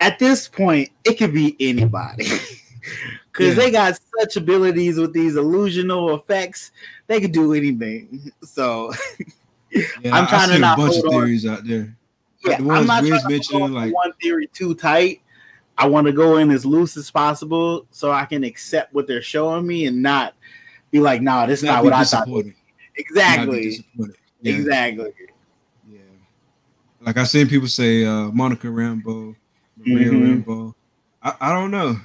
at 0.00 0.18
this 0.18 0.48
point, 0.48 0.90
it 1.04 1.14
could 1.14 1.32
be 1.32 1.56
anybody 1.60 2.26
because 3.40 3.56
Yeah. 3.56 3.64
they 3.64 3.70
got 3.70 3.98
such 4.20 4.36
abilities 4.36 4.98
with 4.98 5.12
these 5.12 5.34
illusional 5.34 6.16
effects. 6.18 6.72
They 7.06 7.20
could 7.20 7.32
do 7.32 7.54
anything. 7.54 8.30
So, 8.42 8.92
Yeah, 9.72 9.84
I'm 10.12 10.26
trying 10.26 10.50
I 10.50 10.54
to 10.54 10.58
not 10.58 10.78
a 10.78 10.82
bunch 10.82 10.96
of 10.96 11.02
hold 11.04 11.14
on. 11.14 11.20
theories 11.22 11.46
out 11.46 11.64
there. 11.64 11.96
yeah, 12.44 12.56
the 12.58 12.70
I'm 12.70 12.86
not 12.86 13.04
trying 13.04 13.20
to 13.22 13.28
mentioned, 13.28 13.60
hold 13.60 13.70
on 13.70 13.74
like- 13.74 13.94
one 13.94 14.12
theory 14.20 14.48
too 14.52 14.74
tight. 14.74 15.22
I 15.78 15.86
want 15.86 16.06
to 16.08 16.12
go 16.12 16.36
in 16.38 16.50
as 16.50 16.66
loose 16.66 16.96
as 16.98 17.10
possible 17.10 17.86
so 17.90 18.10
I 18.10 18.24
can 18.26 18.44
accept 18.44 18.92
what 18.92 19.06
they're 19.06 19.22
showing 19.22 19.66
me 19.66 19.86
and 19.86 20.02
not 20.02 20.34
be 20.90 21.00
like, 21.00 21.22
"No, 21.22 21.46
this 21.46 21.60
is 21.60 21.64
not, 21.64 21.76
Not 21.76 21.84
what 21.84 21.92
I 21.94 22.04
thought." 22.04 22.28
Exactly. 22.96 23.86
Yeah. 23.96 24.06
exactly. 24.56 25.12
Yeah. 25.88 26.00
Like 27.00 27.16
I've 27.16 27.28
seen 27.28 27.48
people 27.48 27.68
say 27.68 28.04
uh 28.04 28.30
Monica 28.32 28.66
Rambeau, 28.66 29.34
Maria 29.78 30.10
Mhm. 30.10 30.44
Rambeau. 30.44 30.74
I, 31.22 31.34
I 31.40 31.52
don't 31.52 31.70
know. 31.70 31.98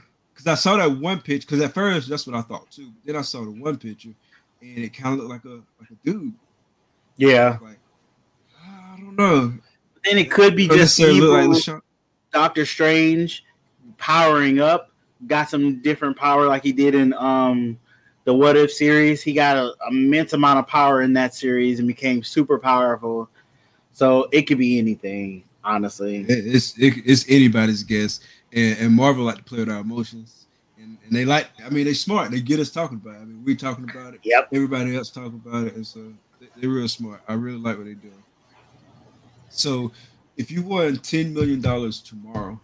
Cause 0.45 0.59
I 0.59 0.61
saw 0.61 0.77
that 0.77 0.99
one 0.99 1.19
picture, 1.21 1.47
because 1.47 1.61
at 1.61 1.73
first 1.73 2.07
that's 2.07 2.27
what 2.27 2.35
I 2.35 2.41
thought 2.41 2.69
too. 2.69 2.91
Then 3.03 3.15
I 3.15 3.21
saw 3.21 3.43
the 3.43 3.49
one 3.49 3.77
picture 3.77 4.13
and 4.61 4.77
it 4.77 4.93
kind 4.93 5.19
of 5.19 5.25
looked 5.25 5.45
like 5.45 5.53
a 5.53 5.61
like 5.79 5.89
a 5.89 5.95
dude. 6.05 6.33
Yeah. 7.17 7.57
Like 7.63 7.79
I 8.63 8.97
don't 8.97 9.15
know. 9.15 9.53
Then 10.03 10.19
it 10.19 10.29
could 10.29 10.55
be 10.55 10.67
just 10.67 10.99
evil 10.99 11.29
like 11.29 11.81
Doctor 12.31 12.63
Strange 12.63 13.43
powering 13.97 14.59
up, 14.59 14.91
got 15.25 15.49
some 15.49 15.81
different 15.81 16.15
power 16.15 16.45
like 16.45 16.61
he 16.61 16.71
did 16.71 16.93
in 16.93 17.13
um 17.13 17.79
the 18.25 18.33
What 18.33 18.55
If 18.55 18.71
series. 18.71 19.23
He 19.23 19.33
got 19.33 19.57
a 19.57 19.73
immense 19.89 20.33
amount 20.33 20.59
of 20.59 20.67
power 20.67 21.01
in 21.01 21.13
that 21.13 21.33
series 21.33 21.79
and 21.79 21.87
became 21.87 22.21
super 22.21 22.59
powerful. 22.59 23.29
So 23.93 24.27
it 24.31 24.43
could 24.43 24.59
be 24.59 24.77
anything, 24.77 25.43
honestly. 25.63 26.23
It's 26.27 26.77
it, 26.77 27.01
it's 27.03 27.25
anybody's 27.29 27.81
guess. 27.83 28.19
And, 28.55 28.77
and 28.79 28.93
Marvel 28.93 29.25
like 29.25 29.37
to 29.37 29.43
play 29.43 29.59
with 29.59 29.69
our 29.69 29.81
emotions. 29.81 30.45
And, 30.77 30.97
and 31.03 31.11
they 31.11 31.25
like 31.25 31.47
I 31.63 31.69
mean 31.69 31.85
they 31.85 31.93
smart. 31.93 32.31
They 32.31 32.41
get 32.41 32.59
us 32.59 32.69
talking 32.71 32.97
about 32.97 33.15
it. 33.15 33.21
I 33.21 33.25
mean 33.25 33.43
we 33.43 33.55
talking 33.55 33.89
about 33.89 34.13
it. 34.13 34.21
Yep. 34.23 34.49
everybody 34.53 34.95
else 34.95 35.09
talking 35.09 35.41
about 35.45 35.67
it, 35.67 35.75
and 35.75 35.85
so 35.85 36.11
they- 36.39 36.47
they're 36.57 36.69
real 36.69 36.87
smart. 36.87 37.21
I 37.27 37.33
really 37.33 37.57
like 37.59 37.77
what 37.77 37.85
they're 37.85 37.93
doing. 37.95 38.23
So, 39.49 39.91
if 40.37 40.51
you 40.51 40.61
won 40.63 40.97
ten 40.97 41.33
million 41.33 41.61
dollars 41.61 42.01
tomorrow, 42.01 42.59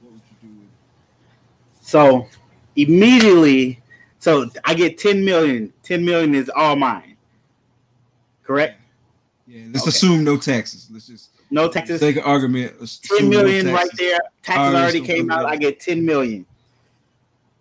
what 0.00 0.12
would 0.12 0.20
you 0.42 0.48
do? 0.48 0.54
With 0.54 0.64
it? 0.66 1.86
So 1.86 2.26
immediately, 2.76 3.80
so 4.18 4.50
I 4.64 4.74
get 4.74 4.98
10 4.98 5.24
million. 5.24 5.72
10 5.82 6.04
million 6.04 6.34
is 6.34 6.50
all 6.54 6.76
mine. 6.76 7.16
Correct? 8.42 8.80
Yeah, 9.46 9.64
let's 9.68 9.82
Okay. 9.82 9.88
assume 9.90 10.24
no 10.24 10.36
taxes. 10.36 10.88
Let's 10.92 11.06
just 11.06 11.30
No 11.50 11.68
taxes. 11.68 12.00
take 12.00 12.16
an 12.16 12.22
argument. 12.22 12.74
let's 12.78 12.98
10 12.98 13.16
assume 13.16 13.30
no 13.30 13.72
right 13.72 13.88
there. 13.96 14.18
Taxes 14.42 14.74
already 14.74 15.00
came 15.00 15.30
out. 15.30 15.46
I 15.46 15.56
get 15.56 15.80
10 15.80 16.04
million. 16.04 16.44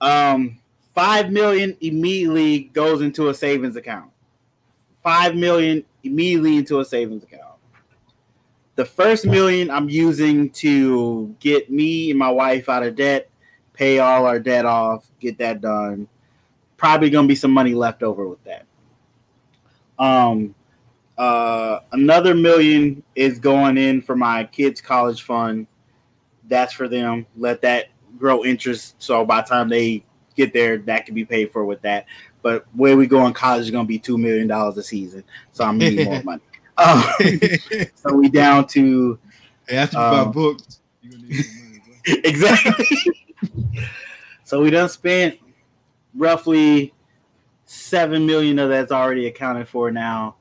Um, 0.01 0.59
5 0.93 1.31
million 1.31 1.77
immediately 1.81 2.59
goes 2.73 3.01
into 3.01 3.29
a 3.29 3.33
savings 3.33 3.75
account. 3.75 4.11
5 5.03 5.35
million 5.35 5.85
immediately 6.03 6.57
into 6.57 6.79
a 6.79 6.85
savings 6.85 7.23
account. 7.23 7.43
The 8.75 8.85
first 8.85 9.25
million 9.25 9.71
I'm 9.71 9.89
using 9.89 10.49
to 10.51 11.35
get 11.39 11.71
me 11.71 12.11
and 12.11 12.19
my 12.19 12.29
wife 12.29 12.69
out 12.69 12.83
of 12.83 12.95
debt, 12.95 13.29
pay 13.73 13.99
all 13.99 14.25
our 14.25 14.39
debt 14.39 14.65
off, 14.65 15.07
get 15.19 15.37
that 15.39 15.61
done. 15.61 16.07
Probably 16.77 17.09
gonna 17.09 17.27
be 17.27 17.35
some 17.35 17.51
money 17.51 17.73
left 17.73 18.03
over 18.03 18.27
with 18.27 18.43
that. 18.43 18.65
Um, 19.97 20.53
uh, 21.17 21.79
another 21.91 22.35
million 22.35 23.01
is 23.15 23.39
going 23.39 23.77
in 23.77 24.01
for 24.01 24.15
my 24.15 24.43
kids' 24.45 24.81
college 24.81 25.23
fund. 25.23 25.67
That's 26.47 26.73
for 26.73 26.87
them. 26.87 27.25
Let 27.35 27.61
that 27.61 27.87
grow 28.17 28.45
interest. 28.45 28.95
So 28.99 29.25
by 29.25 29.41
the 29.41 29.47
time 29.47 29.69
they 29.69 30.03
get 30.35 30.53
there, 30.53 30.77
that 30.79 31.05
can 31.05 31.15
be 31.15 31.25
paid 31.25 31.51
for 31.51 31.65
with 31.65 31.81
that. 31.81 32.05
But 32.41 32.65
where 32.73 32.95
we 32.95 33.07
go 33.07 33.25
in 33.25 33.33
college 33.33 33.63
is 33.63 33.71
gonna 33.71 33.87
be 33.87 33.99
two 33.99 34.17
million 34.17 34.47
dollars 34.47 34.77
a 34.77 34.83
season. 34.83 35.23
So 35.51 35.63
I'm 35.65 35.77
needing 35.77 36.05
more 36.05 36.21
money. 36.23 36.41
Um, 36.77 37.03
so 37.95 38.13
we 38.13 38.29
down 38.29 38.67
to 38.67 39.17
After 39.69 39.97
you 39.97 40.03
buy 40.03 40.19
Um, 40.19 40.31
books, 40.31 40.79
you're 41.01 41.11
gonna 41.13 41.23
need 41.27 41.43
some 41.43 41.69
money. 41.69 41.81
bro. 42.05 42.13
exactly. 42.23 42.85
so 44.43 44.61
we 44.61 44.69
done 44.69 44.87
spent 44.89 45.39
roughly 46.15 46.93
seven 47.65 48.25
million 48.25 48.59
of 48.59 48.69
that's 48.69 48.91
already 48.91 49.25
accounted 49.27 49.67
for 49.67 49.91
now. 49.91 50.35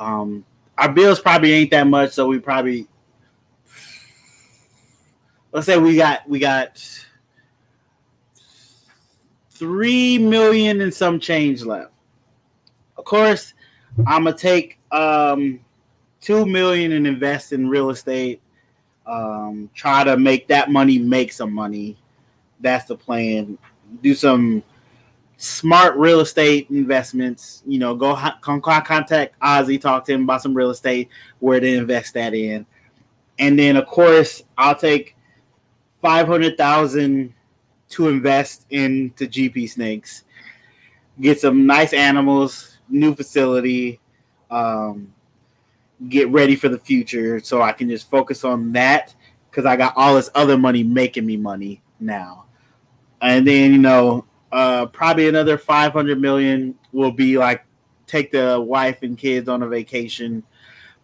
Um, 0.00 0.44
our 0.76 0.90
bills 0.90 1.20
probably 1.20 1.52
ain't 1.52 1.70
that 1.70 1.86
much, 1.86 2.12
so 2.12 2.26
we 2.26 2.40
probably 2.40 2.88
let's 5.52 5.66
say 5.66 5.78
we 5.78 5.96
got 5.96 6.28
we 6.28 6.38
got 6.38 6.82
three 9.50 10.18
million 10.18 10.80
and 10.80 10.92
some 10.92 11.20
change 11.20 11.62
left. 11.62 11.92
Of 12.96 13.04
course, 13.04 13.54
I'm 14.06 14.24
gonna 14.24 14.36
take 14.36 14.78
um, 14.90 15.60
two 16.20 16.46
million 16.46 16.92
and 16.92 17.06
invest 17.06 17.52
in 17.52 17.68
real 17.68 17.90
estate 17.90 18.40
um, 19.10 19.70
try 19.74 20.04
to 20.04 20.16
make 20.16 20.48
that 20.48 20.70
money 20.70 20.98
make 20.98 21.32
some 21.32 21.52
money. 21.52 21.96
That's 22.60 22.86
the 22.86 22.96
plan. 22.96 23.58
Do 24.02 24.14
some 24.14 24.62
smart 25.40 25.96
real 25.96 26.20
estate 26.20 26.68
investments. 26.70 27.62
You 27.66 27.78
know, 27.78 27.94
go 27.94 28.14
con- 28.14 28.60
con- 28.60 28.84
contact 28.84 29.38
Ozzy, 29.40 29.80
talk 29.80 30.04
to 30.06 30.12
him 30.12 30.24
about 30.24 30.42
some 30.42 30.54
real 30.54 30.70
estate, 30.70 31.08
where 31.40 31.58
to 31.58 31.66
invest 31.66 32.14
that 32.14 32.34
in, 32.34 32.66
and 33.38 33.58
then 33.58 33.76
of 33.76 33.86
course 33.86 34.42
I'll 34.56 34.76
take 34.76 35.16
five 36.02 36.26
hundred 36.26 36.56
thousand 36.56 37.34
to 37.90 38.08
invest 38.08 38.66
into 38.70 39.26
GP 39.26 39.70
Snakes. 39.70 40.24
Get 41.20 41.40
some 41.40 41.66
nice 41.66 41.92
animals, 41.92 42.78
new 42.88 43.14
facility. 43.14 44.00
Um, 44.50 45.12
get 46.08 46.28
ready 46.30 46.56
for 46.56 46.68
the 46.68 46.78
future 46.78 47.40
so 47.40 47.60
I 47.60 47.72
can 47.72 47.88
just 47.88 48.08
focus 48.08 48.42
on 48.42 48.72
that 48.72 49.14
because 49.50 49.66
I 49.66 49.76
got 49.76 49.94
all 49.96 50.14
this 50.14 50.30
other 50.34 50.56
money 50.56 50.82
making 50.82 51.26
me 51.26 51.36
money 51.36 51.82
now. 51.98 52.46
And 53.20 53.46
then, 53.46 53.72
you 53.72 53.78
know, 53.78 54.24
uh, 54.52 54.86
probably 54.86 55.28
another 55.28 55.56
500 55.56 56.20
million 56.20 56.74
will 56.92 57.12
be 57.12 57.38
like 57.38 57.64
take 58.06 58.32
the 58.32 58.60
wife 58.60 59.02
and 59.02 59.16
kids 59.16 59.48
on 59.48 59.62
a 59.62 59.68
vacation 59.68 60.42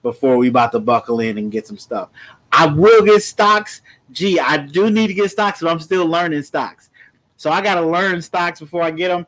before 0.03 0.37
we 0.37 0.49
about 0.49 0.73
to 0.73 0.81
buckle 0.81 1.21
in 1.21 1.39
and 1.39 1.53
get 1.53 1.67
some 1.67 1.79
stuff. 1.79 2.09
I 2.53 2.67
will 2.67 3.05
get 3.05 3.23
stocks. 3.23 3.83
Gee, 4.13 4.39
I 4.39 4.57
do 4.57 4.91
need 4.91 5.09
to 5.09 5.15
get 5.15 5.31
stocks, 5.31 5.61
but 5.61 5.71
I'm 5.71 5.81
still 5.81 6.07
learning 6.07 6.43
stocks. 6.43 6.91
So 7.37 7.51
I 7.51 7.61
got 7.61 7.75
to 7.75 7.87
learn 7.87 8.23
stocks 8.23 8.61
before 8.61 8.83
I 8.83 8.91
get 8.91 9.09
them. 9.09 9.27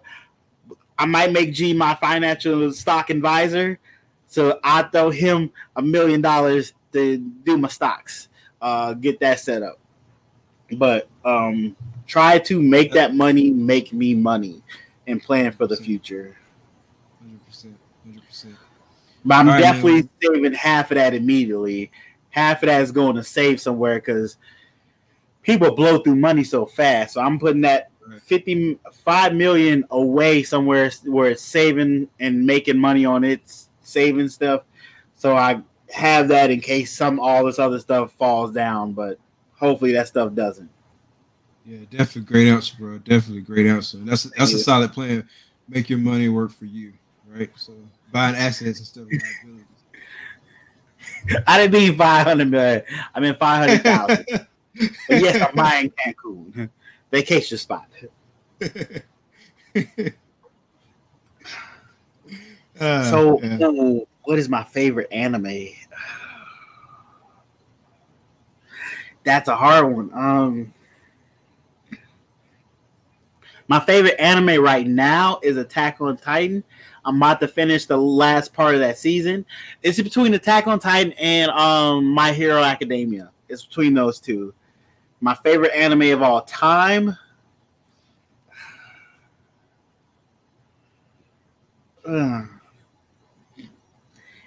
I 0.98 1.06
might 1.06 1.32
make 1.32 1.52
G 1.52 1.72
my 1.72 1.94
financial 1.94 2.72
stock 2.72 3.10
advisor 3.10 3.78
So 4.26 4.58
I 4.64 4.82
throw 4.84 5.10
him 5.10 5.50
a 5.76 5.82
million 5.82 6.20
dollars 6.20 6.74
to 6.92 7.18
do 7.18 7.56
my 7.56 7.68
stocks, 7.68 8.28
uh, 8.60 8.94
get 8.94 9.20
that 9.20 9.40
set 9.40 9.62
up. 9.62 9.78
But 10.72 11.08
um, 11.24 11.76
try 12.08 12.38
to 12.38 12.60
make 12.60 12.92
that 12.92 13.14
money 13.14 13.50
make 13.50 13.92
me 13.92 14.14
money 14.14 14.62
and 15.06 15.22
plan 15.22 15.52
for 15.52 15.68
the 15.68 15.76
future. 15.76 16.36
100%. 17.24 17.74
100%. 18.08 18.54
But 19.24 19.34
I'm 19.34 19.48
right, 19.48 19.60
definitely 19.60 20.02
man. 20.02 20.10
saving 20.22 20.52
half 20.54 20.90
of 20.90 20.96
that 20.96 21.14
immediately. 21.14 21.92
Half 22.30 22.62
of 22.62 22.68
that 22.68 22.82
is 22.82 22.90
going 22.90 23.16
to 23.16 23.24
save 23.24 23.60
somewhere 23.60 23.96
because 23.96 24.38
people 25.42 25.74
blow 25.74 25.98
through 25.98 26.16
money 26.16 26.44
so 26.44 26.66
fast. 26.66 27.14
So 27.14 27.20
I'm 27.20 27.38
putting 27.38 27.62
that 27.62 27.90
55 28.24 29.34
million 29.34 29.84
away 29.90 30.42
somewhere 30.42 30.90
where 31.04 31.30
it's 31.30 31.42
saving 31.42 32.08
and 32.20 32.46
making 32.46 32.78
money 32.78 33.04
on 33.04 33.22
its 33.22 33.68
saving 33.82 34.28
stuff. 34.28 34.62
So 35.14 35.36
I 35.36 35.62
have 35.90 36.28
that 36.28 36.50
in 36.50 36.60
case 36.60 36.94
some 36.94 37.20
all 37.20 37.44
this 37.44 37.58
other 37.58 37.80
stuff 37.80 38.12
falls 38.12 38.52
down, 38.52 38.92
but 38.92 39.18
hopefully 39.56 39.92
that 39.92 40.08
stuff 40.08 40.34
doesn't. 40.34 40.70
Yeah, 41.68 41.80
definitely 41.90 42.22
great 42.22 42.48
answer, 42.48 42.74
bro. 42.78 42.96
Definitely 42.96 43.42
great 43.42 43.66
answer. 43.66 43.98
That's 43.98 44.22
that's 44.22 44.54
a 44.54 44.58
solid 44.58 44.90
plan. 44.90 45.28
Make 45.68 45.90
your 45.90 45.98
money 45.98 46.30
work 46.30 46.50
for 46.50 46.64
you, 46.64 46.94
right? 47.26 47.50
So 47.56 47.74
buying 48.10 48.36
assets 48.36 48.78
instead 48.78 49.02
of 49.02 49.08
liabilities. 49.12 49.66
I 51.46 51.58
didn't 51.58 51.74
mean 51.74 51.98
five 51.98 52.26
hundred 52.26 52.50
million. 52.50 52.82
I 53.14 53.20
mean 53.20 53.34
five 53.34 53.68
hundred 53.68 53.82
thousand. 53.82 54.46
yes, 55.10 55.46
I'm 55.46 55.54
buying 55.54 55.90
Cancun 55.90 56.70
vacation 57.10 57.58
spot. 57.58 57.86
uh, 62.80 63.02
so, 63.10 63.42
yeah. 63.42 63.98
what 64.24 64.38
is 64.38 64.48
my 64.48 64.64
favorite 64.64 65.08
anime? 65.12 65.44
That's 69.22 69.48
a 69.48 69.56
hard 69.56 69.94
one. 69.94 70.10
Um, 70.14 70.72
my 73.68 73.78
favorite 73.80 74.16
anime 74.18 74.62
right 74.62 74.86
now 74.86 75.38
is 75.42 75.56
Attack 75.56 76.00
on 76.00 76.16
Titan. 76.16 76.64
I'm 77.04 77.16
about 77.16 77.40
to 77.40 77.48
finish 77.48 77.86
the 77.86 77.96
last 77.96 78.52
part 78.52 78.74
of 78.74 78.80
that 78.80 78.98
season. 78.98 79.46
It's 79.82 80.00
between 80.00 80.34
Attack 80.34 80.66
on 80.66 80.78
Titan 80.78 81.12
and 81.12 81.50
um, 81.52 82.06
My 82.06 82.32
Hero 82.32 82.62
Academia. 82.62 83.30
It's 83.48 83.64
between 83.64 83.94
those 83.94 84.20
two. 84.20 84.52
My 85.20 85.34
favorite 85.34 85.72
anime 85.74 86.12
of 86.12 86.22
all 86.22 86.42
time. 86.42 87.16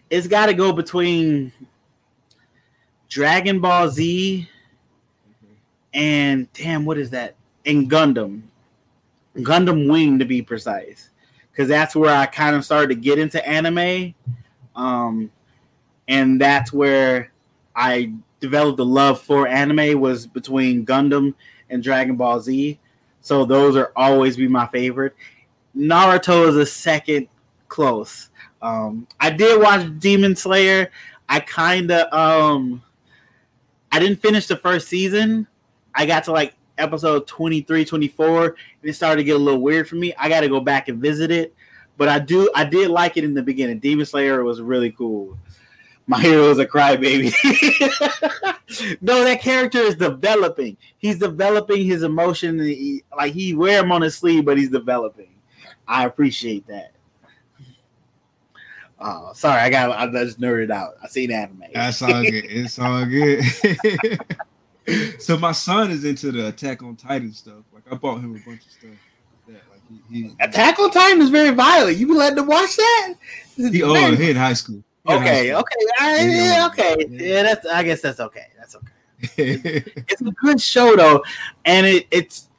It's 0.09 0.27
got 0.27 0.47
to 0.47 0.53
go 0.53 0.73
between 0.73 1.53
Dragon 3.07 3.59
Ball 3.59 3.87
Z 3.89 4.49
and 5.93 6.51
damn, 6.53 6.85
what 6.85 6.97
is 6.97 7.09
that? 7.11 7.35
And 7.65 7.89
Gundam. 7.89 8.43
Gundam 9.37 9.89
Wing 9.89 10.19
to 10.19 10.25
be 10.25 10.41
precise. 10.41 11.09
Because 11.51 11.67
that's 11.67 11.95
where 11.95 12.15
I 12.15 12.25
kind 12.25 12.55
of 12.55 12.63
started 12.63 12.89
to 12.89 12.95
get 12.95 13.19
into 13.19 13.45
anime. 13.47 14.13
Um, 14.75 15.31
and 16.07 16.39
that's 16.39 16.71
where 16.71 17.31
I 17.75 18.13
developed 18.39 18.79
a 18.79 18.83
love 18.83 19.21
for 19.21 19.47
anime 19.47 19.99
was 19.99 20.27
between 20.27 20.85
Gundam 20.85 21.33
and 21.69 21.83
Dragon 21.83 22.15
Ball 22.15 22.39
Z. 22.39 22.79
So 23.21 23.45
those 23.45 23.75
are 23.75 23.91
always 23.95 24.35
be 24.35 24.47
my 24.47 24.67
favorite. 24.67 25.15
Naruto 25.75 26.47
is 26.47 26.55
a 26.55 26.65
second 26.65 27.27
close. 27.67 28.29
Um, 28.61 29.07
I 29.19 29.29
did 29.29 29.61
watch 29.61 29.87
Demon 29.99 30.35
Slayer. 30.35 30.91
I 31.29 31.39
kind 31.39 31.91
of 31.91 32.11
um, 32.13 32.83
I 33.91 33.99
didn't 33.99 34.21
finish 34.21 34.47
the 34.47 34.57
first 34.57 34.87
season. 34.87 35.47
I 35.95 36.05
got 36.05 36.25
to 36.25 36.31
like 36.31 36.55
episode 36.77 37.27
23, 37.27 37.85
24, 37.85 38.45
and 38.45 38.55
it 38.83 38.93
started 38.93 39.17
to 39.17 39.23
get 39.23 39.35
a 39.35 39.39
little 39.39 39.61
weird 39.61 39.87
for 39.87 39.95
me. 39.95 40.13
I 40.17 40.29
got 40.29 40.41
to 40.41 40.49
go 40.49 40.59
back 40.59 40.87
and 40.87 41.01
visit 41.01 41.31
it. 41.31 41.53
But 41.97 42.09
I 42.09 42.19
do 42.19 42.49
I 42.55 42.63
did 42.63 42.89
like 42.89 43.17
it 43.17 43.23
in 43.23 43.33
the 43.33 43.43
beginning. 43.43 43.79
Demon 43.79 44.05
Slayer 44.05 44.43
was 44.43 44.59
really 44.61 44.91
cool 44.91 45.37
my 46.11 46.19
hero 46.19 46.49
is 46.49 46.59
a 46.59 46.65
crybaby. 46.65 47.31
no, 49.01 49.23
that 49.23 49.41
character 49.41 49.79
is 49.79 49.95
developing. 49.95 50.75
He's 50.97 51.17
developing 51.17 51.85
his 51.85 52.03
emotion. 52.03 52.59
He, 52.59 53.03
like 53.15 53.33
he 53.33 53.53
wear 53.53 53.81
him 53.81 53.93
on 53.93 54.01
his 54.01 54.17
sleeve, 54.17 54.43
but 54.43 54.57
he's 54.57 54.69
developing. 54.69 55.33
I 55.87 56.05
appreciate 56.05 56.67
that. 56.67 56.91
Oh, 58.99 59.31
sorry, 59.33 59.61
I 59.61 59.69
got 59.69 59.91
I 59.91 60.07
just 60.11 60.39
nerded 60.39 60.69
out. 60.69 60.95
I 61.01 61.07
seen 61.07 61.31
anime. 61.31 61.63
That's 61.73 62.01
all 62.01 62.21
good. 62.21 62.45
It's 62.45 62.77
all 62.77 63.05
good. 63.05 63.43
so 65.19 65.37
my 65.37 65.51
son 65.51 65.91
is 65.91 66.05
into 66.05 66.31
the 66.31 66.47
Attack 66.47 66.83
on 66.83 66.95
Titan 66.95 67.33
stuff. 67.33 67.63
Like 67.73 67.83
I 67.91 67.95
bought 67.95 68.19
him 68.19 68.35
a 68.35 68.49
bunch 68.49 68.65
of 68.65 68.71
stuff. 68.71 68.91
That 69.47 69.61
like 69.69 69.81
he, 70.09 70.23
he 70.23 70.35
Attack 70.39 70.79
on 70.79 70.91
Titan 70.91 71.21
is 71.21 71.29
very 71.29 71.51
violent. 71.51 71.97
You 71.97 72.07
be 72.07 72.13
letting 72.13 72.39
him 72.39 72.47
watch 72.47 72.75
that? 72.75 73.13
He, 73.55 73.83
oh, 73.83 74.15
he 74.15 74.31
in 74.31 74.35
high 74.35 74.53
school. 74.53 74.83
Okay, 75.07 75.53
okay, 75.53 75.75
yeah, 75.97 76.67
okay. 76.71 76.95
Yeah, 77.09 77.43
that's. 77.43 77.65
I 77.65 77.83
guess 77.83 78.01
that's 78.01 78.19
okay. 78.19 78.47
That's 78.57 78.75
okay. 78.75 78.87
it's 80.07 80.21
a 80.21 80.31
good 80.31 80.61
show 80.61 80.95
though, 80.95 81.23
and 81.65 81.85
it, 81.85 82.07
it's. 82.11 82.49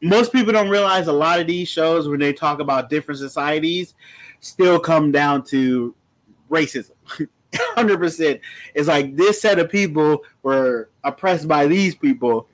Most 0.00 0.32
people 0.32 0.52
don't 0.52 0.68
realize 0.68 1.08
a 1.08 1.12
lot 1.12 1.40
of 1.40 1.48
these 1.48 1.68
shows 1.68 2.08
when 2.08 2.20
they 2.20 2.32
talk 2.32 2.60
about 2.60 2.88
different 2.88 3.18
societies, 3.18 3.94
still 4.38 4.78
come 4.78 5.10
down 5.10 5.42
to 5.46 5.92
racism. 6.48 6.92
Hundred 7.54 7.98
percent. 7.98 8.40
It's 8.74 8.88
like 8.88 9.16
this 9.16 9.40
set 9.40 9.58
of 9.58 9.70
people 9.70 10.24
were 10.42 10.90
oppressed 11.04 11.48
by 11.48 11.66
these 11.66 11.94
people, 11.94 12.46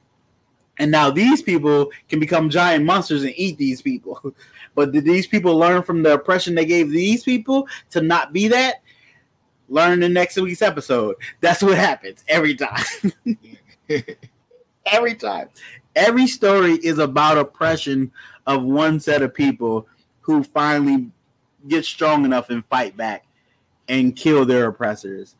and 0.79 0.91
now 0.91 1.11
these 1.11 1.43
people 1.43 1.91
can 2.09 2.21
become 2.21 2.51
giant 2.51 2.85
monsters 2.85 3.23
and 3.25 3.35
eat 3.37 3.59
these 3.59 3.83
people. 3.83 4.35
But 4.77 4.91
did 4.91 5.05
these 5.05 5.29
people 5.29 5.57
learn 5.57 5.85
from 5.85 6.03
the 6.03 6.15
oppression 6.15 6.57
they 6.57 6.65
gave 6.65 6.91
these 6.91 7.23
people 7.23 7.69
to 7.91 8.01
not 8.01 8.33
be 8.33 8.49
that? 8.49 8.83
Learn 9.69 10.03
in 10.03 10.13
next 10.13 10.37
week's 10.37 10.63
episode. 10.63 11.15
That's 11.41 11.63
what 11.63 11.79
happens 11.79 12.25
every 12.27 12.57
time. 12.57 12.85
every 14.87 15.15
time. 15.15 15.49
Every 15.95 16.27
story 16.27 16.73
is 16.73 16.99
about 16.99 17.39
oppression 17.39 18.11
of 18.49 18.65
one 18.65 18.99
set 18.99 19.23
of 19.23 19.33
people 19.33 19.87
who 20.23 20.43
finally 20.43 21.09
get 21.69 21.85
strong 21.85 22.25
enough 22.25 22.51
and 22.51 22.67
fight 22.67 22.97
back 22.97 23.25
and 23.89 24.17
kill 24.17 24.45
their 24.45 24.67
oppressors. 24.67 25.37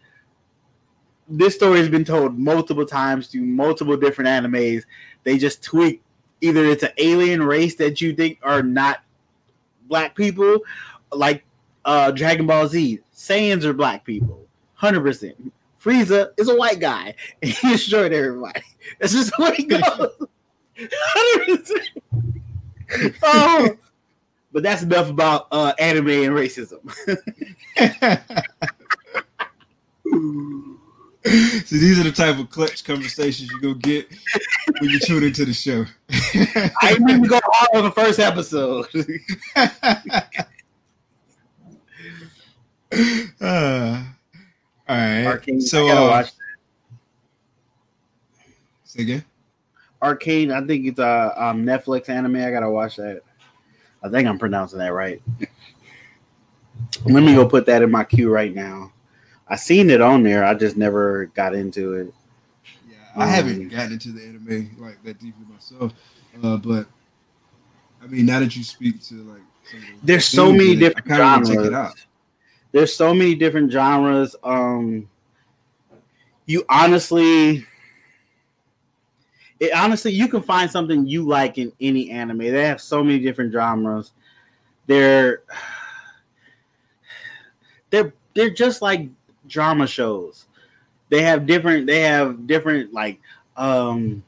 This 1.29 1.55
story 1.55 1.79
has 1.79 1.89
been 1.89 2.05
told 2.05 2.39
multiple 2.39 2.85
times 2.85 3.29
through 3.29 3.45
multiple 3.45 3.97
different 3.97 4.29
animes. 4.29 4.85
They 5.23 5.39
just 5.39 5.63
tweak 5.63 6.03
either 6.41 6.65
it's 6.67 6.83
an 6.83 6.93
alien 6.99 7.43
race 7.43 7.77
that 7.77 8.01
you 8.01 8.15
think 8.15 8.39
are 8.43 8.63
not 8.63 9.03
black 9.89 10.15
people, 10.15 10.59
like 11.13 11.45
uh, 11.85 12.11
Dragon 12.11 12.47
Ball 12.47 12.69
Z. 12.69 13.01
Saiyans 13.15 13.65
are 13.65 13.73
black 13.73 14.05
people, 14.05 14.47
hundred 14.75 15.03
percent. 15.03 15.53
Frieza 15.83 16.31
is 16.39 16.49
a 16.49 16.57
white 16.57 16.81
guy, 16.81 17.15
and 17.43 17.51
he 17.51 17.69
destroyed 17.71 18.13
everybody. 18.13 18.63
That's 18.99 19.13
just 19.13 19.33
the 19.37 19.43
way 19.43 19.57
it 19.59 19.69
goes. 19.69 20.29
Hundred 20.91 21.59
percent. 21.59 21.89
Oh, 23.23 23.71
but 24.55 24.63
that's 24.63 24.83
enough 24.83 25.11
about 25.11 25.49
uh, 25.51 25.75
anime 25.79 26.09
and 26.09 26.33
racism. 26.33 26.81
so 31.25 31.77
these 31.77 31.99
are 31.99 32.05
the 32.05 32.13
type 32.13 32.39
of 32.39 32.49
clutch 32.51 32.85
conversations 32.85 33.51
you're 33.51 33.61
gonna 33.61 33.75
get 33.75 34.09
when 34.79 34.91
you 34.91 35.01
tune 35.01 35.25
into 35.25 35.45
the 35.45 35.53
show. 35.53 35.85
I 36.83 36.93
didn't 36.93 37.11
even 37.11 37.25
go 37.25 37.41
hard 37.43 37.71
on 37.75 37.83
the 37.85 37.91
first 37.91 38.21
episode. 38.21 38.87
uh, 43.41 44.05
all 44.87 44.97
right. 44.97 45.27
Arcane, 45.27 45.61
so 45.61 45.89
I 45.89 45.93
uh, 45.93 46.09
watch 46.09 46.31
Say 48.85 49.03
again. 49.03 49.25
Arcane, 50.01 50.53
I 50.53 50.65
think 50.65 50.87
it's 50.87 51.01
a 51.01 51.35
um, 51.37 51.65
Netflix 51.65 52.09
anime. 52.09 52.37
I 52.37 52.53
gotta 52.53 52.71
watch 52.71 52.95
that. 52.97 53.23
I 54.05 54.11
think 54.11 54.29
I'm 54.29 54.39
pronouncing 54.39 54.79
that 54.81 54.93
right. 54.93 55.23
Let 57.07 57.23
me 57.23 57.35
go 57.35 57.49
put 57.49 57.65
that 57.67 57.81
in 57.81 57.91
my 57.91 58.05
queue 58.05 58.31
right 58.31 58.55
now. 58.55 58.93
I 59.49 59.57
seen 59.57 59.89
it 59.89 60.03
on 60.03 60.23
there. 60.23 60.45
I 60.45 60.55
just 60.55 60.77
never 60.77 61.27
got 61.35 61.55
into 61.55 61.95
it. 61.95 62.15
Yeah, 62.89 62.97
I 63.17 63.25
um, 63.25 63.29
haven't 63.31 63.69
gotten 63.71 63.93
into 63.95 64.13
the 64.13 64.23
anime 64.23 64.77
like 64.79 65.03
that 65.05 65.19
deeply 65.19 65.45
myself. 65.51 65.93
Uh, 66.43 66.59
but 66.59 66.87
I 68.03 68.07
mean, 68.07 68.27
now 68.27 68.41
that 68.41 68.55
you 68.55 68.63
speak 68.63 69.03
to 69.05 69.15
like, 69.25 69.43
there's 70.03 70.27
so 70.27 70.53
many 70.53 70.77
different 70.77 71.09
genres. 71.09 72.07
There's 72.73 72.95
so 72.95 73.15
many 73.15 73.35
different 73.35 73.73
genres. 73.73 74.37
Um, 74.45 75.09
you 76.45 76.65
honestly, 76.69 77.65
it 79.65 79.75
honestly, 79.75 80.13
you 80.13 80.29
can 80.29 80.43
find 80.43 80.71
something 80.71 81.07
you 81.07 81.27
like 81.27 81.59
in 81.59 81.73
any 81.81 82.11
anime. 82.11 82.39
They 82.39 82.67
have 82.67 82.81
so 82.81 83.03
many 83.03 83.19
different 83.19 83.53
genres. 83.53 84.13
They're 84.87 85.43
they're 87.91 88.13
they're 88.35 88.51
just 88.51 88.83
like 88.83 89.09
drama 89.47 89.87
shows. 89.87 90.47
They 91.09 91.23
have 91.23 91.47
different 91.47 91.87
they 91.87 92.03
have 92.03 92.47
different 92.47 92.93
like 92.93 93.21
um 93.57 94.23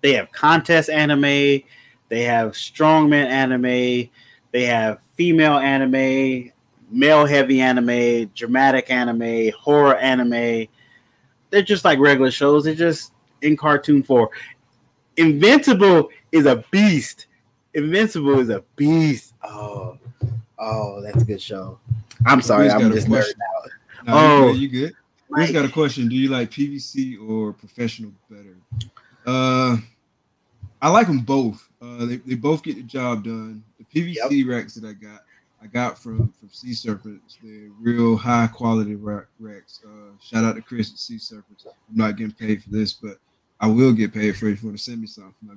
they 0.00 0.14
have 0.14 0.32
contest 0.32 0.90
anime, 0.90 1.62
they 2.08 2.22
have 2.22 2.52
strongman 2.52 3.26
anime, 3.26 4.10
they 4.50 4.64
have 4.64 4.98
female 5.14 5.58
anime, 5.58 6.50
male 6.90 7.24
heavy 7.24 7.60
anime, 7.60 8.26
dramatic 8.34 8.90
anime, 8.90 9.52
horror 9.52 9.96
anime. 9.96 10.66
They're 11.50 11.62
just 11.62 11.84
like 11.84 11.98
regular 11.98 12.30
shows. 12.30 12.64
They're 12.64 12.74
just 12.74 13.12
in 13.42 13.56
cartoon 13.56 14.02
form. 14.02 14.28
Invincible 15.16 16.08
is 16.32 16.46
a 16.46 16.64
beast. 16.70 17.26
Invincible 17.74 18.38
is 18.40 18.50
a 18.50 18.62
beast. 18.76 19.34
Oh, 19.42 19.98
oh, 20.58 21.00
that's 21.02 21.22
a 21.22 21.24
good 21.24 21.40
show. 21.40 21.78
I'm 22.26 22.40
sorry, 22.42 22.70
I'm 22.70 22.92
just 22.92 23.08
nerding 23.08 23.32
out. 23.56 23.70
No, 24.06 24.14
Oh. 24.14 24.52
you 24.52 24.52
good? 24.52 24.60
You 24.60 24.68
good? 24.86 24.92
Chris 25.32 25.50
got 25.50 25.64
a 25.64 25.68
question. 25.68 26.08
Do 26.08 26.14
you 26.16 26.28
like 26.28 26.50
PVC 26.50 27.16
or 27.26 27.52
professional 27.54 28.12
better? 28.30 28.56
Uh, 29.26 29.78
I 30.82 30.90
like 30.90 31.06
them 31.06 31.20
both. 31.20 31.68
Uh, 31.80 32.04
they, 32.04 32.16
they 32.16 32.34
both 32.34 32.62
get 32.62 32.76
the 32.76 32.82
job 32.82 33.24
done. 33.24 33.62
The 33.78 33.84
PVC 33.84 34.46
racks 34.46 34.74
that 34.74 34.86
I 34.86 34.92
got, 34.92 35.22
I 35.62 35.66
got 35.68 35.98
from 35.98 36.32
from 36.38 36.50
Sea 36.50 36.74
Serpents. 36.74 37.38
They're 37.42 37.70
real 37.80 38.16
high 38.16 38.46
quality 38.48 38.94
rack, 38.94 39.24
racks. 39.40 39.80
Uh, 39.86 40.10
shout 40.20 40.44
out 40.44 40.56
to 40.56 40.62
Chris 40.62 40.90
at 40.92 40.98
Sea 40.98 41.18
Serpents. 41.18 41.64
I'm 41.66 41.96
not 41.96 42.16
getting 42.16 42.34
paid 42.34 42.62
for 42.62 42.70
this, 42.70 42.92
but 42.92 43.18
I 43.62 43.66
will 43.68 43.92
get 43.92 44.12
paid 44.12 44.36
for 44.36 44.48
it 44.48 44.54
if 44.54 44.62
you 44.62 44.68
want 44.70 44.78
to 44.78 44.84
send 44.84 45.00
me 45.00 45.06
something. 45.06 45.48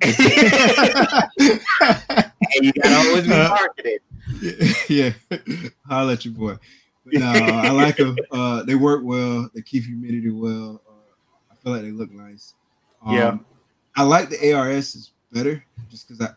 you 2.60 2.72
gotta 2.72 2.96
always 3.08 3.24
be 3.24 3.30
marketed. 3.30 4.00
yeah, 4.88 5.10
holla 5.88 6.12
at 6.12 6.24
your 6.24 6.34
boy. 6.34 6.56
But 7.04 7.14
no, 7.14 7.26
I 7.26 7.70
like 7.70 7.96
them. 7.96 8.16
Uh, 8.30 8.62
they 8.62 8.76
work 8.76 9.02
well. 9.04 9.50
They 9.54 9.60
keep 9.62 9.84
humidity 9.84 10.30
well. 10.30 10.80
Uh, 10.88 10.92
I 11.50 11.56
feel 11.56 11.72
like 11.72 11.82
they 11.82 11.90
look 11.90 12.12
nice. 12.12 12.54
Um, 13.04 13.14
Yeah. 13.14 13.38
I 13.96 14.04
like 14.04 14.30
the 14.30 14.52
ARS 14.52 14.94
is 14.94 15.10
better 15.32 15.64
just 15.90 16.06
because 16.06 16.24
I, 16.24 16.30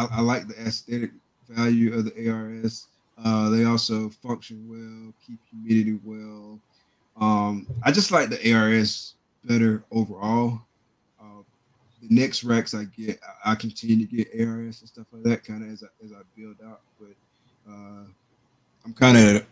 I 0.00 0.06
I 0.18 0.20
like 0.20 0.48
the 0.48 0.60
aesthetic 0.60 1.12
value 1.48 1.94
of 1.94 2.04
the 2.04 2.28
ARS. 2.28 2.88
Uh, 3.24 3.48
they 3.48 3.64
also 3.64 4.10
function 4.10 4.68
well, 4.68 5.14
keep 5.26 5.38
humidity 5.50 5.98
well. 6.04 6.60
Um, 7.16 7.66
I 7.82 7.90
just 7.90 8.10
like 8.10 8.28
the 8.28 8.52
ARS 8.52 9.14
better 9.44 9.82
overall. 9.90 10.60
The 12.02 12.14
next 12.14 12.44
racks 12.44 12.72
I 12.74 12.84
get, 12.84 13.18
I, 13.44 13.52
I 13.52 13.54
continue 13.54 14.06
to 14.06 14.16
get 14.16 14.28
ARS 14.40 14.80
and 14.80 14.88
stuff 14.88 15.06
like 15.12 15.22
that, 15.24 15.44
kind 15.44 15.62
of 15.62 15.70
as 15.70 15.82
I, 15.82 16.04
as 16.04 16.12
I 16.12 16.20
build 16.36 16.56
out. 16.66 16.80
But 16.98 17.14
uh, 17.70 18.04
I'm 18.84 18.94
kind 18.94 19.16
of 19.18 19.46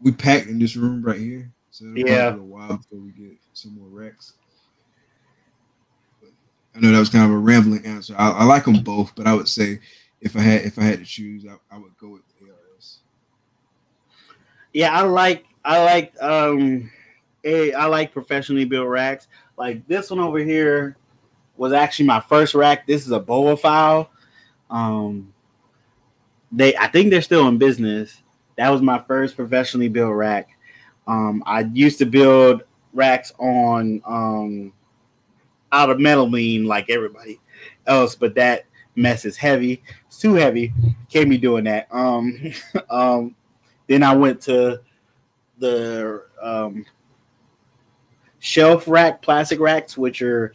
we 0.00 0.12
packed 0.12 0.46
in 0.46 0.58
this 0.58 0.76
room 0.76 1.02
right 1.02 1.18
here, 1.18 1.50
so 1.70 1.84
it'll 1.86 1.96
Yeah. 2.06 2.30
be 2.32 2.38
a 2.38 2.42
while 2.42 2.76
before 2.76 2.98
we 3.00 3.10
get 3.12 3.36
some 3.52 3.74
more 3.78 3.88
racks. 3.88 4.34
But 6.20 6.30
I 6.74 6.80
know 6.80 6.92
that 6.92 6.98
was 6.98 7.08
kind 7.08 7.24
of 7.24 7.30
a 7.32 7.38
rambling 7.38 7.84
answer. 7.84 8.14
I, 8.16 8.30
I 8.30 8.44
like 8.44 8.64
them 8.64 8.82
both, 8.82 9.14
but 9.16 9.26
I 9.26 9.34
would 9.34 9.48
say 9.48 9.80
if 10.20 10.36
I 10.36 10.40
had 10.40 10.62
if 10.62 10.78
I 10.78 10.82
had 10.82 10.98
to 11.00 11.04
choose, 11.04 11.44
I, 11.46 11.74
I 11.74 11.78
would 11.78 11.96
go 11.98 12.08
with 12.10 12.22
the 12.40 12.46
ARS. 12.50 12.98
Yeah, 14.72 14.92
I 14.92 15.02
like 15.02 15.46
I 15.64 15.82
like 15.82 16.14
um 16.22 16.90
a 17.44 17.72
I 17.72 17.86
like 17.86 18.12
professionally 18.12 18.64
built 18.64 18.88
racks. 18.88 19.28
Like 19.56 19.86
this 19.88 20.10
one 20.10 20.20
over 20.20 20.38
here 20.38 20.96
was 21.56 21.72
actually 21.72 22.06
my 22.06 22.20
first 22.20 22.54
rack. 22.54 22.86
This 22.86 23.06
is 23.06 23.12
a 23.12 23.20
Boaphile. 23.20 24.08
Um 24.70 25.32
they 26.52 26.76
I 26.76 26.88
think 26.88 27.10
they're 27.10 27.22
still 27.22 27.48
in 27.48 27.58
business. 27.58 28.22
That 28.56 28.70
was 28.70 28.82
my 28.82 29.02
first 29.06 29.36
professionally 29.36 29.88
built 29.88 30.14
rack. 30.14 30.48
Um 31.06 31.42
I 31.46 31.60
used 31.60 31.98
to 31.98 32.06
build 32.06 32.62
racks 32.92 33.32
on 33.38 34.02
um 34.06 34.72
out 35.72 35.90
of 35.90 35.98
melamine 35.98 36.66
like 36.66 36.90
everybody 36.90 37.40
else, 37.86 38.14
but 38.14 38.34
that 38.36 38.64
mess 38.94 39.24
is 39.24 39.36
heavy. 39.36 39.82
It's 40.06 40.18
too 40.18 40.34
heavy. 40.34 40.72
Can't 41.10 41.30
be 41.30 41.38
doing 41.38 41.64
that. 41.64 41.88
Um 41.90 42.52
um 42.90 43.34
then 43.86 44.02
I 44.02 44.14
went 44.14 44.40
to 44.42 44.80
the 45.58 46.24
um, 46.42 46.84
shelf 48.38 48.88
rack, 48.88 49.22
plastic 49.22 49.60
racks, 49.60 49.96
which 49.96 50.22
are 50.22 50.54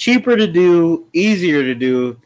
cheaper 0.00 0.34
to 0.34 0.46
do, 0.46 1.06
easier 1.12 1.62
to 1.62 1.74
do, 1.74 2.18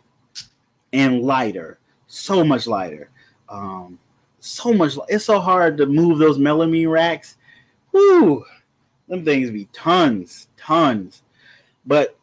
and 0.92 1.22
lighter. 1.22 1.80
So 2.06 2.44
much 2.44 2.68
lighter. 2.68 3.10
Um, 3.48 3.98
so 4.38 4.72
much. 4.72 4.96
It's 5.08 5.24
so 5.24 5.40
hard 5.40 5.76
to 5.78 5.86
move 5.86 6.18
those 6.18 6.38
melamine 6.38 6.88
racks. 6.88 7.36
Whoo, 7.90 8.44
them 9.08 9.24
things 9.24 9.50
be 9.50 9.68
tons, 9.72 10.46
tons. 10.56 11.22
But 11.84 12.16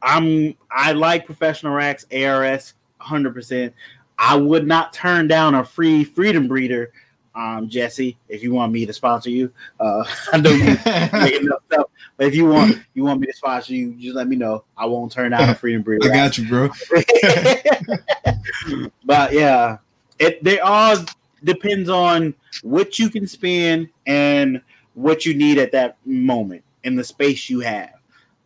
I'm 0.00 0.56
I 0.70 0.92
like 0.92 1.26
professional 1.26 1.74
racks, 1.74 2.06
ARS, 2.10 2.72
100%. 3.02 3.74
I 4.18 4.36
would 4.36 4.66
not 4.66 4.94
turn 4.94 5.28
down 5.28 5.54
a 5.54 5.64
free 5.64 6.04
Freedom 6.04 6.48
Breeder 6.48 6.92
um, 7.34 7.68
Jesse, 7.68 8.16
if 8.28 8.42
you 8.42 8.52
want 8.52 8.72
me 8.72 8.86
to 8.86 8.92
sponsor 8.92 9.30
you. 9.30 9.52
Uh, 9.80 10.04
I 10.32 10.40
don't 10.40 10.58
make 10.58 11.40
enough 11.40 11.62
stuff, 11.66 11.86
but 12.16 12.26
if 12.26 12.34
you 12.34 12.46
want 12.46 12.78
you 12.94 13.04
want 13.04 13.20
me 13.20 13.26
to 13.26 13.32
sponsor 13.32 13.74
you, 13.74 13.94
just 13.94 14.14
let 14.14 14.28
me 14.28 14.36
know. 14.36 14.64
I 14.76 14.86
won't 14.86 15.10
turn 15.10 15.32
down 15.32 15.48
a 15.48 15.54
freedom 15.54 15.82
breeder. 15.82 16.12
I 16.12 16.14
got 16.14 16.38
you, 16.38 16.48
bro. 16.48 16.68
but 19.04 19.32
yeah, 19.32 19.78
it 20.18 20.42
they 20.44 20.60
all 20.60 20.96
depends 21.42 21.88
on 21.88 22.34
what 22.62 22.98
you 22.98 23.10
can 23.10 23.26
spend 23.26 23.88
and 24.06 24.62
what 24.94 25.26
you 25.26 25.34
need 25.34 25.58
at 25.58 25.72
that 25.72 25.96
moment 26.06 26.62
and 26.84 26.98
the 26.98 27.04
space 27.04 27.50
you 27.50 27.60
have. 27.60 27.90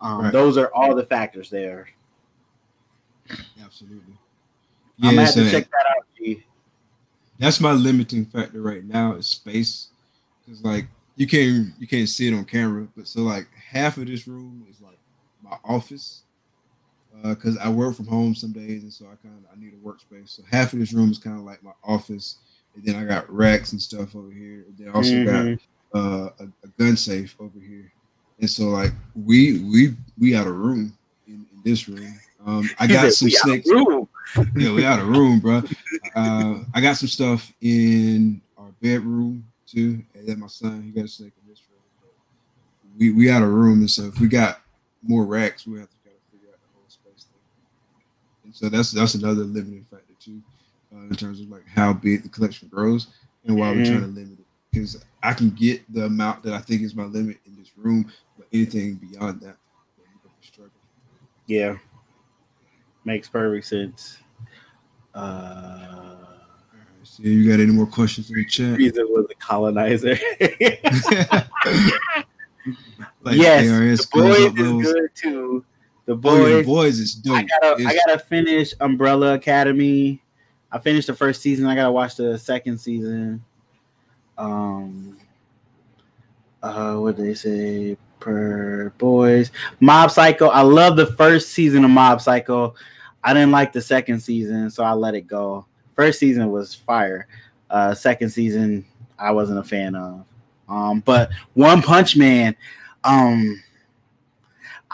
Um, 0.00 0.22
Right. 0.22 0.32
Those 0.32 0.56
are 0.56 0.70
all 0.74 0.94
the 0.94 1.04
factors 1.04 1.50
there. 1.50 1.88
Absolutely. 3.62 4.14
I'm 5.02 5.14
gonna 5.14 5.26
have 5.26 5.34
to 5.34 5.50
check 5.50 5.70
that 5.70 5.84
out. 5.96 6.06
G. 6.16 6.44
that's 7.38 7.60
my 7.60 7.72
limiting 7.72 8.24
factor 8.26 8.62
right 8.62 8.84
now 8.84 9.14
is 9.14 9.26
space. 9.28 9.88
Because 10.44 10.62
like 10.64 10.86
you 11.16 11.26
can't 11.26 11.68
you 11.78 11.86
can't 11.86 12.08
see 12.08 12.28
it 12.28 12.34
on 12.34 12.44
camera 12.44 12.86
but 12.96 13.06
so 13.08 13.20
like 13.22 13.46
half 13.52 13.96
of 13.98 14.06
this 14.06 14.26
room 14.28 14.64
is 14.70 14.80
like 14.80 14.98
my 15.42 15.56
office 15.64 16.22
because 17.24 17.58
i 17.58 17.68
work 17.68 17.96
from 17.96 18.06
home 18.06 18.34
some 18.34 18.52
days 18.52 18.84
and 18.84 18.92
so 18.92 19.06
i 19.06 19.16
kind 19.26 19.34
of 19.36 19.44
i 19.52 19.58
need 19.60 19.72
a 19.74 19.76
workspace. 19.76 20.30
So 20.30 20.42
half 20.50 20.72
of 20.72 20.78
this 20.78 20.92
room 20.92 21.10
is 21.10 21.18
kind 21.18 21.36
of 21.36 21.44
like 21.44 21.62
my 21.62 21.72
office 21.84 22.38
and 22.74 22.84
then 22.84 22.94
i 22.94 23.04
got 23.04 23.28
racks 23.30 23.72
and 23.72 23.82
stuff 23.82 24.14
over 24.14 24.30
here 24.30 24.64
and 24.68 24.78
then 24.78 24.88
I 24.88 24.92
also 24.92 25.10
Mhm. 25.16 25.58
got 25.92 25.98
uh, 26.00 26.30
a, 26.38 26.44
a 26.64 26.68
gun 26.78 26.96
safe 26.96 27.34
over 27.40 27.58
here. 27.58 27.90
And 28.40 28.48
so 28.48 28.64
like 28.68 28.92
we 29.14 29.58
we 29.64 29.96
we 30.18 30.36
out 30.36 30.46
of 30.46 30.54
room 30.54 30.96
in, 31.26 31.46
in 31.52 31.62
this 31.64 31.88
room. 31.88 32.14
Um 32.46 32.70
i 32.78 32.86
got 32.86 33.12
some 33.12 33.26
"We 33.26 33.36
out 33.36 33.40
of 33.40 33.64
snakes. 33.64 33.70
room." 33.70 34.07
Yeah, 34.56 34.72
we 34.72 34.84
out 34.84 35.00
of 35.00 35.08
room, 35.08 35.40
bro. 35.40 35.62
Uh, 36.14 36.60
I 36.74 36.80
got 36.80 36.96
some 36.96 37.08
stuff 37.08 37.52
in 37.60 38.40
our 38.56 38.70
bedroom 38.80 39.44
too, 39.66 40.02
and 40.14 40.26
then 40.26 40.40
my 40.40 40.46
son 40.46 40.82
he 40.82 40.90
got 40.90 41.04
a 41.04 41.08
snake 41.08 41.32
in 41.42 41.48
this 41.48 41.62
room. 41.70 42.92
We 42.98 43.12
we 43.12 43.30
out 43.30 43.42
of 43.42 43.48
room, 43.50 43.80
and 43.80 43.90
so 43.90 44.04
if 44.04 44.20
we 44.20 44.28
got 44.28 44.60
more 45.02 45.24
racks, 45.24 45.66
we 45.66 45.78
have 45.78 45.88
to 45.90 45.96
kind 46.04 46.16
of 46.16 46.22
figure 46.32 46.48
out 46.52 46.60
the 46.60 46.68
whole 46.74 46.88
space 46.88 47.24
thing. 47.24 47.40
And 48.44 48.54
so 48.54 48.68
that's 48.68 48.90
that's 48.90 49.14
another 49.14 49.44
limiting 49.44 49.84
factor 49.84 50.14
too, 50.20 50.40
uh, 50.94 51.02
in 51.02 51.16
terms 51.16 51.40
of 51.40 51.48
like 51.48 51.66
how 51.66 51.92
big 51.92 52.22
the 52.22 52.28
collection 52.28 52.68
grows 52.68 53.08
and 53.44 53.56
why 53.56 53.70
we're 53.70 53.84
trying 53.84 54.00
to 54.00 54.06
limit 54.08 54.38
it. 54.38 54.46
Because 54.72 55.02
I 55.22 55.32
can 55.32 55.50
get 55.50 55.82
the 55.92 56.04
amount 56.04 56.42
that 56.44 56.52
I 56.52 56.58
think 56.58 56.82
is 56.82 56.94
my 56.94 57.04
limit 57.04 57.38
in 57.46 57.56
this 57.56 57.70
room, 57.76 58.10
but 58.36 58.46
anything 58.52 58.94
beyond 58.96 59.40
that, 59.40 59.56
we're 59.96 60.04
gonna 60.22 60.34
struggle. 60.42 60.72
Yeah, 61.46 61.76
makes 63.08 63.28
perfect 63.28 63.66
sense. 63.66 64.18
Uh, 65.14 66.14
so 67.02 67.22
you 67.22 67.48
got 67.50 67.58
any 67.60 67.72
more 67.72 67.86
questions 67.86 68.30
in 68.30 68.36
the 68.36 68.44
chat? 68.44 68.78
Frieza 68.78 69.00
was 69.08 69.26
a 69.30 69.34
colonizer. 69.34 70.10
like 73.22 73.36
yes, 73.36 73.68
ARS 73.68 74.06
the 74.06 74.08
boys 74.12 74.38
is 74.38 74.44
levels. 74.44 74.84
good 74.84 75.10
too. 75.14 75.64
The 76.04 76.18
Oh, 76.24 76.46
yeah, 76.46 76.56
boys, 76.56 76.66
boys 76.66 76.98
is 77.00 77.14
dope. 77.14 77.36
I 77.36 77.42
gotta, 77.42 77.84
I 77.86 77.94
gotta 78.06 78.18
finish 78.18 78.72
Umbrella 78.80 79.34
Academy. 79.34 80.22
I 80.70 80.78
finished 80.78 81.06
the 81.08 81.14
first 81.14 81.42
season. 81.42 81.66
I 81.66 81.74
gotta 81.74 81.90
watch 81.90 82.16
the 82.16 82.38
second 82.38 82.78
season. 82.78 83.42
Um, 84.36 85.18
uh, 86.62 86.96
what 86.96 87.16
did 87.16 87.26
they 87.26 87.34
say? 87.34 87.96
Per 88.20 88.92
boys, 88.98 89.52
Mob 89.78 90.10
Psycho. 90.10 90.48
I 90.48 90.62
love 90.62 90.96
the 90.96 91.06
first 91.06 91.50
season 91.50 91.84
of 91.84 91.90
Mob 91.90 92.20
Psycho. 92.20 92.74
I 93.24 93.34
didn't 93.34 93.50
like 93.50 93.72
the 93.72 93.80
second 93.80 94.20
season, 94.20 94.70
so 94.70 94.84
I 94.84 94.92
let 94.92 95.14
it 95.14 95.26
go. 95.26 95.66
First 95.94 96.18
season 96.18 96.50
was 96.50 96.74
fire. 96.74 97.26
Uh, 97.70 97.94
second 97.94 98.30
season, 98.30 98.86
I 99.18 99.32
wasn't 99.32 99.58
a 99.58 99.64
fan 99.64 99.94
of. 99.94 100.24
Um, 100.68 101.00
but 101.00 101.30
One 101.54 101.82
Punch 101.82 102.16
Man, 102.16 102.54
um, 103.04 103.62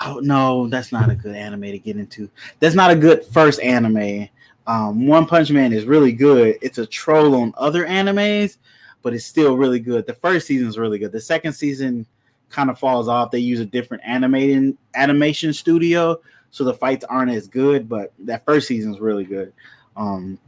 oh 0.02 0.20
no, 0.22 0.68
that's 0.68 0.92
not 0.92 1.10
a 1.10 1.14
good 1.14 1.36
anime 1.36 1.62
to 1.62 1.78
get 1.78 1.96
into. 1.96 2.30
That's 2.60 2.74
not 2.74 2.90
a 2.90 2.96
good 2.96 3.24
first 3.26 3.60
anime. 3.60 4.28
Um, 4.66 5.06
One 5.06 5.26
Punch 5.26 5.51
Man 5.51 5.72
is 5.72 5.84
really 5.84 6.12
good. 6.12 6.59
It's 6.62 6.78
a 6.78 6.86
troll 6.86 7.34
on 7.34 7.52
other 7.56 7.86
animes, 7.86 8.56
but 9.02 9.12
it's 9.14 9.26
still 9.26 9.56
really 9.56 9.80
good. 9.80 10.06
The 10.06 10.14
first 10.14 10.46
season 10.46 10.68
is 10.68 10.78
really 10.78 10.98
good. 10.98 11.12
The 11.12 11.20
second 11.20 11.52
season 11.52 12.06
kind 12.48 12.70
of 12.70 12.78
falls 12.78 13.09
off. 13.09 13.30
They 13.30 13.40
use 13.40 13.60
a 13.60 13.66
different 13.66 14.02
animating 14.06 14.78
animation 14.94 15.52
studio, 15.52 16.20
so 16.55 16.62
the 16.62 16.72
fights 16.72 17.05
aren't 17.06 17.32
as 17.32 17.48
good. 17.48 17.89
But 17.89 18.12
that 18.20 18.44
first 18.44 18.68
season 18.68 18.94
is 18.94 19.01
really 19.01 19.24
good. 19.24 19.52
Um, 19.97 20.39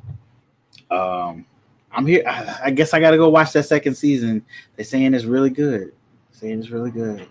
um, 0.88 1.44
I'm 1.90 2.06
here. 2.06 2.22
I, 2.24 2.70
guess 2.70 2.94
I 2.94 3.00
got 3.00 3.10
to 3.10 3.16
go 3.16 3.28
watch 3.28 3.52
that 3.54 3.64
second 3.64 3.96
season. 3.96 4.44
They're 4.76 4.84
saying 4.84 5.14
it's 5.14 5.24
really 5.24 5.50
good. 5.50 5.92
saying 6.30 6.60
it's 6.60 6.70
really 6.70 6.92
good. 6.92 7.26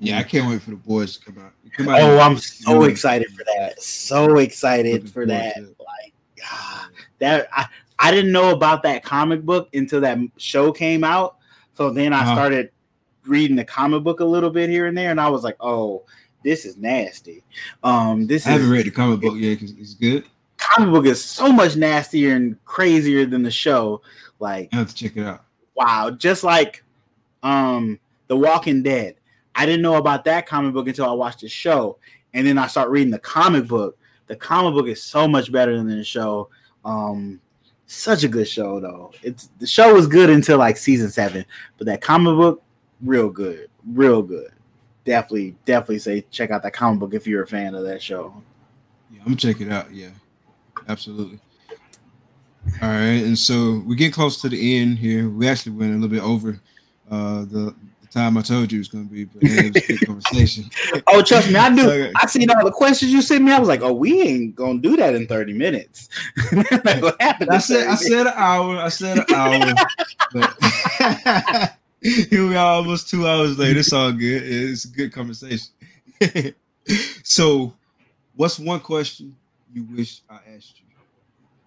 Yeah, 0.00 0.18
I 0.18 0.24
can't 0.24 0.50
wait 0.50 0.60
for 0.60 0.70
the 0.70 0.76
boys 0.76 1.18
to 1.18 1.24
come 1.24 1.38
out. 1.38 1.52
Come 1.76 1.88
out 1.88 2.00
oh, 2.00 2.18
I'm 2.18 2.36
so 2.38 2.82
excited 2.82 3.28
for 3.30 3.44
that. 3.44 3.80
So 3.80 4.38
excited 4.38 5.08
for 5.08 5.24
that. 5.26 5.56
Like 5.56 6.14
ah, 6.44 6.88
that. 7.20 7.48
I, 7.52 7.66
I 8.00 8.10
didn't 8.10 8.32
know 8.32 8.50
about 8.50 8.82
that 8.82 9.04
comic 9.04 9.42
book 9.42 9.68
until 9.72 10.00
that 10.00 10.18
show 10.36 10.72
came 10.72 11.04
out. 11.04 11.36
So 11.74 11.90
then 11.90 12.12
I 12.12 12.22
uh-huh. 12.22 12.34
started 12.34 12.70
reading 13.24 13.54
the 13.54 13.64
comic 13.64 14.02
book 14.02 14.18
a 14.18 14.24
little 14.24 14.50
bit 14.50 14.68
here 14.68 14.86
and 14.86 14.98
there, 14.98 15.12
and 15.12 15.20
I 15.20 15.28
was 15.28 15.44
like, 15.44 15.56
oh, 15.60 16.04
this 16.42 16.64
is 16.64 16.76
nasty. 16.76 17.42
Um, 17.82 18.26
this 18.26 18.46
I 18.46 18.50
haven't 18.50 18.70
read 18.70 18.86
the 18.86 18.90
comic 18.90 19.20
book 19.20 19.36
yet 19.36 19.58
because 19.58 19.72
it's 19.72 19.94
good. 19.94 20.24
Comic 20.56 20.92
book 20.92 21.06
is 21.06 21.22
so 21.22 21.52
much 21.52 21.76
nastier 21.76 22.34
and 22.34 22.62
crazier 22.64 23.26
than 23.26 23.42
the 23.42 23.50
show. 23.50 24.02
Like, 24.38 24.68
I 24.72 24.76
have 24.76 24.88
to 24.88 24.94
check 24.94 25.16
it 25.16 25.24
out. 25.24 25.44
Wow, 25.74 26.10
just 26.10 26.44
like 26.44 26.82
um, 27.42 27.98
The 28.26 28.36
Walking 28.36 28.82
Dead. 28.82 29.16
I 29.54 29.66
didn't 29.66 29.82
know 29.82 29.96
about 29.96 30.24
that 30.24 30.46
comic 30.46 30.72
book 30.72 30.88
until 30.88 31.06
I 31.06 31.12
watched 31.12 31.40
the 31.40 31.48
show, 31.48 31.98
and 32.34 32.46
then 32.46 32.58
I 32.58 32.66
start 32.66 32.90
reading 32.90 33.10
the 33.10 33.18
comic 33.18 33.66
book. 33.66 33.98
The 34.26 34.36
comic 34.36 34.74
book 34.74 34.86
is 34.86 35.02
so 35.02 35.26
much 35.26 35.50
better 35.50 35.76
than 35.76 35.88
the 35.88 36.04
show. 36.04 36.50
Um, 36.84 37.40
such 37.86 38.22
a 38.22 38.28
good 38.28 38.46
show 38.46 38.80
though. 38.80 39.12
It's 39.22 39.48
the 39.58 39.66
show 39.66 39.94
was 39.94 40.06
good 40.06 40.30
until 40.30 40.58
like 40.58 40.76
season 40.76 41.10
seven, 41.10 41.44
but 41.78 41.86
that 41.86 42.00
comic 42.00 42.36
book, 42.36 42.62
real 43.02 43.30
good, 43.30 43.68
real 43.86 44.22
good. 44.22 44.50
Definitely, 45.04 45.56
definitely 45.64 45.98
say 45.98 46.24
check 46.30 46.50
out 46.50 46.62
that 46.62 46.72
comic 46.72 47.00
book 47.00 47.14
if 47.14 47.26
you're 47.26 47.42
a 47.42 47.46
fan 47.46 47.74
of 47.74 47.84
that 47.84 48.02
show. 48.02 48.42
Yeah, 49.10 49.20
I'm 49.20 49.26
gonna 49.26 49.36
check 49.36 49.60
it 49.60 49.70
out. 49.70 49.92
Yeah, 49.92 50.10
absolutely. 50.88 51.40
All 52.82 52.88
right, 52.88 53.24
and 53.24 53.38
so 53.38 53.82
we 53.86 53.96
get 53.96 54.12
close 54.12 54.40
to 54.42 54.48
the 54.48 54.80
end 54.80 54.98
here. 54.98 55.28
We 55.28 55.48
actually 55.48 55.72
went 55.72 55.92
a 55.92 55.94
little 55.94 56.08
bit 56.08 56.22
over 56.22 56.60
uh, 57.10 57.44
the 57.46 57.74
time 58.10 58.36
I 58.36 58.42
told 58.42 58.72
you 58.72 58.78
it 58.78 58.80
was 58.80 58.88
going 58.88 59.08
to 59.08 59.12
be, 59.12 59.24
but 59.24 59.42
it 59.42 59.74
was 59.74 59.82
a 59.82 59.86
good 59.86 60.00
conversation. 60.06 60.70
oh, 61.06 61.22
trust 61.22 61.48
me, 61.48 61.56
I 61.56 61.68
knew. 61.68 62.12
I 62.16 62.26
seen 62.26 62.50
all 62.50 62.64
the 62.64 62.70
questions 62.70 63.12
you 63.12 63.22
sent 63.22 63.44
me. 63.44 63.52
I 63.52 63.58
was 63.58 63.68
like, 63.68 63.82
oh, 63.82 63.92
we 63.92 64.22
ain't 64.22 64.56
gonna 64.56 64.78
do 64.78 64.96
that 64.96 65.14
in 65.14 65.26
thirty 65.26 65.52
minutes. 65.52 66.08
what 66.52 67.20
happened? 67.20 67.50
I 67.50 67.58
said, 67.58 67.86
I 67.88 67.94
said 67.94 68.26
an 68.26 68.32
hour. 68.34 68.76
I 68.76 68.88
said 68.88 69.18
an 69.18 69.34
hour. 69.34 69.74
but 70.32 71.74
here 72.30 72.46
we 72.46 72.54
are, 72.54 72.74
almost 72.76 73.08
two 73.08 73.26
hours 73.26 73.58
later. 73.58 73.80
It's 73.80 73.92
all 73.92 74.12
good. 74.12 74.42
It's 74.44 74.84
a 74.84 74.88
good 74.88 75.12
conversation. 75.12 75.72
so, 77.24 77.74
what's 78.36 78.58
one 78.58 78.80
question 78.80 79.36
you 79.72 79.84
wish 79.84 80.22
I 80.30 80.38
asked 80.54 80.80
you, 80.80 80.86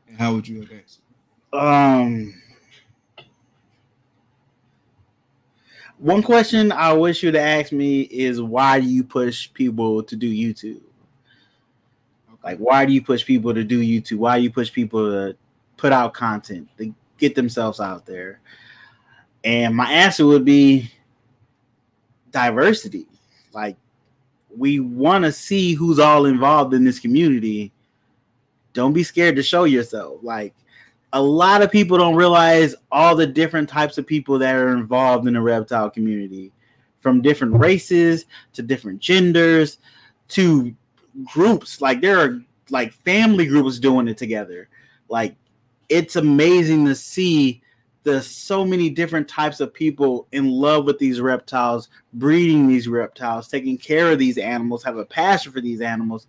and 0.07 0.17
how 0.17 0.33
would 0.33 0.47
you 0.47 0.61
have 0.61 0.71
answered? 0.71 1.03
Um 1.53 2.33
One 6.01 6.23
question 6.23 6.71
I 6.71 6.93
wish 6.93 7.21
you'd 7.21 7.35
ask 7.35 7.71
me 7.71 8.01
is 8.01 8.41
why 8.41 8.79
do 8.79 8.87
you 8.87 9.03
push 9.03 9.53
people 9.53 10.01
to 10.01 10.15
do 10.15 10.27
YouTube? 10.27 10.81
Like, 12.43 12.57
why 12.57 12.85
do 12.87 12.91
you 12.91 13.03
push 13.03 13.23
people 13.23 13.53
to 13.53 13.63
do 13.63 13.79
YouTube? 13.79 14.17
Why 14.17 14.37
do 14.37 14.43
you 14.43 14.51
push 14.51 14.73
people 14.73 15.11
to 15.11 15.37
put 15.77 15.93
out 15.93 16.15
content, 16.15 16.69
to 16.79 16.91
get 17.19 17.35
themselves 17.35 17.79
out 17.79 18.07
there? 18.07 18.39
And 19.43 19.75
my 19.75 19.91
answer 19.91 20.25
would 20.25 20.45
be 20.45 20.91
diversity. 22.31 23.07
Like, 23.53 23.75
we 24.55 24.79
want 24.79 25.25
to 25.25 25.31
see 25.31 25.73
who's 25.73 25.99
all 25.99 26.25
involved 26.25 26.73
in 26.73 26.83
this 26.83 26.99
community. 26.99 27.71
Don't 28.73 28.93
be 28.93 29.03
scared 29.03 29.35
to 29.37 29.43
show 29.43 29.63
yourself. 29.63 30.19
Like, 30.21 30.53
a 31.13 31.21
lot 31.21 31.61
of 31.61 31.71
people 31.71 31.97
don't 31.97 32.15
realize 32.15 32.75
all 32.91 33.15
the 33.15 33.27
different 33.27 33.67
types 33.67 33.97
of 33.97 34.07
people 34.07 34.39
that 34.39 34.55
are 34.55 34.73
involved 34.77 35.27
in 35.27 35.33
the 35.33 35.41
reptile 35.41 35.89
community 35.89 36.51
from 36.99 37.21
different 37.21 37.53
races 37.55 38.25
to 38.53 38.61
different 38.61 38.99
genders 38.99 39.79
to 40.29 40.73
groups 41.33 41.81
like 41.81 41.99
there 41.99 42.17
are 42.17 42.39
like 42.69 42.93
family 42.93 43.45
groups 43.45 43.79
doing 43.79 44.07
it 44.07 44.17
together 44.17 44.69
like 45.09 45.35
it's 45.89 46.15
amazing 46.15 46.85
to 46.85 46.95
see 46.95 47.61
the 48.03 48.21
so 48.21 48.65
many 48.65 48.89
different 48.89 49.27
types 49.27 49.59
of 49.59 49.73
people 49.73 50.27
in 50.31 50.49
love 50.49 50.85
with 50.85 50.97
these 50.97 51.21
reptiles 51.21 51.89
breeding 52.13 52.67
these 52.67 52.87
reptiles 52.87 53.47
taking 53.47 53.77
care 53.77 54.11
of 54.11 54.19
these 54.19 54.37
animals 54.37 54.83
have 54.83 54.97
a 54.97 55.05
passion 55.05 55.51
for 55.51 55.61
these 55.61 55.81
animals. 55.81 56.27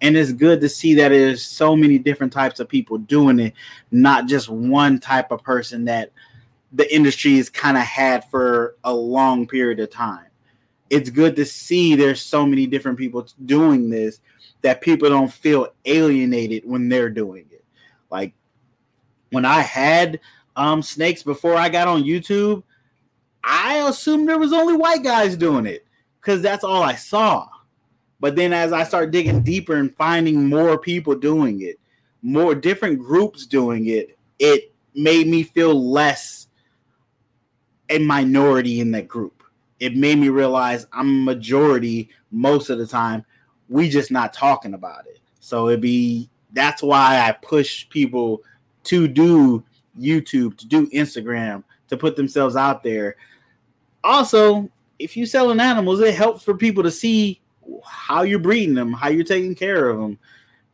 And 0.00 0.16
it's 0.16 0.32
good 0.32 0.60
to 0.60 0.68
see 0.68 0.94
that 0.94 1.08
there's 1.08 1.42
so 1.42 1.74
many 1.74 1.98
different 1.98 2.32
types 2.32 2.60
of 2.60 2.68
people 2.68 2.98
doing 2.98 3.38
it 3.38 3.54
not 3.90 4.26
just 4.26 4.48
one 4.48 4.98
type 5.00 5.30
of 5.30 5.42
person 5.42 5.84
that 5.86 6.10
the 6.72 6.92
industry 6.94 7.36
has 7.36 7.48
kind 7.48 7.76
of 7.76 7.84
had 7.84 8.24
for 8.24 8.76
a 8.84 8.92
long 8.92 9.46
period 9.46 9.80
of 9.80 9.90
time. 9.90 10.26
It's 10.90 11.08
good 11.08 11.36
to 11.36 11.46
see 11.46 11.94
there's 11.94 12.20
so 12.20 12.44
many 12.44 12.66
different 12.66 12.98
people 12.98 13.26
doing 13.46 13.88
this 13.88 14.20
that 14.62 14.80
people 14.80 15.08
don't 15.08 15.32
feel 15.32 15.68
alienated 15.84 16.64
when 16.66 16.88
they're 16.88 17.10
doing 17.10 17.46
it. 17.50 17.64
Like 18.10 18.34
when 19.34 19.44
i 19.44 19.60
had 19.60 20.20
um 20.56 20.82
snakes 20.82 21.22
before 21.22 21.56
i 21.56 21.68
got 21.68 21.88
on 21.88 22.02
youtube 22.02 22.62
i 23.42 23.76
assumed 23.88 24.28
there 24.28 24.38
was 24.38 24.52
only 24.52 24.76
white 24.76 25.02
guys 25.02 25.36
doing 25.36 25.66
it 25.66 25.86
because 26.20 26.40
that's 26.40 26.64
all 26.64 26.82
i 26.82 26.94
saw 26.94 27.48
but 28.24 28.36
then 28.36 28.54
as 28.54 28.72
I 28.72 28.84
start 28.84 29.10
digging 29.10 29.42
deeper 29.42 29.74
and 29.74 29.94
finding 29.96 30.48
more 30.48 30.78
people 30.78 31.14
doing 31.14 31.60
it, 31.60 31.78
more 32.22 32.54
different 32.54 32.98
groups 32.98 33.44
doing 33.44 33.88
it, 33.88 34.16
it 34.38 34.72
made 34.94 35.26
me 35.26 35.42
feel 35.42 35.90
less 35.90 36.48
a 37.90 37.98
minority 37.98 38.80
in 38.80 38.92
that 38.92 39.08
group. 39.08 39.42
It 39.78 39.94
made 39.94 40.16
me 40.16 40.30
realize 40.30 40.86
I'm 40.90 41.08
a 41.08 41.32
majority 41.34 42.08
most 42.30 42.70
of 42.70 42.78
the 42.78 42.86
time. 42.86 43.26
We 43.68 43.90
just 43.90 44.10
not 44.10 44.32
talking 44.32 44.72
about 44.72 45.06
it. 45.06 45.20
So 45.40 45.68
it'd 45.68 45.82
be 45.82 46.30
that's 46.54 46.82
why 46.82 47.28
I 47.28 47.32
push 47.32 47.86
people 47.90 48.42
to 48.84 49.06
do 49.06 49.62
YouTube, 49.98 50.56
to 50.58 50.66
do 50.66 50.86
Instagram, 50.88 51.64
to 51.88 51.96
put 51.96 52.16
themselves 52.16 52.56
out 52.56 52.82
there. 52.82 53.16
Also, 54.02 54.68
if 54.98 55.16
you're 55.16 55.26
selling 55.26 55.60
animals, 55.60 56.00
it 56.00 56.14
helps 56.14 56.42
for 56.42 56.54
people 56.54 56.82
to 56.82 56.90
see 56.90 57.40
how 57.84 58.22
you're 58.22 58.38
breeding 58.38 58.74
them, 58.74 58.92
how 58.92 59.08
you're 59.08 59.24
taking 59.24 59.54
care 59.54 59.88
of 59.88 59.98
them. 59.98 60.18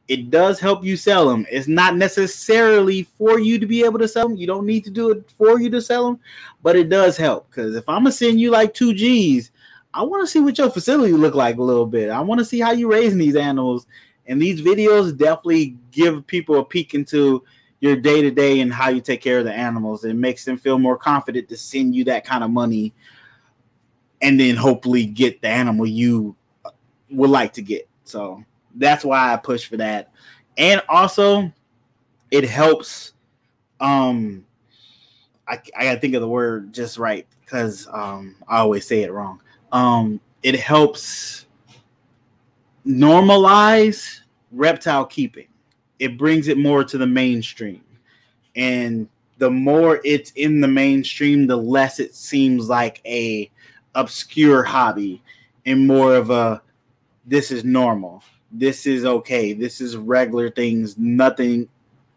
It 0.08 0.30
does 0.30 0.58
help 0.58 0.84
you 0.84 0.96
sell 0.96 1.28
them. 1.28 1.46
It's 1.50 1.68
not 1.68 1.96
necessarily 1.96 3.04
for 3.16 3.38
you 3.38 3.60
to 3.60 3.66
be 3.66 3.84
able 3.84 4.00
to 4.00 4.08
sell 4.08 4.28
them. 4.28 4.36
You 4.36 4.48
don't 4.48 4.66
need 4.66 4.82
to 4.84 4.90
do 4.90 5.10
it 5.10 5.30
for 5.38 5.60
you 5.60 5.70
to 5.70 5.80
sell 5.80 6.06
them, 6.06 6.20
but 6.62 6.74
it 6.74 6.88
does 6.88 7.16
help. 7.16 7.48
Because 7.48 7.76
if 7.76 7.88
I'm 7.88 8.02
gonna 8.02 8.12
send 8.12 8.40
you 8.40 8.50
like 8.50 8.74
two 8.74 8.92
G's, 8.92 9.52
I 9.94 10.02
want 10.02 10.22
to 10.22 10.26
see 10.26 10.40
what 10.40 10.58
your 10.58 10.70
facility 10.70 11.12
look 11.12 11.34
like 11.34 11.58
a 11.58 11.62
little 11.62 11.86
bit. 11.86 12.10
I 12.10 12.20
want 12.20 12.38
to 12.38 12.44
see 12.44 12.60
how 12.60 12.72
you 12.72 12.90
raising 12.90 13.18
these 13.18 13.36
animals. 13.36 13.86
And 14.26 14.40
these 14.40 14.62
videos 14.62 15.16
definitely 15.16 15.76
give 15.90 16.26
people 16.26 16.58
a 16.58 16.64
peek 16.64 16.94
into 16.94 17.42
your 17.80 17.96
day 17.96 18.22
to 18.22 18.30
day 18.30 18.60
and 18.60 18.72
how 18.72 18.90
you 18.90 19.00
take 19.00 19.22
care 19.22 19.38
of 19.38 19.44
the 19.44 19.52
animals. 19.52 20.04
It 20.04 20.14
makes 20.14 20.44
them 20.44 20.58
feel 20.58 20.78
more 20.78 20.96
confident 20.96 21.48
to 21.48 21.56
send 21.56 21.94
you 21.94 22.04
that 22.04 22.24
kind 22.24 22.44
of 22.44 22.50
money 22.50 22.94
and 24.20 24.38
then 24.38 24.54
hopefully 24.56 25.06
get 25.06 25.40
the 25.40 25.48
animal 25.48 25.86
you 25.86 26.36
would 27.10 27.30
like 27.30 27.54
to 27.54 27.62
get. 27.62 27.88
So 28.04 28.44
that's 28.74 29.04
why 29.04 29.32
I 29.32 29.36
push 29.36 29.66
for 29.66 29.78
that. 29.78 30.12
And 30.58 30.82
also 30.88 31.50
it 32.30 32.44
helps 32.44 33.14
um 33.80 34.44
I, 35.48 35.58
I 35.76 35.84
gotta 35.84 36.00
think 36.00 36.14
of 36.14 36.20
the 36.20 36.28
word 36.28 36.72
just 36.72 36.98
right 36.98 37.26
because 37.40 37.88
um 37.90 38.36
I 38.46 38.58
always 38.58 38.86
say 38.86 39.02
it 39.02 39.12
wrong. 39.12 39.40
Um 39.72 40.20
it 40.42 40.56
helps 40.56 41.46
normalize 42.86 44.20
reptile 44.52 45.06
keeping. 45.06 45.49
It 46.00 46.18
brings 46.18 46.48
it 46.48 46.58
more 46.58 46.82
to 46.82 46.98
the 46.98 47.06
mainstream. 47.06 47.84
And 48.56 49.08
the 49.38 49.50
more 49.50 50.00
it's 50.04 50.32
in 50.32 50.60
the 50.60 50.68
mainstream, 50.68 51.46
the 51.46 51.56
less 51.56 52.00
it 52.00 52.16
seems 52.16 52.68
like 52.68 53.00
a 53.06 53.48
obscure 53.94 54.62
hobby 54.62 55.22
and 55.66 55.86
more 55.86 56.14
of 56.16 56.30
a 56.30 56.60
this 57.26 57.50
is 57.50 57.64
normal. 57.64 58.24
This 58.50 58.86
is 58.86 59.04
okay. 59.04 59.52
This 59.52 59.80
is 59.80 59.96
regular 59.96 60.50
things. 60.50 60.98
Nothing 60.98 61.68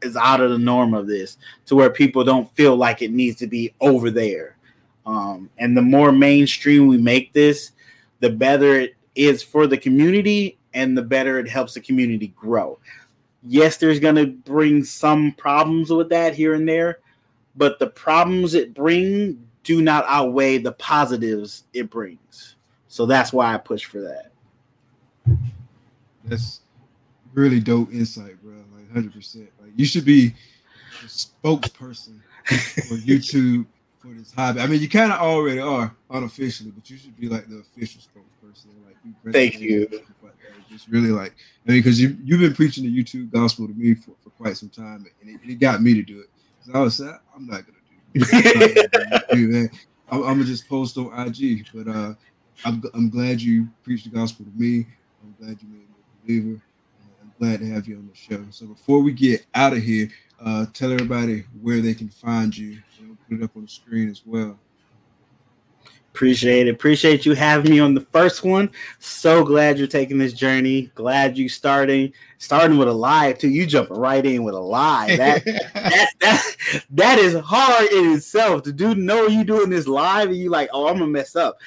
is 0.01 0.17
out 0.17 0.41
of 0.41 0.49
the 0.49 0.57
norm 0.57 0.93
of 0.93 1.07
this 1.07 1.37
to 1.67 1.75
where 1.75 1.89
people 1.89 2.23
don't 2.23 2.53
feel 2.55 2.75
like 2.75 3.01
it 3.01 3.11
needs 3.11 3.37
to 3.37 3.47
be 3.47 3.73
over 3.79 4.09
there. 4.09 4.57
Um, 5.05 5.49
and 5.57 5.77
the 5.77 5.81
more 5.81 6.11
mainstream 6.11 6.87
we 6.87 6.97
make 6.97 7.33
this, 7.33 7.71
the 8.19 8.29
better 8.29 8.79
it 8.79 8.95
is 9.15 9.43
for 9.43 9.67
the 9.67 9.77
community 9.77 10.57
and 10.73 10.97
the 10.97 11.01
better 11.01 11.37
it 11.39 11.47
helps 11.47 11.75
the 11.75 11.81
community 11.81 12.27
grow. 12.35 12.79
Yes, 13.45 13.77
there's 13.77 13.99
going 13.99 14.15
to 14.15 14.27
bring 14.27 14.83
some 14.83 15.33
problems 15.33 15.89
with 15.89 16.09
that 16.09 16.33
here 16.33 16.53
and 16.53 16.67
there, 16.67 16.99
but 17.55 17.77
the 17.79 17.87
problems 17.87 18.53
it 18.53 18.73
brings 18.73 19.35
do 19.63 19.81
not 19.81 20.05
outweigh 20.07 20.57
the 20.57 20.71
positives 20.73 21.63
it 21.73 21.89
brings. 21.89 22.55
So 22.87 23.05
that's 23.05 23.33
why 23.33 23.53
I 23.53 23.57
push 23.57 23.85
for 23.85 24.01
that. 24.01 24.31
That's 26.25 26.61
really 27.33 27.59
dope 27.59 27.91
insight, 27.91 28.41
bro. 28.41 28.53
Like 28.75 28.91
hundred 28.91 29.13
percent. 29.13 29.49
Like 29.61 29.71
you 29.75 29.85
should 29.85 30.05
be 30.05 30.29
the 31.01 31.07
spokesperson 31.07 32.19
for 32.45 32.95
YouTube 32.95 33.65
for 33.99 34.09
this 34.09 34.33
hobby. 34.33 34.59
I 34.61 34.67
mean, 34.67 34.81
you 34.81 34.89
kind 34.89 35.11
of 35.11 35.19
already 35.19 35.59
are 35.59 35.93
unofficially, 36.09 36.71
but 36.71 36.89
you 36.89 36.97
should 36.97 37.17
be 37.17 37.27
like 37.27 37.47
the 37.47 37.59
official 37.59 38.01
spokesperson. 38.01 38.67
Like, 38.85 38.97
you 39.03 39.31
thank 39.31 39.59
you. 39.59 39.87
Just 40.73 40.87
really 40.87 41.09
like, 41.09 41.33
I 41.67 41.71
mean, 41.71 41.79
because 41.79 42.01
you 42.01 42.17
you've 42.23 42.39
been 42.39 42.53
preaching 42.53 42.83
the 42.83 43.03
YouTube 43.03 43.31
gospel 43.31 43.67
to 43.67 43.73
me 43.73 43.93
for, 43.93 44.11
for 44.23 44.31
quite 44.31 44.57
some 44.57 44.69
time, 44.69 45.05
and 45.21 45.29
it, 45.29 45.39
it 45.47 45.55
got 45.55 45.81
me 45.81 45.93
to 45.93 46.01
do 46.01 46.19
it. 46.19 46.27
Because 46.59 46.75
I 46.75 46.83
was 46.83 46.99
like, 46.99 47.21
I'm 47.35 47.47
not 47.47 47.63
gonna 47.65 47.77
do 49.31 49.51
it. 49.51 49.71
I'm, 50.09 50.23
I'm, 50.23 50.37
gonna 50.37 50.43
just 50.43 50.67
post 50.67 50.97
on 50.97 51.11
IG, 51.27 51.67
but 51.73 51.87
uh, 51.87 52.13
I'm, 52.65 52.83
I'm 52.93 53.09
glad 53.09 53.41
you 53.41 53.67
preached 53.83 54.05
the 54.05 54.15
gospel 54.17 54.45
to 54.45 54.51
me. 54.55 54.87
I'm 55.23 55.35
glad 55.39 55.61
you 55.61 55.67
made 55.69 55.79
me 55.79 55.85
a 55.89 56.25
believer. 56.25 56.61
I'm 57.21 57.33
glad 57.39 57.59
to 57.59 57.69
have 57.69 57.87
you 57.87 57.97
on 57.97 58.07
the 58.07 58.15
show. 58.15 58.45
So 58.51 58.65
before 58.65 58.99
we 59.01 59.11
get 59.11 59.45
out 59.53 59.73
of 59.73 59.81
here, 59.81 60.09
uh, 60.43 60.65
tell 60.73 60.91
everybody 60.91 61.45
where 61.61 61.81
they 61.81 61.93
can 61.93 62.09
find 62.09 62.55
you. 62.55 62.81
know, 63.01 63.17
put 63.29 63.39
it 63.39 63.43
up 63.43 63.55
on 63.55 63.63
the 63.63 63.67
screen 63.67 64.09
as 64.09 64.21
well. 64.25 64.59
Appreciate 66.13 66.67
it. 66.67 66.75
Appreciate 66.75 67.25
you 67.25 67.33
having 67.33 67.71
me 67.71 67.79
on 67.79 67.95
the 67.95 68.01
first 68.01 68.43
one. 68.43 68.69
So 68.99 69.43
glad 69.43 69.79
you're 69.79 69.87
taking 69.87 70.19
this 70.19 70.33
journey. 70.33 70.91
Glad 70.93 71.39
you 71.39 71.49
starting 71.49 72.13
starting 72.37 72.77
with 72.77 72.87
a 72.87 72.93
lie 72.93 73.33
too. 73.33 73.49
You 73.49 73.65
jumping 73.65 73.97
right 73.97 74.23
in 74.23 74.43
with 74.43 74.53
a 74.53 74.59
lie. 74.59 75.15
That 75.15 75.43
that, 75.73 76.09
that 76.19 76.55
that 76.91 77.17
is 77.17 77.39
hard 77.39 77.91
in 77.91 78.13
itself 78.13 78.61
to 78.63 78.71
do. 78.71 78.93
Know 78.93 79.25
you 79.25 79.43
doing 79.43 79.71
this 79.71 79.87
live 79.87 80.27
and 80.27 80.37
you 80.37 80.51
like, 80.51 80.69
oh, 80.71 80.87
I'm 80.87 80.99
gonna 80.99 81.07
mess 81.07 81.35
up. 81.35 81.57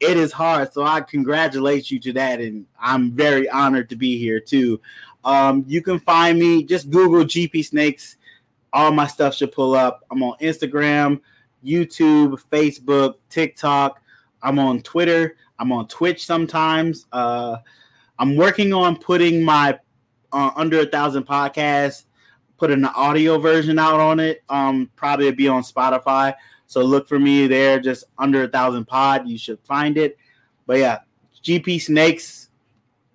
It 0.00 0.16
is 0.16 0.32
hard. 0.32 0.72
So 0.72 0.82
I 0.82 1.02
congratulate 1.02 1.90
you 1.90 2.00
to 2.00 2.12
that, 2.14 2.40
and 2.40 2.64
I'm 2.80 3.12
very 3.12 3.50
honored 3.50 3.90
to 3.90 3.96
be 3.96 4.16
here 4.18 4.40
too. 4.40 4.80
Um, 5.24 5.62
you 5.68 5.82
can 5.82 6.00
find 6.00 6.38
me. 6.38 6.64
Just 6.64 6.88
Google 6.88 7.24
GP 7.24 7.66
Snakes. 7.66 8.16
All 8.72 8.92
my 8.92 9.06
stuff 9.06 9.34
should 9.34 9.52
pull 9.52 9.74
up. 9.74 10.06
I'm 10.10 10.22
on 10.22 10.38
Instagram. 10.40 11.20
YouTube, 11.64 12.40
Facebook, 12.50 13.14
TikTok. 13.28 14.00
I'm 14.42 14.58
on 14.58 14.82
Twitter. 14.82 15.36
I'm 15.58 15.72
on 15.72 15.86
Twitch 15.88 16.24
sometimes. 16.24 17.06
Uh, 17.12 17.58
I'm 18.18 18.36
working 18.36 18.72
on 18.72 18.96
putting 18.96 19.42
my 19.42 19.78
uh, 20.32 20.50
under 20.56 20.80
a 20.80 20.86
thousand 20.86 21.26
podcasts, 21.26 22.04
putting 22.58 22.80
the 22.80 22.92
audio 22.92 23.38
version 23.38 23.78
out 23.78 24.00
on 24.00 24.20
it. 24.20 24.42
Um, 24.48 24.90
probably 24.96 25.30
be 25.32 25.48
on 25.48 25.62
Spotify. 25.62 26.34
So 26.66 26.82
look 26.82 27.08
for 27.08 27.18
me 27.18 27.46
there. 27.46 27.80
Just 27.80 28.04
under 28.18 28.44
a 28.44 28.48
thousand 28.48 28.86
pod. 28.86 29.28
You 29.28 29.36
should 29.36 29.58
find 29.64 29.98
it. 29.98 30.16
But 30.66 30.78
yeah, 30.78 30.98
GP 31.42 31.82
Snakes 31.82 32.48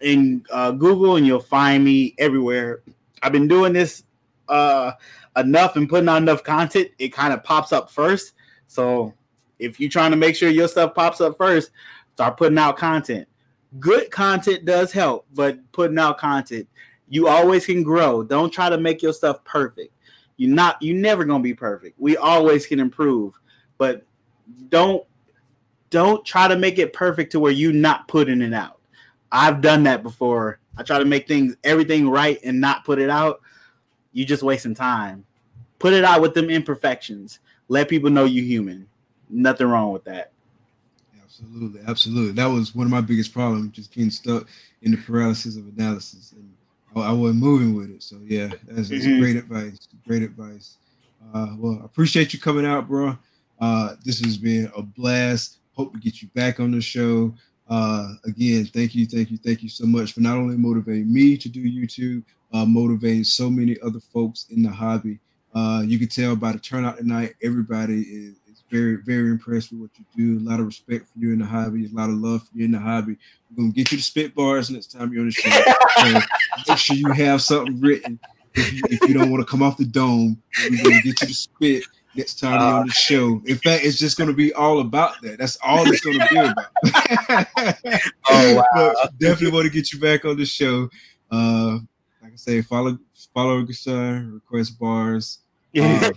in 0.01 0.43
uh, 0.51 0.72
Google, 0.72 1.15
and 1.15 1.26
you'll 1.26 1.39
find 1.39 1.84
me 1.84 2.15
everywhere. 2.17 2.81
I've 3.23 3.31
been 3.31 3.47
doing 3.47 3.73
this 3.73 4.03
uh, 4.49 4.91
enough 5.35 5.76
and 5.76 5.89
putting 5.89 6.09
out 6.09 6.17
enough 6.17 6.43
content. 6.43 6.89
It 6.99 7.09
kind 7.09 7.34
of 7.34 7.43
pops 7.43 7.72
up 7.72 7.89
first. 7.89 8.34
So 8.67 9.13
if 9.59 9.79
you're 9.79 9.89
trying 9.89 10.11
to 10.11 10.17
make 10.17 10.35
sure 10.35 10.49
your 10.49 10.67
stuff 10.67 10.93
pops 10.93 11.21
up 11.21 11.37
first, 11.37 11.71
start 12.13 12.37
putting 12.37 12.57
out 12.57 12.77
content. 12.77 13.27
Good 13.79 14.11
content 14.11 14.65
does 14.65 14.91
help, 14.91 15.25
but 15.33 15.59
putting 15.71 15.99
out 15.99 16.17
content, 16.17 16.67
you 17.09 17.27
always 17.27 17.65
can 17.65 17.83
grow. 17.83 18.23
Don't 18.23 18.51
try 18.51 18.69
to 18.69 18.77
make 18.77 19.01
your 19.01 19.13
stuff 19.13 19.43
perfect. 19.43 19.93
You're 20.37 20.53
not 20.53 20.81
you're 20.81 20.97
never 20.97 21.23
gonna 21.23 21.43
be 21.43 21.53
perfect. 21.53 21.95
We 21.99 22.17
always 22.17 22.65
can 22.65 22.79
improve, 22.79 23.33
but 23.77 24.03
don't 24.69 25.03
don't 25.89 26.25
try 26.25 26.47
to 26.47 26.57
make 26.57 26.77
it 26.77 26.93
perfect 26.93 27.31
to 27.31 27.39
where 27.39 27.51
you're 27.51 27.71
not 27.71 28.07
putting 28.07 28.41
it 28.41 28.53
out. 28.53 28.79
I've 29.31 29.61
done 29.61 29.83
that 29.83 30.03
before. 30.03 30.59
I 30.77 30.83
try 30.83 30.99
to 30.99 31.05
make 31.05 31.27
things 31.27 31.55
everything 31.63 32.09
right 32.09 32.39
and 32.43 32.59
not 32.59 32.83
put 32.83 32.99
it 32.99 33.09
out. 33.09 33.41
You 34.11 34.25
just 34.25 34.43
wasting 34.43 34.75
time. 34.75 35.25
Put 35.79 35.93
it 35.93 36.03
out 36.03 36.21
with 36.21 36.33
them 36.33 36.49
imperfections 36.49 37.39
let 37.67 37.89
people 37.89 38.09
know 38.09 38.25
you 38.25 38.43
human. 38.43 38.87
Nothing 39.29 39.67
wrong 39.67 39.91
with 39.91 40.03
that. 40.05 40.31
Absolutely, 41.21 41.81
absolutely. 41.87 42.31
That 42.31 42.45
was 42.45 42.73
one 42.73 42.87
of 42.87 42.91
my 42.91 43.01
biggest 43.01 43.33
problems, 43.33 43.71
just 43.71 43.91
getting 43.91 44.09
stuck 44.09 44.47
in 44.83 44.91
the 44.91 44.97
paralysis 44.97 45.57
of 45.57 45.67
analysis, 45.67 46.31
and 46.31 46.49
I, 46.95 47.09
I 47.09 47.11
wasn't 47.11 47.41
moving 47.41 47.75
with 47.75 47.89
it. 47.89 48.03
So 48.03 48.17
yeah, 48.23 48.47
that's, 48.67 48.89
that's 48.89 49.05
mm-hmm. 49.05 49.19
great 49.19 49.35
advice. 49.35 49.87
Great 50.07 50.23
advice. 50.23 50.77
Uh, 51.33 51.55
well, 51.57 51.79
I 51.81 51.85
appreciate 51.85 52.33
you 52.33 52.39
coming 52.39 52.65
out, 52.65 52.87
bro. 52.87 53.17
Uh, 53.59 53.95
this 54.03 54.19
has 54.19 54.37
been 54.37 54.71
a 54.77 54.81
blast. 54.81 55.57
Hope 55.73 55.93
to 55.93 55.99
get 55.99 56.21
you 56.21 56.29
back 56.29 56.59
on 56.59 56.71
the 56.71 56.79
show. 56.79 57.33
Uh, 57.67 58.13
again, 58.25 58.65
thank 58.65 58.93
you, 58.93 59.05
thank 59.05 59.31
you, 59.31 59.37
thank 59.37 59.63
you 59.63 59.69
so 59.69 59.85
much 59.85 60.13
for 60.13 60.21
not 60.21 60.37
only 60.37 60.55
motivating 60.55 61.11
me 61.11 61.35
to 61.35 61.49
do 61.49 61.63
YouTube, 61.63 62.23
uh, 62.53 62.65
motivating 62.65 63.23
so 63.23 63.49
many 63.49 63.75
other 63.81 63.99
folks 63.99 64.45
in 64.51 64.61
the 64.61 64.69
hobby. 64.69 65.19
Uh, 65.56 65.82
you 65.86 65.98
can 65.98 66.10
tell 66.10 66.36
by 66.36 66.52
the 66.52 66.60
turnout 66.60 66.98
tonight, 66.98 67.34
everybody 67.41 68.02
is, 68.02 68.36
is, 68.48 68.64
very, 68.69 68.98
very 68.98 69.30
impressed 69.30 69.72
with 69.72 69.80
what 69.80 69.91
you 69.95 70.06
do. 70.18 70.44
A 70.44 70.49
lot 70.49 70.60
of 70.60 70.65
respect 70.65 71.07
for 71.07 71.19
you 71.19 71.32
in 71.32 71.40
the 71.40 71.45
hobby, 71.45 71.86
a 71.86 71.95
lot 71.95 72.10
of 72.10 72.15
love 72.15 72.41
for 72.41 72.57
you 72.57 72.65
in 72.65 72.72
the 72.72 72.80
hobby. 72.80 73.15
We're 73.49 73.64
gonna 73.64 73.72
get 73.72 73.91
you 73.91 73.99
to 73.99 74.03
spit 74.03 74.36
bars 74.36 74.69
next 74.69 74.91
time 74.91 75.14
you're 75.14 75.22
on 75.22 75.27
the 75.27 75.32
show. 75.32 76.19
make 76.68 76.77
sure 76.77 76.95
you 76.95 77.11
have 77.11 77.41
something 77.41 77.80
written. 77.80 78.19
If 78.56 78.73
you, 78.73 78.82
if 78.90 79.07
you 79.07 79.14
don't 79.14 79.30
want 79.30 79.45
to 79.45 79.49
come 79.49 79.61
off 79.61 79.77
the 79.77 79.86
dome, 79.86 80.41
we're 80.69 80.84
gonna 80.84 81.02
get 81.03 81.22
you 81.22 81.27
to 81.27 81.34
spit 81.34 81.84
next 82.15 82.40
time 82.40 82.60
you're 82.60 82.80
on 82.80 82.88
the 82.88 82.94
show. 82.94 83.41
In 83.45 83.57
fact, 83.57 83.86
it's 83.86 83.99
just 83.99 84.18
going 84.18 84.30
to 84.30 84.36
be 84.36 84.53
all 84.53 84.80
about 84.80 85.22
that. 85.22 85.38
That's 85.38 85.57
all 85.64 85.88
it's 85.88 86.02
going 86.02 86.19
to 86.19 86.27
be 86.30 86.38
about. 86.38 88.02
oh 88.30 88.64
wow! 88.73 88.94
definitely 89.19 89.52
want 89.52 89.65
to 89.65 89.72
get 89.72 89.94
you 89.94 89.99
back 89.99 90.26
on 90.26 90.38
the 90.38 90.45
show. 90.45 90.90
Uh, 91.32 91.80
like 92.22 92.34
I 92.34 92.36
say, 92.36 92.61
follow 92.61 92.98
follow 93.34 93.61
Gershon, 93.61 94.34
request 94.34 94.80
bars. 94.80 95.40
Uh, 95.77 96.11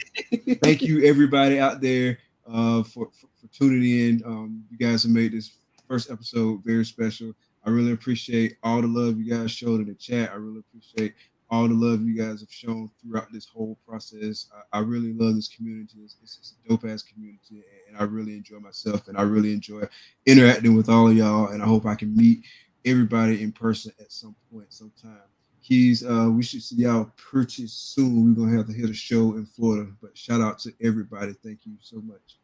thank 0.62 0.82
you, 0.82 1.04
everybody 1.04 1.58
out 1.58 1.80
there, 1.80 2.18
uh, 2.46 2.82
for, 2.82 3.10
for, 3.12 3.26
for 3.40 3.46
tuning 3.52 3.82
in. 3.82 4.22
Um, 4.24 4.64
you 4.70 4.78
guys 4.78 5.02
have 5.02 5.12
made 5.12 5.32
this 5.32 5.52
first 5.88 6.10
episode 6.10 6.62
very 6.64 6.84
special. 6.84 7.32
I 7.64 7.70
really 7.70 7.92
appreciate 7.92 8.56
all 8.62 8.80
the 8.80 8.86
love 8.86 9.18
you 9.18 9.34
guys 9.34 9.50
showed 9.50 9.80
in 9.80 9.88
the 9.88 9.94
chat. 9.94 10.30
I 10.30 10.36
really 10.36 10.60
appreciate 10.60 11.14
all 11.50 11.66
the 11.66 11.74
love 11.74 12.02
you 12.02 12.16
guys 12.16 12.40
have 12.40 12.52
shown 12.52 12.90
throughout 13.00 13.32
this 13.32 13.46
whole 13.46 13.78
process. 13.86 14.46
I, 14.72 14.78
I 14.78 14.80
really 14.80 15.12
love 15.12 15.34
this 15.34 15.48
community. 15.48 15.98
It's, 16.04 16.16
it's, 16.22 16.54
a 16.64 16.68
dope 16.68 16.84
ass 16.84 17.02
community, 17.02 17.64
and 17.88 17.96
I 17.96 18.04
really 18.04 18.34
enjoy 18.34 18.58
myself, 18.58 19.08
and 19.08 19.16
I 19.18 19.22
really 19.22 19.52
enjoy 19.52 19.82
interacting 20.26 20.76
with 20.76 20.88
all 20.88 21.08
of 21.08 21.16
y'all. 21.16 21.48
And 21.48 21.62
I 21.62 21.66
hope 21.66 21.86
I 21.86 21.94
can 21.94 22.14
meet 22.14 22.44
everybody 22.84 23.42
in 23.42 23.52
person 23.52 23.92
at 23.98 24.12
some 24.12 24.36
point, 24.52 24.72
sometime. 24.72 25.22
Keys, 25.68 26.02
uh, 26.02 26.30
we 26.32 26.42
should 26.42 26.62
see 26.62 26.76
y'all 26.76 27.12
purchase 27.30 27.74
soon. 27.74 28.34
We're 28.34 28.42
gonna 28.42 28.56
have 28.56 28.66
to 28.68 28.72
hit 28.72 28.88
a 28.88 28.94
show 28.94 29.34
in 29.34 29.44
Florida. 29.44 29.90
But 30.00 30.16
shout 30.16 30.40
out 30.40 30.58
to 30.60 30.72
everybody. 30.82 31.34
Thank 31.44 31.66
you 31.66 31.74
so 31.82 32.00
much. 32.00 32.38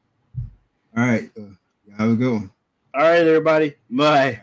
All 0.95 1.07
right, 1.07 1.31
uh, 1.39 1.55
have 1.97 2.11
a 2.11 2.17
good 2.17 2.33
one. 2.33 2.51
All 2.93 3.01
right, 3.01 3.27
everybody. 3.27 3.77
Bye. 3.89 4.43